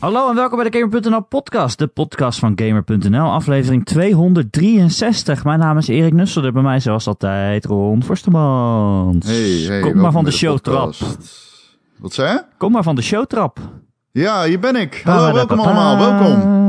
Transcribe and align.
Hallo 0.00 0.28
en 0.28 0.34
welkom 0.34 0.58
bij 0.58 0.70
de 0.70 0.78
Gamer.nl 0.78 1.20
podcast, 1.20 1.78
de 1.78 1.86
podcast 1.86 2.38
van 2.38 2.52
Gamer.nl, 2.54 3.30
aflevering 3.30 3.84
263. 3.84 5.44
Mijn 5.44 5.58
naam 5.58 5.78
is 5.78 5.88
Erik 5.88 6.12
Nusselder, 6.12 6.52
bij 6.52 6.62
mij 6.62 6.80
zoals 6.80 7.06
altijd 7.06 7.64
Ron 7.64 8.02
Forstemans. 8.02 9.26
Hey, 9.26 9.64
hey, 9.66 9.80
Kom 9.80 9.96
maar 9.96 10.12
van 10.12 10.24
de 10.24 10.30
showtrap. 10.30 10.94
Wat 11.98 12.12
zei 12.12 12.32
je? 12.32 12.42
Kom 12.58 12.72
maar 12.72 12.82
van 12.82 12.94
de 12.94 13.02
showtrap. 13.02 13.58
Ja, 14.12 14.44
hier 14.44 14.60
ben 14.60 14.76
ik. 14.76 15.00
Hallo, 15.04 15.32
welkom 15.32 15.58
allemaal, 15.58 15.98
welkom. 15.98 16.59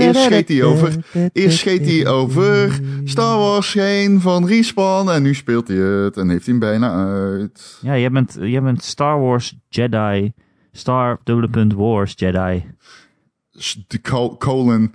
Eerst 0.00 0.20
scheet 0.22 0.48
hij 0.48 0.62
over. 0.62 0.92
Eerst 1.32 1.58
scheet 1.58 1.86
hij 1.86 2.06
over 2.06 2.80
Star 3.04 3.38
Wars 3.38 3.72
heen 3.72 4.20
van 4.20 4.46
Respawn 4.46 5.08
en 5.10 5.22
nu 5.22 5.34
speelt 5.34 5.68
hij 5.68 5.76
het 5.76 6.16
en 6.16 6.28
heeft 6.28 6.46
hij 6.46 6.54
hem 6.54 6.58
bijna 6.58 6.94
uit. 6.94 7.78
Ja, 7.82 7.98
jij 7.98 8.10
bent, 8.10 8.36
jij 8.40 8.62
bent 8.62 8.82
Star 8.84 9.20
Wars 9.20 9.56
Jedi, 9.68 10.32
Star 10.72 11.20
dubbele 11.24 11.48
punt 11.48 11.72
Wars 11.74 12.12
Jedi, 12.16 12.64
De 13.86 14.00
col- 14.00 14.36
colon. 14.36 14.94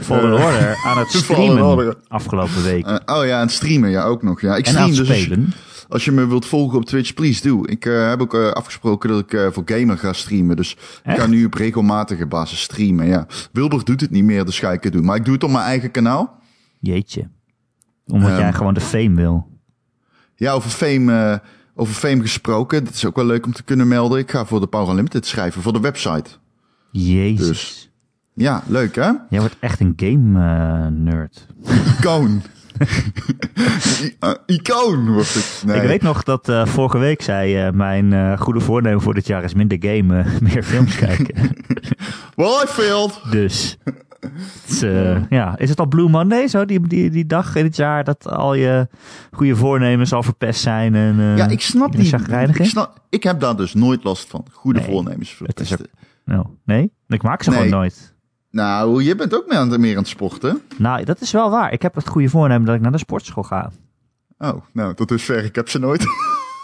Fallen 0.00 0.38
Eh, 0.38 0.44
Order 0.46 0.76
aan 0.86 0.98
het 0.98 1.08
streamen 1.10 1.96
afgelopen 2.08 2.62
week. 2.62 2.86
Eh, 2.86 3.16
oh 3.18 3.26
ja, 3.26 3.34
aan 3.36 3.40
het 3.46 3.50
streamen, 3.50 3.90
ja, 3.90 4.04
ook 4.04 4.22
nog. 4.22 4.40
Ja, 4.40 4.56
ik 4.56 4.66
en 4.66 4.76
aan 4.78 4.92
stream 4.92 5.06
het 5.06 5.16
dus. 5.16 5.22
spelen. 5.22 5.44
Als 5.46 5.65
je 5.88 6.12
me 6.12 6.26
wilt 6.26 6.46
volgen 6.46 6.78
op 6.78 6.84
Twitch, 6.84 7.14
please 7.14 7.48
do. 7.48 7.62
Ik 7.64 7.86
eh, 7.86 8.08
heb 8.08 8.20
ook 8.20 8.34
eh, 8.34 8.50
afgesproken 8.50 9.08
dat 9.08 9.20
ik 9.20 9.32
eh, 9.32 9.46
voor 9.50 9.62
Gamer 9.66 9.98
ga 9.98 10.12
streamen. 10.12 10.56
Dus 10.56 10.72
ik 11.04 11.16
ga 11.16 11.26
nu 11.26 11.44
op 11.44 11.54
regelmatige 11.54 12.26
basis 12.26 12.60
streamen. 12.60 13.06
Ja. 13.06 13.26
Wilbur 13.52 13.84
doet 13.84 14.00
het 14.00 14.10
niet 14.10 14.24
meer, 14.24 14.44
dus 14.44 14.58
ga 14.58 14.72
ik 14.72 14.82
het 14.82 14.92
doen. 14.92 15.04
Maar 15.04 15.16
ik 15.16 15.24
doe 15.24 15.34
het 15.34 15.44
op 15.44 15.50
mijn 15.50 15.64
eigen 15.64 15.90
kanaal. 15.90 16.38
Jeetje. 16.80 17.28
Omdat 18.06 18.30
Ehm. 18.30 18.38
jij 18.38 18.52
gewoon 18.52 18.74
de 18.74 18.80
fame 18.80 19.14
wil. 19.14 19.46
Ja, 20.34 20.52
over 20.52 20.70
Fame, 20.70 21.42
over 21.74 21.94
Fame 21.94 22.20
gesproken. 22.20 22.84
Dat 22.84 22.94
is 22.94 23.04
ook 23.04 23.16
wel 23.16 23.26
leuk 23.26 23.46
om 23.46 23.52
te 23.52 23.62
kunnen 23.62 23.88
melden. 23.88 24.18
Ik 24.18 24.30
ga 24.30 24.44
voor 24.44 24.60
de 24.60 24.66
Power 24.66 24.88
Unlimited 24.90 25.26
schrijven, 25.26 25.62
voor 25.62 25.72
de 25.72 25.80
website. 25.80 26.30
Jezus. 26.90 27.46
Dus. 27.48 27.90
Ja, 28.34 28.62
leuk 28.66 28.94
hè? 28.94 29.10
Jij 29.30 29.40
wordt 29.40 29.56
echt 29.60 29.80
een 29.80 29.92
game 29.96 30.90
nerd. 30.90 31.46
Icoon. 31.98 32.42
Icoon 34.46 35.16
het. 35.16 35.62
Nee. 35.66 35.80
Ik 35.80 35.86
weet 35.88 36.02
nog 36.02 36.22
dat 36.22 36.48
eh, 36.48 36.66
vorige 36.66 36.98
week 36.98 37.22
zei 37.22 37.56
eh, 37.56 37.72
mijn 37.72 38.12
eh, 38.12 38.38
goede 38.38 38.60
voornemen 38.60 39.00
voor 39.00 39.14
dit 39.14 39.26
jaar 39.26 39.44
is 39.44 39.54
minder 39.54 39.78
gamen, 39.80 40.26
meer 40.52 40.62
films 40.62 40.96
kijken. 40.96 41.34
Well, 42.36 42.62
I 42.64 42.66
failed. 42.66 43.20
dus, 43.30 43.78
is, 44.66 44.80
ja, 45.28 45.58
is 45.58 45.68
het 45.68 45.80
al 45.80 45.86
Blue 45.86 46.08
Monday 46.08 46.48
zo, 46.48 46.64
die, 46.64 46.88
die, 46.88 47.10
die 47.10 47.26
dag 47.26 47.54
in 47.54 47.64
het 47.64 47.76
jaar 47.76 48.04
dat 48.04 48.28
al 48.28 48.54
je 48.54 48.88
goede 49.32 49.56
voornemens 49.56 50.12
al 50.12 50.22
verpest 50.22 50.60
zijn 50.60 50.94
en 50.94 51.36
Ja, 51.36 51.48
ik 51.48 51.60
snap 51.60 51.94
chagrijnig 51.98 52.58
Ik, 52.58 52.66
snap, 52.66 53.00
ik 53.08 53.22
heb 53.22 53.40
daar 53.40 53.56
dus 53.56 53.74
nooit 53.74 54.04
last 54.04 54.28
van. 54.28 54.46
Goede 54.52 54.78
Nee, 54.78 54.88
voornemens 54.88 55.38
het 55.38 55.60
is 55.60 55.68
verpesten. 55.68 55.98
Nou, 56.24 56.46
nee, 56.64 56.92
ik 57.08 57.22
maak 57.22 57.42
ze 57.42 57.50
Nee. 57.50 57.58
gewoon 57.58 57.74
nooit. 57.74 58.15
Nou, 58.56 59.02
je 59.02 59.14
bent 59.14 59.34
ook 59.34 59.46
meer 59.48 59.58
aan, 59.58 59.70
het- 59.70 59.80
meer 59.80 59.92
aan 59.92 59.98
het 59.98 60.08
sporten. 60.08 60.62
Nou, 60.76 61.04
dat 61.04 61.20
is 61.20 61.32
wel 61.32 61.50
waar. 61.50 61.72
Ik 61.72 61.82
heb 61.82 61.94
het 61.94 62.08
goede 62.08 62.28
voornemen 62.28 62.66
dat 62.66 62.74
ik 62.74 62.80
naar 62.80 62.92
de 62.92 62.98
sportschool 62.98 63.42
ga. 63.42 63.70
Oh, 64.38 64.56
nou, 64.72 64.94
tot 64.94 65.08
dusver. 65.08 65.44
Ik 65.44 65.54
heb 65.54 65.68
ze 65.68 65.78
nooit. 65.78 66.04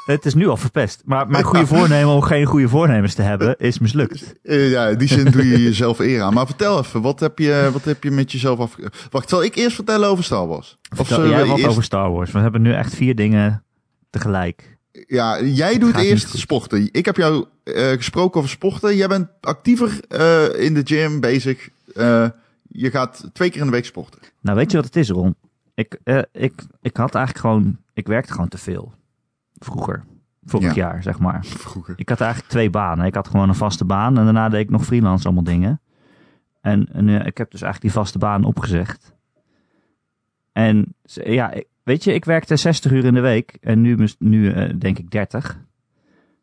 Het 0.07 0.25
is 0.27 0.34
nu 0.34 0.49
al 0.49 0.57
verpest. 0.57 1.03
Maar 1.05 1.29
mijn 1.29 1.45
goede 1.45 1.67
voornemen 1.67 2.15
om 2.15 2.21
geen 2.23 2.45
goede 2.47 2.69
voornemens 2.69 3.15
te 3.15 3.23
hebben 3.23 3.59
is 3.59 3.79
mislukt. 3.79 4.34
Eh, 4.43 4.71
ja, 4.71 4.87
in 4.87 4.99
die 4.99 5.09
zin 5.09 5.31
doe 5.31 5.49
je 5.49 5.62
jezelf 5.62 5.99
eer 5.99 6.23
aan. 6.23 6.34
Maar 6.34 6.47
vertel 6.47 6.79
even, 6.79 7.03
wat 7.03 7.21
heb 7.21 7.39
je, 7.39 7.71
wat 7.73 7.84
heb 7.84 8.03
je 8.05 8.11
met 8.11 8.33
jezelf 8.33 8.59
af... 8.59 8.77
Wacht, 9.11 9.29
zal 9.29 9.43
ik 9.43 9.55
eerst 9.56 9.75
vertellen 9.75 10.09
over 10.09 10.25
Star 10.25 10.47
Wars? 10.47 10.79
Of 10.99 11.06
Vertel 11.06 11.29
jij 11.29 11.47
wat 11.47 11.56
eerst- 11.59 11.71
over 11.71 11.83
Star 11.84 12.11
Wars? 12.12 12.31
We 12.31 12.39
hebben 12.39 12.62
nu 12.62 12.73
echt 12.73 12.95
vier 12.95 13.15
dingen 13.15 13.65
tegelijk. 14.11 14.79
Ja, 15.07 15.43
jij 15.43 15.79
doet 15.79 15.97
eerst 15.97 16.39
sporten. 16.39 16.89
Ik 16.93 17.05
heb 17.05 17.17
jou 17.17 17.47
eh, 17.65 17.91
gesproken 17.91 18.39
over 18.39 18.51
sporten. 18.51 18.97
Jij 18.97 19.09
bent 19.09 19.28
actiever 19.41 20.00
eh, 20.09 20.65
in 20.65 20.75
de 20.75 20.81
gym 20.84 21.21
bezig. 21.21 21.69
Eh, 21.94 22.28
je 22.69 22.91
gaat 22.91 23.28
twee 23.33 23.50
keer 23.50 23.61
in 23.61 23.66
de 23.66 23.72
week 23.72 23.84
sporten. 23.84 24.21
Nou, 24.41 24.56
weet 24.56 24.71
je 24.71 24.77
wat 24.77 24.87
het 24.87 24.97
is, 24.97 25.11
Ron? 25.11 25.34
Ik, 25.75 25.99
ik, 26.33 26.62
ik 26.81 26.97
had 26.97 27.15
eigenlijk 27.15 27.47
gewoon... 27.47 27.78
Ik 27.94 28.06
werkte 28.06 28.33
gewoon 28.33 28.49
te 28.49 28.59
veel. 28.59 28.93
Vroeger. 29.59 30.05
Vorig 30.44 30.75
Ja. 30.75 30.83
jaar, 30.91 31.03
zeg 31.03 31.19
maar. 31.19 31.45
Vroeger. 31.45 31.95
Ik 31.97 32.09
had 32.09 32.21
eigenlijk 32.21 32.50
twee 32.50 32.71
banen. 32.71 33.06
Ik 33.06 33.15
had 33.15 33.28
gewoon 33.28 33.49
een 33.49 33.55
vaste 33.55 33.84
baan 33.84 34.19
en 34.19 34.25
daarna 34.25 34.49
deed 34.49 34.61
ik 34.61 34.71
nog 34.71 34.84
freelance 34.84 35.25
allemaal 35.25 35.45
dingen. 35.45 35.81
En, 36.61 36.89
en 36.93 37.09
ik 37.09 37.39
heb 37.39 37.50
dus 37.50 37.62
eigenlijk 37.62 37.81
die 37.95 38.03
vaste 38.03 38.19
baan 38.19 38.45
opgezegd. 38.45 39.12
En 40.53 40.95
ja, 41.05 41.50
ik- 41.50 41.66
weet 41.82 42.04
je, 42.04 42.15
ik 42.15 42.25
werkte 42.25 42.56
60 42.56 42.93
uur 42.93 43.04
in 43.04 43.15
de 43.15 43.20
week 43.20 43.56
en 43.60 43.81
nu, 43.81 44.09
nu 44.19 44.50
eh, 44.53 44.75
denk 44.78 44.98
ik 44.98 45.10
30. 45.10 45.59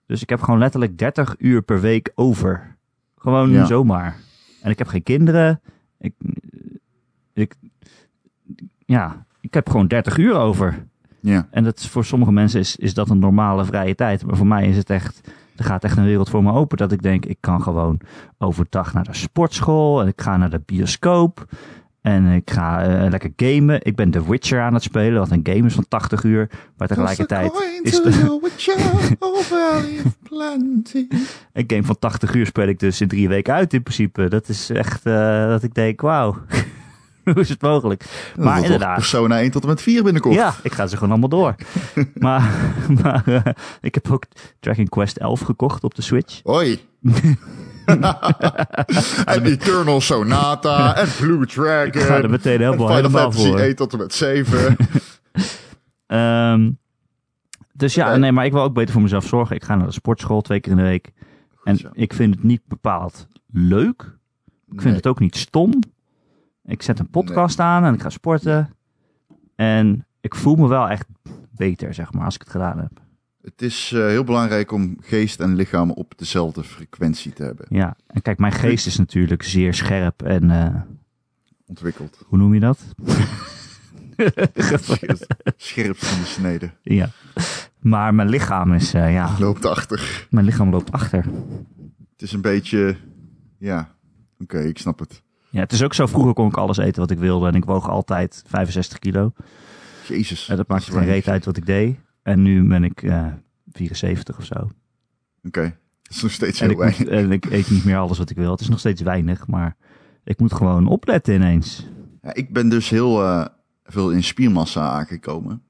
Dus 0.05 0.21
ik 0.21 0.29
heb 0.29 0.41
gewoon 0.41 0.59
letterlijk 0.59 0.97
30 0.97 1.35
uur 1.37 1.61
per 1.61 1.81
week 1.81 2.11
over. 2.15 2.77
Gewoon 3.17 3.49
Ja. 3.51 3.65
zomaar. 3.65 4.15
En 4.61 4.71
ik 4.71 4.77
heb 4.77 4.87
geen 4.87 5.03
kinderen. 5.03 5.61
Ik, 5.99 6.13
ik, 7.33 7.55
ja, 8.85 9.25
ik 9.41 9.53
heb 9.53 9.69
gewoon 9.69 9.87
30 9.87 10.17
uur 10.17 10.33
over. 10.35 10.87
Ja. 11.21 11.47
En 11.51 11.63
dat 11.63 11.85
voor 11.85 12.05
sommige 12.05 12.31
mensen 12.31 12.59
is, 12.59 12.75
is 12.75 12.93
dat 12.93 13.09
een 13.09 13.19
normale 13.19 13.65
vrije 13.65 13.95
tijd. 13.95 14.25
Maar 14.25 14.37
voor 14.37 14.47
mij 14.47 14.67
is 14.67 14.77
het 14.77 14.89
echt, 14.89 15.31
er 15.55 15.63
gaat 15.63 15.83
echt 15.83 15.97
een 15.97 16.03
wereld 16.05 16.29
voor 16.29 16.43
me 16.43 16.51
open. 16.51 16.77
Dat 16.77 16.91
ik 16.91 17.01
denk, 17.01 17.25
ik 17.25 17.37
kan 17.39 17.61
gewoon 17.61 17.99
overdag 18.37 18.93
naar 18.93 19.03
de 19.03 19.13
sportschool. 19.13 20.01
En 20.01 20.07
ik 20.07 20.21
ga 20.21 20.37
naar 20.37 20.49
de 20.49 20.61
bioscoop. 20.65 21.45
En 22.01 22.25
ik 22.25 22.51
ga 22.51 22.83
eh, 22.83 23.09
lekker 23.09 23.33
gamen. 23.35 23.79
Ik 23.83 23.95
ben 23.95 24.11
The 24.11 24.29
Witcher 24.29 24.61
aan 24.61 24.73
het 24.73 24.83
spelen. 24.83 25.19
Wat 25.19 25.31
een 25.31 25.39
game 25.43 25.65
is 25.65 25.73
van 25.73 25.85
80 25.87 26.23
uur. 26.23 26.49
Maar 26.77 26.87
tegelijkertijd 26.87 27.51
is 27.81 28.01
de, 28.01 28.09
een 31.53 31.63
game 31.67 31.83
van 31.83 31.99
80 31.99 32.33
uur 32.33 32.45
speel 32.45 32.67
ik 32.67 32.79
dus 32.79 33.01
in 33.01 33.07
drie 33.07 33.27
weken 33.27 33.53
uit 33.53 33.73
in 33.73 33.83
principe. 33.83 34.29
Dat 34.29 34.49
is 34.49 34.69
echt 34.69 35.05
uh, 35.05 35.47
dat 35.47 35.63
ik 35.63 35.73
denk, 35.73 36.01
wauw. 36.01 36.35
Hoe 37.23 37.39
is 37.39 37.49
het 37.49 37.61
mogelijk? 37.61 38.03
Maar 38.03 38.37
inderdaad. 38.37 38.63
inderdaad. 38.63 38.95
Persona 38.95 39.39
1 39.39 39.51
tot 39.51 39.61
en 39.61 39.67
met 39.67 39.81
4 39.81 40.03
binnenkort. 40.03 40.35
Ja, 40.35 40.53
ik 40.63 40.73
ga 40.73 40.87
ze 40.87 40.95
gewoon 40.95 41.09
allemaal 41.09 41.29
door. 41.29 41.55
maar 42.13 42.53
maar 43.03 43.23
uh, 43.25 43.41
ik 43.81 43.93
heb 43.93 44.11
ook 44.11 44.23
Dragon 44.59 44.87
Quest 44.87 45.17
11 45.17 45.39
gekocht 45.39 45.83
op 45.83 45.95
de 45.95 46.01
Switch. 46.01 46.39
Hoi. 46.43 46.79
En 49.25 49.43
Eternal 49.45 50.01
Sonata 50.01 50.95
en 50.95 51.07
Blue 51.19 51.45
Dragon. 51.45 51.87
Ik 52.01 52.07
ga 52.07 52.17
er 52.17 52.29
meteen 52.29 52.59
helemaal, 52.59 52.75
Final 52.87 52.95
helemaal 52.95 53.31
Fantasy 53.31 53.47
voor. 53.47 53.59
1 53.59 53.75
tot 53.75 53.91
en 53.93 53.97
met 53.99 54.13
7. 54.13 54.75
um, 56.07 56.77
dus 57.73 57.93
ja, 57.93 58.05
Okay. 58.05 58.17
nee, 58.19 58.31
maar 58.31 58.45
ik 58.45 58.51
wil 58.51 58.61
ook 58.61 58.73
beter 58.73 58.93
voor 58.93 59.01
mezelf 59.01 59.25
zorgen. 59.25 59.55
Ik 59.55 59.63
ga 59.63 59.75
naar 59.75 59.87
de 59.87 59.93
sportschool 59.93 60.41
twee 60.41 60.59
keer 60.59 60.71
in 60.71 60.77
de 60.77 60.83
week. 60.83 61.11
En 61.63 61.77
zo. 61.77 61.89
ik 61.93 62.13
vind 62.13 62.35
het 62.35 62.43
niet 62.43 62.61
bepaald 62.67 63.27
leuk. 63.51 64.17
Ik 64.71 64.81
vind 64.81 64.95
het 64.95 65.07
ook 65.07 65.19
niet 65.19 65.35
stom. 65.37 65.73
Ik 66.65 66.81
zet 66.81 66.99
een 66.99 67.09
podcast 67.09 67.59
aan 67.59 67.83
en 67.85 67.93
ik 67.93 68.01
ga 68.01 68.09
sporten. 68.09 68.73
En 69.55 70.05
ik 70.21 70.35
voel 70.35 70.55
me 70.55 70.67
wel 70.67 70.89
echt 70.89 71.05
beter, 71.55 71.93
zeg 71.93 72.13
maar, 72.13 72.25
als 72.25 72.35
ik 72.35 72.41
het 72.41 72.49
gedaan 72.49 72.77
heb. 72.79 72.91
Het 73.49 73.61
is 73.61 73.91
uh, 73.91 74.05
heel 74.05 74.23
belangrijk 74.23 74.71
om 74.71 74.97
geest 75.01 75.39
en 75.39 75.55
lichaam 75.55 75.91
op 75.91 76.13
dezelfde 76.17 76.63
frequentie 76.63 77.33
te 77.33 77.43
hebben. 77.43 77.65
Ja, 77.69 77.95
en 78.07 78.21
kijk, 78.21 78.37
mijn 78.37 78.51
geest 78.51 78.85
is 78.85 78.97
natuurlijk 78.97 79.43
zeer 79.43 79.73
scherp 79.73 80.21
en... 80.21 80.43
Uh, 80.43 80.75
Ontwikkeld. 81.65 82.21
Hoe 82.25 82.37
noem 82.37 82.53
je 82.53 82.59
dat? 82.59 82.79
Scherp 85.57 85.97
van 85.97 86.19
de 86.19 86.25
snede. 86.25 86.71
Ja. 86.81 87.09
Maar 87.79 88.13
mijn 88.13 88.29
lichaam 88.29 88.73
is, 88.73 88.95
uh, 88.95 89.13
ja... 89.13 89.35
Loopt 89.39 89.65
achter. 89.65 90.27
Mijn 90.29 90.45
lichaam 90.45 90.69
loopt 90.69 90.91
achter. 90.91 91.25
Het 92.11 92.21
is 92.21 92.31
een 92.31 92.41
beetje... 92.41 92.95
Ja, 93.57 93.95
oké, 94.39 94.55
okay, 94.55 94.67
ik 94.67 94.77
snap 94.77 94.99
het. 94.99 95.21
Ja, 95.49 95.59
het 95.59 95.71
is 95.71 95.83
ook 95.83 95.93
zo, 95.93 96.05
vroeger 96.05 96.33
kon 96.33 96.47
ik 96.47 96.57
alles 96.57 96.77
eten 96.77 97.01
wat 97.01 97.11
ik 97.11 97.19
wilde 97.19 97.47
en 97.47 97.55
ik 97.55 97.65
woog 97.65 97.89
altijd 97.89 98.43
65 98.47 98.99
kilo. 98.99 99.33
Jezus. 100.07 100.49
En 100.49 100.57
dat 100.57 100.67
maakte 100.67 100.91
geen 100.91 101.05
reet 101.05 101.27
uit 101.27 101.45
wat 101.45 101.57
ik 101.57 101.65
deed. 101.65 101.97
En 102.29 102.41
nu 102.41 102.67
ben 102.67 102.83
ik 102.83 103.01
uh, 103.01 103.25
74 103.71 104.37
of 104.37 104.45
zo. 104.45 104.53
Oké, 104.53 104.69
okay. 105.43 105.75
dat 106.01 106.15
is 106.15 106.21
nog 106.21 106.31
steeds 106.31 106.59
heel 106.59 106.77
weinig. 106.77 106.99
Moet, 106.99 107.07
en 107.07 107.31
ik 107.31 107.45
eet 107.45 107.69
niet 107.69 107.85
meer 107.85 107.97
alles 107.97 108.17
wat 108.17 108.29
ik 108.29 108.37
wil. 108.37 108.51
Het 108.51 108.59
is 108.59 108.69
nog 108.69 108.79
steeds 108.79 109.01
weinig, 109.01 109.47
maar 109.47 109.75
ik 110.23 110.39
moet 110.39 110.53
gewoon 110.53 110.87
opletten 110.87 111.33
ineens. 111.33 111.87
Ja, 112.21 112.33
ik 112.33 112.53
ben 112.53 112.69
dus 112.69 112.89
heel 112.89 113.23
uh, 113.23 113.45
veel 113.83 114.11
in 114.11 114.23
spiermassa 114.23 114.89
aangekomen. 114.89 115.61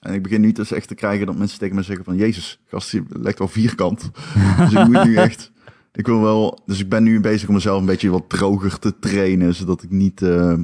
En 0.00 0.14
ik 0.14 0.22
begin 0.22 0.40
nu 0.40 0.52
dus 0.52 0.72
echt 0.72 0.88
te 0.88 0.94
krijgen 0.94 1.26
dat 1.26 1.36
mensen 1.36 1.58
tegen 1.58 1.76
me 1.76 1.82
zeggen 1.82 2.04
van... 2.04 2.16
Jezus, 2.16 2.60
gast, 2.66 2.90
je 2.90 3.02
lijkt 3.08 3.38
wel 3.38 3.48
vierkant. 3.48 4.10
dus 4.58 4.72
ik 4.72 4.86
moet 4.86 5.04
nu 5.04 5.16
echt... 5.16 5.52
Ik 5.92 6.06
wil 6.06 6.20
wel... 6.20 6.62
Dus 6.66 6.80
ik 6.80 6.88
ben 6.88 7.02
nu 7.02 7.20
bezig 7.20 7.48
om 7.48 7.54
mezelf 7.54 7.80
een 7.80 7.86
beetje 7.86 8.10
wat 8.10 8.28
droger 8.28 8.78
te 8.78 8.98
trainen. 8.98 9.54
Zodat 9.54 9.82
ik 9.82 9.90
niet... 9.90 10.22
Uh, 10.22 10.58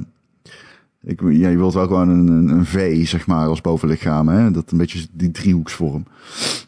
ik, 1.05 1.21
ja, 1.21 1.49
je 1.49 1.57
wilt 1.57 1.73
wel 1.73 1.87
gewoon 1.87 2.09
een, 2.09 2.27
een, 2.27 2.49
een, 2.49 2.65
V, 2.65 3.07
zeg 3.07 3.27
maar, 3.27 3.47
als 3.47 3.61
bovenlichaam. 3.61 4.27
Hè? 4.27 4.51
Dat 4.51 4.71
een 4.71 4.77
beetje 4.77 5.07
die 5.11 5.31
driehoeksvorm. 5.31 6.05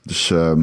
Dus... 0.02 0.30
Uh, 0.30 0.54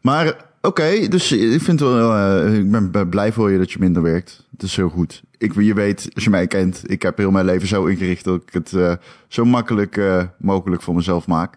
maar 0.00 0.26
oké, 0.26 0.66
okay, 0.68 1.08
dus 1.08 1.32
ik 1.32 1.62
vind 1.62 1.80
wel... 1.80 2.16
Uh, 2.16 2.58
ik 2.58 2.90
ben 2.90 3.08
blij 3.08 3.32
voor 3.32 3.50
je 3.50 3.58
dat 3.58 3.72
je 3.72 3.78
minder 3.78 4.02
werkt. 4.02 4.46
Het 4.50 4.62
is 4.62 4.76
heel 4.76 4.88
goed. 4.88 5.22
Ik, 5.38 5.54
je 5.54 5.74
weet, 5.74 6.08
als 6.14 6.24
je 6.24 6.30
mij 6.30 6.46
kent, 6.46 6.90
ik 6.90 7.02
heb 7.02 7.16
heel 7.16 7.30
mijn 7.30 7.44
leven 7.44 7.68
zo 7.68 7.84
ingericht 7.84 8.24
dat 8.24 8.42
ik 8.42 8.52
het 8.52 8.72
uh, 8.72 8.94
zo 9.28 9.44
makkelijk 9.44 9.96
uh, 9.96 10.22
mogelijk 10.38 10.82
voor 10.82 10.94
mezelf 10.94 11.26
maak. 11.26 11.54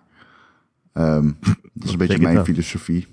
Um, 0.93 1.37
dat 1.73 1.83
is 1.83 1.91
een 1.91 1.97
beetje 1.97 2.21
mijn 2.21 2.45
filosofie. 2.45 3.07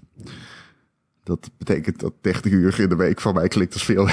Dat 1.24 1.50
betekent 1.58 2.00
dat 2.00 2.12
30 2.20 2.52
uur 2.52 2.80
in 2.80 2.88
de 2.88 2.96
week 2.96 3.20
van 3.20 3.34
mij 3.34 3.48
klinkt 3.48 3.72
als 3.72 3.84
veel. 3.84 4.04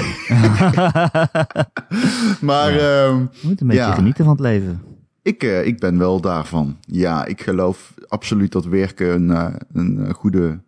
maar 2.50 2.70
ehm, 2.78 3.18
Je 3.18 3.28
moet 3.42 3.60
een 3.60 3.66
beetje 3.66 3.82
Ja. 3.82 3.94
genieten 3.94 4.24
van 4.24 4.32
het 4.32 4.42
leven. 4.42 4.82
ik, 5.22 5.42
eh, 5.42 5.66
ik 5.66 5.78
ben 5.80 5.98
wel 5.98 6.20
daarvan. 6.20 6.76
Ja, 6.80 7.24
ik 7.24 7.42
geloof 7.42 7.94
absoluut 8.08 8.52
dat 8.52 8.64
werken 8.64 9.14
een, 9.14 9.30
eh, 9.30 9.54
een 9.72 10.06
eh, 10.06 10.14
goede, 10.14 10.60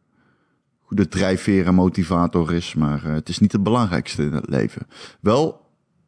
goede 0.83 1.09
drijfveer 1.09 1.67
en 1.67 1.75
motivator 1.75 2.53
is. 2.53 2.75
Maar 2.75 3.05
het 3.05 3.29
is 3.29 3.39
niet 3.39 3.53
het 3.53 3.63
belangrijkste 3.63 4.23
in 4.23 4.33
het 4.33 4.49
leven. 4.49 4.87
Wel 5.21 5.61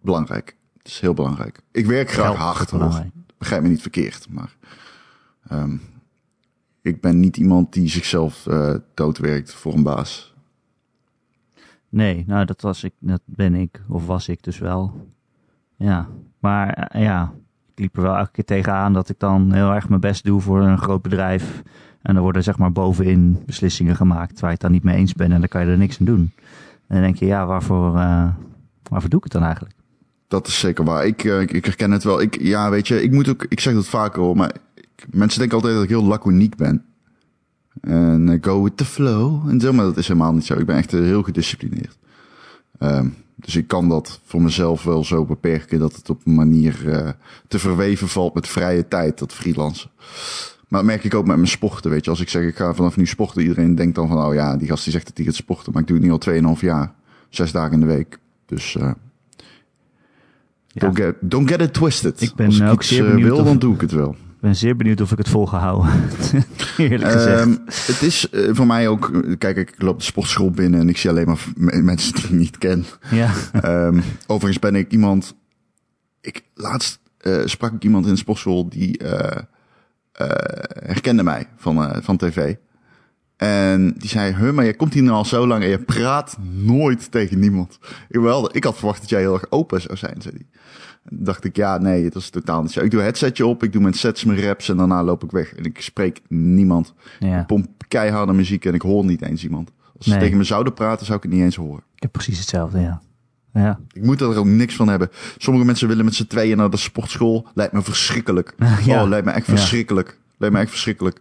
belangrijk. 0.03 0.57
Het 0.79 0.87
is 0.89 1.01
heel 1.01 1.15
belangrijk. 1.15 1.61
Ik 1.73 1.87
werk 1.87 2.11
graag 2.11 2.27
Geld 2.27 2.39
hard. 2.39 2.71
hoor. 2.71 3.05
Begrijp 3.39 3.63
me 3.63 3.69
niet 3.69 3.83
verkeerd. 3.83 4.27
Maar 4.31 4.57
ehm, 5.49 5.77
ik 6.87 7.01
ben 7.01 7.21
niet 7.21 7.37
iemand 7.37 7.73
die 7.73 7.89
zichzelf 7.89 8.47
eh 8.47 8.75
doodwerkt 8.95 9.55
voor 9.55 9.75
een 9.75 9.83
baas. 9.83 10.35
Nee, 11.89 12.25
nou 12.27 12.45
dat 12.45 12.61
was 12.61 12.85
ik, 12.85 12.93
dat 12.99 13.21
ben 13.25 13.55
ik, 13.55 13.81
of 13.89 14.07
was 14.07 14.29
ik 14.29 14.43
dus 14.43 14.59
wel. 14.59 15.09
Ja, 15.77 16.09
maar 16.39 16.73
eh, 16.73 17.03
ja, 17.03 17.33
ik 17.75 17.79
liep 17.79 17.97
er 17.97 18.03
wel 18.03 18.17
elke 18.17 18.31
keer 18.31 18.45
tegenaan 18.45 18.93
dat 18.93 19.09
ik 19.09 19.19
dan 19.19 19.53
heel 19.53 19.73
erg 19.73 19.89
mijn 19.89 20.01
best 20.01 20.25
doe 20.25 20.41
voor 20.41 20.61
een 20.63 20.79
groot 20.79 21.03
bedrijf. 21.03 21.63
En 22.03 22.17
er 22.17 22.23
worden 22.23 22.43
zeg 22.43 22.59
maar 22.59 22.73
bovenin 22.73 23.43
beslissingen 23.47 23.97
gemaakt 23.97 24.41
waar 24.41 24.49
je 24.49 24.55
het 24.55 24.61
dan 24.61 24.73
niet 24.73 24.83
mee 24.83 24.97
eens 24.97 25.13
bent 25.15 25.33
en 25.33 25.39
dan 25.41 25.49
kan 25.49 25.65
je 25.65 25.71
er 25.71 25.79
niks 25.79 25.99
aan 25.99 26.07
doen. 26.07 26.33
En 26.87 26.95
dan 26.95 27.01
denk 27.01 27.17
je, 27.17 27.27
ja, 27.27 27.47
waarvoor, 27.47 27.97
eh, 27.97 28.29
waarvoor 28.91 29.11
doe 29.11 29.19
ik 29.19 29.25
het 29.25 29.33
dan 29.33 29.43
eigenlijk? 29.43 29.75
Dat 30.29 30.47
is 30.47 30.59
zeker 30.59 30.85
waar. 30.85 31.07
Ik, 31.07 31.25
ik, 31.25 31.53
ik 31.53 31.65
herken 31.65 31.91
het 31.91 32.05
wel. 32.05 32.21
Ik, 32.21 32.41
ja, 32.43 32.71
weet 32.71 32.89
je, 32.89 33.03
ik 33.03 33.13
moet 33.13 33.29
ook, 33.29 33.47
ik 33.49 33.61
zeg 33.61 33.75
dat 33.75 33.87
vaker 33.89 34.23
hoor, 34.23 34.37
maar 34.37 34.49
ik- 34.55 34.61
mensen 35.11 35.39
denken 35.39 35.57
altijd 35.57 35.75
dat 35.75 35.83
ik 35.85 35.89
heel 35.91 36.05
laconiek 36.05 36.57
ben. 36.57 36.85
En 37.81 38.39
go 38.41 38.63
with 38.63 38.77
the 38.77 38.85
flow. 38.85 39.49
En 39.49 39.61
zo, 39.61 39.73
maar 39.73 39.85
dat 39.85 39.97
is 39.97 40.09
helemaal 40.09 40.33
niet 40.35 40.45
zo. 40.45 40.55
Ik 40.55 40.67
ben 40.67 40.77
echt 40.77 40.91
heel 40.91 41.23
gedisciplineerd. 41.23 41.99
Ehm, 42.79 43.09
dus 43.35 43.57
ik 43.57 43.67
kan 43.67 43.89
dat 43.89 44.21
voor 44.25 44.43
mezelf 44.43 44.83
wel 44.85 45.05
zo 45.05 45.25
beperken 45.25 45.79
dat 45.79 45.97
het 45.97 46.11
op 46.11 46.21
een 46.27 46.35
manier 46.35 46.91
eh, 46.93 47.11
te 47.49 47.59
verweven 47.59 48.09
valt 48.09 48.35
met 48.35 48.49
vrije 48.49 48.89
tijd, 48.89 49.19
dat 49.19 49.33
freelancen. 49.33 49.91
Maar 50.69 50.81
dat 50.81 50.91
merk 50.91 51.05
ik 51.05 51.15
ook 51.15 51.27
met 51.27 51.37
mijn 51.37 51.49
sporten, 51.49 51.91
weet 51.91 52.05
je. 52.05 52.11
Als 52.11 52.21
ik 52.21 52.29
zeg, 52.29 52.43
ik 52.43 52.57
ga 52.57 52.75
vanaf 52.75 52.97
nu 52.97 53.07
sporten, 53.07 53.43
iedereen 53.43 53.75
denkt 53.75 53.95
dan 53.95 54.09
van, 54.09 54.25
oh 54.27 54.35
ja, 54.35 54.57
die 54.57 54.69
gast 54.69 54.85
die 54.85 54.93
zegt 54.93 55.07
dat 55.07 55.17
hij 55.17 55.27
gaat 55.27 55.35
sporten. 55.35 55.73
Maar 55.73 55.83
ik 55.83 55.89
doe 55.89 55.97
het 55.97 56.07
nu 56.07 56.13
al 56.13 56.55
2,5 56.57 56.61
jaar. 56.61 56.95
Zes 57.29 57.53
dagen 57.53 57.73
in 57.73 57.81
de 57.81 57.87
week. 57.87 58.19
Dus 58.47 58.77
eh, 58.77 58.91
Ja. 60.69 60.81
Don't, 60.81 60.97
get, 60.97 61.15
don't 61.21 61.51
get 61.51 61.61
it 61.61 61.73
twisted. 61.75 62.21
Ik 62.21 62.35
ben 62.35 62.47
Als 62.47 62.59
ik 62.61 62.69
ook 62.69 62.81
iets 62.81 62.89
zeer 62.89 63.05
eh, 63.05 63.11
benieuwd 63.11 63.29
wil, 63.29 63.39
of- 63.39 63.45
dan 63.45 63.59
doe 63.59 63.75
ik 63.75 63.81
het 63.81 63.91
wel. 63.93 64.17
Ben 64.47 64.57
zeer 64.57 64.77
benieuwd 64.77 65.01
of 65.01 65.13
ik 65.13 65.19
het 65.19 65.29
vol 65.29 65.47
ga 65.47 65.59
houden. 65.59 65.93
Eerlijk 66.77 67.13
gezegd. 67.13 67.41
Ehm, 67.41 67.57
het 67.69 68.03
is 68.03 68.31
eh, 68.31 68.49
voor 68.53 68.67
mij 68.67 68.89
ook... 68.89 69.11
Kijk, 69.39 69.57
ik 69.57 69.75
loop 69.79 69.99
de 69.99 70.05
sportschool 70.05 70.51
binnen 70.51 70.81
en 70.81 70.89
ik 70.89 70.97
zie 70.97 71.11
alleen 71.11 71.27
maar 71.27 71.83
mensen 71.85 72.15
die 72.15 72.25
ik 72.25 72.31
niet 72.31 72.59
ken. 72.59 72.85
ja. 73.11 73.31
Ehm, 73.53 74.01
overigens 74.27 74.59
ben 74.59 74.75
ik 74.75 74.93
iemand... 74.93 75.35
Ik, 76.21 76.43
laatst 76.55 77.01
eh, 77.19 77.41
sprak 77.45 77.73
ik 77.73 77.85
iemand 77.85 78.07
in 78.07 78.13
de 78.13 78.19
sportschool 78.19 78.69
die 78.69 78.99
eh, 78.99 79.43
herkende 80.83 81.23
mij 81.23 81.47
van, 81.57 82.03
van 82.03 82.17
tv. 82.17 82.55
En 83.37 83.95
die 83.99 84.09
zei, 84.09 84.35
huh, 84.35 84.53
maar 84.53 84.65
jij 84.65 84.75
komt 84.75 84.95
hier 84.95 85.03
nu 85.03 85.11
al 85.11 85.25
zo 85.25 85.47
lang 85.47 85.63
en 85.63 85.69
je 85.69 85.79
praat 85.79 86.37
nooit 86.41 87.11
tegen 87.11 87.39
niemand. 87.39 87.79
Ik, 88.09 88.21
wel, 88.21 88.57
ik 88.57 88.65
had 88.65 88.77
verwacht 88.77 89.01
dat 89.01 89.11
jij 89.11 89.21
heel 89.21 89.35
erg 89.35 89.51
open 89.51 89.81
zou 89.81 89.97
zijn, 89.97 90.23
zei 90.23 90.35
hij. 90.35 90.47
Dacht 91.11 91.45
ik, 91.45 91.57
ja, 91.57 91.79
nee, 91.79 92.05
het 92.05 92.15
is 92.15 92.31
totaal 92.31 92.63
niet 92.63 92.73
zo. 92.73 92.81
Ik 92.81 92.91
doe 92.91 92.99
een 93.01 93.07
headsetje 93.07 93.47
op, 93.47 93.63
ik 93.63 93.73
doe 93.73 93.83
mijn 93.83 93.95
sets, 93.95 94.25
mijn 94.25 94.41
raps 94.43 94.69
en 94.69 94.77
daarna 94.77 95.05
loop 95.05 95.25
ik 95.25 95.31
weg. 95.31 95.55
En 95.55 95.65
ik 95.65 95.81
spreek 95.81 96.21
niemand. 96.29 96.95
ja. 97.19 97.41
Ik 97.41 97.47
pomp 97.47 97.69
keiharde 97.89 98.33
muziek 98.33 98.65
en 98.65 98.75
ik 98.75 98.83
hoor 98.83 99.05
niet 99.05 99.23
eens 99.23 99.43
iemand. 99.45 99.71
Als 99.99 100.07
ze 100.07 100.17
tegen 100.19 100.37
me 100.37 100.45
zouden 100.45 100.75
praten, 100.75 101.07
zou 101.07 101.19
ik 101.19 101.25
het 101.25 101.33
niet 101.33 101.43
eens 101.43 101.57
horen. 101.57 101.83
Ik 101.95 102.03
heb 102.03 102.13
precies 102.13 102.39
hetzelfde, 102.39 102.81
ja. 102.81 103.01
Ja. 103.53 103.79
Ik 103.93 104.03
moet 104.03 104.21
er 104.21 104.37
ook 104.37 104.45
niks 104.47 104.75
van 104.77 104.89
hebben. 104.89 105.09
Sommige 105.39 105.67
mensen 105.67 105.89
willen 105.89 106.05
met 106.05 106.15
z'n 106.15 106.27
tweeën 106.27 106.57
naar 106.57 106.71
de 106.71 106.77
sportschool. 106.77 107.47
Lijkt 107.55 107.73
me 107.73 107.83
verschrikkelijk. 107.83 108.55
Ja. 108.85 109.03
Oh, 109.03 109.09
lijkt 109.09 109.27
me 109.27 109.33
echt 109.33 109.47
verschrikkelijk. 109.47 110.19
Lijkt 110.37 110.55
me 110.55 110.61
echt 110.61 110.71
verschrikkelijk. 110.71 111.21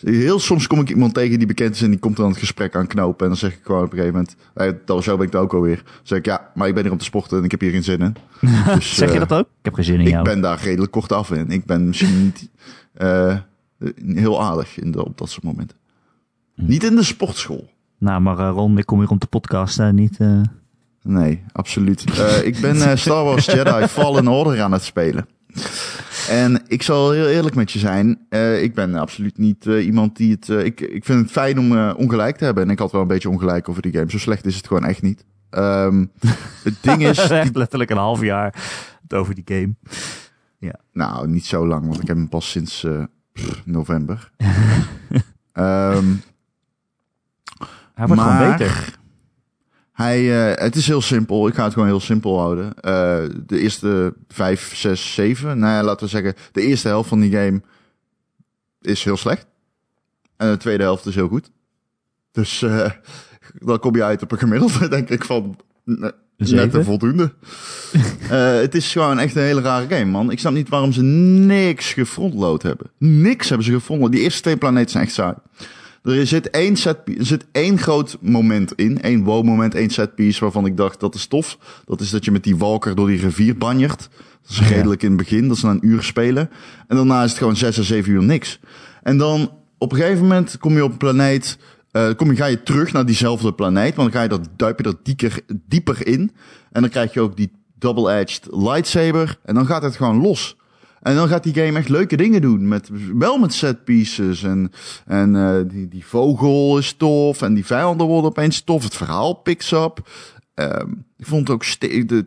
Heel 0.00 0.38
soms 0.38 0.66
kom 0.66 0.80
ik 0.80 0.88
iemand 0.88 1.14
tegen 1.14 1.38
die 1.38 1.46
bekend 1.46 1.74
is 1.74 1.82
en 1.82 1.90
die 1.90 1.98
komt 1.98 2.16
dan 2.16 2.28
het 2.28 2.38
gesprek 2.38 2.76
aan 2.76 2.86
knopen. 2.86 3.20
En 3.20 3.28
dan 3.28 3.36
zeg 3.36 3.52
ik 3.52 3.60
gewoon 3.62 3.84
op 3.84 3.92
een 3.92 3.98
gegeven 3.98 4.26
moment, 4.54 4.86
dat 4.86 5.04
zo 5.04 5.16
ben 5.16 5.26
ik 5.26 5.32
het 5.32 5.42
ook 5.42 5.52
alweer. 5.54 5.76
Dan 5.76 5.94
zeg 6.02 6.18
ik, 6.18 6.24
ja, 6.24 6.50
maar 6.54 6.68
ik 6.68 6.74
ben 6.74 6.82
hier 6.82 6.92
om 6.92 6.98
te 6.98 7.04
sporten 7.04 7.38
en 7.38 7.44
ik 7.44 7.50
heb 7.50 7.60
hier 7.60 7.70
geen 7.70 7.82
zin 7.84 8.00
in. 8.00 8.16
Dus, 8.74 8.94
Zeg 8.96 9.08
je 9.08 9.20
eh, 9.20 9.28
dat 9.28 9.38
ook? 9.38 9.46
Ik 9.46 9.64
heb 9.64 9.74
geen 9.74 9.84
zin 9.84 9.94
in 9.94 10.00
Ik 10.00 10.08
jou. 10.08 10.24
ben 10.24 10.40
daar 10.40 10.62
redelijk 10.62 10.92
kort 10.92 11.12
af 11.12 11.30
in. 11.30 11.50
Ik 11.50 11.64
ben 11.64 11.86
misschien 11.86 12.22
niet 12.22 12.48
eh, 12.92 13.36
heel 14.04 14.42
aardig 14.42 14.78
in 14.78 14.90
de, 14.90 15.04
op 15.04 15.18
dat 15.18 15.30
soort 15.30 15.44
momenten. 15.44 15.76
Hm. 16.54 16.66
Niet 16.66 16.84
in 16.84 16.96
de 16.96 17.02
sportschool. 17.02 17.70
Nou, 17.98 18.20
maar 18.20 18.38
eh, 18.38 18.50
Ron, 18.50 18.78
ik 18.78 18.86
kom 18.86 18.98
hier 18.98 19.10
om 19.10 19.18
te 19.18 19.26
podcasten, 19.26 19.94
niet... 19.94 20.18
Nee, 21.02 21.42
absoluut. 21.52 22.04
Ik 22.44 22.60
ben 22.60 22.98
Star 22.98 23.24
Wars 23.24 23.46
Jedi 23.54 23.86
Fallen 23.86 24.28
Order 24.28 24.60
aan 24.60 24.72
het 24.72 24.82
spelen. 24.82 25.26
En 26.28 26.62
ik 26.66 26.82
zal 26.82 27.10
heel 27.10 27.28
eerlijk 27.28 27.54
met 27.54 27.72
je 27.72 27.78
zijn. 27.78 28.18
eh, 28.28 28.62
ik 28.62 28.74
ben 28.74 28.94
absoluut 28.94 29.38
niet 29.38 29.66
eh, 29.66 29.84
iemand 29.86 30.16
die 30.16 30.32
het... 30.32 30.48
eh, 30.48 30.64
ik, 30.64 30.80
ik 30.80 31.04
vind 31.04 31.20
het 31.22 31.30
fijn 31.30 31.58
om 31.58 31.90
ongelijk 31.90 32.36
te 32.36 32.44
hebben. 32.44 32.64
En 32.64 32.70
ik 32.70 32.78
had 32.78 32.92
wel 32.92 33.00
een 33.00 33.06
beetje 33.06 33.28
ongelijk 33.28 33.68
over 33.68 33.82
die 33.82 33.92
game. 33.92 34.10
Zo 34.10 34.18
slecht 34.18 34.46
is 34.46 34.56
het 34.56 34.66
gewoon 34.66 34.84
echt 34.84 35.02
niet. 35.02 35.24
Ehm, 35.50 36.04
het 36.64 36.74
ding 36.80 37.02
is... 37.06 37.18
echt 37.30 37.56
letterlijk 37.56 37.90
een 37.90 37.96
half 37.96 38.20
jaar 38.22 38.54
het 39.02 39.14
over 39.14 39.34
die 39.34 39.44
game. 39.46 39.74
Nou, 40.92 41.28
niet 41.28 41.46
zo 41.46 41.66
lang, 41.66 41.86
want 41.86 42.00
ik 42.00 42.06
heb 42.08 42.16
hem 42.16 42.28
pas 42.28 42.50
sinds 42.50 42.86
pff, 43.32 43.62
november. 43.64 44.30
Ehm, 45.52 46.04
Hij 47.94 48.06
wordt 48.06 48.22
gewoon 48.22 48.36
Maar- 48.36 48.56
beter. 48.58 48.98
Hij, 50.00 50.50
eh, 50.52 50.62
het 50.62 50.76
is 50.76 50.86
heel 50.86 51.00
simpel. 51.00 51.46
Ik 51.48 51.54
ga 51.54 51.64
het 51.64 51.72
gewoon 51.72 51.88
heel 51.88 52.00
simpel 52.00 52.38
houden. 52.38 52.74
Eh, 52.80 53.18
de 53.46 53.58
eerste 53.58 54.14
vijf, 54.28 54.76
zes, 54.76 55.14
zeven. 55.14 55.58
Nou 55.58 55.72
ja, 55.72 55.82
laten 55.82 56.04
we 56.04 56.10
zeggen, 56.10 56.34
de 56.52 56.62
eerste 56.62 56.88
helft 56.88 57.08
van 57.08 57.20
die 57.20 57.32
game 57.32 57.62
is 58.80 59.04
heel 59.04 59.16
slecht. 59.16 59.46
En 60.36 60.50
de 60.50 60.56
tweede 60.56 60.82
helft 60.82 61.06
is 61.06 61.14
heel 61.14 61.28
goed. 61.28 61.50
Dus 62.32 62.62
eh, 62.62 62.90
dan 63.58 63.78
kom 63.78 63.96
je 63.96 64.04
uit 64.04 64.22
op 64.22 64.32
een 64.32 64.38
gemiddelde, 64.38 64.88
denk 64.96 65.08
ik, 65.08 65.24
van 65.24 65.56
ne- 65.84 66.14
net 66.36 66.48
Zeven? 66.48 66.78
een 66.78 66.84
voldoende. 66.84 67.32
Het 68.62 68.74
is 68.74 68.92
gewoon 68.92 69.18
echt 69.18 69.36
een 69.36 69.42
hele 69.42 69.60
rare 69.60 69.88
game, 69.88 70.10
man. 70.10 70.30
Ik 70.30 70.38
snap 70.38 70.52
niet 70.52 70.68
waarom 70.68 70.92
ze 70.92 71.02
niks 71.02 71.92
gefrontload 71.92 72.62
hebben. 72.62 72.90
Niks 72.98 73.48
hebben 73.48 73.66
ze 73.66 73.72
gevonden. 73.72 74.10
Die 74.10 74.20
eerste 74.20 74.42
twee 74.42 74.56
planeten 74.56 74.90
zijn 74.90 75.04
echt 75.04 75.12
saai. 75.12 75.34
Er 76.02 76.26
zit 76.26 76.50
één, 76.50 76.76
set, 76.76 76.98
er 77.18 77.26
zit 77.26 77.46
één 77.52 77.78
groot 77.78 78.18
moment 78.20 78.72
in. 78.74 79.02
één 79.02 79.24
wow-moment, 79.24 79.74
één 79.74 79.90
setpiece 79.90 80.40
waarvan 80.40 80.66
ik 80.66 80.76
dacht, 80.76 81.00
dat 81.00 81.14
is 81.14 81.26
tof. 81.26 81.58
Dat 81.84 82.00
is 82.00 82.10
dat 82.10 82.24
je 82.24 82.30
met 82.30 82.44
die 82.44 82.56
walker 82.56 82.94
door 82.94 83.06
die 83.06 83.20
rivier 83.20 83.56
banjert. 83.56 84.08
Dat 84.42 84.50
is 84.50 84.68
redelijk 84.68 85.02
in 85.02 85.08
het 85.08 85.18
begin. 85.18 85.48
Dat 85.48 85.56
is 85.56 85.62
na 85.62 85.70
een 85.70 85.86
uur 85.86 86.02
spelen. 86.02 86.50
En 86.88 86.96
daarna 86.96 87.22
is 87.22 87.30
het 87.30 87.38
gewoon 87.38 87.56
zes 87.56 87.78
à 87.78 87.82
zeven 87.82 88.12
uur 88.12 88.22
niks. 88.22 88.60
En 89.02 89.18
dan 89.18 89.50
op 89.78 89.92
een 89.92 89.98
gegeven 89.98 90.22
moment 90.22 90.58
kom 90.58 90.72
je 90.72 90.84
op 90.84 90.90
een 90.90 90.96
planeet... 90.96 91.58
eh, 91.90 92.10
kom 92.16 92.30
je, 92.30 92.36
ga 92.36 92.46
je 92.46 92.62
terug 92.62 92.92
naar 92.92 93.06
diezelfde 93.06 93.52
planeet. 93.52 93.94
Want 93.94 94.12
dan 94.12 94.20
ga 94.20 94.28
je 94.28 94.40
er, 94.40 94.46
duip 94.56 94.78
je 94.78 94.84
er 94.84 94.96
dieper, 95.02 95.40
dieper 95.66 96.06
in. 96.06 96.32
En 96.72 96.80
dan 96.80 96.90
krijg 96.90 97.12
je 97.12 97.20
ook 97.20 97.36
die 97.36 97.52
double-edged 97.78 98.46
lightsaber. 98.50 99.38
En 99.44 99.54
dan 99.54 99.66
gaat 99.66 99.82
het 99.82 99.96
gewoon 99.96 100.20
los. 100.20 100.56
En 101.00 101.14
dan 101.14 101.28
gaat 101.28 101.42
die 101.42 101.54
game 101.54 101.78
echt 101.78 101.88
leuke 101.88 102.16
dingen 102.16 102.40
doen. 102.40 102.68
Met, 102.68 102.90
wel 103.14 103.38
met 103.38 103.54
set 103.54 103.84
pieces. 103.84 104.42
En, 104.42 104.72
en 105.06 105.36
eh, 105.36 105.60
die, 105.66 105.88
die 105.88 106.06
vogel 106.06 106.78
is 106.78 106.92
tof. 106.92 107.42
En 107.42 107.54
die 107.54 107.66
vijanden 107.66 108.06
worden 108.06 108.30
opeens 108.30 108.60
tof. 108.60 108.82
Het 108.82 108.96
verhaal 108.96 109.34
picks 109.34 109.72
up. 109.72 110.08
Ehm, 110.54 110.90
ik 111.16 111.26
vond 111.26 111.48
het 111.48 111.56
ook... 111.56 111.64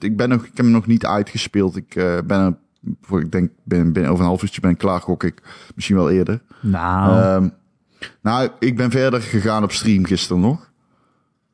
ik, 0.03 0.18
ben 0.18 0.30
nog, 0.30 0.42
ik 0.42 0.48
heb 0.48 0.65
hem 0.65 0.72
nog 0.72 0.88
niet 0.88 1.06
uitgespeeld. 1.06 1.75
Ik 1.75 1.96
eh, 1.96 2.18
ben 2.25 2.39
er... 2.39 2.56
Voor, 3.01 3.22
ik 3.22 3.32
denk, 3.32 3.51
binnen, 3.63 3.94
binnen 3.94 4.12
over 4.12 4.24
een 4.24 4.30
half 4.30 4.44
uurtje 4.44 4.62
ben 4.62 4.72
ik 4.72 4.77
klaar, 4.77 5.01
gok 5.01 5.24
ik. 5.24 5.42
Misschien 5.75 5.96
wel 5.96 6.10
eerder. 6.10 6.42
Nou, 6.62 7.22
Ehm, 7.22 7.50
nou, 8.22 8.50
ik 8.60 8.77
ben 8.77 8.92
verder 8.92 9.22
gegaan 9.22 9.63
op 9.63 9.72
stream 9.72 10.06
gisteren 10.06 10.42
nog. 10.42 10.72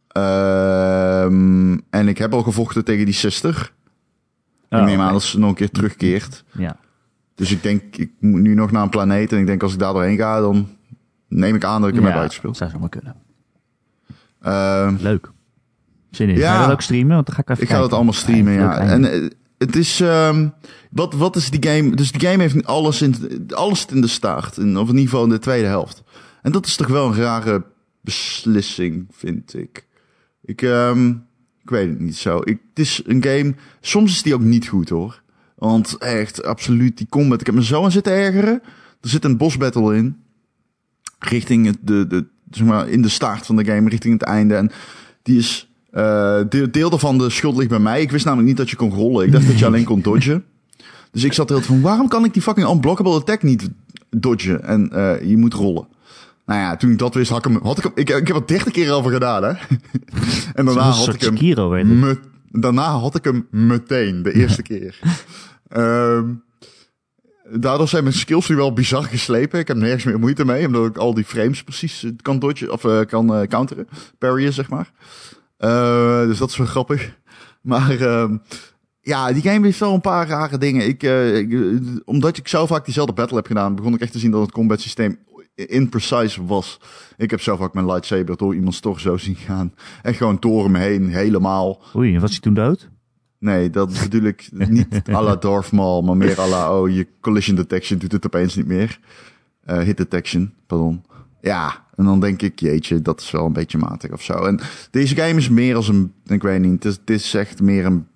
Ehm, 0.08 1.78
en 1.90 2.08
ik 2.08 2.18
heb 2.18 2.34
al 2.34 2.44
gevochten 2.44 2.86
tegen 2.86 3.06
die 3.06 3.14
sister. 3.14 3.74
oh, 4.70 4.80
ik 4.80 4.86
neem 4.86 5.00
aan 5.00 5.14
dat 5.14 5.24
ze 5.24 5.40
nog 5.40 5.50
een 5.50 5.56
keer 5.56 5.72
terugkeert. 5.72 6.44
Ja. 6.52 6.78
Dus 7.40 7.52
ik 7.52 7.64
denk, 7.64 7.96
ik 7.96 8.12
moet 8.20 8.42
nu 8.42 8.54
nog 8.54 8.72
naar 8.72 8.84
een 8.84 8.90
planeet. 8.90 9.32
En 9.32 9.40
ik 9.40 9.46
denk, 9.46 9.64
als 9.64 9.74
ik 9.74 9.80
daar 9.80 9.94
doorheen 9.94 10.18
ga, 10.18 10.40
dan 10.40 10.68
neem 11.28 11.56
ik 11.56 11.64
aan 11.64 11.82
dat 11.82 11.90
ik 11.90 11.96
hem 11.96 12.06
heb 12.06 12.14
Ja, 12.14 12.20
uitgespeeld. 12.20 12.58
zou 12.58 12.70
zomaar 12.70 12.90
kunnen. 12.90 13.16
Ehm, 14.42 14.96
Leuk. 15.00 15.32
Zin 16.12 16.30
in. 16.30 16.36
Ja. 16.36 16.48
Ga 16.54 16.60
je 16.60 16.64
dat 16.66 16.72
ook 16.72 16.82
streamen? 16.82 17.14
Want 17.16 17.26
dan 17.26 17.36
ga 17.36 17.42
ik 17.42 17.50
even 17.50 17.64
ik 17.64 17.70
ga 17.70 17.80
dat 17.80 17.94
allemaal 17.94 18.14
streamen, 18.14 18.54
ja. 18.54 18.78
En 18.80 19.12
eh, 19.12 19.30
het 19.58 19.76
is, 19.76 20.00
ehm, 20.02 20.48
wat, 20.92 21.14
wat 21.14 21.36
is 21.36 21.50
die 21.50 21.70
game? 21.72 21.96
Dus 21.96 22.12
die 22.12 22.28
game 22.30 22.42
heeft 22.42 22.66
alles 22.66 23.02
in, 23.02 23.16
alles 23.50 23.86
in 23.86 24.02
de 24.02 24.08
staart. 24.08 24.58
In, 24.58 24.78
of 24.78 24.88
in 24.90 24.94
ieder 24.96 25.10
geval 25.10 25.24
in 25.24 25.30
de 25.30 25.40
tweede 25.40 25.68
helft. 25.68 26.04
En 26.42 26.52
dat 26.52 26.66
is 26.66 26.76
toch 26.76 26.88
wel 26.88 27.08
een 27.08 27.16
rare 27.16 27.64
beslissing, 28.02 29.08
vind 29.12 29.54
ik. 29.54 29.88
Ik, 30.42 30.62
ehm, 30.62 31.08
ik 31.64 31.70
weet 31.70 31.90
het 31.90 32.00
niet 32.00 32.18
zo. 32.18 32.38
Ik, 32.44 32.60
het 32.70 32.80
is 32.80 33.02
een 33.06 33.24
game, 33.24 33.56
soms 33.82 34.12
is 34.12 34.24
die 34.24 34.34
ook 34.34 34.42
niet 34.42 34.68
goed 34.68 34.90
hoor. 34.90 35.22
Want 35.60 35.98
echt, 35.98 36.44
absoluut, 36.44 36.98
die 36.98 37.08
combat. 37.10 37.40
Ik 37.40 37.46
heb 37.46 37.56
me 37.56 37.64
zo 37.64 37.84
aan 37.84 37.92
zitten 37.92 38.14
ergeren. 38.14 38.62
Er 39.02 39.10
zit 39.10 39.24
een 39.26 39.38
boss 39.38 39.58
battle 39.58 39.96
in. 39.96 40.18
Richting 41.20 41.66
het, 41.66 41.78
de, 41.82 42.08
de, 42.08 42.26
zeg 42.52 42.66
maar, 42.68 42.90
in 42.90 43.02
de 43.02 43.10
start 43.10 43.46
van 43.46 43.56
de 43.56 43.66
game, 43.66 43.90
richting 43.90 44.14
het 44.14 44.24
einde. 44.30 44.56
En 44.56 44.72
die 45.24 45.38
is, 45.38 45.70
eh 45.92 46.40
deel, 46.50 46.72
deel 46.72 46.90
daarvan 46.90 47.18
de 47.18 47.30
schuld 47.30 47.58
ligt 47.58 47.70
bij 47.70 47.80
mij. 47.80 48.02
Ik 48.02 48.12
wist 48.12 48.26
namelijk 48.26 48.48
niet 48.50 48.58
dat 48.58 48.70
je 48.70 48.76
kon 48.76 48.92
rollen. 48.94 49.26
Ik 49.26 49.32
dacht 49.32 49.48
dat 49.48 49.60
je 49.60 49.66
alleen 49.66 49.86
kon 49.86 50.02
dodgen. 50.02 50.44
Dus 51.12 51.24
ik 51.24 51.34
zat 51.34 51.50
er 51.50 51.56
heel 51.56 51.66
van, 51.66 51.82
waarom 51.82 52.08
kan 52.08 52.26
ik 52.26 52.34
die 52.34 52.42
fucking 52.42 52.70
unblockable 52.70 53.14
attack 53.14 53.44
niet 53.44 53.70
dodgen? 54.10 54.64
En 54.64 54.90
eh, 54.92 55.30
je 55.30 55.38
moet 55.38 55.54
rollen. 55.54 55.88
Nou 56.46 56.60
ja, 56.60 56.76
toen 56.78 56.92
ik 56.92 56.98
dat 56.98 57.14
wist, 57.14 57.30
had 57.30 57.46
ik 57.46 57.52
hem, 57.52 57.60
had 57.64 57.78
ik 57.78 57.84
hem, 57.84 57.92
ik, 57.96 58.10
ik 58.10 58.28
heb 58.28 58.36
er 58.36 58.48
30 58.48 58.74
keer 58.74 58.92
over 58.92 59.12
gedaan, 59.12 59.44
hè. 59.44 59.50
en 60.54 60.66
daarna 60.66 60.82
had 60.82 61.14
ik 61.14 61.22
hem 61.22 61.38
Sekiro, 61.38 61.70
weet 61.70 61.86
ik. 61.86 61.92
me- 61.92 62.20
daarna 62.52 62.84
had 62.92 63.16
ik 63.16 63.24
hem 63.24 63.48
meteen, 63.52 64.24
de 64.24 64.34
eerste 64.34 64.62
keer. 64.72 65.00
Ehm, 65.70 66.34
daardoor 67.52 67.88
zijn 67.88 68.04
mijn 68.04 68.16
skills 68.16 68.50
nu 68.50 68.56
wel 68.56 68.74
bizar 68.74 69.04
geslepen. 69.04 69.60
Ik 69.60 69.68
heb 69.68 69.78
nergens 69.78 70.04
meer 70.04 70.20
moeite 70.20 70.46
mee, 70.46 70.66
omdat 70.66 70.86
ik 70.86 70.98
al 70.98 71.14
die 71.14 71.26
frames 71.26 71.64
precies 71.64 72.04
eh, 72.04 72.12
kan 72.22 72.40
dodgen, 72.40 72.72
of 72.72 72.86
eh, 72.86 73.00
kan 73.06 73.36
eh, 73.36 73.48
counteren. 73.48 73.88
Parryen, 74.18 74.54
zeg 74.54 74.70
maar. 74.70 74.92
Eh, 75.58 76.22
dus 76.22 76.38
dat 76.38 76.50
is 76.50 76.58
wel 76.58 76.68
grappig. 76.68 77.18
Maar 77.62 78.00
ehm, 78.02 78.38
ja, 79.02 79.34
die 79.34 79.42
game 79.42 79.66
heeft 79.66 79.80
wel 79.80 79.94
een 79.94 80.02
paar 80.02 80.28
rare 80.28 80.58
dingen. 80.58 80.88
Ik, 80.88 81.12
omdat 82.06 82.38
ik 82.38 82.48
zo 82.48 82.66
vaak 82.66 82.86
diezelfde 82.86 83.14
battle 83.14 83.38
heb 83.38 83.46
gedaan, 83.46 83.76
begon 83.76 83.94
ik 83.94 84.02
echt 84.02 84.12
te 84.12 84.20
zien 84.20 84.32
dat 84.32 84.42
het 84.42 84.52
combat 84.52 84.82
systeem 84.82 85.20
imprecise 85.56 86.46
was. 86.46 86.80
Ik 87.18 87.32
heb 87.32 87.42
zo 87.42 87.56
vaak 87.56 87.74
mijn 87.74 87.86
lightsaber 87.86 88.38
door 88.38 88.56
iemands 88.56 88.80
torso 88.80 89.18
zien 89.18 89.36
gaan. 89.36 89.74
En 90.02 90.14
gewoon 90.14 90.38
door 90.40 90.64
hem 90.64 90.76
heen, 90.76 91.10
helemaal. 91.10 91.82
Oei, 91.96 92.20
was 92.20 92.32
hij 92.32 92.40
toen 92.40 92.54
dood? 92.54 92.90
Nee, 93.40 93.70
dat 93.70 94.00
bedoel 94.02 94.24
ik 94.24 94.50
niet 94.52 95.02
à 95.14 95.22
la 95.22 95.36
Darth 95.36 95.72
Maul, 95.72 96.02
maar 96.02 96.18
meer 96.18 96.40
à 96.40 96.48
la, 96.48 96.80
oh, 96.80 96.90
je 96.90 97.08
collision 97.22 97.56
detection 97.56 98.00
doet 98.00 98.12
het 98.12 98.26
opeens 98.26 98.56
niet 98.56 98.68
meer. 98.68 99.00
Eh, 99.66 99.80
hit 99.80 99.98
detection, 99.98 100.54
pardon. 100.68 101.04
Ja, 101.42 101.86
en 101.96 102.06
dan 102.06 102.20
denk 102.20 102.42
ik, 102.42 102.60
jeetje, 102.60 103.02
dat 103.02 103.22
is 103.22 103.32
wel 103.32 103.46
een 103.46 103.54
beetje 103.54 103.78
matig 103.78 104.12
of 104.12 104.24
zo. 104.24 104.34
En 104.34 104.60
deze 104.92 105.16
game 105.16 105.38
is 105.38 105.50
meer 105.50 105.76
als 105.76 105.88
een, 105.88 106.14
ik 106.26 106.42
weet 106.42 106.62
niet, 106.62 106.72
het 106.72 106.86
is, 106.86 106.98
het 107.00 107.10
is 107.10 107.34
echt 107.34 107.62
meer 107.62 107.86
een... 107.86 108.08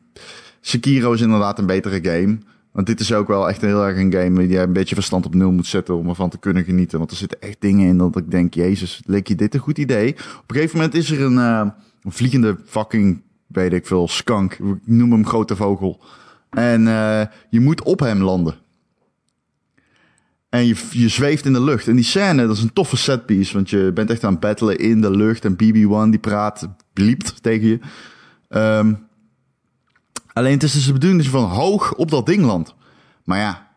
Sekiro 0.62 1.12
is 1.12 1.22
inderdaad 1.22 1.60
een 1.60 1.66
betere 1.66 2.04
game. 2.04 2.38
Want 2.72 2.88
dit 2.88 3.00
is 3.00 3.14
ook 3.14 3.28
wel 3.28 3.50
echt 3.50 3.62
heel 3.62 3.86
erg 3.86 3.98
een 3.98 4.14
game 4.14 4.40
die 4.40 4.50
je 4.50 4.60
een 4.60 4.74
beetje 4.74 4.96
verstand 4.96 5.26
op 5.26 5.36
nul 5.36 5.52
moet 5.52 5.68
zetten 5.68 5.98
om 5.98 6.10
ervan 6.10 6.30
te 6.30 6.38
kunnen 6.38 6.64
genieten. 6.64 6.98
Want 6.98 7.12
er 7.12 7.18
zitten 7.18 7.42
echt 7.42 7.58
dingen 7.60 7.88
in 7.88 7.98
dat 7.98 8.18
ik 8.18 8.32
denk, 8.32 8.54
jezus, 8.54 9.02
leek 9.06 9.28
je 9.28 9.36
dit 9.36 9.54
een 9.54 9.60
goed 9.60 9.78
idee? 9.78 10.14
Op 10.14 10.44
een 10.48 10.56
gegeven 10.56 10.78
moment 10.78 10.96
is 10.96 11.12
er 11.12 11.22
een, 11.22 11.38
eh, 11.38 11.68
een 12.02 12.12
vliegende 12.12 12.58
fucking, 12.66 13.22
weet 13.54 13.74
ik 13.74 13.88
veel, 13.88 14.08
skunk. 14.08 14.54
Ik 14.54 14.78
noem 14.86 15.12
hem 15.12 15.28
grote 15.28 15.56
vogel. 15.56 16.04
En 16.50 16.88
eh, 16.88 17.26
je 17.50 17.60
moet 17.60 17.84
op 17.84 18.00
hem 18.00 18.22
landen. 18.22 18.56
En 20.50 20.66
je, 20.66 20.76
je 20.92 21.08
zweeft 21.08 21.46
in 21.46 21.54
de 21.54 21.62
lucht. 21.62 21.88
En 21.88 21.96
die 21.96 22.04
scène, 22.04 22.48
dat 22.48 22.58
is 22.58 22.64
een 22.64 22.74
toffe 22.74 22.98
setpiece. 22.98 23.54
Want 23.54 23.70
je 23.70 23.92
bent 23.94 24.10
echt 24.10 24.24
aan 24.24 24.32
het 24.32 24.40
battelen 24.40 24.78
in 24.78 25.02
de 25.02 25.12
lucht. 25.12 25.46
En 25.46 25.54
BB-1 25.54 26.10
die 26.10 26.20
praat, 26.20 26.70
bliept 26.94 27.44
tegen 27.44 27.68
je. 27.68 27.80
Ehm, 28.50 28.94
alleen 30.34 30.54
het 30.54 30.64
is 30.64 30.74
dus 30.74 30.86
de 30.86 30.94
bedoeling 30.94 31.24
je 31.24 31.30
van 31.30 31.44
hoog 31.44 31.94
op 31.94 32.12
dat 32.12 32.26
ding 32.26 32.46
landt. 32.46 32.76
Maar 33.24 33.40
ja, 33.40 33.73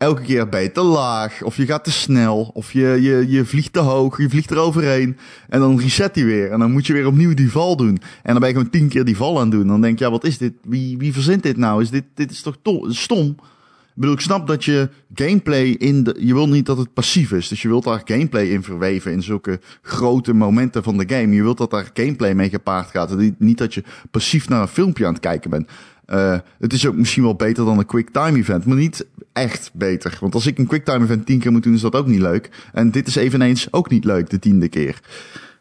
elke 0.00 0.22
keer 0.22 0.48
ben 0.48 0.62
je 0.62 0.72
te 0.72 0.82
laag. 0.82 1.42
Of 1.42 1.56
je 1.56 1.66
gaat 1.66 1.84
te 1.84 1.92
snel. 1.92 2.50
Of 2.54 2.72
je, 2.72 2.98
je, 3.00 3.24
je 3.28 3.44
vliegt 3.44 3.72
te 3.72 3.78
hoog. 3.78 4.18
Je 4.18 4.28
vliegt 4.28 4.50
eroverheen. 4.50 5.16
En 5.48 5.60
dan 5.60 5.80
reset 5.80 6.14
hij 6.14 6.24
weer. 6.24 6.50
En 6.50 6.58
dan 6.58 6.72
moet 6.72 6.86
je 6.86 6.92
weer 6.92 7.06
opnieuw 7.06 7.34
die 7.34 7.50
val 7.50 7.76
doen. 7.76 7.98
En 8.22 8.32
dan 8.32 8.38
ben 8.38 8.48
je 8.48 8.54
gewoon 8.54 8.70
tien 8.70 8.88
keer 8.88 9.04
die 9.04 9.16
val 9.16 9.36
aan 9.36 9.42
het 9.42 9.50
doen. 9.50 9.66
Dan 9.66 9.80
denk 9.80 9.98
je, 9.98 10.04
ja, 10.04 10.10
wat 10.10 10.24
is 10.24 10.38
dit? 10.38 10.52
Wie, 10.62 10.98
wie 10.98 11.12
verzint 11.12 11.42
dit 11.42 11.56
nou? 11.56 11.82
Is 11.82 11.90
dit, 11.90 12.04
dit 12.14 12.30
is 12.30 12.42
toch 12.42 12.56
to- 12.62 12.92
stom? 12.92 13.26
Ik 13.28 14.06
bedoel, 14.06 14.14
ik 14.14 14.20
snap 14.20 14.46
dat 14.46 14.64
je 14.64 14.88
gameplay 15.14 15.64
in 15.64 16.04
de... 16.04 16.16
Je 16.18 16.34
wil 16.34 16.48
niet 16.48 16.66
dat 16.66 16.78
het 16.78 16.94
passief 16.94 17.32
is. 17.32 17.48
Dus 17.48 17.62
je 17.62 17.68
wilt 17.68 17.84
daar 17.84 18.02
gameplay 18.04 18.46
in 18.46 18.62
verweven 18.62 19.12
in 19.12 19.22
zulke 19.22 19.60
grote 19.82 20.32
momenten 20.32 20.82
van 20.82 20.96
de 20.96 21.14
game. 21.14 21.34
Je 21.34 21.42
wilt 21.42 21.58
dat 21.58 21.70
daar 21.70 21.90
gameplay 21.94 22.34
mee 22.34 22.48
gepaard 22.48 22.90
gaat. 22.90 23.16
Niet 23.38 23.58
dat 23.58 23.74
je 23.74 23.84
passief 24.10 24.48
naar 24.48 24.60
een 24.60 24.68
filmpje 24.68 25.06
aan 25.06 25.12
het 25.12 25.22
kijken 25.22 25.50
bent. 25.50 25.68
Eh, 26.10 26.38
het 26.58 26.72
is 26.72 26.86
ook 26.86 26.94
misschien 26.94 27.22
wel 27.22 27.34
beter 27.34 27.64
dan 27.64 27.78
een 27.78 27.86
quick 27.86 28.10
time 28.10 28.38
event, 28.38 28.64
maar 28.64 28.76
niet 28.76 29.06
echt 29.32 29.70
beter. 29.74 30.16
Want 30.20 30.34
als 30.34 30.46
ik 30.46 30.58
een 30.58 30.66
quick 30.66 30.84
time 30.84 31.04
event 31.04 31.26
tien 31.26 31.38
keer 31.38 31.52
moet 31.52 31.62
doen, 31.62 31.74
is 31.74 31.80
dat 31.80 31.94
ook 31.94 32.06
niet 32.06 32.20
leuk. 32.20 32.50
En 32.72 32.90
dit 32.90 33.06
is 33.06 33.16
eveneens 33.16 33.72
ook 33.72 33.90
niet 33.90 34.04
leuk, 34.04 34.30
de 34.30 34.38
tiende 34.38 34.68
keer. 34.68 35.00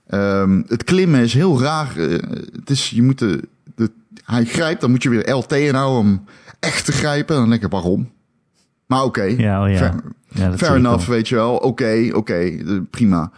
Ehm, 0.07 0.61
het 0.67 0.83
klimmen 0.83 1.21
is 1.21 1.33
heel 1.33 1.61
raar. 1.61 1.97
Eh, 1.97 2.11
het 2.55 2.69
is, 2.69 2.89
je 2.89 3.03
moet 3.03 3.19
de, 3.19 3.47
de, 3.75 3.91
hij 4.25 4.45
grijpt, 4.45 4.81
dan 4.81 4.89
moet 4.89 5.03
je 5.03 5.09
weer 5.09 5.31
LT 5.33 5.51
inhouden 5.51 5.99
om 5.99 6.23
echt 6.59 6.85
te 6.85 6.91
grijpen. 6.91 7.35
Dan 7.35 7.49
denk 7.49 7.63
ik, 7.63 7.71
waarom? 7.71 8.11
Maar 8.85 9.03
oké. 9.03 9.23
Ja, 9.23 9.63
oh 9.63 9.71
ja. 9.71 9.77
Fair, 9.77 10.03
ja 10.27 10.57
fair 10.57 10.75
enough, 10.75 11.05
wel. 11.05 11.15
weet 11.15 11.27
je 11.27 11.35
wel. 11.35 11.55
Oké, 11.55 12.09
oké, 12.13 12.39
eh, 12.39 12.77
prima. 12.89 13.31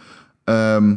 Ehm, 0.44 0.94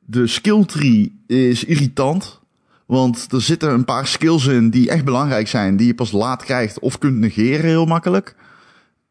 de 0.00 0.26
skill 0.26 0.64
tree 0.64 1.20
is 1.26 1.64
irritant. 1.64 2.42
Want 2.86 3.32
er 3.32 3.42
zitten 3.42 3.72
een 3.72 3.84
paar 3.84 4.06
skills 4.06 4.46
in 4.46 4.70
die 4.70 4.90
echt 4.90 5.04
belangrijk 5.04 5.48
zijn. 5.48 5.76
Die 5.76 5.86
je 5.86 5.94
pas 5.94 6.12
laat 6.12 6.44
krijgt 6.44 6.78
of 6.78 6.98
kunt 6.98 7.18
negeren 7.18 7.64
heel 7.64 7.86
makkelijk. 7.86 8.36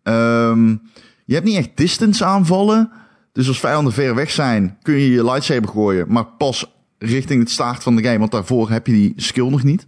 Ehm, 0.04 0.70
je 1.26 1.34
hebt 1.34 1.46
niet 1.46 1.58
echt 1.58 1.78
distance 1.78 2.26
aanvallen. 2.26 2.92
Dus 3.32 3.48
als 3.48 3.60
vijanden 3.60 3.94
ver 3.94 4.16
weg 4.16 4.32
zijn, 4.32 4.78
kun 4.82 4.94
je 4.94 5.10
je 5.10 5.24
lightsaber 5.24 5.70
gooien. 5.70 6.12
Maar 6.12 6.26
pas 6.26 6.74
richting 6.98 7.40
het 7.40 7.52
staart 7.52 7.84
van 7.84 7.96
de 7.96 8.04
game. 8.04 8.20
Want 8.20 8.32
daarvoor 8.32 8.70
heb 8.70 8.88
je 8.88 8.94
die 8.94 9.14
skill 9.16 9.50
nog 9.50 9.64
niet. 9.64 9.88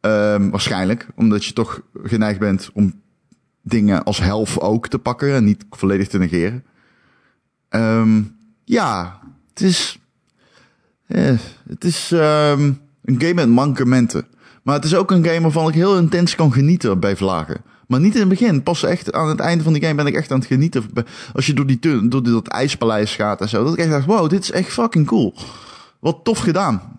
Ehm, 0.00 0.50
waarschijnlijk. 0.50 1.06
Omdat 1.14 1.44
je 1.44 1.52
toch 1.52 1.80
geneigd 2.02 2.38
bent 2.38 2.70
om 2.72 3.00
dingen 3.62 4.04
als 4.04 4.18
health 4.18 4.60
ook 4.60 4.88
te 4.88 4.98
pakken. 4.98 5.34
En 5.34 5.44
niet 5.44 5.64
volledig 5.70 6.08
te 6.08 6.18
negeren. 6.18 6.64
Ehm, 7.68 8.22
ja, 8.64 9.20
het 9.48 9.60
is... 9.60 9.98
eh, 11.06 11.38
het 11.68 11.84
is 11.84 12.12
ehm, 12.12 12.72
een 13.04 13.20
game 13.20 13.34
met 13.34 13.48
mankementen. 13.48 14.26
Maar 14.62 14.74
het 14.74 14.84
is 14.84 14.94
ook 14.94 15.10
een 15.10 15.24
game 15.24 15.40
waarvan 15.40 15.68
ik 15.68 15.74
heel 15.74 15.96
intens 15.98 16.34
kan 16.34 16.52
genieten 16.52 17.00
bij 17.00 17.16
vlagen. 17.16 17.60
Maar 17.86 18.00
niet 18.00 18.14
in 18.14 18.20
het 18.20 18.28
begin. 18.28 18.62
Pas 18.62 18.82
echt 18.82 19.12
aan 19.12 19.28
het 19.28 19.40
einde 19.40 19.64
van 19.64 19.72
die 19.72 19.82
game 19.82 19.94
ben 19.94 20.06
ik 20.06 20.14
echt 20.14 20.30
aan 20.30 20.38
het 20.38 20.46
genieten. 20.46 20.84
Als 21.32 21.46
je 21.46 21.52
door, 21.52 21.66
die, 21.66 22.08
door 22.08 22.22
dat 22.22 22.48
ijspaleis 22.48 23.14
gaat 23.14 23.40
en 23.40 23.48
zo. 23.48 23.64
Dat 23.64 23.72
ik 23.72 23.78
echt 23.78 23.90
dacht, 23.90 24.06
wow, 24.06 24.28
dit 24.30 24.42
is 24.42 24.50
echt 24.50 24.68
fucking 24.72 25.06
cool. 25.06 25.34
Wat 26.00 26.20
tof 26.24 26.38
gedaan. 26.38 26.98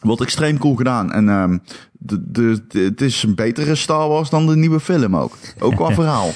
Wat 0.00 0.20
extreem 0.20 0.58
cool 0.58 0.74
gedaan. 0.74 1.12
En 1.12 1.28
ehm, 1.28 1.58
de, 1.92 2.30
de, 2.30 2.64
de- 2.68 2.78
het 2.80 3.00
is 3.00 3.22
een 3.22 3.34
betere 3.34 3.74
Star 3.74 4.08
Wars 4.08 4.30
dan 4.30 4.46
de 4.46 4.56
nieuwe 4.56 4.80
film 4.80 5.16
ook. 5.16 5.36
Ook 5.58 5.76
qua 5.76 5.94
verhaal. 6.00 6.30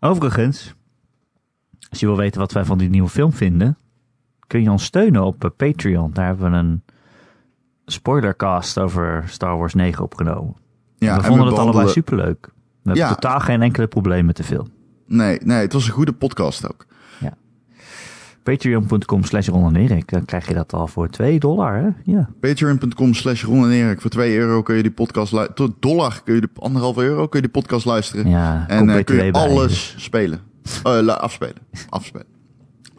Overigens, 0.00 0.74
als 1.90 2.00
je 2.00 2.06
wil 2.06 2.16
weten 2.16 2.40
wat 2.40 2.52
wij 2.52 2.64
van 2.64 2.78
die 2.78 2.88
nieuwe 2.88 3.08
film 3.08 3.32
vinden, 3.32 3.78
kun 4.48 4.62
je 4.62 4.70
ons 4.70 4.84
steunen 4.84 5.22
op 5.24 5.44
eh, 5.44 5.50
Patreon. 5.56 6.10
Daar 6.12 6.26
hebben 6.26 6.50
we 6.50 6.56
een 6.56 6.82
spoilercast 7.86 8.78
over 8.78 9.24
Star 9.26 9.58
Wars 9.58 9.74
9 9.74 10.04
opgenomen. 10.04 10.54
Ja, 10.96 11.14
we 11.16 11.20
en 11.22 11.26
vonden 11.28 11.46
het 11.46 11.58
allebei 11.58 11.88
superleuk. 11.88 12.46
We 12.46 12.50
hebben 12.94 13.02
Ja. 13.02 13.08
totaal 13.14 13.40
geen 13.40 13.62
enkele 13.62 13.86
probleem 13.86 14.24
met 14.26 14.36
de 14.36 14.44
film. 14.44 14.66
Nee, 15.06 15.38
nee, 15.44 15.58
het 15.60 15.72
was 15.72 15.86
een 15.86 15.92
goede 15.92 16.12
podcast 16.12 16.68
ook. 16.68 16.86
Patreon.com 18.42 19.24
slash 19.24 19.48
Ron 19.48 19.74
en 19.74 19.80
Erik, 19.82 20.10
dan 20.10 20.24
krijg 20.24 20.48
je 20.48 20.54
dat 20.54 20.72
al 20.72 20.86
voor 20.86 21.08
2 21.08 21.38
dollar, 21.38 21.74
hè? 21.82 21.88
Ja. 22.12 22.28
Patreon.com 22.40 23.14
slash 23.14 23.44
Ron 23.44 23.64
en 23.64 23.70
Erik. 23.70 24.00
Voor 24.00 24.10
2 24.10 24.36
euro 24.36 24.62
kun 24.62 24.76
je 24.76 24.82
die 24.82 24.90
podcast 24.90 25.32
luisteren. 25.32 25.74
Dollar 25.80 26.20
kun 26.24 26.34
je 26.34 26.40
de 26.40 26.48
anderhalve 26.54 27.02
euro 27.02 27.26
kun 27.28 27.40
je 27.40 27.46
die 27.50 27.62
podcast 27.62 27.84
luisteren. 27.84 28.28
Ja, 28.28 28.64
en 28.68 28.86
BTW 28.86 29.04
kun 29.04 29.24
je 29.24 29.30
bij. 29.30 29.40
alles 29.48 29.94
spelen. 29.98 30.40
Eh, 30.82 30.98
la- 31.00 31.12
afspelen. 31.12 31.56
Afspelen. 31.88 32.26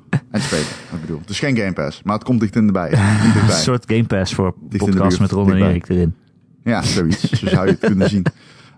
en 0.32 0.42
spelen. 0.42 0.66
Ik 0.94 1.02
bedoel, 1.02 1.20
het 1.20 1.30
is 1.30 1.40
geen 1.40 1.58
Game 1.58 1.74
Pass, 1.74 2.04
maar 2.04 2.14
het 2.16 2.24
komt 2.24 2.40
dicht 2.40 2.56
in 2.56 2.66
de 2.66 2.72
bij. 2.72 2.94
Een 3.48 3.50
soort 3.50 3.84
Game 3.88 4.06
Pass 4.06 4.34
voor 4.34 4.56
de 4.70 4.78
podcast 4.78 5.20
met 5.20 5.32
Ron 5.32 5.52
en. 5.52 5.62
Erik 5.62 5.90
erin. 5.90 6.16
Ja, 6.64 6.82
zoiets. 6.82 7.30
Zo 7.30 7.48
zou 7.48 7.66
je 7.66 7.72
het 7.72 7.80
kunnen 7.80 8.10
zien. 8.10 8.26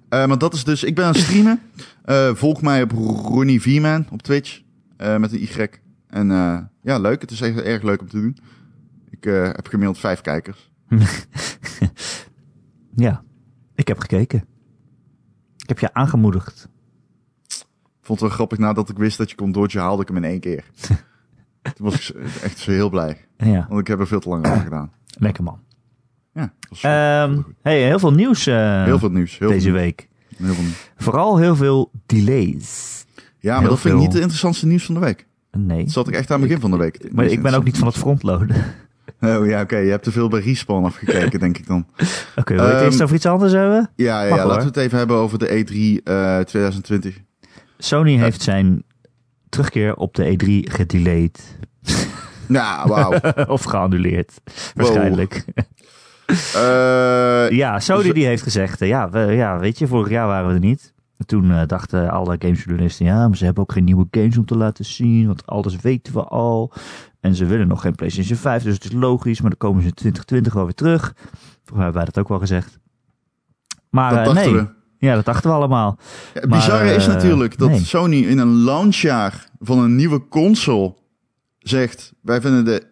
Eh, 0.10 0.26
maar 0.26 0.38
dat 0.38 0.54
is 0.54 0.64
dus, 0.64 0.84
ik 0.84 0.96
ben 0.96 1.06
aan 1.06 1.12
het 1.12 1.22
streamen. 1.22 1.62
Eh, 2.04 2.36
volg 2.36 2.62
mij 2.62 2.82
op 2.82 2.92
Ronnie 2.92 3.62
Vman 3.62 4.06
op 4.10 4.22
Twitch. 4.22 4.62
eh, 4.98 5.18
met 5.18 5.32
een 5.32 5.42
Y. 5.42 5.68
En 6.08 6.28
ja, 6.84 6.98
leuk. 7.00 7.22
Het 7.22 7.32
is 7.32 7.42
echt 7.42 7.62
erg 7.62 7.82
leuk 7.82 8.02
om 8.02 8.08
te 8.10 8.22
doen. 8.22 8.38
Ik 9.10 9.24
heb 9.24 9.68
gemiddeld 9.68 9.98
vijf 9.98 10.22
kijkers. 10.22 10.72
Ja, 12.96 13.24
ik 13.76 13.88
heb 13.88 14.00
gekeken. 14.00 14.46
Ik 15.58 15.68
heb 15.70 15.80
je 15.80 15.94
aangemoedigd. 15.94 16.70
Vond 18.02 18.20
het 18.20 18.30
wel 18.30 18.30
grappig 18.30 18.58
nadat 18.58 18.90
ik 18.90 18.98
wist 18.98 19.18
dat 19.18 19.30
je 19.30 19.36
kon 19.36 19.52
dodgen, 19.52 19.82
haalde 19.82 20.02
ik 20.02 20.08
hem 20.08 20.18
in 20.18 20.24
één 20.24 20.40
keer. 20.40 20.64
Toen 21.62 21.74
was 21.90 22.12
ik 22.12 22.16
echt 22.44 22.60
heel 22.62 22.90
blij. 22.90 23.18
Ja, 23.38 23.66
Want 23.70 23.80
ik 23.82 23.88
heb 23.88 24.00
er 24.00 24.08
veel 24.08 24.20
te 24.20 24.30
lang 24.30 24.46
over 24.48 24.62
gedaan. 24.62 24.92
lekker 25.18 25.44
man. 25.44 25.60
Ja, 26.34 26.54
dat 26.70 26.80
Ehm, 26.82 27.42
hey, 27.62 27.84
heel 27.84 28.00
veel 28.00 28.14
nieuws 28.14 28.48
eh, 28.48 28.84
heel 28.84 29.00
veel 29.00 29.10
nieuws. 29.10 29.38
Heel 29.38 29.50
deze 29.50 29.64
veel, 29.70 29.74
week. 29.74 30.08
Heel 30.38 30.54
veel 30.54 30.64
nieuws. 30.64 30.90
Vooral 30.98 31.38
heel 31.38 31.56
veel 31.56 31.92
delays. 32.06 33.06
Ja, 33.40 33.52
maar 33.52 33.60
Heel 33.62 33.70
dat 33.70 33.80
vind 33.80 33.94
ik 33.94 34.00
niet 34.00 34.12
het 34.12 34.22
interessantste 34.22 34.68
nieuws 34.68 34.86
van 34.86 34.94
de 34.94 35.00
week. 35.00 35.28
Nee, 35.58 35.84
Dat 35.84 35.92
zat 35.94 36.08
ik 36.08 36.14
echt 36.14 36.32
aan 36.32 36.40
het 36.40 36.48
begin 36.48 36.62
van 36.62 36.72
de 36.72 36.78
week. 36.78 37.12
maar 37.14 37.26
ik 37.26 37.42
ben 37.42 37.54
ook 37.54 37.64
niet 37.64 37.78
van 37.78 37.88
het 37.88 37.98
frontloaden. 37.98 38.56
Oh 39.20 39.48
ja, 39.48 39.62
oké. 39.62 39.78
Je 39.78 39.90
hebt 39.90 40.04
te 40.04 40.12
veel 40.12 40.28
bij 40.28 40.40
Respawn 40.42 40.86
afgekeken, 40.86 41.40
denk 41.40 41.58
ik 41.58 41.68
dan. 41.68 41.86
Oké, 42.36 42.54
wil 42.54 42.64
je 42.64 42.70
het 42.70 42.76
Ehm, 42.80 42.86
eerst 42.86 43.02
over 43.02 43.16
iets 43.16 43.26
anders 43.26 43.52
hebben? 43.52 43.90
Ja, 43.96 44.22
ja, 44.24 44.46
laten 44.46 44.60
we 44.62 44.68
het 44.68 44.78
even 44.78 44.98
hebben 44.98 45.16
over 45.16 45.40
de 45.40 45.48
E3 45.48 46.04
eh 46.04 46.40
2020. 46.40 47.20
Sony 47.78 48.18
heeft 48.18 48.42
zijn 48.42 48.84
terugkeer 49.52 49.96
op 49.96 50.16
de 50.16 50.26
E3 50.26 50.72
gedelayed. 50.72 51.58
Ja, 52.48 52.88
wauw. 52.88 53.20
of 53.56 53.64
geannuleerd. 53.64 54.42
Waarschijnlijk. 54.76 55.46
Eh, 56.54 57.50
Ja, 57.62 57.80
Sony 57.80 58.04
Dus- 58.04 58.14
die 58.14 58.26
heeft 58.26 58.44
gezegd, 58.44 58.82
eh, 58.82 58.88
ja, 58.88 59.10
we, 59.10 59.20
ja, 59.20 59.60
weet 59.60 59.80
je, 59.80 59.88
vorig 59.88 60.10
jaar 60.10 60.28
waren 60.28 60.48
we 60.48 60.54
er 60.54 60.60
niet. 60.60 60.94
En 61.18 61.26
toen 61.26 61.52
eh, 61.52 61.68
dachten 61.68 62.10
alle 62.10 62.36
gamejournalisten, 62.40 63.06
ja, 63.06 63.28
maar 63.28 63.38
ze 63.38 63.46
hebben 63.46 63.64
ook 63.64 63.72
geen 63.72 63.84
nieuwe 63.84 64.08
games 64.12 64.38
om 64.38 64.46
te 64.46 64.58
laten 64.58 64.86
zien, 64.86 65.28
want 65.28 65.46
alles 65.48 65.76
weten 65.76 66.14
we 66.14 66.24
al. 66.24 66.74
En 67.20 67.36
ze 67.36 67.46
willen 67.46 67.68
nog 67.68 67.82
geen 67.82 67.96
PlayStation 67.96 68.38
5, 68.38 68.64
dus 68.64 68.74
het 68.74 68.84
is 68.84 68.92
logisch, 68.92 69.42
maar 69.42 69.50
dan 69.50 69.60
komen 69.60 69.82
ze 69.82 69.88
in 69.88 69.94
2020 69.94 70.54
wel 70.54 70.64
weer 70.64 70.74
terug. 70.74 71.14
Volgens 71.16 71.70
mij 71.72 71.84
hebben 71.84 71.94
wij 71.94 72.06
dat 72.06 72.20
ook 72.20 72.28
wel 72.30 72.40
gezegd. 72.40 72.80
Maar 73.90 74.34
nee, 74.34 74.54
we. 74.54 74.80
Ja, 75.02 75.16
dat 75.16 75.26
dachten 75.26 75.50
we 75.50 75.56
allemaal. 75.56 76.00
Maar, 76.34 76.48
bizarre 76.48 76.94
is 76.94 77.08
eh, 77.08 77.14
natuurlijk 77.14 77.58
dat 77.58 77.70
nee. 77.70 77.80
Sony 77.80 78.16
in 78.24 78.38
een 78.38 78.54
launchjaar 78.64 79.50
van 79.60 79.80
een 79.80 79.96
nieuwe 79.96 80.28
console 80.28 80.94
zegt: 81.60 82.14
wij 82.22 82.42
vinden 82.42 82.66
de 82.66 82.84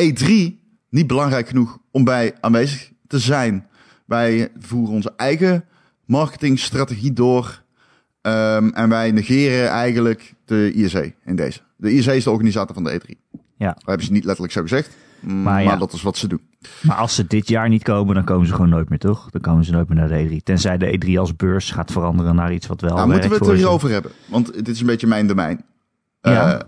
E3 0.00 0.54
niet 0.90 1.06
belangrijk 1.06 1.48
genoeg 1.48 1.78
om 1.90 2.04
bij 2.04 2.34
aanwezig 2.40 2.90
te 3.06 3.18
zijn. 3.18 3.66
Wij 4.06 4.48
voeren 4.58 4.94
onze 4.94 5.12
eigen 5.16 5.64
marketingstrategie 6.04 7.12
door. 7.12 7.62
ehm, 8.22 8.68
en 8.68 8.88
wij 8.88 9.10
negeren 9.10 9.68
eigenlijk 9.68 10.34
de 10.44 10.72
ISE 10.72 11.14
in 11.24 11.36
deze. 11.36 11.60
De 11.76 11.90
ISE 11.90 12.16
is 12.16 12.24
de 12.24 12.30
organisator 12.30 12.74
van 12.74 12.84
de 12.84 13.00
E3. 13.00 13.14
Ja. 13.56 13.72
Dat 13.72 13.82
hebben 13.86 14.06
ze 14.06 14.12
niet 14.12 14.24
letterlijk 14.24 14.52
zo 14.52 14.62
gezegd. 14.62 14.96
Maar 15.20 15.34
Maar, 15.34 15.62
ja. 15.62 15.76
dat 15.76 15.92
is 15.92 16.02
wat 16.02 16.16
ze 16.16 16.28
doen. 16.28 16.40
Maar 16.82 16.96
als 16.96 17.14
ze 17.14 17.26
dit 17.26 17.48
jaar 17.48 17.68
niet 17.68 17.82
komen, 17.82 18.14
dan 18.14 18.24
komen 18.24 18.46
ze 18.46 18.52
gewoon 18.52 18.68
nooit 18.68 18.88
meer, 18.88 18.98
toch? 18.98 19.30
Dan 19.30 19.40
komen 19.40 19.64
ze 19.64 19.72
nooit 19.72 19.88
meer 19.88 19.98
naar 19.98 20.08
de 20.08 20.28
E3. 20.28 20.42
Tenzij 20.42 20.78
de 20.78 20.98
E3 21.06 21.18
als 21.18 21.36
beurs 21.36 21.70
gaat 21.70 21.92
veranderen 21.92 22.34
naar 22.34 22.52
iets 22.52 22.66
wat 22.66 22.80
wel 22.80 22.94
Nou, 22.94 23.08
moeten 23.10 23.30
we 23.30 23.36
het 23.36 23.46
er 23.46 23.54
hierover 23.54 23.90
hebben? 23.90 24.10
Want 24.26 24.54
dit 24.54 24.68
is 24.68 24.80
een 24.80 24.86
beetje 24.86 25.06
mijn 25.06 25.26
domein. 25.26 25.64
Ja. 26.20 26.52
Eh, 26.52 26.60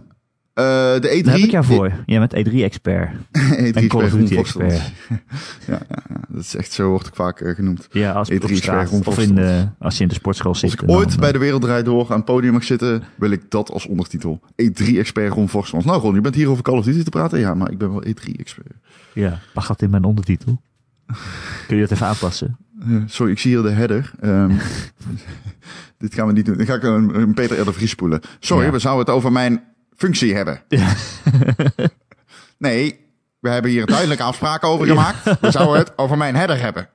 eh, 0.58 1.00
de 1.00 1.08
E3. 1.20 1.24
Daar 1.24 1.34
heb 1.34 1.44
ik 1.44 1.50
jou 1.50 1.64
voor. 1.64 1.92
Jij 2.06 2.18
bent 2.28 2.48
E3-expert. 2.48 3.10
E3 3.58 3.74
En 3.74 3.88
Call 3.88 4.04
of 4.04 4.10
Ron 4.10 4.20
Duty 4.20 4.34
Vosterland. 4.34 4.72
expert. 4.72 4.92
Ja, 5.66 5.80
ja, 5.88 6.02
ja, 6.08 6.20
dat 6.28 6.42
is 6.42 6.56
echt 6.56 6.72
zo 6.72 6.88
wordt 6.88 7.06
ik 7.06 7.14
vaak 7.14 7.40
eh, 7.40 7.54
genoemd. 7.54 7.88
Ja, 7.90 8.12
als 8.12 8.30
E3 8.32 8.34
op 8.42 8.50
straat 8.50 8.80
expert 8.80 9.06
of 9.06 9.18
in 9.18 9.34
de, 9.34 9.68
als 9.78 9.96
je 9.96 10.02
in 10.02 10.08
de 10.08 10.14
sportschool 10.14 10.50
Als 10.50 10.60
zit. 10.60 10.72
ik 10.72 10.80
en 10.80 10.86
dan, 10.86 10.96
ooit 10.96 11.12
eh, 11.12 11.18
bij 11.18 11.32
de 11.32 11.38
Wereldrijd 11.38 11.84
Door 11.84 12.10
aan 12.10 12.16
het 12.16 12.24
podium 12.24 12.52
mag 12.52 12.64
zitten, 12.64 13.02
wil 13.14 13.30
ik 13.30 13.42
dat 13.50 13.70
als 13.70 13.86
ondertitel. 13.86 14.40
E3-expert 14.62 15.32
Ron. 15.32 15.48
Nou 15.84 16.00
Ron, 16.00 16.14
je 16.14 16.20
bent 16.20 16.34
hier 16.34 16.48
over 16.50 16.62
Call 16.62 16.78
of 16.78 16.84
Duty 16.84 17.02
te 17.02 17.10
praten? 17.10 17.38
Ja, 17.38 17.54
maar 17.54 17.70
ik 17.70 17.78
ben 17.78 17.90
wel 17.90 18.04
E3-expert. 18.06 18.72
Ja, 19.12 19.38
mag 19.54 19.66
dat 19.66 19.82
in 19.82 19.90
mijn 19.90 20.04
ondertitel? 20.04 20.60
Kun 21.66 21.76
je 21.76 21.82
dat 21.82 21.90
even 21.90 22.06
aanpassen? 22.06 22.56
Sorry, 23.06 23.32
ik 23.32 23.38
zie 23.38 23.52
hier 23.54 23.62
de 23.62 23.70
header. 23.70 24.10
Ehm, 24.20 24.52
dit 25.98 26.14
gaan 26.14 26.26
we 26.26 26.32
niet 26.32 26.46
doen. 26.46 26.56
Dan 26.56 26.66
ga 26.66 26.74
ik 26.74 26.82
een, 26.82 27.20
een 27.20 27.34
Peter 27.34 27.68
R. 27.68 27.72
Vries 27.72 27.90
spoelen. 27.90 28.20
Sorry, 28.40 28.64
Ja. 28.64 28.72
we 28.72 28.78
zouden 28.78 29.06
het 29.06 29.14
over 29.14 29.32
mijn 29.32 29.62
functie 29.98 30.34
hebben. 30.34 30.62
nee, 32.58 32.98
we 33.40 33.48
hebben 33.48 33.70
hier 33.70 33.86
duidelijke 33.86 34.22
afspraken 34.22 34.68
over 34.68 34.86
gemaakt. 34.86 35.40
We 35.40 35.50
zouden 35.50 35.78
het 35.78 35.92
over 35.98 36.16
mijn 36.16 36.34
header 36.36 36.60
hebben. 36.60 36.88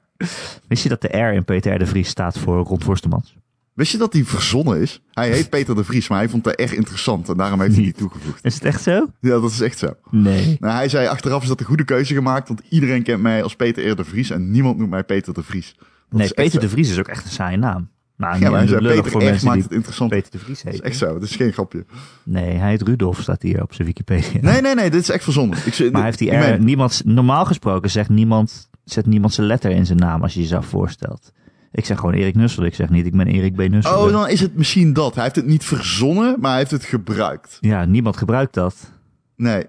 Wist 0.68 0.84
je 0.84 0.90
dat 0.90 1.02
de 1.02 1.18
R 1.18 1.34
in 1.34 1.46
Peter 1.46 1.74
R. 1.76 1.80
de 1.80 1.86
Vries 1.86 2.10
staat 2.10 2.38
voor 2.38 2.64
Ron 2.64 2.82
Forstemans? 2.82 3.36
Wist 3.74 3.92
je 3.92 3.98
dat 3.98 4.14
hij 4.14 4.24
verzonnen 4.24 4.82
is? 4.82 5.02
Hij 5.12 5.30
heet 5.32 5.50
Peter 5.50 5.76
de 5.76 5.84
Vries, 5.84 6.08
maar 6.08 6.18
hij 6.18 6.30
vond 6.30 6.46
het 6.46 6.56
erg 6.56 6.74
interessant 6.74 7.30
en 7.30 7.38
daarom 7.38 7.62
heeft 7.62 7.74
hij 7.76 7.84
die 7.84 7.94
toegevoegd. 7.94 8.46
Is 8.46 8.54
het 8.54 8.64
echt 8.64 8.82
zo? 8.82 9.08
Ja, 9.20 9.30
dat 9.40 9.52
is 9.52 9.62
echt 9.62 9.78
zo. 9.78 9.94
Nee. 10.10 10.58
Nou, 10.60 10.74
hij 10.76 10.90
zei 10.90 11.08
achteraf 11.08 11.42
is 11.42 11.48
dat 11.48 11.60
een 11.60 11.66
goede 11.66 11.84
keuze 11.86 12.14
gemaakt, 12.14 12.48
want 12.48 12.62
iedereen 12.70 13.04
kent 13.04 13.22
mij 13.22 13.44
als 13.44 13.56
Peter 13.56 13.88
R. 13.90 13.96
de 13.96 14.04
Vries 14.04 14.30
en 14.30 14.52
niemand 14.52 14.78
noemt 14.78 14.90
mij 14.90 15.04
Peter 15.04 15.34
de 15.34 15.44
Vries. 15.44 15.76
Dat 15.78 15.88
Nee, 16.10 16.22
echt 16.22 16.36
Peter 16.36 16.52
zo. 16.52 16.60
de 16.60 16.70
Vries 16.70 16.90
is 16.90 17.00
ook 17.00 17.08
echt 17.08 17.26
een 17.26 17.32
saaie 17.32 17.58
naam. 17.58 17.90
Nou, 18.18 18.40
Ja, 18.40 18.50
maar 18.50 18.66
Peter 18.66 19.12
voor 19.12 19.24
mensen 19.24 19.48
maakt 19.48 19.64
het 19.64 19.72
interessant. 19.72 20.10
Peter 20.10 20.32
de 20.32 20.38
Vries 20.40 20.62
Dat 20.64 20.72
heet. 20.74 20.82
is 20.82 20.88
echt 20.88 20.98
zo, 20.98 21.14
dat 21.14 21.24
is 21.24 21.36
geen 21.36 21.52
grapje. 21.54 21.86
Nee, 22.24 22.56
hij 22.56 22.70
heet 22.70 22.82
Rudolf, 22.82 23.22
staat 23.22 23.42
hier 23.42 23.62
op 23.62 23.74
zijn 23.74 23.88
Wikipedia. 23.88 24.42
Nee, 24.42 24.62
nee, 24.62 24.76
nee, 24.76 24.90
dit 24.90 25.02
is 25.02 25.10
echt 25.10 25.24
verzonnen. 25.24 25.58
Ik, 25.66 25.92
Maar 25.92 26.04
heeft 26.04 26.20
die 26.20 26.32
R, 26.36 26.60
niemand, 26.60 27.02
normaal 27.06 27.46
gesproken 27.46 27.90
zegt 27.90 28.10
niemand, 28.10 28.70
zet 28.84 29.06
niemand 29.06 29.34
zijn 29.34 29.48
letter 29.48 29.72
in 29.72 29.86
zijn 29.86 29.98
naam 29.98 30.22
als 30.22 30.34
je 30.34 30.40
jezelf 30.40 30.66
voorstelt. 30.66 31.32
Ik 31.72 31.86
zeg 31.86 31.98
gewoon 32.00 32.14
Erik 32.14 32.36
Nussel, 32.36 32.64
ik 32.66 32.76
zeg 32.76 32.90
niet 32.90 33.06
ik 33.06 33.18
ben 33.18 33.28
Erik 33.28 33.56
B. 33.56 33.70
Nussel. 33.70 34.06
Oh, 34.06 34.12
dan 34.12 34.30
is 34.30 34.40
het 34.40 34.56
misschien 34.56 34.94
dat. 34.94 35.14
Hij 35.16 35.24
heeft 35.24 35.36
het 35.36 35.46
niet 35.46 35.64
verzonnen, 35.66 36.36
maar 36.40 36.50
hij 36.50 36.60
heeft 36.60 36.72
het 36.72 36.84
gebruikt. 36.84 37.58
Ja, 37.60 37.86
niemand 37.86 38.18
gebruikt 38.18 38.54
dat. 38.54 38.92
Nee, 39.36 39.64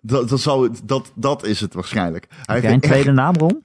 dat, 0.00 0.28
dat, 0.28 0.40
zou, 0.40 0.70
dat, 0.84 1.12
dat 1.14 1.44
is 1.46 1.60
het 1.60 1.74
waarschijnlijk. 1.74 2.26
Hij 2.28 2.44
heeft 2.46 2.62
jij 2.62 2.74
een 2.74 2.80
echt- 2.80 2.92
tweede 2.92 3.12
naam, 3.12 3.34
Ron? 3.34 3.62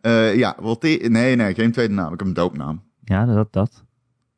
eh, 0.00 0.36
ja, 0.36 0.56
Walter, 0.60 1.10
nee, 1.10 1.36
nee, 1.36 1.54
geen 1.54 1.72
tweede 1.72 1.94
naam. 1.94 2.12
Ik 2.12 2.18
heb 2.18 2.28
een 2.28 2.34
doopnaam. 2.34 2.82
Ja, 3.04 3.24
dat, 3.24 3.52
dat. 3.52 3.84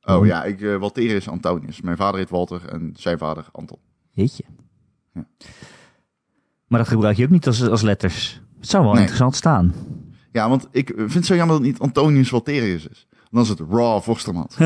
Oh 0.02 0.26
ja, 0.26 0.44
ik, 0.44 0.60
eh 0.60 0.76
Walter 0.76 1.02
is 1.16 1.28
Antonius. 1.28 1.80
Mijn 1.80 1.96
vader 1.96 2.20
heet 2.20 2.30
Walter 2.30 2.68
en 2.68 2.94
zijn 2.96 3.18
vader 3.18 3.46
Anton. 3.52 3.78
Jeetje. 4.10 4.44
Ja. 5.12 5.26
Maar 6.66 6.78
dat 6.78 6.88
gebruik 6.88 7.16
je 7.16 7.24
ook 7.24 7.30
niet 7.30 7.46
als, 7.46 7.68
als 7.68 7.82
letters. 7.82 8.42
Het 8.60 8.68
zou 8.68 8.82
wel 8.82 8.92
Nee. 8.92 9.00
interessant 9.00 9.36
staan. 9.36 9.74
Ja, 10.32 10.48
want 10.48 10.68
ik 10.70 10.92
vind 10.96 11.14
het 11.14 11.26
zo 11.26 11.34
jammer 11.34 11.56
dat 11.56 11.64
het 11.64 11.72
niet 11.72 11.82
Antonius 11.82 12.30
Walterius 12.30 12.86
is. 12.88 13.06
Dan 13.30 13.42
is 13.42 13.48
het 13.48 13.60
Raw 13.60 14.00
Vostermans. 14.02 14.56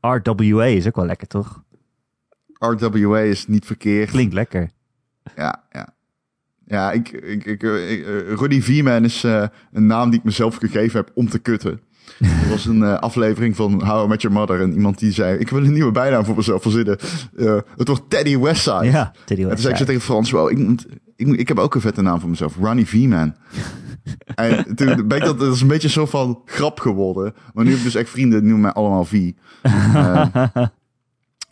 RWA 0.00 0.64
is 0.64 0.86
ook 0.86 0.96
wel 0.96 1.06
lekker, 1.06 1.26
toch? 1.28 1.62
RWA 2.58 3.18
is 3.18 3.46
niet 3.46 3.64
verkeerd. 3.66 4.10
Klinkt 4.10 4.34
lekker. 4.34 4.70
Ja, 5.36 5.64
ja. 5.70 5.94
Ja, 6.66 6.92
ik, 6.92 7.08
ik, 7.08 7.44
ik, 7.44 7.62
eh, 7.62 7.90
ik, 7.90 8.06
eh, 8.06 8.34
Rudy 8.36 8.60
V-Man 8.60 9.04
is 9.04 9.24
eh, 9.24 9.44
een 9.72 9.86
naam 9.86 10.10
die 10.10 10.18
ik 10.18 10.24
mezelf 10.24 10.56
gegeven 10.56 10.98
heb 10.98 11.10
om 11.14 11.28
te 11.28 11.38
kutten. 11.38 11.80
Er 12.18 12.48
was 12.48 12.66
een 12.66 12.82
aflevering 12.82 13.56
van 13.56 13.84
How 13.84 14.04
I 14.04 14.08
Met 14.08 14.22
Your 14.22 14.36
Mother 14.36 14.60
en 14.60 14.72
iemand 14.72 14.98
die 14.98 15.12
zei, 15.12 15.38
ik 15.38 15.48
wil 15.48 15.64
een 15.64 15.72
nieuwe 15.72 15.90
bijnaam 15.90 16.24
voor 16.24 16.36
mezelf 16.36 16.62
verzinnen. 16.62 16.98
Het 17.76 17.88
wordt 17.88 18.02
Teddy 18.10 18.38
Westside. 18.38 18.84
Ja, 18.84 19.12
Teddy 19.24 19.42
En 19.42 19.48
toen 19.48 19.58
zei 19.58 19.72
ik 19.72 19.78
zo 19.78 19.84
Westside. 19.84 19.84
tegen 19.84 20.00
Frans, 20.00 20.30
wow, 20.30 20.50
ik, 20.50 20.84
ik, 21.16 21.26
ik 21.26 21.48
heb 21.48 21.58
ook 21.58 21.74
een 21.74 21.80
vette 21.80 22.02
naam 22.02 22.20
voor 22.20 22.30
mezelf. 22.30 22.56
Ronnie 22.56 22.86
V-Man. 22.86 23.34
en 24.34 24.74
toen 24.74 25.08
ben 25.08 25.18
ik 25.18 25.24
dat, 25.24 25.38
dat 25.38 25.54
is 25.54 25.60
een 25.60 25.68
beetje 25.68 25.88
zo 25.88 26.06
van 26.06 26.42
grap 26.44 26.80
geworden. 26.80 27.34
Maar 27.54 27.64
nu 27.64 27.70
heb 27.70 27.78
ik 27.78 27.84
dus 27.84 27.94
echt 27.94 28.10
vrienden, 28.10 28.40
die 28.40 28.48
noemen 28.48 28.72
mij 28.74 28.82
allemaal 28.82 29.04
V. 29.04 29.30
Eh, 29.62 30.26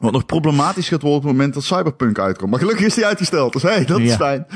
wat 0.00 0.12
nog 0.12 0.26
problematisch 0.26 0.88
gaat 0.88 1.02
worden 1.02 1.18
op 1.20 1.26
het 1.26 1.32
moment 1.36 1.54
dat 1.54 1.64
Cyberpunk 1.64 2.18
uitkomt. 2.18 2.50
Maar 2.50 2.60
gelukkig 2.60 2.86
is 2.86 2.94
die 2.94 3.06
uitgesteld, 3.06 3.52
dus 3.52 3.62
hey, 3.62 3.84
dat 3.84 4.00
is 4.00 4.14
fijn. 4.14 4.46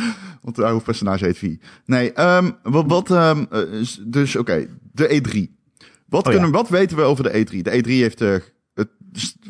Want 0.42 0.56
de 0.56 0.64
hoofdpersonage 0.64 1.24
heet 1.24 1.38
V. 1.38 1.56
Nee, 1.86 2.12
ehm, 2.12 2.50
wat, 2.62 2.84
wat 2.86 3.10
eh, 3.10 3.38
is- 3.72 4.00
dus 4.06 4.36
oké, 4.36 4.66
de 4.92 5.08
E3. 5.22 5.62
Wat, 6.08 6.24
Oh, 6.26 6.30
kunnen, 6.32 6.50
ja. 6.50 6.54
wat 6.56 6.68
weten 6.68 6.96
we 6.96 7.02
over 7.02 7.24
de 7.24 7.30
E3? 7.46 7.62
De 7.62 7.70
E3 7.82 7.86
heeft, 7.90 8.20
eh, 8.20 8.34
het, 8.74 8.88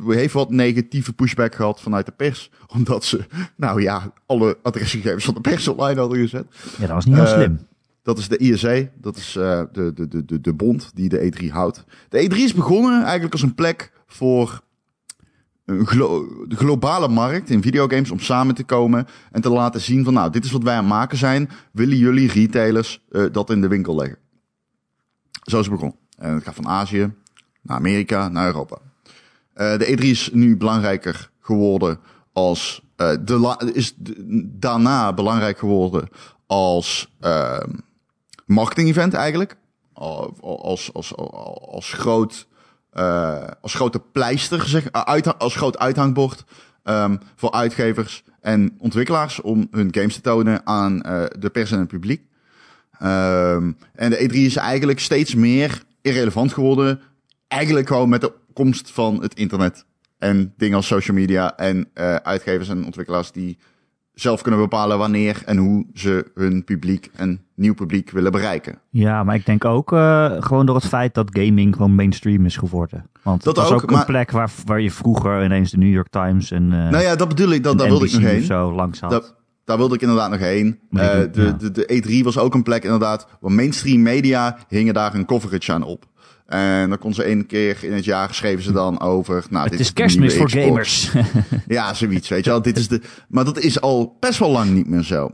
heeft 0.07 0.33
wat 0.33 0.51
negatieve 0.51 1.13
pushback 1.13 1.55
gehad 1.55 1.81
vanuit 1.81 2.07
de 2.07 2.13
pers. 2.13 2.51
Omdat 2.77 3.05
ze, 3.05 3.25
nou 3.57 3.83
ja, 3.83 4.13
alle 4.27 4.59
adresgegevens 4.63 5.25
van 5.25 5.35
de 5.35 5.41
pers 5.41 5.69
online 5.69 6.01
hadden 6.01 6.19
gezet. 6.19 6.47
Ja, 6.79 6.87
dat 6.87 6.89
was 6.95 7.05
niet 7.05 7.15
heel 7.15 7.25
Eh, 7.25 7.33
slim. 7.33 7.59
Dat 8.03 8.19
is 8.19 8.29
de 8.29 8.39
ISE, 8.39 8.91
dat 9.01 9.17
is 9.17 9.37
eh, 9.37 9.63
de, 9.73 9.93
de, 9.93 10.09
de, 10.09 10.25
de, 10.25 10.41
de 10.41 10.53
bond 10.55 10.91
die 10.95 11.09
de 11.09 11.33
E3 11.33 11.47
houdt. 11.53 11.85
De 12.09 12.23
E3 12.31 12.37
is 12.37 12.55
begonnen 12.55 13.03
eigenlijk 13.03 13.33
als 13.33 13.43
een 13.43 13.55
plek 13.55 13.93
voor 14.07 14.63
glo- 15.67 16.45
de 16.47 16.57
globale 16.57 17.09
markt 17.09 17.51
in 17.51 17.63
videogames 17.63 18.11
om 18.11 18.19
samen 18.21 18.55
te 18.55 18.65
komen 18.65 19.07
en 19.33 19.41
te 19.41 19.51
laten 19.51 19.81
zien 19.81 20.05
van 20.05 20.13
nou, 20.15 20.31
dit 20.31 20.45
is 20.45 20.51
wat 20.51 20.63
wij 20.63 20.75
aan 20.75 20.85
het 20.85 20.93
maken 20.93 21.19
zijn. 21.19 21.51
Willen 21.73 21.97
jullie 21.97 22.33
retailers 22.33 23.03
eh, 23.11 23.25
dat 23.33 23.51
in 23.51 23.61
de 23.61 23.69
winkel 23.69 23.95
leggen? 23.97 24.19
Zo 25.43 25.59
is 25.59 25.67
het 25.67 25.75
begonnen. 25.75 25.99
En 26.19 26.35
het 26.35 26.45
gaat 26.45 26.55
van 26.55 26.69
Azië 26.69 27.13
naar 27.63 27.77
Amerika, 27.77 28.29
naar 28.29 28.47
Europa. 28.47 28.79
Eh, 29.53 29.79
de 29.79 29.87
E3 29.97 30.01
is 30.01 30.31
nu 30.33 30.57
belangrijker 30.57 31.31
geworden 31.41 31.99
als 32.33 32.83
eh, 32.97 33.11
de 33.25 33.71
is 33.73 33.95
daarna 34.59 35.13
belangrijk 35.13 35.59
geworden 35.59 36.09
als 36.47 37.15
eh, 37.21 37.59
marketing-event 38.47 39.15
eigenlijk. 39.15 39.57
Al- 39.93 40.37
Als, 40.41 40.93
als, 40.93 41.17
als, 41.17 41.93
groot, 41.93 42.47
als 43.61 43.75
grote 43.75 44.01
pleister, 44.13 44.69
zeg, 44.69 44.87
eh, 44.87 45.01
uit, 45.01 45.39
als 45.39 45.57
groot 45.57 45.79
uithangbord 45.79 46.45
ehm, 46.83 47.17
voor 47.35 47.53
uitgevers 47.53 48.25
en 48.41 48.75
ontwikkelaars 48.79 49.41
om 49.41 49.69
hun 49.71 49.89
games 49.91 50.15
te 50.15 50.21
tonen 50.21 50.67
aan 50.67 51.03
eh, 51.03 51.25
de 51.39 51.51
pers 51.51 51.73
en 51.73 51.79
het 51.79 51.89
publiek. 51.89 52.23
Ehm, 52.99 53.73
en 53.95 54.11
de 54.11 54.29
E3 54.29 54.33
is 54.33 54.57
eigenlijk 54.57 55.01
steeds 55.01 55.35
meer 55.35 55.83
irrelevant 56.01 56.53
geworden. 56.53 57.01
Eigenlijk 57.49 57.87
gewoon 57.87 58.09
met 58.09 58.21
de 58.21 58.33
komst 58.53 58.91
van 58.91 59.23
het 59.23 59.35
internet. 59.35 59.85
En 60.19 60.55
dingen 60.57 60.77
als 60.77 60.87
social 60.87 61.17
media 61.17 61.57
en 61.57 61.89
eh, 61.95 62.15
uitgevers 62.15 62.69
en 62.69 62.85
ontwikkelaars 62.85 63.33
die 63.33 63.59
zelf 64.15 64.43
kunnen 64.43 64.61
bepalen 64.61 64.99
wanneer 64.99 65.43
en 65.47 65.57
hoe 65.57 65.87
ze 65.95 66.31
hun 66.35 66.65
publiek 66.65 67.11
en 67.15 67.41
nieuw 67.55 67.75
publiek 67.75 68.11
willen 68.11 68.33
bereiken. 68.33 68.79
Ja, 68.91 69.25
maar 69.25 69.35
ik 69.35 69.47
denk 69.47 69.65
ook 69.65 69.93
eh, 69.93 70.33
gewoon 70.39 70.67
door 70.67 70.75
het 70.75 70.87
feit 70.87 71.15
dat 71.15 71.29
gaming 71.33 71.75
gewoon 71.77 71.95
mainstream 71.95 72.45
is 72.45 72.57
geworden. 72.57 73.07
Want 73.23 73.43
Dat 73.45 73.57
was 73.57 73.67
ook, 73.71 73.73
ook, 73.83 73.83
een 73.91 73.97
maar- 73.97 74.05
plek 74.05 74.31
waar, 74.31 74.51
waar 74.65 74.81
je 74.81 74.91
vroeger 74.91 75.45
ineens 75.45 75.71
de 75.71 75.79
New 75.79 75.93
York 75.93 76.09
Times 76.11 76.51
en, 76.51 76.73
eh 76.73 76.89
nou 76.91 77.03
ja, 77.03 77.17
dat 77.17 77.29
bedoel 77.29 77.51
ik, 77.51 77.63
dat, 77.63 77.79
daar 77.79 77.89
wilde 77.89 78.07
ik 78.07 78.13
nog 78.13 78.23
heen. 78.23 78.43
zo 78.43 78.73
langs 78.75 79.01
had. 79.01 79.11
Dat, 79.11 79.35
daar 79.65 79.77
wilde 79.77 79.95
ik 79.95 80.01
inderdaad 80.01 80.31
nog 80.31 80.39
heen. 80.41 80.79
Eh, 80.91 81.09
de, 81.33 81.55
de, 81.59 81.71
de 81.71 82.03
E3 82.21 82.25
was 82.25 82.39
ook 82.39 82.55
een 82.55 82.63
plek 82.63 82.85
inderdaad 82.85 83.27
waar 83.41 83.53
mainstream 83.53 84.03
media 84.03 84.57
hingen 84.69 84.95
daar 84.95 85.15
een 85.15 85.25
coverage 85.27 85.73
aan 85.73 85.83
op. 85.83 86.05
En 86.47 86.89
dan 86.89 86.99
kon 86.99 87.15
ze 87.15 87.23
één 87.23 87.47
keer 87.47 87.85
in 87.85 87.93
het 87.93 88.05
jaar 88.05 88.35
schreven 88.35 88.63
ze 88.65 88.73
dan 88.73 89.01
over. 89.01 89.45
Nou, 89.51 89.63
Het 89.63 89.71
dit 89.73 89.81
is 89.81 89.93
kerstmis 89.93 90.37
voor 90.37 90.47
Xbox. 90.47 90.65
gamers. 90.67 91.13
Ja, 91.67 91.95
zoiets, 91.95 92.29
weet 92.29 92.45
je 92.45 92.51
wel. 92.51 92.63
Dit 92.63 92.79
is 92.79 92.89
de, 92.89 93.01
maar 93.29 93.45
dat 93.45 93.59
is 93.59 93.81
al 93.81 94.17
best 94.21 94.39
wel 94.39 94.51
lang 94.51 94.71
niet 94.71 94.89
meer 94.89 95.03
zo. 95.03 95.31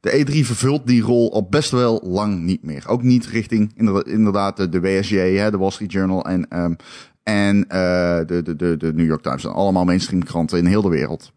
De 0.00 0.24
E3 0.26 0.46
vervult 0.46 0.86
die 0.86 1.02
rol 1.02 1.32
al 1.32 1.48
best 1.48 1.70
wel 1.70 2.00
lang 2.04 2.40
niet 2.42 2.62
meer. 2.62 2.84
Ook 2.88 3.02
niet 3.02 3.26
richting 3.26 3.72
inderdaad, 4.06 4.72
de, 4.72 4.80
WSJ, 4.80 5.16
hè, 5.16 5.50
de 5.50 5.58
Wall 5.58 5.70
Street 5.70 5.92
Journal 5.92 6.24
en, 6.24 6.48
ehm, 6.48 6.74
en 7.22 7.68
eh, 7.68 8.26
de, 8.26 8.42
de, 8.42 8.56
de, 8.56 8.76
de 8.76 8.92
New 8.94 9.06
York 9.06 9.22
Times. 9.22 9.44
En 9.44 9.52
allemaal 9.52 9.84
mainstream 9.84 10.24
kranten 10.24 10.58
in 10.58 10.66
heel 10.66 10.82
de 10.82 10.88
wereld. 10.88 11.32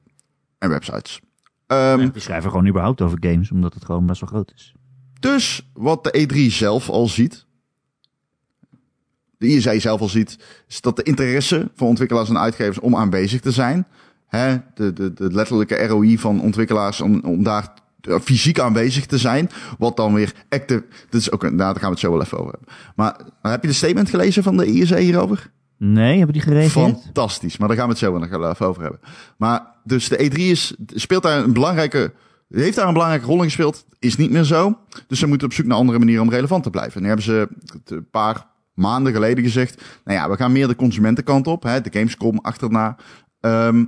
En 0.57 0.69
websites. 0.69 1.21
Ehm, 1.67 2.09
Die 2.11 2.21
schrijven 2.21 2.49
gewoon 2.49 2.67
überhaupt 2.67 3.01
over 3.01 3.17
games, 3.21 3.51
omdat 3.51 3.73
het 3.73 3.85
gewoon 3.85 4.05
best 4.05 4.19
wel 4.21 4.29
groot 4.29 4.51
is. 4.55 4.73
Dus 5.19 5.69
wat 5.73 6.03
de 6.03 6.27
E3 6.27 6.51
zelf 6.53 6.89
al 6.89 7.07
ziet, 7.07 7.45
de 9.45 9.55
ISA 9.55 9.79
zelf 9.79 10.01
al 10.01 10.09
ziet, 10.09 10.37
is 10.67 10.81
dat 10.81 10.95
de 10.95 11.03
interesse 11.03 11.69
van 11.75 11.87
ontwikkelaars 11.87 12.29
en 12.29 12.37
uitgevers 12.39 12.79
om 12.79 12.95
aanwezig 12.95 13.41
te 13.41 13.51
zijn, 13.51 13.87
hè, 14.27 14.55
de, 14.75 14.93
de, 14.93 15.13
de 15.13 15.31
letterlijke 15.31 15.85
ROI 15.87 16.17
van 16.19 16.41
ontwikkelaars 16.41 17.01
om, 17.01 17.21
om 17.25 17.43
daar 17.43 17.73
eh, 18.01 18.15
fysiek 18.21 18.59
aanwezig 18.59 19.05
te 19.05 19.17
zijn, 19.17 19.49
wat 19.77 19.97
dan 19.97 20.13
weer 20.13 20.33
active, 20.49 20.83
dat 21.09 21.21
is 21.21 21.31
ook, 21.31 21.43
een- 21.43 21.55
nou, 21.55 21.71
daar 21.73 21.81
gaan 21.81 21.89
we 21.89 21.95
het 21.95 21.99
zo 21.99 22.11
wel 22.11 22.21
even 22.21 22.37
over 22.39 22.51
hebben. 22.51 22.69
Maar 22.95 23.15
heb 23.41 23.61
je 23.61 23.67
de 23.67 23.73
statement 23.73 24.09
gelezen 24.09 24.43
van 24.43 24.57
de 24.57 24.65
ISA 24.65 24.97
hierover? 24.97 25.51
Nee, 25.77 26.15
hebben 26.17 26.33
die 26.33 26.41
gereageerd? 26.41 27.01
Fantastisch, 27.03 27.57
maar 27.57 27.67
daar 27.67 27.77
gaan 27.77 27.85
we 27.85 27.91
het 27.91 28.01
zo 28.01 28.17
nog 28.17 28.31
even 28.51 28.65
over 28.67 28.81
hebben. 28.81 28.99
Maar 29.37 29.61
dus 29.83 30.07
de 30.09 30.29
E3 30.31 30.37
is, 30.39 30.75
speelt 30.87 31.23
daar 31.23 31.43
een 31.43 31.53
belangrijke, 31.53 32.13
heeft 32.49 32.75
daar 32.75 32.87
een 32.87 32.93
belangrijke 32.93 33.25
rol 33.25 33.37
in 33.37 33.43
gespeeld, 33.43 33.85
is 33.99 34.15
niet 34.17 34.31
meer 34.31 34.43
zo. 34.43 34.77
Dus 35.07 35.19
ze 35.19 35.27
moeten 35.27 35.47
op 35.47 35.53
zoek 35.53 35.65
naar 35.65 35.77
andere 35.77 35.99
manieren 35.99 36.23
om 36.23 36.29
relevant 36.29 36.63
te 36.63 36.69
blijven. 36.69 36.93
En 36.95 37.01
nu 37.01 37.07
hebben 37.07 37.25
ze 37.25 37.47
het 37.73 37.91
een 37.91 38.09
paar 38.09 38.45
maanden 38.75 39.13
geleden 39.13 39.43
gezegd, 39.43 39.83
nou 40.03 40.17
ja, 40.17 40.29
we 40.29 40.35
gaan 40.35 40.51
meer 40.51 40.67
de 40.67 40.75
consumentenkant 40.75 41.47
op, 41.47 41.63
hè, 41.63 41.81
de 41.81 41.89
Gamescom 41.91 42.39
achterna. 42.41 42.97
Ehm, 43.39 43.85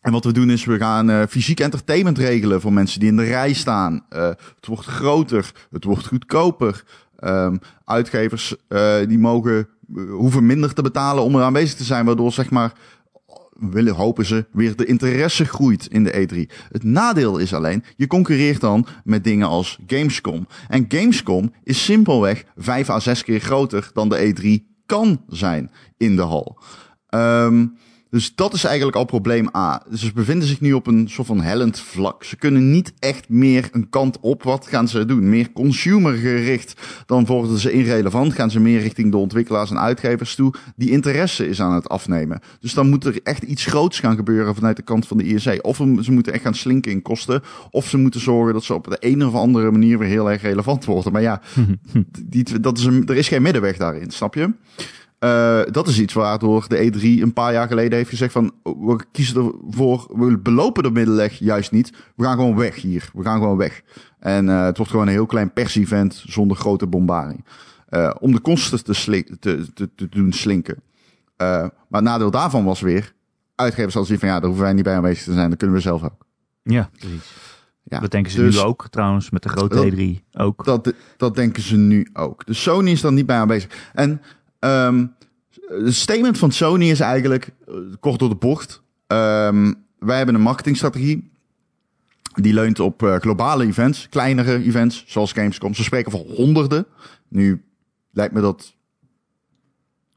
en 0.00 0.12
wat 0.12 0.24
we 0.24 0.32
doen 0.32 0.50
is, 0.50 0.64
we 0.64 0.78
gaan 0.78 1.10
eh, 1.10 1.22
fysiek 1.28 1.60
entertainment 1.60 2.18
regelen 2.18 2.60
voor 2.60 2.72
mensen 2.72 3.00
die 3.00 3.08
in 3.08 3.16
de 3.16 3.24
rij 3.24 3.52
staan. 3.52 4.04
Eh, 4.08 4.28
het 4.28 4.66
wordt 4.66 4.84
groter, 4.84 5.52
het 5.70 5.84
wordt 5.84 6.06
goedkoper. 6.06 6.84
Ehm, 7.16 7.56
uitgevers 7.84 8.56
eh, 8.68 8.96
die 9.06 9.18
mogen, 9.18 9.68
hoeven 10.10 10.46
minder 10.46 10.74
te 10.74 10.82
betalen 10.82 11.24
om 11.24 11.34
er 11.34 11.42
aanwezig 11.42 11.76
te 11.76 11.84
zijn, 11.84 12.04
waardoor 12.04 12.32
zeg 12.32 12.50
maar 12.50 12.72
willen 13.58 13.94
hopen 13.94 14.26
ze 14.26 14.46
weer 14.52 14.76
de 14.76 14.84
interesse 14.84 15.44
groeit 15.44 15.86
in 15.86 16.04
de 16.04 16.12
E3. 16.12 16.54
Het 16.68 16.84
nadeel 16.84 17.38
is 17.38 17.54
alleen, 17.54 17.84
je 17.96 18.06
concurreert 18.06 18.60
dan 18.60 18.86
met 19.04 19.24
dingen 19.24 19.48
als 19.48 19.78
Gamescom. 19.86 20.46
En 20.68 20.84
Gamescom 20.88 21.52
is 21.64 21.84
simpelweg 21.84 22.44
vijf 22.56 22.90
à 22.90 23.00
zes 23.00 23.22
keer 23.22 23.40
groter 23.40 23.90
dan 23.92 24.08
de 24.08 24.34
E3 24.34 24.74
kan 24.86 25.22
zijn 25.28 25.70
in 25.96 26.16
de 26.16 26.22
hal. 26.22 26.58
Ehm, 27.08 27.66
dus 28.10 28.34
dat 28.34 28.54
is 28.54 28.64
eigenlijk 28.64 28.96
al 28.96 29.04
probleem 29.04 29.48
A. 29.56 29.82
Dus 29.90 30.00
ze 30.00 30.12
bevinden 30.12 30.48
zich 30.48 30.60
nu 30.60 30.72
op 30.72 30.86
een 30.86 31.08
soort 31.08 31.26
van 31.26 31.40
hellend 31.40 31.80
vlak. 31.80 32.24
Ze 32.24 32.36
kunnen 32.36 32.70
niet 32.70 32.92
echt 32.98 33.28
meer 33.28 33.68
een 33.72 33.88
kant 33.88 34.20
op. 34.20 34.42
Wat 34.42 34.66
gaan 34.66 34.88
ze 34.88 35.04
doen? 35.04 35.28
Meer 35.28 35.52
consumergericht. 35.52 36.80
Dan 37.06 37.26
worden 37.26 37.58
ze 37.58 37.72
irrelevant. 37.72 38.34
Gaan 38.34 38.50
ze 38.50 38.60
meer 38.60 38.80
richting 38.80 39.10
de 39.10 39.16
ontwikkelaars 39.16 39.70
en 39.70 39.78
uitgevers 39.78 40.34
toe. 40.34 40.54
Die 40.76 40.90
interesse 40.90 41.48
is 41.48 41.60
aan 41.60 41.74
het 41.74 41.88
afnemen. 41.88 42.40
Dus 42.60 42.74
dan 42.74 42.88
moet 42.88 43.04
er 43.04 43.20
echt 43.22 43.42
iets 43.42 43.64
groots 43.64 44.00
gaan 44.00 44.16
gebeuren 44.16 44.54
vanuit 44.54 44.76
de 44.76 44.82
kant 44.82 45.06
van 45.06 45.16
de 45.16 45.24
ISC. 45.24 45.58
Of 45.60 45.76
ze 45.76 46.12
moeten 46.12 46.32
echt 46.32 46.42
gaan 46.42 46.54
slinken 46.54 46.92
in 46.92 47.02
kosten. 47.02 47.42
Of 47.70 47.88
ze 47.88 47.96
moeten 47.96 48.20
zorgen 48.20 48.52
dat 48.52 48.64
ze 48.64 48.74
op 48.74 48.84
de 48.84 48.96
een 49.00 49.26
of 49.26 49.34
andere 49.34 49.70
manier 49.70 49.98
weer 49.98 50.08
heel 50.08 50.30
erg 50.30 50.42
relevant 50.42 50.84
worden. 50.84 51.12
Maar 51.12 51.22
ja, 51.22 51.40
die, 52.26 52.60
dat 52.60 52.78
is 52.78 52.84
een, 52.84 53.06
er 53.06 53.16
is 53.16 53.28
geen 53.28 53.42
middenweg 53.42 53.76
daarin. 53.76 54.10
Snap 54.10 54.34
je? 54.34 54.52
Uh, 55.20 55.62
dat 55.70 55.88
is 55.88 56.00
iets 56.00 56.12
waardoor 56.12 56.68
de 56.68 56.92
E3 56.92 57.22
een 57.22 57.32
paar 57.32 57.52
jaar 57.52 57.68
geleden 57.68 57.96
heeft 57.96 58.08
gezegd 58.08 58.32
van 58.32 58.52
we 58.62 58.98
kiezen 59.12 59.54
ervoor, 59.66 60.06
we 60.14 60.38
belopen 60.38 60.82
de 60.82 60.90
middenweg 60.90 61.38
juist 61.38 61.72
niet. 61.72 61.92
We 62.16 62.24
gaan 62.24 62.36
gewoon 62.36 62.56
weg 62.56 62.74
hier. 62.74 63.10
We 63.12 63.22
gaan 63.22 63.40
gewoon 63.40 63.56
weg. 63.56 63.82
En 64.18 64.46
uh, 64.46 64.64
het 64.64 64.76
wordt 64.76 64.90
gewoon 64.90 65.06
een 65.06 65.12
heel 65.12 65.26
klein 65.26 65.52
pers-event 65.52 66.24
zonder 66.26 66.56
grote 66.56 66.86
bombarding. 66.86 67.44
Uh, 67.90 68.14
om 68.20 68.32
de 68.32 68.40
kosten 68.40 68.84
te, 68.84 69.24
te, 69.40 69.72
te, 69.74 69.90
te, 69.94 70.08
doen 70.08 70.32
slinken. 70.32 70.82
maar 71.36 71.70
het 71.90 72.02
nadeel 72.02 72.30
daarvan 72.30 72.64
was 72.64 72.80
weer, 72.80 73.14
uitgevers 73.54 73.94
hadden 73.94 74.12
zien 74.12 74.18
van 74.18 74.28
ja, 74.28 74.34
daar 74.34 74.46
hoeven 74.46 74.64
wij 74.64 74.74
niet 74.74 74.84
bij 74.84 74.96
aanwezig 74.96 75.24
te 75.24 75.32
zijn. 75.32 75.48
Dat 75.48 75.58
kunnen 75.58 75.76
we 75.76 75.82
zelf 75.82 76.02
ook. 76.02 76.26
Ja, 76.62 76.90
precies. 76.98 77.34
Ja, 77.82 77.98
dat 77.98 78.10
denken 78.10 78.32
ze 78.32 78.38
dus, 78.38 78.54
nu 78.54 78.60
ook 78.60 78.88
trouwens 78.90 79.30
met 79.30 79.42
de 79.42 79.48
grote 79.48 79.74
dat, 79.74 79.92
E3 79.92 80.22
ook. 80.32 80.64
Dat, 80.64 80.92
dat 81.16 81.34
denken 81.34 81.62
ze 81.62 81.76
nu 81.76 82.08
ook. 82.12 82.46
Dus 82.46 82.62
Sony 82.62 82.90
is 82.90 83.00
dan 83.00 83.14
niet 83.14 83.26
bij 83.26 83.36
aanwezig. 83.36 83.90
En 83.94 84.22
Um, 84.66 85.14
het 85.68 85.94
statement 85.94 86.38
van 86.38 86.52
Sony 86.52 86.90
is 86.90 87.00
eigenlijk 87.00 87.50
uh, 87.68 87.74
kort 88.00 88.18
door 88.18 88.28
de 88.28 88.34
bocht. 88.34 88.82
Um, 89.06 89.84
wij 89.98 90.16
hebben 90.16 90.34
een 90.34 90.40
marketingstrategie. 90.40 91.30
Die 92.34 92.54
leunt 92.54 92.80
op 92.80 93.02
uh, 93.02 93.14
globale 93.14 93.66
events, 93.66 94.08
kleinere 94.08 94.62
events, 94.62 95.04
zoals 95.06 95.32
Gamescom. 95.32 95.74
Ze 95.74 95.82
spreken 95.82 96.10
van 96.10 96.20
honderden. 96.20 96.86
Nu 97.28 97.62
lijkt 98.12 98.34
me 98.34 98.40
dat 98.40 98.74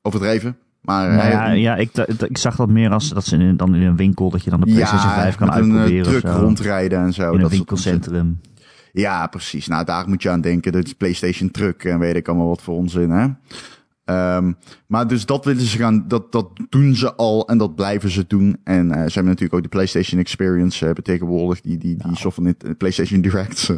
overdreven. 0.02 0.58
Maar 0.82 1.14
nou 1.14 1.30
ja, 1.30 1.50
ja 1.50 1.76
ik, 1.76 1.98
ik, 2.28 2.38
zag 2.38 2.56
dat 2.56 2.70
meer 2.70 2.92
als 2.92 3.10
dat 3.10 3.26
ze 3.26 3.38
in, 3.38 3.58
dan 3.58 3.76
in 3.76 3.82
een 3.82 3.96
winkel 3.96 4.30
dat 4.30 4.44
je 4.44 4.50
dan 4.50 4.60
de 4.60 4.66
PlayStation 4.66 5.10
ja, 5.10 5.22
5 5.22 5.36
kan 5.36 5.48
met 5.48 5.56
uitproberen. 5.56 5.98
een 5.98 6.04
truck 6.04 6.34
rondrijden 6.34 7.00
en 7.00 7.14
zo. 7.14 7.32
In 7.32 7.40
dat 7.40 7.52
een 7.52 7.58
winkelcentrum. 7.58 8.42
Ja, 8.92 9.28
precies. 9.28 9.68
Nou, 9.68 9.86
daar 9.86 10.10
moet 10.10 10.22
je 10.22 10.30
aan 10.30 10.42
denken. 10.42 10.72
De 10.72 10.94
PlayStation 10.98 11.52
truck 11.52 11.84
en 11.84 12.00
weet 12.00 12.16
ik 12.16 12.28
allemaal 12.28 12.48
wat 12.48 12.62
voor 12.62 12.76
onzin, 12.76 13.10
hè. 13.10 13.28
Um, 14.10 14.58
maar 14.88 15.08
dus 15.08 15.26
dat 15.26 15.46
willen 15.46 15.62
ze 15.62 15.78
gaan, 15.78 16.06
dat, 16.08 16.32
dat 16.32 16.50
doen 16.70 16.96
ze 16.96 17.16
al 17.16 17.48
en 17.48 17.58
dat 17.58 17.76
blijven 17.76 18.10
ze 18.10 18.26
doen. 18.28 18.58
En 18.64 18.86
uh, 18.86 18.92
ze 18.94 18.98
hebben 18.98 19.26
natuurlijk 19.26 19.54
ook 19.54 19.64
de 19.64 19.70
PlayStation 19.70 20.20
Experience 20.20 20.86
hebben 20.86 21.04
tegenwoordig, 21.04 21.62
die, 21.62 21.78
die, 21.78 21.96
die 21.96 22.06
nou. 22.06 22.16
soort 22.16 22.34
van 22.34 22.46
uh, 22.46 22.54
PlayStation 22.78 23.22
Direct. 23.22 23.70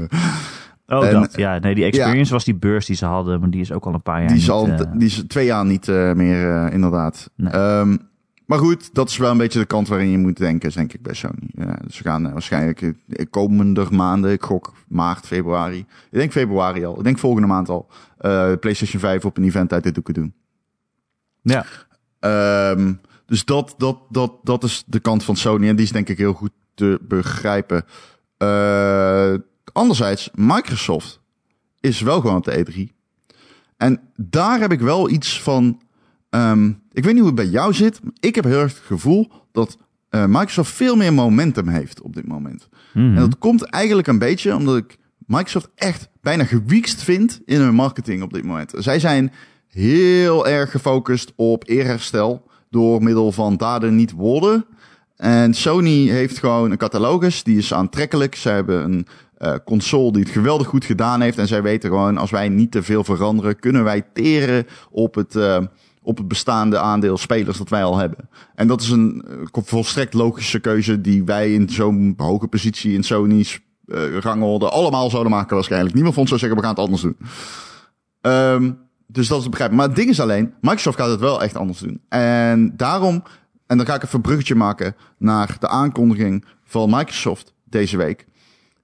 Oh, 0.87 1.07
en, 1.07 1.13
dat, 1.13 1.35
ja. 1.35 1.59
Nee, 1.59 1.75
die 1.75 1.83
Experience 1.83 2.27
ja, 2.27 2.33
was 2.33 2.43
die 2.43 2.55
beurs 2.55 2.85
die 2.85 2.95
ze 2.95 3.05
hadden, 3.05 3.39
maar 3.39 3.49
die 3.49 3.61
is 3.61 3.71
ook 3.71 3.85
al 3.85 3.93
een 3.93 4.01
paar 4.01 4.19
jaar 4.19 4.27
die 4.27 4.35
niet... 4.35 4.45
Is 4.45 4.49
al, 4.49 4.69
die 4.97 5.07
is 5.07 5.23
twee 5.27 5.45
jaar 5.45 5.65
niet 5.65 5.87
meer, 5.87 6.71
inderdaad. 6.71 7.31
Nee. 7.35 7.53
Um, 7.53 8.09
maar 8.51 8.59
goed, 8.59 8.93
dat 8.93 9.09
is 9.09 9.17
wel 9.17 9.31
een 9.31 9.37
beetje 9.37 9.59
de 9.59 9.65
kant 9.65 9.87
waarin 9.87 10.09
je 10.09 10.17
moet 10.17 10.37
denken, 10.37 10.71
denk 10.73 10.93
ik, 10.93 11.01
bij 11.01 11.13
Sony. 11.13 11.49
Ja, 11.53 11.77
dus 11.85 11.95
ze 11.95 12.03
gaan 12.03 12.31
waarschijnlijk 12.31 12.93
komende 13.29 13.87
maanden, 13.91 14.31
ik 14.31 14.43
gok 14.43 14.73
maart, 14.87 15.25
februari. 15.25 15.77
Ik 15.79 16.17
denk 16.17 16.31
februari 16.31 16.85
al. 16.85 16.97
Ik 16.97 17.03
denk 17.03 17.19
volgende 17.19 17.47
maand 17.47 17.69
al. 17.69 17.87
Uh, 18.21 18.51
PlayStation 18.59 19.01
5 19.01 19.25
op 19.25 19.37
een 19.37 19.43
event 19.43 19.73
uit 19.73 19.83
dit 19.83 19.93
doeken 19.93 20.13
doen. 20.13 20.33
Ja. 21.41 21.65
Um, 22.71 23.01
dus 23.25 23.45
dat, 23.45 23.75
dat, 23.77 23.97
dat, 24.09 24.33
dat 24.43 24.63
is 24.63 24.83
de 24.87 24.99
kant 24.99 25.23
van 25.23 25.35
Sony. 25.35 25.67
En 25.67 25.75
die 25.75 25.85
is 25.85 25.91
denk 25.91 26.09
ik 26.09 26.17
heel 26.17 26.33
goed 26.33 26.53
te 26.73 26.99
begrijpen. 27.01 27.85
Uh, 28.37 29.33
anderzijds, 29.71 30.29
Microsoft 30.33 31.19
is 31.79 32.01
wel 32.01 32.21
gewoon 32.21 32.35
op 32.35 32.43
de 32.43 32.65
E3. 32.65 32.95
En 33.77 33.99
daar 34.15 34.59
heb 34.59 34.71
ik 34.71 34.79
wel 34.79 35.09
iets 35.09 35.41
van... 35.41 35.81
Um, 36.29 36.80
ik 36.91 37.03
weet 37.03 37.13
niet 37.13 37.23
hoe 37.23 37.31
het 37.31 37.35
bij 37.35 37.47
jou 37.47 37.73
zit. 37.73 38.03
Maar 38.03 38.13
ik 38.19 38.35
heb 38.35 38.43
heel 38.43 38.59
erg 38.59 38.73
het 38.73 38.83
gevoel 38.85 39.31
dat 39.51 39.77
uh, 40.09 40.25
Microsoft 40.25 40.71
veel 40.71 40.95
meer 40.95 41.13
momentum 41.13 41.67
heeft 41.67 42.01
op 42.01 42.13
dit 42.13 42.27
moment. 42.27 42.69
Mm 42.93 43.03
-hmm. 43.03 43.15
En 43.15 43.21
dat 43.21 43.37
komt 43.37 43.63
eigenlijk 43.63 44.07
een 44.07 44.19
beetje 44.19 44.55
omdat 44.55 44.77
ik 44.77 44.97
Microsoft 45.25 45.69
echt 45.75 46.09
bijna 46.21 46.43
gewiekst 46.43 47.03
vind 47.03 47.41
in 47.45 47.59
hun 47.59 47.73
marketing 47.73 48.23
op 48.23 48.33
dit 48.33 48.43
moment. 48.43 48.73
Zij 48.77 48.99
zijn 48.99 49.31
heel 49.67 50.47
erg 50.47 50.71
gefocust 50.71 51.33
op 51.35 51.63
eerherstel 51.67 52.49
door 52.69 53.03
middel 53.03 53.31
van 53.31 53.57
daden, 53.57 53.95
niet 53.95 54.11
woorden. 54.11 54.65
En 55.15 55.53
Sony 55.53 56.07
heeft 56.07 56.39
gewoon 56.39 56.71
een 56.71 56.77
catalogus, 56.77 57.43
die 57.43 57.57
is 57.57 57.73
aantrekkelijk. 57.73 58.35
Ze 58.35 58.49
hebben 58.49 58.83
een 58.83 59.07
uh, 59.39 59.55
console 59.65 60.11
die 60.11 60.21
het 60.21 60.31
geweldig 60.31 60.67
goed 60.67 60.85
gedaan 60.85 61.21
heeft. 61.21 61.37
En 61.37 61.47
zij 61.47 61.61
weten 61.61 61.89
gewoon, 61.89 62.17
als 62.17 62.31
wij 62.31 62.49
niet 62.49 62.71
te 62.71 62.83
veel 62.83 63.03
veranderen, 63.03 63.59
kunnen 63.59 63.83
wij 63.83 64.01
teren 64.13 64.65
op 64.89 65.15
het, 65.15 65.35
uh, 65.35 65.57
op 66.01 66.17
het 66.17 66.27
bestaande 66.27 66.79
aandeel 66.79 67.17
spelers 67.17 67.57
dat 67.57 67.69
wij 67.69 67.83
al 67.83 67.97
hebben. 67.97 68.29
En 68.55 68.67
dat 68.67 68.81
is 68.81 68.89
een 68.89 69.25
uh, 69.27 69.63
volstrekt 69.63 70.13
logische 70.13 70.59
keuze 70.59 71.01
die 71.01 71.23
wij 71.23 71.53
in 71.53 71.69
zo'n 71.69 72.13
hoge 72.17 72.47
positie 72.47 72.93
in 72.93 73.03
Sony's 73.03 73.59
uh, 73.85 74.17
rangorde 74.17 74.69
allemaal 74.69 75.09
zouden 75.09 75.31
maken 75.31 75.55
waarschijnlijk. 75.55 75.93
Niemand 75.93 76.15
vond 76.15 76.27
zou 76.27 76.39
zeggen, 76.39 76.57
we 76.57 76.63
gaan 76.63 76.75
het 76.75 76.83
anders 76.83 77.01
doen. 77.01 77.17
Um, 78.21 78.89
dus 79.07 79.27
dat 79.27 79.41
is 79.41 79.49
begrijpen. 79.49 79.77
Maar 79.77 79.87
het 79.87 79.95
ding 79.95 80.09
is 80.09 80.19
alleen, 80.19 80.53
Microsoft 80.61 80.97
gaat 80.97 81.09
het 81.09 81.19
wel 81.19 81.43
echt 81.43 81.55
anders 81.55 81.79
doen. 81.79 82.01
En 82.09 82.73
daarom, 82.75 83.23
en 83.67 83.77
dan 83.77 83.85
ga 83.85 83.95
ik 83.95 84.03
even 84.03 84.15
een 84.15 84.21
bruggetje 84.21 84.55
maken 84.55 84.95
naar 85.17 85.55
de 85.59 85.67
aankondiging 85.67 86.45
van 86.63 86.89
Microsoft 86.89 87.53
deze 87.63 87.97
week. 87.97 88.25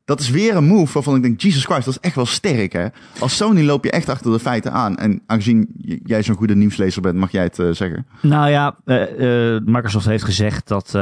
Dat 0.08 0.20
is 0.20 0.30
weer 0.30 0.56
een 0.56 0.68
move 0.68 0.94
waarvan 0.94 1.16
ik 1.16 1.22
denk, 1.22 1.42
Jesus 1.42 1.66
Christ, 1.66 1.86
dat 1.86 1.94
is 1.94 2.00
echt 2.00 2.16
wel 2.16 2.26
sterk 2.26 2.74
hè. 2.74 2.88
Als 3.20 3.38
Sony 3.38 3.64
loop 3.64 3.84
je 3.84 3.92
echt 3.92 4.10
achter 4.10 4.32
de 4.32 4.40
feiten 4.40 4.72
aan. 4.72 4.98
En 4.98 5.22
aangezien 5.26 5.70
jij 6.04 6.24
zo'n 6.24 6.36
goede 6.36 6.56
nieuwslezer 6.56 7.02
bent, 7.02 7.16
mag 7.16 7.32
jij 7.32 7.44
het 7.44 7.60
uh, 7.60 7.72
zeggen. 7.72 8.08
Nou 8.22 8.50
ja, 8.50 8.76
uh, 8.86 9.54
uh, 9.56 9.62
Microsoft 9.66 10.06
heeft 10.06 10.24
gezegd 10.24 10.68
dat 10.68 10.94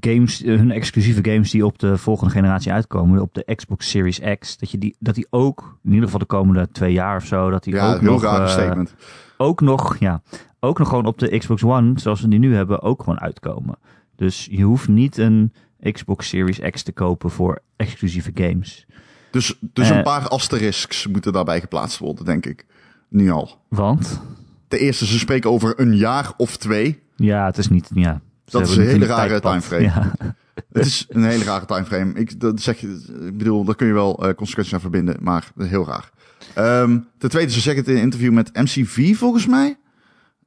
games, 0.00 0.42
eh, 0.42 0.56
hun 0.56 0.70
exclusieve 0.70 1.30
games 1.30 1.50
die 1.50 1.66
op 1.66 1.78
de 1.78 1.98
volgende 1.98 2.32
generatie 2.32 2.72
uitkomen, 2.72 3.20
op 3.20 3.34
de 3.34 3.54
Xbox 3.54 3.90
Series 3.90 4.20
X, 4.38 4.56
dat, 4.56 4.70
je 4.70 4.78
die, 4.78 4.96
dat 4.98 5.14
die 5.14 5.26
ook, 5.30 5.78
in 5.82 5.90
ieder 5.90 6.04
geval 6.04 6.18
de 6.20 6.26
komende 6.26 6.68
twee 6.72 6.92
jaar 6.92 7.16
of 7.16 7.24
zo, 7.24 7.50
dat 7.50 7.64
die 7.64 7.74
Ja, 7.74 7.92
ook 7.92 8.00
heel 8.00 8.10
nog, 8.10 8.22
raar 8.22 8.42
eh, 8.42 8.48
statement. 8.48 8.94
ook 9.36 9.60
nog, 9.60 9.96
ja, 9.98 10.22
ook 10.60 10.78
nog 10.78 10.88
gewoon 10.88 11.06
op 11.06 11.18
de 11.18 11.38
Xbox 11.38 11.62
One, 11.62 11.92
zoals 12.00 12.20
we 12.20 12.28
die 12.28 12.38
nu 12.38 12.54
hebben, 12.54 12.82
ook 12.82 13.02
gewoon 13.02 13.20
uitkomen. 13.20 13.78
Dus 14.16 14.48
je 14.50 14.62
hoeft 14.62 14.88
niet 14.88 15.16
een 15.18 15.52
Xbox 15.92 16.28
Series 16.28 16.58
X 16.70 16.82
te 16.82 16.92
kopen 16.92 17.30
voor 17.30 17.62
exclusieve 17.76 18.30
games. 18.34 18.86
Dus, 19.30 19.58
dus 19.60 19.90
Eh. 19.90 19.96
een 19.96 20.02
paar 20.02 20.28
asterisks 20.28 21.06
moeten 21.06 21.32
daarbij 21.32 21.60
geplaatst 21.60 21.98
worden, 21.98 22.24
denk 22.24 22.46
ik. 22.46 22.66
Nu 23.08 23.30
al. 23.30 23.58
Want, 23.68 24.20
De 24.68 24.78
eerste, 24.78 25.06
ze 25.06 25.18
spreken 25.18 25.50
over 25.50 25.80
een 25.80 25.96
jaar 25.96 26.32
of 26.36 26.56
twee. 26.56 27.02
ja, 27.16 27.46
het 27.46 27.58
is 27.58 27.68
niet, 27.68 27.90
ja. 27.94 28.20
Dat 28.44 28.68
is 28.68 28.76
een 28.76 28.86
hele 28.86 29.06
rare 29.06 29.40
timeframe. 29.40 29.82
Ja. 29.82 30.12
Het 30.72 30.86
is 30.86 31.06
een 31.08 31.24
hele 31.24 31.44
rare 31.44 31.64
timeframe. 31.66 32.12
Ik, 32.12 32.40
dat 32.40 32.60
zeg 32.60 32.80
je, 32.80 33.04
ik 33.26 33.36
bedoel, 33.38 33.64
daar 33.64 33.74
kun 33.74 33.86
je 33.86 33.92
wel 33.92 34.28
eh, 34.28 34.34
consequenties 34.34 34.74
aan 34.74 34.80
verbinden, 34.80 35.16
maar 35.20 35.50
dat 35.54 35.64
is 35.64 35.70
heel 35.70 35.86
raar. 35.86 36.10
Ehm, 36.54 36.98
ten 37.18 37.30
tweede, 37.30 37.52
ze 37.52 37.60
zeggen 37.60 37.82
het 37.82 37.90
in 37.90 37.96
een 37.96 38.02
interview 38.02 38.32
met 38.32 38.50
MCV 38.54 39.16
volgens 39.16 39.46
mij. 39.46 39.76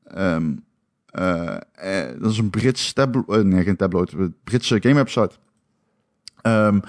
Ehm, 0.03 0.15
eh, 0.15 0.35
eh, 0.35 0.41
dat 2.19 2.31
is 2.31 2.37
een 2.37 2.49
Brits 2.49 2.93
tabloid, 2.93 3.45
nee 3.45 3.63
geen 3.63 3.75
tabloid, 3.75 4.11
een 4.11 4.35
Britse 4.43 4.77
game 4.81 4.95
website. 4.95 5.31
Ehm, 6.41 6.79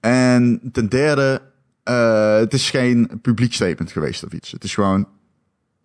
en 0.00 0.60
ten 0.72 0.88
derde, 0.88 1.42
eh, 1.82 2.36
het 2.36 2.54
is 2.54 2.70
geen 2.70 3.10
publiek 3.22 3.54
statement 3.54 3.92
geweest 3.92 4.24
of 4.24 4.32
iets. 4.32 4.50
Het 4.52 4.64
is 4.64 4.74
gewoon 4.74 5.08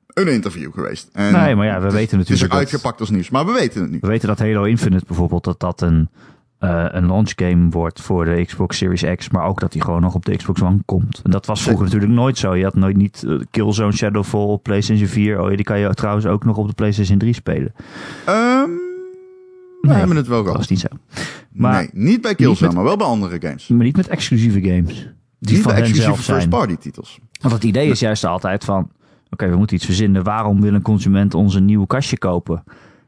een 0.08 0.28
interview 0.28 0.74
geweest. 0.74 1.10
En 1.14 1.34
Nee, 1.34 1.56
maar 1.56 1.66
ja, 1.66 1.82
we 1.82 1.92
weten 1.92 2.00
het 2.00 2.04
is 2.12 2.18
natuurlijk 2.18 2.44
ook 2.44 2.50
dat- 2.50 2.60
uitgepakt 2.60 3.00
als 3.00 3.10
nieuws, 3.10 3.30
maar 3.30 3.46
we 3.46 3.52
weten 3.52 3.82
het 3.82 3.92
nu. 3.92 3.98
We 4.02 4.08
weten 4.08 4.28
dat 4.28 4.40
Halo 4.40 4.64
Infinite 4.64 5.06
bijvoorbeeld, 5.06 5.44
dat 5.44 5.60
dat 5.60 5.82
een, 5.82 6.10
eh, 6.60 6.86
een 6.88 7.06
launch 7.08 7.32
game 7.36 7.70
wordt 7.70 8.02
voor 8.02 8.26
de 8.26 8.46
Xbox 8.46 8.78
Series 8.78 9.04
X, 9.16 9.30
maar 9.30 9.46
ook 9.46 9.60
dat 9.60 9.72
die 9.72 9.82
gewoon 9.82 10.02
nog 10.02 10.16
op 10.16 10.26
de 10.26 10.36
Xbox 10.36 10.62
One 10.62 10.78
komt. 10.86 11.22
En 11.24 11.32
dat 11.32 11.46
was 11.46 11.62
vroeger 11.64 11.86
natuurlijk 11.86 12.12
nooit 12.12 12.38
zo. 12.38 12.56
Je 12.56 12.64
had 12.64 12.76
nooit 12.76 12.98
niet 12.98 13.24
eh, 13.28 13.40
Killzone 13.52 13.92
Shadowfall 13.92 14.58
PlayStation 14.62 15.08
4. 15.08 15.40
Oh 15.42 15.48
die 15.50 15.64
kan 15.64 15.80
je 15.80 15.94
trouwens 15.94 16.26
ook 16.26 16.46
nog 16.46 16.58
op 16.58 16.68
de 16.68 16.74
PlayStation 16.74 17.18
3 17.18 17.34
spelen. 17.34 17.74
Ehm, 18.26 18.70
we 19.82 19.88
Nee, 19.92 19.98
hebben 19.98 20.16
het 20.16 20.28
wel 20.28 20.38
Dat 20.38 20.46
gehad. 20.46 20.58
was 20.58 20.68
niet 20.70 20.80
zo. 20.80 20.88
Maar, 21.52 21.74
nee, 21.94 22.06
niet 22.06 22.22
bij 22.22 22.36
Killzone, 22.36 22.66
met- 22.68 22.76
maar 22.76 22.84
wel 22.86 22.98
bij 22.98 23.08
andere 23.08 23.38
games. 23.42 23.68
maar 23.68 23.86
niet 23.86 23.96
met 23.98 24.08
exclusieve 24.08 24.62
games. 24.62 25.10
Die 25.40 25.54
niet 25.56 25.64
van 25.64 25.74
exclusieve 25.74 26.22
first-party 26.22 26.76
titels. 26.76 27.20
Want 27.42 27.54
het 27.54 27.64
idee 27.64 27.90
is 27.90 28.00
juist 28.00 28.24
altijd 28.26 28.64
van, 28.64 28.90
oké, 29.30 29.50
we 29.50 29.56
moeten 29.56 29.76
iets 29.76 29.86
verzinnen. 29.86 30.24
Waarom 30.24 30.62
wil 30.62 30.74
een 30.74 30.82
consument 30.82 31.34
ons 31.34 31.56
een 31.56 31.66
nieuw 31.66 31.86
kastje 31.86 32.18
kopen? 32.18 32.64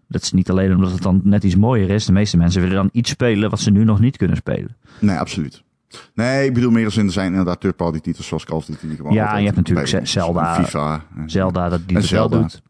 Dat 0.07 0.21
is 0.21 0.31
niet 0.31 0.49
alleen 0.49 0.75
omdat 0.75 0.91
het 0.91 1.01
dan 1.01 1.21
net 1.23 1.43
iets 1.43 1.55
mooier 1.55 1.89
is. 1.89 2.05
De 2.05 2.11
meeste 2.11 2.37
mensen 2.37 2.61
willen 2.61 2.75
dan 2.75 2.89
iets 2.91 3.09
spelen 3.09 3.49
wat 3.49 3.59
ze 3.59 3.71
nu 3.71 3.83
nog 3.83 3.99
niet 3.99 4.17
kunnen 4.17 4.37
spelen. 4.37 4.75
Nee, 4.99 5.17
absoluut. 5.17 5.63
Nee, 6.13 6.45
ik 6.47 6.53
bedoel 6.53 6.71
meer 6.71 6.85
als 6.85 6.97
in 6.97 7.05
er 7.05 7.11
zijn 7.11 7.29
inderdaad 7.29 7.59
third-party 7.59 7.99
titels 7.99 8.27
zoals 8.27 8.45
Call 8.45 8.57
of 8.57 8.65
Duty. 8.65 8.95
gewoon 8.95 9.13
Ja, 9.13 9.31
en 9.33 9.39
je 9.39 9.45
hebt 9.45 9.57
natuurlijk 9.57 9.91
bij- 9.91 10.05
Zelda. 10.05 10.55
FIFA. 10.63 11.05
Zelda 11.25 11.69
dat 11.69 11.87
die 11.87 11.97
het 11.97 12.09
wel 12.09 12.29
doet. 12.29 12.61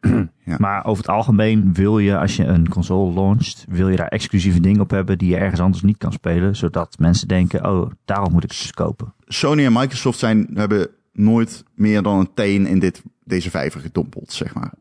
Ja. 0.44 0.56
Maar 0.58 0.84
over 0.84 1.02
het 1.04 1.12
algemeen 1.12 1.74
wil 1.74 1.98
je, 1.98 2.18
als 2.18 2.36
je 2.36 2.44
een 2.44 2.68
console 2.68 3.12
launcht, 3.14 3.64
wil 3.68 3.88
je 3.88 3.96
daar 3.96 4.08
exclusieve 4.08 4.60
dingen 4.60 4.80
op 4.80 4.90
hebben 4.90 5.18
die 5.18 5.28
je 5.28 5.36
ergens 5.36 5.60
anders 5.60 5.82
niet 5.82 5.96
kan 5.98 6.12
spelen. 6.12 6.56
Zodat 6.56 6.98
mensen 6.98 7.28
denken, 7.28 7.66
oh, 7.70 7.90
daarom 8.04 8.32
moet 8.32 8.44
ik 8.44 8.48
dus 8.48 8.72
kopen. 8.72 9.14
Sony 9.26 9.64
en 9.64 9.72
Microsoft 9.72 10.18
zijn, 10.18 10.48
hebben 10.54 10.88
nooit 11.12 11.64
meer 11.74 12.02
dan 12.02 12.18
een 12.18 12.30
teen 12.34 12.66
in 12.66 12.78
dit, 12.78 13.02
deze 13.24 13.50
vijver 13.50 13.80
gedompeld, 13.80 14.32
zeg 14.32 14.54
maar. 14.54 14.72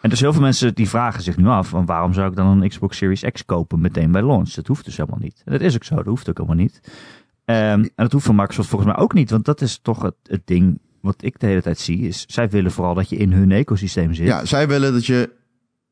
En 0.00 0.10
dus 0.10 0.20
heel 0.20 0.32
veel 0.32 0.42
mensen 0.42 0.74
die 0.74 0.88
vragen 0.88 1.22
zich 1.22 1.36
nu 1.36 1.46
af, 1.46 1.68
van 1.68 1.86
waarom 1.86 2.12
zou 2.12 2.30
ik 2.30 2.36
dan 2.36 2.46
een 2.46 2.68
Xbox 2.68 2.96
Series 2.96 3.24
X 3.32 3.44
kopen 3.44 3.80
meteen 3.80 4.12
bij 4.12 4.22
launch? 4.22 4.50
Dat 4.50 4.66
hoeft 4.66 4.84
dus 4.84 4.96
helemaal 4.96 5.18
niet. 5.20 5.42
En 5.44 5.52
dat 5.52 5.60
is 5.60 5.74
ook 5.74 5.84
zo, 5.84 5.94
dat 5.94 6.04
hoeft 6.04 6.28
ook 6.28 6.36
helemaal 6.36 6.62
niet. 6.62 6.80
Ehm, 7.44 7.58
en 7.80 7.90
dat 7.94 8.12
hoeft 8.12 8.26
van 8.26 8.34
Microsoft 8.34 8.68
volgens 8.68 8.92
mij 8.92 9.02
ook 9.02 9.14
niet, 9.14 9.30
want 9.30 9.44
dat 9.44 9.60
is 9.60 9.78
toch 9.78 10.02
het, 10.02 10.14
het 10.22 10.42
ding 10.44 10.80
wat 11.00 11.24
ik 11.24 11.38
de 11.38 11.46
hele 11.46 11.62
tijd 11.62 11.78
zie, 11.78 11.98
is 12.00 12.24
zij 12.28 12.48
willen 12.48 12.70
vooral 12.70 12.94
dat 12.94 13.08
je 13.08 13.16
in 13.16 13.32
hun 13.32 13.52
ecosysteem 13.52 14.14
zit. 14.14 14.26
Ja, 14.26 14.44
zij 14.44 14.68
willen 14.68 14.92
dat 14.92 15.06
je 15.06 15.30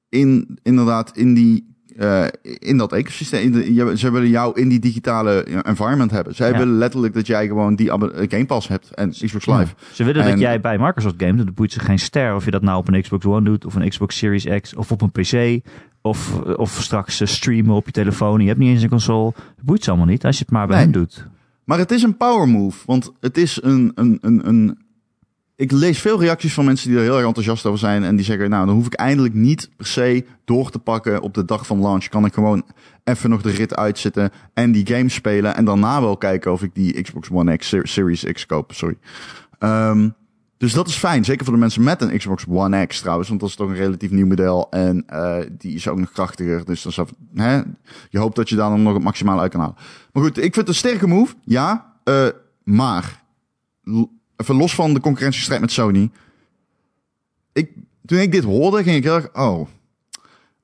in, 0.08 0.58
inderdaad 0.62 1.16
in 1.16 1.34
die, 1.34 1.76
eh, 1.98 2.24
in 2.42 2.76
dat 2.76 2.92
ecosysteem, 2.92 3.42
in 3.54 3.74
de, 3.74 3.96
zij 3.96 4.10
willen 4.12 4.28
jou 4.28 4.60
in 4.60 4.68
die 4.68 4.78
digitale 4.78 5.42
environment 5.62 6.10
hebben. 6.10 6.34
Zij 6.34 6.50
Ja. 6.50 6.58
willen 6.58 6.78
letterlijk 6.78 7.14
dat 7.14 7.26
jij 7.26 7.46
gewoon 7.46 7.74
die 7.76 7.90
eh, 7.90 8.28
Game 8.28 8.46
Pass 8.46 8.68
hebt 8.68 8.94
en 8.94 9.10
Xbox 9.10 9.46
Live. 9.46 9.60
Ja. 9.60 9.66
Ze 9.92 10.04
willen 10.04 10.22
En- 10.22 10.30
dat 10.30 10.38
jij 10.40 10.60
bij 10.60 10.78
Microsoft 10.78 11.14
gamet. 11.18 11.46
Dat 11.46 11.54
boeit 11.54 11.72
ze 11.72 11.80
geen 11.80 11.98
ster 11.98 12.34
of 12.34 12.44
je 12.44 12.50
dat 12.50 12.62
nou 12.62 12.78
op 12.78 12.88
een 12.88 13.02
Xbox 13.02 13.24
One 13.24 13.44
doet, 13.44 13.64
of 13.64 13.74
een 13.74 13.88
Xbox 13.88 14.16
Series 14.16 14.46
X, 14.60 14.74
of 14.74 14.92
op 14.92 15.02
een 15.02 15.10
PC, 15.10 15.64
of, 16.02 16.40
of 16.40 16.70
straks 16.82 17.20
eh, 17.20 17.26
streamen 17.26 17.74
op 17.74 17.86
je 17.86 17.92
telefoon. 17.92 18.40
Je 18.40 18.46
hebt 18.46 18.58
niet 18.58 18.68
eens 18.70 18.82
een 18.82 18.88
console. 18.88 19.32
Dat 19.34 19.64
boeit 19.64 19.84
ze 19.84 19.90
allemaal 19.90 20.08
niet 20.08 20.24
als 20.24 20.36
je 20.38 20.42
het 20.42 20.52
maar 20.52 20.66
bij 20.66 20.76
Nee. 20.76 20.84
hen 20.84 20.92
doet. 20.94 21.26
Maar 21.64 21.78
het 21.78 21.90
is 21.90 22.02
een 22.02 22.16
power 22.16 22.48
move, 22.48 22.78
want 22.86 23.12
het 23.20 23.36
is 23.38 23.62
een, 23.62 23.92
een, 23.94 24.18
een, 24.20 24.48
een. 24.48 24.78
Ik 25.58 25.72
lees 25.72 26.00
veel 26.00 26.20
reacties 26.20 26.54
van 26.54 26.64
mensen 26.64 26.88
die 26.88 26.98
er 26.98 27.04
heel 27.04 27.16
erg 27.16 27.26
enthousiast 27.26 27.66
over 27.66 27.78
zijn. 27.78 28.04
En 28.04 28.16
die 28.16 28.24
zeggen: 28.24 28.50
Nou, 28.50 28.66
dan 28.66 28.74
hoef 28.74 28.86
ik 28.86 28.94
eindelijk 28.94 29.34
niet 29.34 29.70
per 29.76 29.86
se 29.86 30.24
door 30.44 30.70
te 30.70 30.78
pakken 30.78 31.20
op 31.20 31.34
de 31.34 31.44
dag 31.44 31.66
van 31.66 31.80
launch. 31.80 32.08
Kan 32.08 32.24
ik 32.24 32.34
gewoon 32.34 32.62
even 33.04 33.30
nog 33.30 33.42
de 33.42 33.50
rit 33.50 33.76
uitzitten 33.76 34.30
en 34.54 34.72
die 34.72 34.86
game 34.86 35.08
spelen. 35.08 35.56
En 35.56 35.64
daarna 35.64 36.00
wel 36.00 36.16
kijken 36.16 36.52
of 36.52 36.62
ik 36.62 36.74
die 36.74 37.02
Xbox 37.02 37.28
One 37.30 37.56
X, 37.56 37.68
Ser- 37.68 37.88
Series 37.88 38.24
X 38.32 38.46
koop. 38.46 38.72
Sorry. 38.72 38.98
Ehm, 39.58 40.08
dus 40.56 40.72
dat 40.72 40.88
is 40.88 40.94
fijn. 40.96 41.24
Zeker 41.24 41.44
voor 41.44 41.54
de 41.54 41.60
mensen 41.60 41.82
met 41.82 42.02
een 42.02 42.18
Xbox 42.18 42.44
One 42.48 42.86
X 42.86 43.00
trouwens. 43.00 43.28
Want 43.28 43.40
dat 43.40 43.48
is 43.48 43.56
toch 43.56 43.68
een 43.68 43.74
relatief 43.74 44.10
nieuw 44.10 44.26
model. 44.26 44.66
En 44.70 45.02
eh, 45.06 45.38
die 45.58 45.74
is 45.74 45.88
ook 45.88 45.98
nog 45.98 46.12
krachtiger. 46.12 46.64
Dus 46.64 46.82
dan 46.82 46.92
zou, 46.92 47.08
hè, 47.34 47.56
je 48.10 48.18
hoopt 48.18 48.36
dat 48.36 48.48
je 48.48 48.56
daar 48.56 48.70
dan 48.70 48.82
nog 48.82 48.94
het 48.94 49.02
maximale 49.02 49.40
uit 49.40 49.50
kan 49.50 49.60
halen. 49.60 49.76
Maar 50.12 50.22
goed, 50.22 50.36
ik 50.36 50.42
vind 50.42 50.56
het 50.56 50.68
een 50.68 50.74
sterke 50.74 51.06
move. 51.06 51.34
Ja. 51.44 51.94
eh, 52.04 52.26
maar, 52.64 53.22
even 54.38 54.56
los 54.56 54.74
van 54.74 54.94
de 54.94 55.00
concurrentiestrijd 55.00 55.60
met 55.60 55.72
Sony. 55.72 56.10
Ik, 57.52 57.70
toen 58.06 58.18
ik 58.18 58.32
dit 58.32 58.44
hoorde, 58.44 58.82
ging 58.82 58.96
ik 58.96 59.02
heel 59.02 59.14
erg... 59.14 59.34
Oh, 59.34 59.68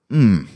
hmm, 0.07 0.47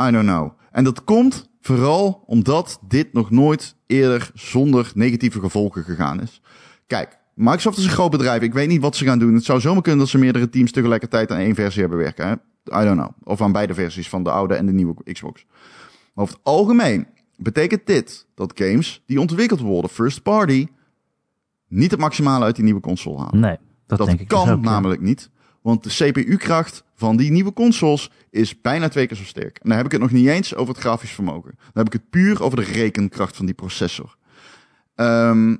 I 0.00 0.10
don't 0.10 0.26
know. 0.26 0.50
En 0.70 0.84
dat 0.84 1.04
komt 1.04 1.48
vooral 1.60 2.22
omdat 2.26 2.78
dit 2.88 3.12
nog 3.12 3.30
nooit 3.30 3.74
eerder 3.86 4.30
zonder 4.34 4.92
negatieve 4.94 5.40
gevolgen 5.40 5.84
gegaan 5.84 6.20
is. 6.20 6.40
Kijk, 6.86 7.18
Microsoft 7.34 7.78
is 7.78 7.84
een 7.84 7.90
groot 7.90 8.10
bedrijf. 8.10 8.42
Ik 8.42 8.52
weet 8.52 8.68
niet 8.68 8.80
wat 8.80 8.96
ze 8.96 9.04
gaan 9.04 9.18
doen. 9.18 9.34
Het 9.34 9.44
zou 9.44 9.60
zomaar 9.60 9.82
kunnen 9.82 10.00
dat 10.00 10.08
ze 10.08 10.18
meerdere 10.18 10.48
teams 10.48 10.72
tegelijkertijd 10.72 11.30
aan 11.30 11.38
één 11.38 11.54
versie 11.54 11.80
hebben 11.80 11.98
werken. 11.98 12.40
I 12.64 12.84
don't 12.84 12.98
know. 12.98 13.10
Of 13.22 13.40
aan 13.40 13.52
beide 13.52 13.74
versies 13.74 14.08
van 14.08 14.22
de 14.22 14.30
oude 14.30 14.54
en 14.54 14.66
de 14.66 14.72
nieuwe 14.72 15.12
Xbox. 15.12 15.46
Maar 16.14 16.24
over 16.24 16.34
het 16.34 16.44
algemeen 16.44 17.06
betekent 17.36 17.86
dit 17.86 18.26
dat 18.34 18.52
games 18.54 19.02
die 19.06 19.20
ontwikkeld 19.20 19.60
worden, 19.60 19.90
first 19.90 20.22
party, 20.22 20.66
niet 21.74 21.90
het 21.90 22.00
maximale 22.00 22.44
uit 22.44 22.54
die 22.54 22.64
nieuwe 22.64 22.80
console 22.80 23.18
halen. 23.18 23.40
Nee, 23.40 23.56
dat, 23.86 23.98
Dat 23.98 24.06
denk 24.06 24.20
ik 24.20 24.28
kan 24.28 24.44
dus 24.44 24.54
ook, 24.54 24.64
ja. 24.64 24.70
namelijk 24.70 25.00
niet. 25.00 25.30
Want 25.62 25.82
de 25.82 25.90
CPU-kracht 25.90 26.84
van 26.94 27.16
die 27.16 27.30
nieuwe 27.30 27.52
consoles 27.52 28.10
is 28.30 28.60
bijna 28.60 28.88
twee 28.88 29.06
keer 29.06 29.16
zo 29.16 29.24
sterk. 29.24 29.58
En 29.62 29.68
dan 29.68 29.76
heb 29.76 29.86
ik 29.86 29.92
het 29.92 30.00
nog 30.00 30.10
niet 30.10 30.26
eens 30.26 30.54
over 30.54 30.74
het 30.74 30.82
grafisch 30.82 31.10
vermogen. 31.10 31.50
Dan 31.56 31.84
heb 31.84 31.86
ik 31.86 31.92
het 31.92 32.10
puur 32.10 32.42
over 32.42 32.58
de 32.58 32.72
rekenkracht 32.72 33.36
van 33.36 33.46
die 33.46 33.54
processor. 33.54 34.16
Ehm, 34.94 35.56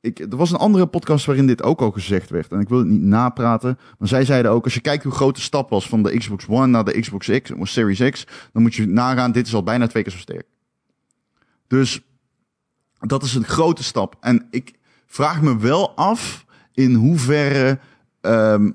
ik, 0.00 0.18
er 0.18 0.36
was 0.36 0.50
een 0.50 0.56
andere 0.56 0.86
podcast 0.86 1.26
waarin 1.26 1.46
dit 1.46 1.62
ook 1.62 1.80
al 1.80 1.90
gezegd 1.90 2.30
werd. 2.30 2.52
En 2.52 2.60
ik 2.60 2.68
wil 2.68 2.78
het 2.78 2.86
niet 2.86 3.02
napraten. 3.02 3.78
Maar 3.98 4.08
zij 4.08 4.24
zeiden 4.24 4.50
ook, 4.50 4.64
als 4.64 4.74
je 4.74 4.80
kijkt 4.80 5.04
hoe 5.04 5.12
groot 5.12 5.34
de 5.34 5.40
stap 5.40 5.70
was 5.70 5.88
van 5.88 6.02
de 6.02 6.18
Xbox 6.18 6.46
One 6.48 6.66
naar 6.66 6.84
de 6.84 7.00
Xbox 7.00 7.30
X, 7.42 7.50
of 7.50 7.68
Series 7.68 8.10
X, 8.10 8.26
dan 8.52 8.62
moet 8.62 8.74
je 8.74 8.86
nagaan, 8.86 9.32
dit 9.32 9.46
is 9.46 9.54
al 9.54 9.62
bijna 9.62 9.86
twee 9.86 10.02
keer 10.02 10.12
zo 10.12 10.18
sterk. 10.18 10.46
Dus 11.66 12.00
dat 12.98 13.22
is 13.22 13.34
een 13.34 13.44
grote 13.44 13.84
stap. 13.84 14.16
En 14.20 14.46
ik 14.50 14.77
vraag 15.08 15.42
me 15.42 15.58
wel 15.58 15.90
af 15.96 16.44
in 16.74 16.94
hoeverre 16.94 17.78
ehm, 18.20 18.70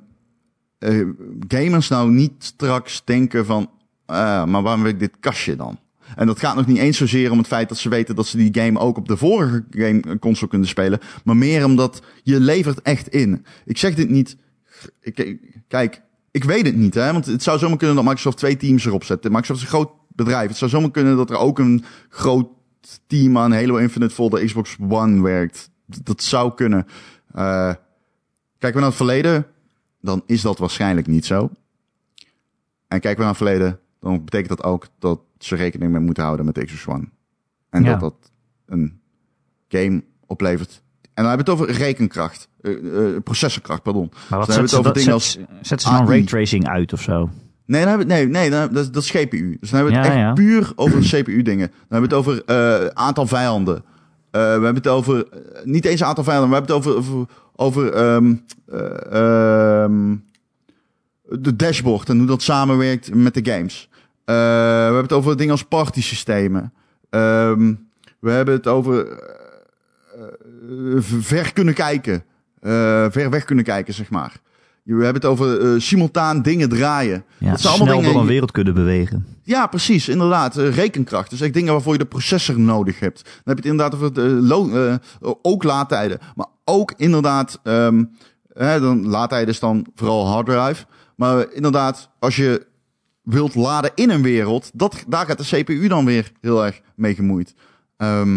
eh, 0.77 1.07
gamers 1.47 1.87
nou 1.87 2.11
niet 2.11 2.33
straks 2.37 3.01
denken 3.05 3.45
van, 3.45 3.69
ah, 4.05 4.45
maar 4.45 4.61
waarom 4.61 4.81
wil 4.81 4.91
ik 4.91 4.99
dit 4.99 5.19
kastje 5.19 5.55
dan? 5.55 5.79
En 6.15 6.27
dat 6.27 6.39
gaat 6.39 6.55
nog 6.55 6.65
niet 6.67 6.77
eens 6.77 6.97
zozeer 6.97 7.31
om 7.31 7.37
het 7.37 7.47
feit 7.47 7.69
dat 7.69 7.77
ze 7.77 7.89
weten 7.89 8.15
dat 8.15 8.27
ze 8.27 8.37
die 8.37 8.61
game 8.63 8.79
ook 8.79 8.97
op 8.97 9.07
de 9.07 9.17
vorige 9.17 9.65
game 9.69 10.19
console 10.19 10.49
kunnen 10.49 10.67
spelen, 10.67 10.99
maar 11.23 11.37
meer 11.37 11.65
omdat 11.65 12.01
je 12.23 12.39
levert 12.39 12.81
echt 12.81 13.07
in. 13.07 13.45
Ik 13.65 13.77
zeg 13.77 13.95
dit 13.95 14.09
niet. 14.09 14.37
Ik- 15.01 15.37
kijk, 15.67 16.01
ik 16.31 16.43
weet 16.43 16.65
het 16.65 16.75
niet, 16.75 16.93
hè, 16.93 17.11
want 17.11 17.25
het 17.25 17.43
zou 17.43 17.59
zomaar 17.59 17.77
kunnen 17.77 17.95
dat 17.95 18.05
Microsoft 18.05 18.37
twee 18.37 18.57
teams 18.57 18.85
erop 18.85 19.03
zet. 19.03 19.23
Microsoft 19.23 19.57
is 19.59 19.65
een 19.65 19.71
groot 19.73 19.91
bedrijf. 20.07 20.47
Het 20.47 20.57
zou 20.57 20.71
zomaar 20.71 20.91
kunnen 20.91 21.17
dat 21.17 21.29
er 21.29 21.37
ook 21.37 21.59
een 21.59 21.83
groot 22.09 22.47
team 23.07 23.37
aan 23.37 23.53
Halo 23.53 23.75
Infinite 23.75 24.15
voor 24.15 24.29
de 24.29 24.45
Xbox 24.45 24.75
One 24.89 25.21
werkt. 25.21 25.71
Dat 26.03 26.23
zou 26.23 26.53
kunnen. 26.53 26.87
Eh, 27.33 27.73
kijken 28.57 28.73
we 28.73 28.79
naar 28.79 28.83
het 28.83 28.95
verleden, 28.95 29.45
dan 30.01 30.23
is 30.25 30.41
dat 30.41 30.57
waarschijnlijk 30.57 31.07
niet 31.07 31.25
zo. 31.25 31.49
En 32.87 32.99
kijken 32.99 33.15
we 33.15 33.19
naar 33.19 33.27
het 33.27 33.37
verleden, 33.37 33.79
dan 33.99 34.23
betekent 34.25 34.49
dat 34.49 34.63
ook 34.63 34.87
dat 34.99 35.19
ze 35.37 35.55
rekening 35.55 35.91
mee 35.91 36.01
moeten 36.01 36.23
houden 36.23 36.45
met 36.45 36.55
de 36.55 36.65
Xbox 36.65 36.87
One. 36.87 37.07
En 37.69 37.83
Ja. 37.83 37.89
dat 37.91 37.99
dat 37.99 38.31
een 38.65 38.99
game 39.67 40.03
oplevert. 40.25 40.81
En 41.01 41.23
dan 41.23 41.25
hebben 41.27 41.45
we 41.45 41.51
het 41.51 41.61
over 41.61 41.75
rekenkracht. 41.83 42.47
eh, 42.61 43.15
eh, 43.15 43.23
processorkracht, 43.23 43.83
pardon. 43.83 44.11
Maar 44.29 44.39
wat 44.39 44.47
het 44.55 44.69
ze, 44.69 44.77
over 44.77 44.93
dan- 44.93 45.03
dingen 45.03 45.21
zet- 45.21 45.45
zetten 45.61 45.87
ze 45.91 45.97
dan 45.97 46.07
raytracing 46.07 46.67
uit 46.67 46.93
of 46.93 47.01
zo? 47.01 47.29
Nee, 47.65 47.79
dan 47.81 47.89
hebben 47.89 48.07
we, 48.07 48.13
nee, 48.13 48.27
nee 48.27 48.49
dan, 48.49 48.73
dat, 48.73 48.93
dat 48.93 49.03
is 49.03 49.09
GPU. 49.09 49.57
Dus 49.59 49.69
dan 49.69 49.79
hebben 49.79 49.93
we 50.01 50.07
het 50.07 50.07
Ja, 50.07 50.13
echt 50.13 50.21
ja. 50.27 50.33
puur 50.33 50.71
over 50.75 50.99
CPU-dingen. 51.11 51.67
Dan 51.67 51.77
hebben 51.99 52.09
we 52.09 52.15
het 52.15 52.25
over 52.25 52.43
eh, 52.45 52.87
aantal 52.87 53.27
vijanden. 53.27 53.83
Eh, 54.33 54.41
we 54.41 54.47
hebben 54.49 54.75
het 54.75 54.87
over, 54.87 55.27
eh, 55.27 55.63
niet 55.63 55.85
eens 55.85 56.03
aantal 56.03 56.23
vijanden, 56.23 56.49
we 56.49 56.55
hebben 56.55 56.75
het 56.75 56.85
over, 56.85 56.97
over, 56.97 57.27
over 57.55 57.93
ehm, 57.93 58.33
eh, 58.65 59.83
ehm, 59.83 60.15
de 61.29 61.55
dashboard 61.55 62.09
en 62.09 62.17
hoe 62.17 62.27
dat 62.27 62.41
samenwerkt 62.41 63.13
met 63.15 63.33
de 63.33 63.51
games. 63.51 63.89
We 64.25 64.33
hebben 64.83 65.01
het 65.01 65.13
over 65.13 65.37
dingen 65.37 65.51
als 65.51 65.63
partysystemen. 65.63 66.73
Ehm, 67.09 67.73
we 68.19 68.31
hebben 68.31 68.53
het 68.53 68.67
over 68.67 69.07
ver 70.99 71.53
kunnen 71.53 71.73
kijken. 71.73 72.23
Ver 73.11 73.29
weg 73.29 73.43
kunnen 73.43 73.65
kijken, 73.65 73.93
zeg 73.93 74.09
maar. 74.09 74.35
We 74.83 74.93
hebben 75.03 75.21
het 75.21 75.25
over 75.25 75.81
simultaan 75.81 76.41
dingen 76.41 76.69
draaien. 76.69 77.23
Ja, 77.37 77.49
dat 77.49 77.61
zijn 77.61 77.73
snel 77.73 77.87
allemaal 77.87 77.95
door 77.95 78.03
dingen. 78.03 78.21
een 78.21 78.27
wereld 78.27 78.51
kunnen 78.51 78.73
bewegen. 78.73 79.25
Ja, 79.45 79.67
precies, 79.67 80.09
inderdaad. 80.09 80.57
Eh, 80.57 80.75
rekenkracht. 80.75 81.29
Dus 81.29 81.41
echt 81.41 81.53
dingen 81.53 81.73
waarvoor 81.73 81.93
je 81.93 81.99
de 81.99 82.05
processor 82.05 82.59
nodig 82.59 82.99
hebt. 82.99 83.23
Dan 83.23 83.33
heb 83.43 83.57
je 83.57 83.69
het 83.69 83.71
inderdaad 83.71 83.95
over 83.95 84.13
de 84.13 84.21
lo- 84.21 84.87
eh, 84.87 84.95
ook 85.41 85.63
laadtijden. 85.63 86.19
Maar 86.35 86.47
ook 86.65 86.93
inderdaad, 86.97 87.59
ehm, 87.63 88.03
hè, 88.53 88.79
dan, 88.79 89.07
laadtijden 89.07 89.49
is 89.53 89.59
dan 89.59 89.87
vooral 89.95 90.27
harddrive. 90.27 90.85
Maar 91.15 91.51
inderdaad, 91.51 92.09
als 92.19 92.35
je 92.35 92.65
wilt 93.21 93.55
laden 93.55 93.91
in 93.95 94.09
een 94.09 94.21
wereld, 94.21 94.71
dat, 94.73 95.03
daar 95.07 95.25
gaat 95.25 95.37
de 95.49 95.63
CPU 95.63 95.87
dan 95.87 96.05
weer 96.05 96.31
heel 96.41 96.65
erg 96.65 96.81
mee 96.95 97.15
gemoeid. 97.15 97.53
Ehm, 97.97 98.35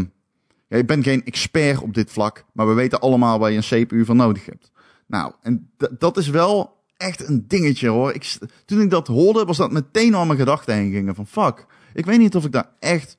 ja, 0.69 0.77
ik 0.77 0.87
ben 0.87 1.03
geen 1.03 1.25
expert 1.25 1.81
op 1.81 1.95
dit 1.95 2.11
vlak, 2.11 2.45
maar 2.53 2.69
we 2.69 2.73
weten 2.75 3.01
allemaal 3.01 3.39
waar 3.39 3.51
je 3.51 3.57
een 3.57 3.87
CPU 3.87 4.05
voor 4.05 4.17
nodig 4.17 4.47
hebt. 4.47 4.71
Nou, 5.07 5.33
en 5.43 5.71
dat 5.99 6.17
is 6.17 6.29
wel 6.29 6.76
echt 6.97 7.29
een 7.29 7.45
dingetje 7.49 7.89
hoor. 7.89 8.13
Ik, 8.13 8.39
toen 8.65 8.81
ik 8.81 8.91
dat 8.91 9.07
hoorde, 9.07 9.45
was 9.45 9.57
dat 9.57 9.73
meteen 9.73 10.15
al 10.15 10.27
mijn 10.27 10.39
gedachten 10.39 10.75
heen 10.75 10.93
gingen 10.93 11.15
van 11.15 11.27
fuck. 11.27 11.67
Ik 11.95 12.07
weet 12.07 12.19
niet 12.19 12.37
of 12.37 12.45
ik 12.45 12.53
daar 12.53 12.71
echt... 12.79 13.17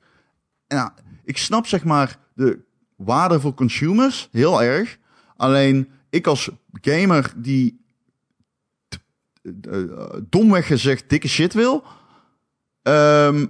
Nou, 0.68 0.90
ik 1.24 1.38
snap 1.38 1.66
zeg 1.66 1.84
maar 1.84 2.18
de 2.34 2.58
waarde 2.96 3.40
voor 3.40 3.54
consumers 3.54 4.28
heel 4.32 4.62
erg. 4.62 4.98
Alleen 5.36 5.88
ik 6.10 6.26
als 6.26 6.50
gamer 6.72 7.32
die 7.36 7.80
eh, 9.42 9.82
eh, 9.82 10.10
domweg 10.28 10.66
gezegd 10.66 11.08
dikke 11.08 11.28
shit 11.28 11.54
wil, 11.54 11.84
ehm, 12.82 13.46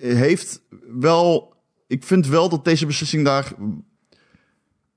heeft 0.00 0.62
wel... 1.00 1.48
Ik 1.86 2.04
vind 2.04 2.26
wel 2.26 2.48
dat 2.48 2.64
deze 2.64 2.86
beslissing 2.86 3.24
daar... 3.24 3.52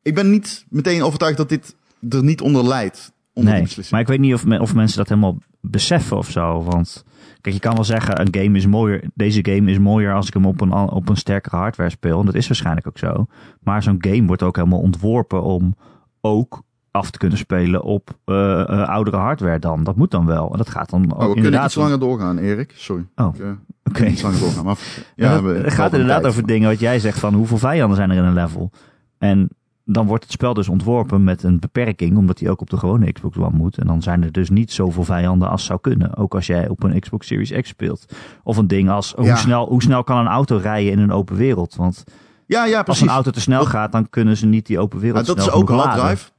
Ik 0.01 0.15
ben 0.15 0.29
niet 0.29 0.65
meteen 0.69 1.03
overtuigd 1.03 1.37
dat 1.37 1.49
dit 1.49 1.75
er 2.09 2.23
niet 2.23 2.41
onder 2.41 2.67
leidt. 2.67 3.12
Onder 3.33 3.53
Nee, 3.53 3.67
maar 3.89 3.99
ik 3.99 4.07
weet 4.07 4.19
niet 4.19 4.33
of, 4.33 4.45
me- 4.45 4.59
of 4.61 4.75
mensen 4.75 4.97
dat 4.97 5.09
helemaal 5.09 5.37
beseffen 5.61 6.17
of 6.17 6.29
zo. 6.29 6.63
Want 6.63 7.05
kijk, 7.41 7.55
je 7.55 7.61
kan 7.61 7.73
wel 7.75 7.83
zeggen, 7.83 8.21
een 8.21 8.35
game 8.43 8.57
is 8.57 8.65
mooier. 8.65 9.03
Deze 9.13 9.39
game 9.49 9.71
is 9.71 9.79
mooier 9.79 10.13
als 10.13 10.27
ik 10.27 10.33
hem 10.33 10.45
op 10.45 10.61
een, 10.61 10.71
op 10.73 11.09
een 11.09 11.15
sterkere 11.17 11.55
hardware 11.55 11.89
speel. 11.89 12.19
En 12.19 12.25
dat 12.25 12.35
is 12.35 12.47
waarschijnlijk 12.47 12.87
ook 12.87 12.97
zo. 12.97 13.25
Maar 13.59 13.83
zo'n 13.83 13.97
game 13.99 14.25
wordt 14.25 14.43
ook 14.43 14.55
helemaal 14.55 14.79
ontworpen 14.79 15.43
om 15.43 15.75
ook 16.21 16.63
af 16.91 17.11
te 17.11 17.17
kunnen 17.17 17.37
spelen 17.37 17.83
op 17.83 18.17
eh, 18.25 18.61
eh, 18.61 18.89
oudere 18.89 19.17
hardware 19.17 19.59
dan. 19.59 19.83
Dat 19.83 19.95
moet 19.95 20.11
dan 20.11 20.25
wel. 20.25 20.51
En 20.51 20.57
dat 20.57 20.69
gaat 20.69 20.89
dan 20.89 21.03
ook 21.05 21.11
Oh, 21.11 21.17
we 21.17 21.23
kunnen 21.23 21.35
inderdaad 21.43 21.65
iets 21.65 21.75
langer 21.75 21.99
doorgaan, 21.99 22.37
Erik. 22.37 22.73
Sorry. 22.75 23.05
Oh, 23.15 23.35
eh, 23.39 23.51
Oké. 23.83 24.05
Iets 24.05 24.21
langer 24.21 24.39
doorgaan. 24.39 24.65
Maar, 24.65 24.77
Ja, 25.15 25.43
het, 25.43 25.73
gaat 25.73 25.91
inderdaad 25.91 26.25
over 26.25 26.45
dingen 26.45 26.69
wat 26.69 26.79
jij 26.79 26.99
zegt 26.99 27.19
van 27.19 27.33
hoeveel 27.33 27.57
vijanden 27.57 27.97
zijn 27.97 28.09
er 28.09 28.17
in 28.17 28.23
een 28.23 28.33
level. 28.33 28.71
En 29.17 29.49
dan 29.85 30.05
wordt 30.07 30.23
het 30.23 30.31
spel 30.33 30.53
dus 30.53 30.69
ontworpen 30.69 31.23
met 31.23 31.43
een 31.43 31.59
beperking, 31.59 32.17
omdat 32.17 32.39
hij 32.39 32.49
ook 32.49 32.61
op 32.61 32.69
de 32.69 32.77
gewone 32.77 33.11
Xbox 33.11 33.37
One 33.37 33.57
moet. 33.57 33.77
En 33.77 33.87
dan 33.87 34.01
zijn 34.01 34.23
er 34.23 34.31
dus 34.31 34.49
niet 34.49 34.71
zoveel 34.71 35.03
vijanden 35.03 35.49
als 35.49 35.65
zou 35.65 35.79
kunnen. 35.81 36.17
Ook 36.17 36.35
als 36.35 36.47
jij 36.47 36.67
op 36.67 36.83
een 36.83 36.99
Xbox 36.99 37.27
Series 37.27 37.51
X 37.61 37.69
speelt. 37.69 38.05
Of 38.43 38.57
een 38.57 38.67
ding 38.67 38.89
als 38.89 39.13
hoe, 39.15 39.25
Ja. 39.25 39.35
snel, 39.35 39.67
hoe 39.67 39.81
snel 39.81 40.03
kan 40.03 40.17
een 40.17 40.27
auto 40.27 40.57
rijden 40.57 40.91
in 40.91 40.99
een 40.99 41.11
open 41.11 41.35
wereld? 41.35 41.75
Want 41.75 42.03
Ja, 42.45 42.65
ja, 42.65 42.75
als 42.75 42.83
precies. 42.85 43.01
een 43.03 43.09
auto 43.09 43.31
te 43.31 43.41
snel 43.41 43.65
gaat, 43.65 43.91
dan 43.91 44.09
kunnen 44.09 44.37
ze 44.37 44.45
niet 44.45 44.65
die 44.65 44.79
open 44.79 44.99
wereld 44.99 45.27
Maar 45.27 45.35
dat 45.35 45.45
is 45.45 45.51
ook 45.51 45.69
hard 45.69 45.85
laden. 45.85 46.05
drive. 46.05 46.31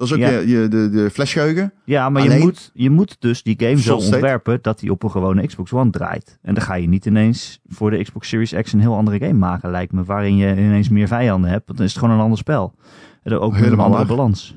Dat 0.00 0.08
is 0.08 0.14
ook 0.14 0.20
Ja. 0.20 0.30
je, 0.30 0.48
je, 0.48 0.68
de, 0.68 0.90
de 0.90 1.10
flashgeheugen. 1.10 1.72
Ja, 1.84 2.08
maar 2.08 2.22
je 2.22 2.38
moet, 2.38 2.70
je 2.74 2.90
moet 2.90 3.16
dus 3.18 3.42
die 3.42 3.54
game 3.58 3.78
zo 3.78 3.96
ontwerpen 3.96 4.58
dat 4.62 4.78
die 4.78 4.90
op 4.90 5.02
een 5.02 5.10
gewone 5.10 5.46
Xbox 5.46 5.72
One 5.72 5.90
draait. 5.90 6.38
En 6.42 6.54
dan 6.54 6.62
ga 6.62 6.74
je 6.74 6.88
niet 6.88 7.06
ineens 7.06 7.60
voor 7.68 7.90
de 7.90 8.02
Xbox 8.02 8.28
Series 8.28 8.52
X 8.62 8.72
een 8.72 8.80
heel 8.80 8.94
andere 8.96 9.18
game 9.18 9.32
maken, 9.38 9.70
lijkt 9.70 9.92
me. 9.92 10.04
Waarin 10.04 10.36
je 10.36 10.50
ineens 10.56 10.88
meer 10.88 11.08
vijanden 11.08 11.50
hebt. 11.50 11.66
Want 11.66 11.78
dan 11.78 11.86
is 11.86 11.92
het 11.92 12.02
gewoon 12.02 12.16
een 12.18 12.22
ander 12.22 12.38
spel. 12.38 12.74
En 13.22 13.32
ook 13.38 13.40
met 13.50 13.58
een 13.58 13.64
Helemaal 13.64 13.84
andere 13.86 14.06
waar. 14.06 14.16
balans. 14.16 14.56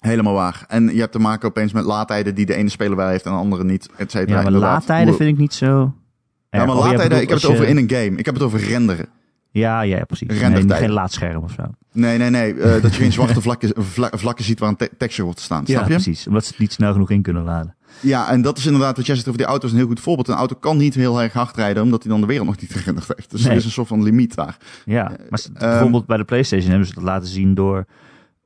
Helemaal 0.00 0.34
waar. 0.34 0.64
En 0.68 0.94
je 0.94 1.00
hebt 1.00 1.12
te 1.12 1.18
maken 1.18 1.48
opeens 1.48 1.72
met 1.72 1.84
laadtijden 1.84 2.34
die 2.34 2.46
de 2.46 2.54
ene 2.54 2.68
speler 2.68 2.96
wel 2.96 3.08
heeft 3.08 3.24
en 3.24 3.30
de 3.32 3.38
andere 3.38 3.64
niet. 3.64 3.88
Et 3.96 4.10
cetera. 4.10 4.36
Ja, 4.36 4.42
maar 4.42 4.52
laadtijden 4.60 5.14
vind 5.14 5.30
ik 5.30 5.38
niet 5.38 5.54
zo... 5.54 5.94
Ja, 6.50 6.64
maar 6.64 6.68
Oh, 6.68 6.74
laadtijden, 6.74 6.98
bedoelt 7.02 7.22
ik 7.22 7.28
heb 7.28 7.38
het 7.38 7.46
over 7.50 7.62
je- 7.64 7.70
in 7.70 7.76
een 7.76 7.90
game. 7.90 8.18
Ik 8.18 8.24
heb 8.24 8.34
het 8.34 8.42
over 8.42 8.60
renderen. 8.60 9.06
Ja, 9.54 9.80
ja, 9.82 9.96
ja, 9.96 10.04
precies. 10.04 10.28
Nee, 10.28 10.68
geen 10.70 10.90
laadscherm 10.90 11.42
of 11.42 11.52
zo. 11.52 11.62
Nee, 11.92 12.18
nee, 12.18 12.30
nee. 12.30 12.54
eh, 12.54 12.82
dat 12.82 12.94
je 12.94 13.00
geen 13.02 13.12
zwarte 13.18 13.40
vlakken, 13.40 13.82
vla- 13.84 14.10
vlakken 14.12 14.44
ziet 14.44 14.58
waar 14.58 14.68
een 14.68 14.76
te- 14.76 14.90
texture 14.98 15.22
wordt 15.24 15.38
te 15.38 15.44
staan. 15.44 15.62
Ja, 15.66 15.76
Snap 15.76 15.88
je? 15.88 15.94
precies. 15.94 16.26
Omdat 16.26 16.44
ze 16.44 16.50
het 16.50 16.58
niet 16.58 16.72
snel 16.72 16.92
genoeg 16.92 17.10
in 17.10 17.22
kunnen 17.22 17.42
laden. 17.42 17.74
Ja, 18.00 18.30
en 18.30 18.42
dat 18.42 18.58
is 18.58 18.66
inderdaad 18.66 18.96
wat 18.96 19.06
jij 19.06 19.14
zegt 19.14 19.26
over 19.28 19.40
die 19.40 19.48
auto's 19.48 19.70
een 19.70 19.76
heel 19.76 19.86
goed 19.86 20.00
voorbeeld. 20.00 20.28
Een 20.28 20.34
auto 20.34 20.56
kan 20.60 20.76
niet 20.76 20.94
heel 20.94 21.22
erg 21.22 21.32
hard 21.32 21.56
rijden, 21.56 21.82
omdat 21.82 22.02
hij 22.02 22.12
dan 22.12 22.20
de 22.20 22.26
wereld 22.26 22.46
nog 22.46 22.60
niet 22.60 22.72
gerenderd 22.76 23.08
heeft. 23.16 23.30
Dus 23.30 23.44
er 23.44 23.52
is 23.52 23.64
een 23.64 23.70
soort 23.70 23.88
van 23.88 24.02
limiet 24.02 24.34
daar. 24.34 24.56
Ja, 24.84 25.12
maar 25.28 25.38
s- 25.38 25.46
ehm, 25.54 25.58
bijvoorbeeld 25.58 26.06
bij 26.06 26.16
de 26.16 26.24
PlayStation 26.24 26.70
hebben 26.70 26.88
ze 26.88 26.94
dat 26.94 27.02
laten 27.04 27.28
zien 27.28 27.54
door 27.54 27.84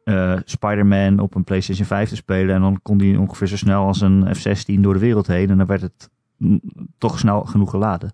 eh, 0.05 0.35
Spider-Man 0.45 1.19
op 1.19 1.35
een 1.35 1.45
PlayStation 1.45 1.87
5 1.87 2.09
te 2.09 2.17
spelen. 2.17 2.55
En 2.55 2.61
dan 2.61 2.81
kon 2.83 2.99
die 2.99 3.19
ongeveer 3.21 3.47
zo 3.47 3.57
snel 3.57 3.87
als 3.87 4.01
een 4.01 4.35
F-16 4.37 4.81
door 4.81 4.93
de 4.93 5.01
wereld 5.01 5.27
heen. 5.27 5.51
En 5.51 5.57
dan 5.59 5.67
werd 5.67 5.81
het 5.83 6.09
mm, 6.37 6.61
toch 6.99 7.19
snel 7.19 7.41
genoeg 7.45 7.71
geladen. 7.71 8.13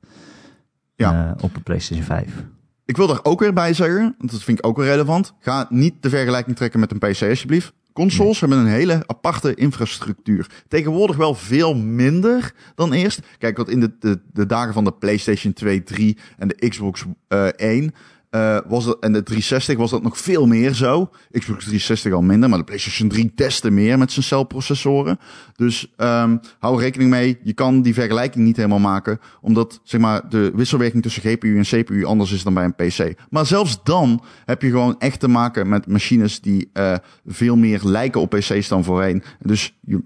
Ja. 0.95 1.27
Eh, 1.37 1.45
op 1.45 1.57
een 1.57 1.63
PlayStation 1.63 2.07
5. 2.07 2.45
Ik 2.87 2.97
wil 2.97 3.07
daar 3.07 3.21
ook 3.23 3.41
weer 3.41 3.53
bij 3.53 3.75
zeggen, 3.75 4.15
want 4.19 4.31
dat 4.31 4.43
vind 4.43 4.59
ik 4.59 4.67
ook 4.67 4.77
wel 4.77 4.87
relevant. 4.87 5.35
Ga 5.39 5.67
niet 5.69 5.95
de 6.01 6.09
vergelijking 6.09 6.57
trekken 6.57 6.81
met 6.81 6.91
een 6.91 6.99
PC 6.99 7.23
alsjeblieft. 7.23 7.73
Consoles 7.93 8.41
hebben 8.41 8.59
een 8.59 8.67
hele 8.67 9.03
aparte 9.07 9.55
infrastructuur. 9.55 10.47
Tegenwoordig 10.69 11.17
wel 11.17 11.35
veel 11.35 11.75
minder 11.75 12.55
dan 12.75 12.93
eerst. 12.93 13.21
Kijk, 13.39 13.57
wat 13.57 13.69
in 13.69 13.81
de, 13.81 14.21
de, 14.33 14.47
dagen 14.47 14.73
van 14.73 14.85
de 14.85 14.93
PlayStation 14.93 15.53
2, 15.53 15.83
3 15.83 16.19
en 16.39 16.49
de 16.49 16.69
Xbox 16.69 17.05
eh 17.29 17.47
1 17.47 17.95
eh, 18.35 18.59
was 18.67 18.85
dat, 18.85 18.99
en 19.01 19.13
de 19.13 19.23
360 19.23 19.77
was 19.77 19.91
dat 19.91 20.03
nog 20.03 20.19
veel 20.19 20.47
meer 20.47 20.73
zo. 20.73 21.11
Xbox 21.31 21.59
360 21.59 22.13
al 22.13 22.23
minder, 22.23 22.49
maar 22.49 22.59
de 22.59 22.65
PlayStation 22.65 23.09
3 23.09 23.33
testte 23.35 23.71
meer 23.71 23.99
met 23.99 24.13
zijn 24.13 24.25
celprocessoren. 24.25 25.19
Dus 25.57 25.93
ehm, 25.97 26.37
hou 26.59 26.77
er 26.77 26.81
rekening 26.81 27.11
mee, 27.11 27.39
je 27.43 27.53
kan 27.53 27.83
die 27.83 27.95
vergelijking 27.95 28.45
niet 28.45 28.57
helemaal 28.57 28.79
maken, 28.79 29.21
omdat 29.41 29.81
zeg 29.83 30.01
maar, 30.01 30.29
de 30.29 30.53
wisselwerking 30.55 31.03
tussen 31.03 31.23
GPU 31.23 31.57
en 31.57 31.63
CPU 31.63 32.05
anders 32.05 32.33
is 32.33 32.43
dan 32.43 32.55
bij 32.55 32.65
een 32.65 32.75
PC. 32.75 33.15
Maar 33.31 33.47
zelfs 33.47 33.83
dan 33.83 34.23
heb 34.45 34.63
je 34.63 34.71
gewoon 34.71 34.99
echt 34.99 35.21
te 35.21 35.29
maken 35.29 35.69
met 35.69 35.87
machines 35.87 36.41
die 36.41 36.71
eh, 36.73 36.95
veel 37.27 37.57
meer 37.57 37.81
lijken 37.83 38.21
op 38.21 38.31
PC's 38.31 38.69
dan 38.69 38.85
voorheen. 38.85 39.23
Dus 39.41 39.79
je 39.81 40.03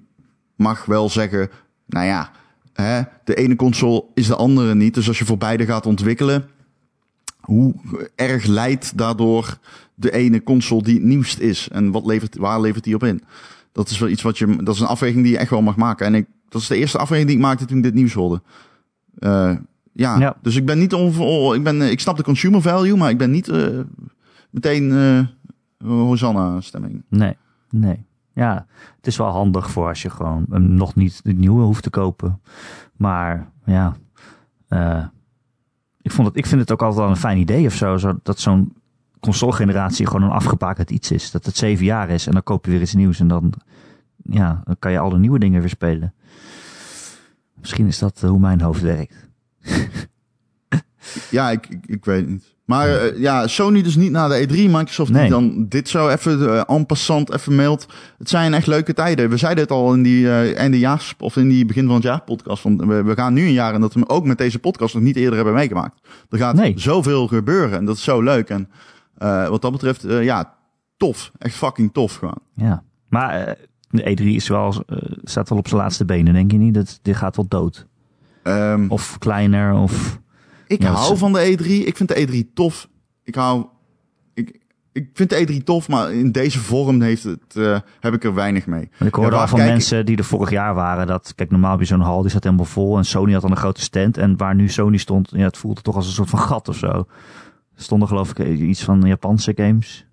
mag 0.56 0.84
wel 0.84 1.08
zeggen, 1.08 1.50
nou 1.86 2.06
ja, 2.06 2.30
hè, 2.72 3.02
de 3.24 3.34
ene 3.34 3.56
console 3.56 4.04
is 4.14 4.26
de 4.26 4.36
andere 4.36 4.74
niet. 4.74 4.94
Dus 4.94 5.08
als 5.08 5.18
je 5.18 5.24
voor 5.24 5.38
beide 5.38 5.64
gaat 5.64 5.86
ontwikkelen, 5.86 6.48
hoe 7.48 7.74
erg 8.14 8.44
leidt 8.46 8.98
daardoor 8.98 9.58
de 9.94 10.12
ene 10.12 10.42
console 10.42 10.82
die 10.82 10.94
het 10.94 11.04
nieuwst 11.04 11.38
is? 11.38 11.68
En 11.72 11.90
wat 11.90 12.06
levert, 12.06 12.36
waar 12.36 12.60
levert 12.60 12.84
die 12.84 12.94
op 12.94 13.04
in? 13.04 13.22
Dat 13.72 13.88
is 13.90 13.98
wel 13.98 14.08
iets 14.08 14.22
wat 14.22 14.38
je, 14.38 14.56
dat 14.62 14.74
is 14.74 14.80
een 14.80 14.86
afweging 14.86 15.22
die 15.22 15.32
je 15.32 15.38
echt 15.38 15.50
wel 15.50 15.62
mag 15.62 15.76
maken. 15.76 16.06
En 16.06 16.14
ik, 16.14 16.26
dat 16.48 16.60
is 16.60 16.66
de 16.66 16.76
eerste 16.76 16.98
afweging 16.98 17.28
die 17.28 17.36
ik 17.36 17.42
maakte 17.42 17.64
toen 17.64 17.76
ik 17.76 17.82
dit 17.82 17.94
nieuws 17.94 18.12
hoorde. 18.12 18.42
Eh, 19.18 19.56
ja, 19.92 20.18
Ja. 20.18 20.36
dus 20.42 20.56
ik 20.56 20.66
ben 20.66 20.78
niet 20.78 20.94
onver, 20.94 21.54
ik 21.54 21.62
ben, 21.62 21.82
ik 21.82 22.00
snap 22.00 22.16
de 22.16 22.22
consumer 22.22 22.62
value, 22.62 22.96
maar 22.96 23.10
ik 23.10 23.18
ben 23.18 23.30
niet 23.30 23.48
eh, 23.48 23.78
meteen 24.50 24.92
eh 24.92 25.20
Hosanna 25.88 26.60
stemming. 26.60 27.02
Nee, 27.08 27.36
nee. 27.70 28.06
Ja, 28.32 28.66
het 28.96 29.06
is 29.06 29.16
wel 29.16 29.30
handig 29.30 29.70
voor 29.70 29.88
als 29.88 30.02
je 30.02 30.10
gewoon 30.10 30.44
nog 30.76 30.94
niet 30.94 31.20
de 31.24 31.32
nieuwe 31.32 31.62
hoeft 31.62 31.82
te 31.82 31.90
kopen. 31.90 32.40
Maar 32.96 33.50
ja, 33.64 33.96
eh, 34.68 35.04
ik, 36.08 36.14
vond 36.14 36.28
het, 36.28 36.36
ik 36.36 36.46
vind 36.46 36.60
het 36.60 36.72
ook 36.72 36.82
altijd 36.82 37.00
wel 37.00 37.10
een 37.10 37.16
fijn 37.16 37.38
idee 37.38 37.66
of 37.66 37.74
zo. 37.74 38.18
dat 38.22 38.40
zo'n 38.40 38.72
console-generatie 39.20 40.06
gewoon 40.06 40.22
een 40.22 40.30
afgebakend 40.30 40.90
iets 40.90 41.10
is. 41.10 41.30
Dat 41.30 41.46
het 41.46 41.56
zeven 41.56 41.84
jaar 41.84 42.10
is 42.10 42.26
en 42.26 42.32
dan 42.32 42.42
koop 42.42 42.64
je 42.64 42.70
weer 42.70 42.80
iets 42.80 42.94
nieuws. 42.94 43.20
En 43.20 43.28
dan, 43.28 43.52
ja, 44.16 44.62
dan 44.64 44.76
kan 44.78 44.92
je 44.92 44.98
alle 44.98 45.18
nieuwe 45.18 45.38
dingen 45.38 45.60
weer 45.60 45.68
spelen. 45.68 46.14
Misschien 47.54 47.86
is 47.86 47.98
dat 47.98 48.22
eh, 48.22 48.30
hoe 48.30 48.38
mijn 48.38 48.60
hoofd 48.60 48.80
werkt. 48.80 49.14
Ja, 51.30 51.50
ik, 51.50 51.66
ik, 51.66 51.86
ik 51.86 52.04
weet 52.04 52.28
niet. 52.28 52.54
Maar 52.68 52.88
eh, 52.88 53.18
ja, 53.20 53.46
Sony 53.46 53.82
dus 53.82 53.96
niet 53.96 54.10
naar 54.10 54.28
de 54.28 54.46
E3. 54.48 54.52
Microsoft 54.70 55.10
Nee. 55.10 55.20
die 55.20 55.30
dan 55.30 55.66
dit 55.68 55.88
zo 55.88 56.08
even 56.08 56.48
eh, 56.48 56.74
en 56.76 56.86
passant 56.86 57.32
even 57.32 57.54
mailt. 57.54 57.86
Het 58.18 58.28
zijn 58.28 58.54
echt 58.54 58.66
leuke 58.66 58.94
tijden. 58.94 59.30
We 59.30 59.36
zeiden 59.36 59.62
het 59.62 59.72
al 59.72 59.94
in 59.94 60.02
die 60.02 60.28
eh 60.30 60.56
eindejaars 60.58 61.14
of 61.18 61.36
in 61.36 61.48
die 61.48 61.64
begin 61.64 61.86
van 61.86 61.94
het 61.94 62.02
jaar 62.02 62.20
podcast. 62.22 62.62
Want 62.62 62.84
we, 62.84 63.02
we 63.02 63.14
gaan 63.14 63.32
nu 63.32 63.46
een 63.46 63.52
jaar 63.52 63.74
en 63.74 63.80
dat 63.80 63.94
we 63.94 64.08
ook 64.08 64.24
met 64.24 64.38
deze 64.38 64.58
podcast 64.58 64.94
nog 64.94 65.02
niet 65.02 65.16
eerder 65.16 65.34
hebben 65.34 65.54
meegemaakt. 65.54 66.00
Er 66.30 66.38
gaat 66.38 66.54
Nee. 66.54 66.72
zoveel 66.76 67.26
gebeuren 67.26 67.78
en 67.78 67.84
dat 67.84 67.96
is 67.96 68.02
zo 68.04 68.22
leuk. 68.22 68.48
En 68.48 68.68
wat 69.50 69.62
dat 69.62 69.72
betreft, 69.72 70.02
ja, 70.08 70.54
tof. 70.96 71.30
Echt 71.38 71.54
fucking 71.54 71.92
tof 71.92 72.14
gewoon. 72.14 72.38
Ja, 72.54 72.82
maar 73.08 73.56
De 73.90 74.16
E3 74.16 74.24
is 74.24 74.48
wel, 74.48 74.84
staat 75.24 75.48
wel 75.48 75.58
op 75.58 75.68
zijn 75.68 75.80
laatste 75.80 76.04
benen, 76.04 76.32
denk 76.34 76.50
je 76.52 76.58
niet? 76.58 76.74
Dat, 76.74 76.98
dit 77.02 77.16
gaat 77.16 77.36
wel 77.36 77.46
dood. 77.48 77.86
Ehm, 78.42 78.84
Of 78.88 79.18
kleiner, 79.18 79.74
of... 79.74 80.18
ik 80.68 80.82
hou 80.82 81.16
van 81.16 81.32
de 81.32 81.56
E3. 81.58 81.66
Ik 81.66 81.96
vind 81.96 82.08
de 82.08 82.44
E3 82.46 82.52
tof. 82.54 82.88
Ik 83.24 83.34
hou... 83.34 83.66
Ik, 84.34 84.60
ik 84.92 85.10
vind 85.12 85.30
de 85.30 85.46
E3 85.60 85.64
tof, 85.64 85.88
maar 85.88 86.12
in 86.12 86.32
deze 86.32 86.58
vorm 86.58 87.00
heeft 87.00 87.22
het, 87.22 87.56
eh, 87.56 87.78
heb 88.00 88.14
ik 88.14 88.24
er 88.24 88.34
weinig 88.34 88.66
mee. 88.66 88.90
Ik 88.98 89.14
hoorde 89.14 89.34
Ja, 89.34 89.40
al 89.40 89.48
van 89.48 89.58
kijk 89.58 89.70
mensen 89.70 90.06
die 90.06 90.16
er 90.16 90.24
vorig 90.24 90.50
jaar 90.50 90.74
waren. 90.74 91.06
Dat, 91.06 91.32
kijk, 91.34 91.50
normaal 91.50 91.78
je 91.78 91.84
zo'n 91.84 92.00
hal, 92.00 92.22
die 92.22 92.30
zat 92.30 92.44
helemaal 92.44 92.64
vol. 92.64 92.96
En 92.96 93.04
Sony 93.04 93.32
had 93.32 93.42
dan 93.42 93.50
een 93.50 93.56
grote 93.56 93.80
stand. 93.80 94.16
En 94.18 94.36
waar 94.36 94.54
nu 94.54 94.68
Sony 94.68 94.96
stond, 94.96 95.30
ja, 95.32 95.44
het 95.44 95.56
voelde 95.56 95.80
toch 95.80 95.96
als 95.96 96.06
een 96.06 96.12
soort 96.12 96.30
van 96.30 96.38
gat 96.38 96.68
of 96.68 96.76
zo. 96.76 97.06
Stonden 97.76 98.08
geloof 98.08 98.30
ik 98.30 98.58
iets 98.58 98.82
van 98.84 99.00
Japanse 99.00 99.52
games. 99.56 100.06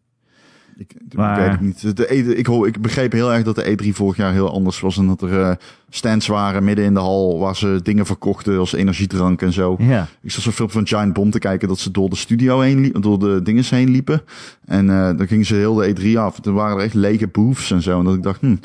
Ik, 0.78 0.94
ik 1.10 1.18
weet 1.18 1.52
het 1.52 1.62
niet. 1.62 1.98
De 1.98 2.08
E3, 2.08 2.38
ik, 2.38 2.46
hoor, 2.46 2.68
ik 2.68 2.82
begreep 2.82 3.12
heel 3.12 3.34
erg 3.34 3.44
dat 3.44 3.56
de 3.56 3.78
E3 3.84 3.88
vorig 3.90 4.18
jaar 4.18 4.34
heel 4.34 4.52
anders 4.52 4.80
was. 4.80 4.98
En 4.98 5.08
dat 5.08 5.22
er 5.22 5.42
eh, 5.42 5.52
stands 5.90 6.28
waren 6.28 6.64
midden 6.64 6.86
in 6.86 6.94
de 6.94 7.00
hal 7.00 7.40
waar 7.40 7.56
ze 7.56 7.80
dingen 7.84 8.06
verkochten 8.06 8.58
als 8.58 8.74
energiedrank 8.74 9.42
en 9.42 9.54
zo. 9.54 9.76
Ja, 9.80 10.08
Ik 10.22 10.32
zat 10.32 10.44
zo'n 10.44 10.52
film 10.52 10.70
van 10.70 10.88
Giant 10.88 11.14
Bomb 11.14 11.32
te 11.32 11.40
kijken 11.40 11.68
dat 11.68 11.80
ze 11.80 11.92
door 11.92 12.10
de 12.10 12.16
studio 12.16 12.60
heen 12.60 12.82
liepen, 12.82 13.02
door 13.02 13.20
de 13.20 13.42
dinges 13.42 13.70
heen 13.70 13.90
liepen. 13.90 14.22
En 14.66 14.90
eh 14.90 15.18
dan 15.18 15.28
gingen 15.28 15.46
ze 15.46 15.56
heel 15.56 15.74
de 15.74 15.96
E3 15.96 16.18
af. 16.20 16.40
Toen 16.40 16.54
waren 16.54 16.78
er 16.78 16.84
echt 16.84 16.94
lege 16.94 17.28
booths 17.28 17.72
en 17.72 17.82
zo. 17.82 18.00
En 18.00 18.06
dat 18.06 18.16
ik 18.16 18.24
dacht, 18.24 18.42
hm. 18.42 18.56